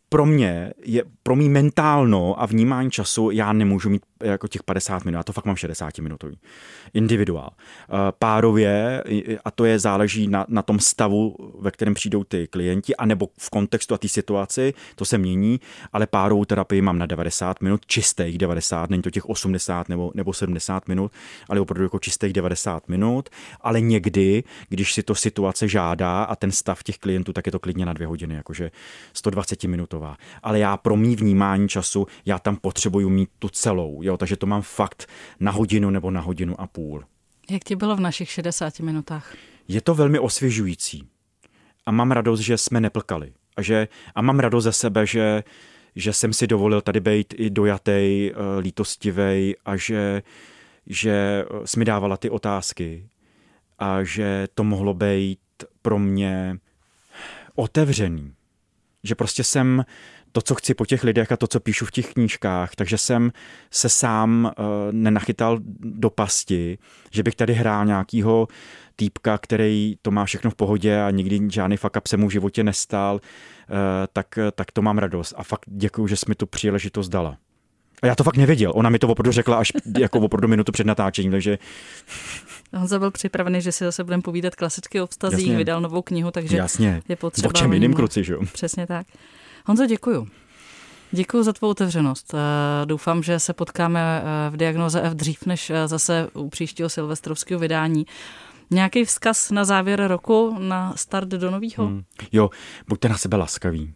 pro 0.09 0.27
mě, 0.27 0.73
je, 0.85 1.05
pro 1.23 1.37
mý 1.37 1.49
mentálno 1.49 2.43
a 2.43 2.47
vnímání 2.47 2.91
času, 2.91 3.31
já 3.31 3.53
nemůžu 3.53 3.91
mít 3.91 4.03
jako 4.23 4.49
těch 4.49 4.63
50 4.63 5.05
minut, 5.05 5.19
a 5.19 5.23
to 5.23 5.33
fakt 5.33 5.45
mám 5.45 5.57
60 5.57 5.99
minutový. 5.99 6.39
Individuál. 6.95 7.51
Párově, 8.19 9.05
a 9.45 9.51
to 9.51 9.65
je 9.65 9.79
záleží 9.79 10.29
na, 10.29 10.47
na 10.49 10.63
tom 10.63 10.81
stavu, 10.81 11.37
ve 11.61 11.71
kterém 11.71 11.95
přijdou 11.95 12.25
ty 12.25 12.47
klienti, 12.47 12.97
anebo 12.97 13.29
v 13.39 13.51
kontextu 13.51 13.95
a 13.95 13.99
té 13.99 14.09
situaci, 14.09 14.75
to 14.95 15.05
se 15.05 15.19
mění, 15.19 15.61
ale 15.93 16.07
párovou 16.07 16.45
terapii 16.45 16.83
mám 16.83 16.99
na 16.99 17.07
90 17.07 17.61
minut, 17.61 17.87
čistých 17.87 18.39
90, 18.39 18.91
není 18.91 19.03
to 19.03 19.11
těch 19.11 19.29
80 19.29 19.89
nebo, 19.89 20.13
nebo 20.15 20.33
70 20.33 20.89
minut, 20.89 21.13
ale 21.49 21.61
opravdu 21.61 21.85
jako 21.85 21.99
čistých 21.99 22.33
90 22.33 22.89
minut, 22.89 23.29
ale 23.61 23.81
někdy, 23.81 24.45
když 24.69 24.95
si 24.95 25.03
to 25.03 25.15
situace 25.15 25.69
žádá 25.69 26.23
a 26.23 26.37
ten 26.37 26.53
stav 26.53 26.83
těch 26.83 26.99
klientů, 26.99 27.33
tak 27.33 27.47
je 27.47 27.53
to 27.53 27.59
klidně 27.59 27.87
na 27.87 27.93
dvě 27.93 28.07
hodiny, 28.07 28.35
jakože 28.35 28.71
120 29.13 29.65
minutová. 29.65 30.17
Ale 30.43 30.59
já 30.59 30.77
pro 30.77 30.97
mý 30.97 31.17
vnímání 31.17 31.69
času, 31.69 32.07
já 32.27 32.39
tam 32.39 32.57
potřebuju 32.57 33.09
mít 33.09 33.31
tu 33.39 33.49
celou, 33.49 34.03
jo, 34.07 34.17
takže 34.17 34.37
to 34.37 34.47
mám 34.47 34.63
fakt 34.63 35.09
na 35.41 35.51
hodinu 35.51 35.91
nebo 35.91 36.11
na 36.11 36.21
hodinu 36.21 36.61
a 36.61 36.67
půl. 36.67 37.05
Jak 37.51 37.65
ti 37.65 37.77
bylo 37.77 37.97
v 37.97 38.01
našich 38.01 38.31
60 38.31 38.81
minutách? 38.81 39.35
Je 39.69 39.81
to 39.81 39.95
velmi 39.95 40.19
osvěžující. 40.19 41.09
A 41.87 41.91
mám 41.91 42.11
radost, 42.11 42.41
že 42.41 42.59
jsme 42.59 42.81
neplkali. 42.81 43.33
A, 43.57 43.63
že, 43.63 43.89
a 44.15 44.23
mám 44.23 44.39
radost 44.39 44.65
ze 44.65 44.73
sebe, 44.73 45.07
že, 45.07 45.45
že 45.97 46.13
jsem 46.13 46.33
si 46.33 46.47
dovolil 46.47 46.81
tady 46.81 47.01
být 47.01 47.35
i 47.37 47.51
dojatej, 47.51 48.33
eh, 48.35 48.61
lítostivej 48.61 49.57
a 49.65 49.77
že, 49.77 50.23
že 50.87 51.45
jsi 51.65 51.79
mi 51.79 51.85
dávala 51.85 52.17
ty 52.17 52.31
otázky 52.31 53.09
a 53.79 54.05
že 54.05 54.49
to 54.55 54.65
mohlo 54.65 54.95
být 54.95 55.41
pro 55.83 55.99
mě 55.99 56.59
otevřený. 57.55 58.33
Že 59.03 59.15
prostě 59.15 59.45
jsem 59.45 59.85
to, 60.37 60.43
co 60.43 60.55
chci 60.55 60.75
po 60.75 60.87
těch 60.87 61.05
lidech 61.05 61.33
a 61.33 61.37
to, 61.37 61.47
co 61.47 61.61
píšu 61.61 61.87
v 61.87 61.91
těch 61.91 62.13
knížkách, 62.13 62.75
takže 62.75 62.99
jsem 62.99 63.33
se 63.71 63.89
sám 63.89 64.53
uh, 64.59 64.65
nenachytal 64.91 65.59
do 65.81 66.11
pasti, 66.11 66.79
že 67.11 67.23
bych 67.23 67.35
tady 67.35 67.55
hrál 67.55 67.87
nějakýho 67.87 68.49
týpka, 68.97 69.39
který 69.39 69.97
to 70.03 70.11
má 70.11 70.25
všechno 70.25 70.51
v 70.51 70.55
pohodě 70.55 71.03
a 71.03 71.11
nikdy 71.11 71.41
žádný 71.51 71.77
fuck 71.77 71.97
up 71.97 72.07
se 72.07 72.17
mu 72.17 72.29
v 72.29 72.31
životě 72.31 72.65
nestal, 72.65 73.15
uh, 73.15 73.21
tak, 74.13 74.39
tak 74.55 74.73
to 74.73 74.83
mám 74.83 74.99
radost. 74.99 75.35
A 75.37 75.43
fakt 75.43 75.65
děkuji, 75.67 76.07
že 76.07 76.17
jsi 76.17 76.27
mi 76.29 76.35
tu 76.35 76.47
příležitost 76.47 77.09
dala. 77.09 77.37
A 78.03 78.07
já 78.07 78.15
to 78.15 78.25
fakt 78.25 78.37
nevěděl. 78.37 78.73
Ona 78.75 78.91
mi 78.91 78.99
to 78.99 79.09
opravdu 79.09 79.33
řekla 79.33 79.57
až 79.57 79.73
jako 79.99 80.21
opravdu 80.21 80.49
minutu 80.49 80.73
před 80.73 80.87
natáčením, 80.87 81.33
takže... 81.33 81.59
Honza 82.73 82.99
byl 82.99 83.11
připravený, 83.11 83.61
že 83.61 83.73
si 83.73 83.85
zase 83.85 84.05
budeme 84.05 84.23
povídat 84.23 84.55
klasicky 84.55 85.01
o 85.01 85.07
vztazích, 85.07 85.47
Jasně. 85.47 85.57
vydal 85.57 85.81
novou 85.81 86.03
knihu, 86.03 86.31
takže 86.31 86.57
Jasně. 86.57 87.03
je 87.09 87.17
potřeba... 87.17 87.49
O 87.49 87.53
čem 87.53 87.73
jiným 87.73 87.95
kruci, 87.95 88.25
že 88.25 88.33
jo? 88.33 88.41
Přesně 88.53 88.87
tak. 88.87 89.07
Honzo, 89.67 89.87
děkuju. 89.87 90.29
Děkuji 91.13 91.43
za 91.43 91.53
tvou 91.53 91.69
otevřenost. 91.69 92.35
Eh, 92.35 92.87
doufám, 92.87 93.23
že 93.23 93.39
se 93.39 93.53
potkáme 93.53 94.23
eh, 94.23 94.51
v 94.51 94.57
diagnoze 94.57 95.03
F 95.03 95.15
dřív, 95.15 95.47
než 95.47 95.71
eh, 95.71 95.89
zase 95.89 96.29
u 96.35 96.49
příštího 96.49 96.89
silvestrovského 96.89 97.61
vydání. 97.61 98.07
Nějaký 98.71 99.05
vzkaz 99.05 99.51
na 99.51 99.65
závěr 99.65 100.07
roku, 100.07 100.57
na 100.59 100.93
start 100.97 101.29
do 101.29 101.51
nového? 101.51 101.87
Hmm. 101.87 102.03
Jo, 102.33 102.51
buďte 102.89 103.09
na 103.09 103.17
sebe 103.19 103.37
laskaví 103.37 103.95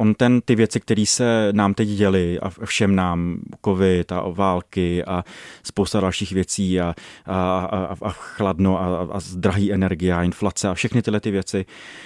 on 0.00 0.14
ten, 0.14 0.40
ty 0.40 0.54
věci, 0.54 0.80
které 0.80 1.06
se 1.06 1.48
nám 1.52 1.74
teď 1.74 1.88
děly 1.88 2.40
a 2.40 2.50
všem 2.64 2.94
nám, 2.94 3.40
covid 3.64 4.12
a 4.12 4.28
války 4.28 5.04
a 5.04 5.24
spousta 5.62 6.00
dalších 6.00 6.32
věcí 6.32 6.80
a, 6.80 6.94
a, 7.26 7.58
a, 7.58 7.96
a 8.02 8.10
chladno 8.10 8.80
a, 8.80 9.16
a 9.16 9.20
drahý 9.34 9.72
energie 9.72 10.14
a 10.14 10.22
inflace 10.22 10.68
a 10.68 10.74
všechny 10.74 11.02
tyhle 11.02 11.20
ty 11.20 11.30
věci, 11.30 11.64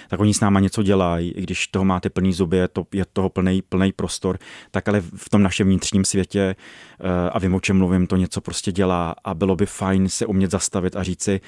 tak 0.08 0.20
oni 0.20 0.34
s 0.34 0.40
náma 0.40 0.60
něco 0.60 0.82
dělají, 0.82 1.32
i 1.32 1.42
když 1.42 1.66
toho 1.66 1.84
máte 1.84 2.10
plný 2.10 2.32
zuby, 2.32 2.56
je, 2.56 2.68
to, 2.68 2.86
je 2.94 3.04
toho 3.12 3.28
plný, 3.28 3.62
plný 3.62 3.92
prostor, 3.92 4.38
tak 4.70 4.88
ale 4.88 5.00
v 5.00 5.30
tom 5.30 5.42
našem 5.42 5.66
vnitřním 5.66 6.04
světě 6.04 6.40
eh, 7.00 7.30
a 7.30 7.38
vím, 7.38 7.54
o 7.54 7.60
čem 7.60 7.78
mluvím, 7.78 8.06
to 8.06 8.16
něco 8.16 8.40
prostě 8.40 8.72
dělá 8.72 9.14
a 9.24 9.34
bylo 9.34 9.56
by 9.56 9.66
fajn 9.66 10.08
se 10.08 10.26
umět 10.26 10.50
zastavit 10.50 10.96
a 10.96 11.02
říci, 11.02 11.40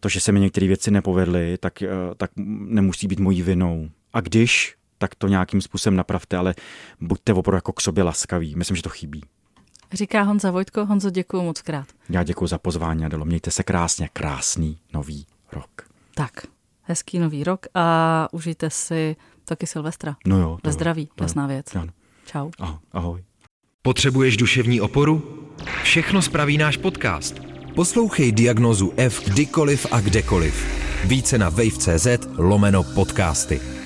to, 0.00 0.08
že 0.08 0.20
se 0.20 0.32
mi 0.32 0.40
některé 0.40 0.66
věci 0.66 0.90
nepovedly, 0.90 1.58
tak, 1.60 1.82
eh, 1.82 1.88
tak 2.16 2.30
nemusí 2.36 3.06
být 3.06 3.20
mojí 3.20 3.42
vinou. 3.42 3.88
A 4.12 4.20
když 4.20 4.74
tak 4.98 5.14
to 5.14 5.28
nějakým 5.28 5.60
způsobem 5.60 5.96
napravte, 5.96 6.36
ale 6.36 6.54
buďte 7.00 7.32
opravdu 7.32 7.56
jako 7.56 7.72
k 7.72 7.80
sobě 7.80 8.04
laskaví. 8.04 8.54
Myslím, 8.56 8.76
že 8.76 8.82
to 8.82 8.88
chybí. 8.88 9.22
Říká 9.92 10.22
Honza 10.22 10.50
Vojtko. 10.50 10.86
Honzo, 10.86 11.10
děkuji 11.10 11.42
moc 11.42 11.62
krát. 11.62 11.86
Já 12.10 12.22
děkuji 12.22 12.46
za 12.46 12.58
pozvání, 12.58 13.04
Adelo. 13.04 13.24
Mějte 13.24 13.50
se 13.50 13.62
krásně, 13.62 14.08
krásný 14.12 14.78
nový 14.92 15.26
rok. 15.52 15.88
Tak, 16.14 16.32
hezký 16.82 17.18
nový 17.18 17.44
rok 17.44 17.66
a 17.74 18.28
užijte 18.32 18.70
si 18.70 19.16
taky 19.44 19.66
Silvestra. 19.66 20.16
No 20.26 20.38
jo. 20.38 20.58
Ve 20.64 20.72
zdraví, 20.72 21.08
jasná 21.20 21.46
věc. 21.46 21.74
Ano. 21.76 21.92
Čau. 22.26 22.50
ahoj. 22.92 23.24
Potřebuješ 23.82 24.36
duševní 24.36 24.80
oporu? 24.80 25.44
Všechno 25.82 26.22
spraví 26.22 26.58
náš 26.58 26.76
podcast. 26.76 27.40
Poslouchej 27.74 28.32
diagnozu 28.32 28.92
F 28.96 29.24
kdykoliv 29.28 29.86
a 29.90 30.00
kdekoliv. 30.00 30.66
Více 31.04 31.38
na 31.38 31.48
wave.cz 31.48 32.06
lomeno 32.36 32.82
podcasty. 32.82 33.83